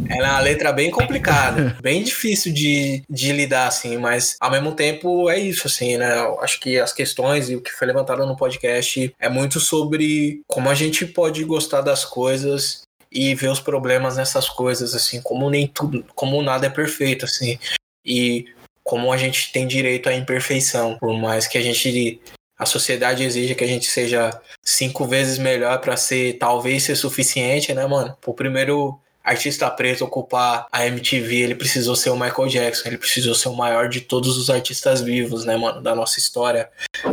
Ela 0.08 0.28
é 0.28 0.30
uma 0.30 0.40
letra 0.40 0.72
bem 0.72 0.90
complicada, 0.90 1.76
bem 1.80 2.02
difícil 2.02 2.52
de, 2.52 3.02
de 3.08 3.32
lidar, 3.32 3.68
assim, 3.68 3.96
mas 3.96 4.36
ao 4.40 4.50
mesmo 4.50 4.72
tempo 4.72 5.30
é 5.30 5.38
isso, 5.38 5.66
assim, 5.66 5.96
né? 5.96 6.18
Eu 6.18 6.40
acho 6.40 6.58
que 6.60 6.78
as 6.78 6.92
questões 6.92 7.48
e 7.48 7.56
o 7.56 7.60
que 7.60 7.70
foi 7.70 7.86
levantado 7.86 8.26
no 8.26 8.36
podcast 8.36 9.14
é 9.20 9.28
muito 9.28 9.60
sobre 9.60 10.40
como 10.46 10.68
a 10.68 10.74
gente 10.74 11.06
pode 11.06 11.44
gostar 11.44 11.80
das 11.80 12.04
coisas 12.04 12.87
e 13.10 13.34
ver 13.34 13.48
os 13.48 13.60
problemas 13.60 14.16
nessas 14.16 14.48
coisas, 14.48 14.94
assim, 14.94 15.20
como 15.22 15.50
nem 15.50 15.66
tudo, 15.66 16.04
como 16.14 16.42
nada 16.42 16.66
é 16.66 16.70
perfeito, 16.70 17.24
assim, 17.24 17.58
e 18.04 18.46
como 18.82 19.12
a 19.12 19.16
gente 19.16 19.52
tem 19.52 19.66
direito 19.66 20.08
à 20.08 20.14
imperfeição, 20.14 20.96
por 20.98 21.12
mais 21.18 21.46
que 21.46 21.58
a 21.58 21.62
gente 21.62 22.20
a 22.58 22.66
sociedade 22.66 23.22
exija 23.22 23.54
que 23.54 23.62
a 23.62 23.68
gente 23.68 23.86
seja 23.86 24.30
cinco 24.64 25.04
vezes 25.04 25.38
melhor 25.38 25.78
para 25.80 25.96
ser 25.96 26.38
talvez 26.38 26.82
ser 26.82 26.96
suficiente, 26.96 27.72
né, 27.72 27.86
mano? 27.86 28.16
O 28.26 28.34
primeiro 28.34 28.98
artista 29.22 29.70
preto 29.70 30.04
ocupar 30.04 30.66
a 30.72 30.86
MTV, 30.86 31.36
ele 31.36 31.54
precisou 31.54 31.94
ser 31.94 32.10
o 32.10 32.18
Michael 32.18 32.48
Jackson, 32.48 32.88
ele 32.88 32.98
precisou 32.98 33.34
ser 33.34 33.48
o 33.48 33.54
maior 33.54 33.88
de 33.88 34.00
todos 34.00 34.38
os 34.38 34.48
artistas 34.48 35.02
vivos, 35.02 35.44
né, 35.44 35.56
mano, 35.56 35.82
da 35.82 35.94
nossa 35.94 36.18
história 36.18 36.68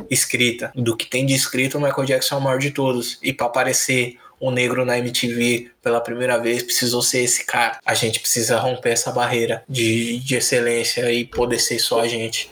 escrita. 0.09 0.72
Do 0.73 0.95
que 0.95 1.05
tem 1.05 1.26
de 1.26 1.34
escrito, 1.34 1.77
o 1.77 1.81
Michael 1.81 2.05
Jackson 2.05 2.35
é 2.35 2.38
o 2.38 2.41
maior 2.41 2.59
de 2.59 2.72
todos. 2.72 3.19
E 3.22 3.34
para 3.34 3.47
aparecer 3.47 4.17
um 4.39 4.51
negro 4.51 4.85
na 4.85 4.97
MTV 4.97 5.71
pela 5.81 6.01
primeira 6.01 6.37
vez 6.37 6.63
precisou 6.63 7.01
ser 7.01 7.23
esse 7.23 7.45
cara. 7.45 7.79
A 7.85 7.93
gente 7.93 8.19
precisa 8.19 8.59
romper 8.59 8.91
essa 8.91 9.11
barreira 9.11 9.63
de, 9.67 10.19
de 10.19 10.35
excelência 10.35 11.11
e 11.11 11.25
poder 11.25 11.59
ser 11.59 11.79
só 11.79 12.01
a 12.01 12.07
gente. 12.07 12.51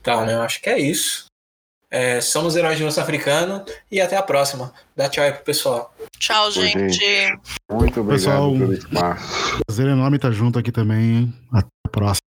Então, 0.00 0.24
né? 0.24 0.34
Eu 0.34 0.42
acho 0.42 0.60
que 0.60 0.70
é 0.70 0.78
isso. 0.78 1.26
É, 1.90 2.20
somos 2.20 2.54
heróis 2.54 2.76
de 2.76 2.84
nosso 2.84 3.00
africano 3.00 3.64
e 3.90 4.00
até 4.00 4.16
a 4.16 4.22
próxima. 4.22 4.72
Dá 4.94 5.08
tchau 5.08 5.24
aí 5.24 5.32
pro 5.32 5.42
pessoal. 5.42 5.94
Tchau, 6.18 6.50
gente. 6.50 7.00
Muito 7.70 8.00
obrigado 8.00 8.08
pessoal, 8.08 8.52
pelo 8.52 8.72
espaço. 8.74 9.62
Prazer 9.66 9.86
enorme 9.86 10.16
estar 10.16 10.30
junto 10.30 10.58
aqui 10.58 10.70
também. 10.70 11.32
Até 11.50 11.68
a 11.86 11.90
próxima. 11.90 12.18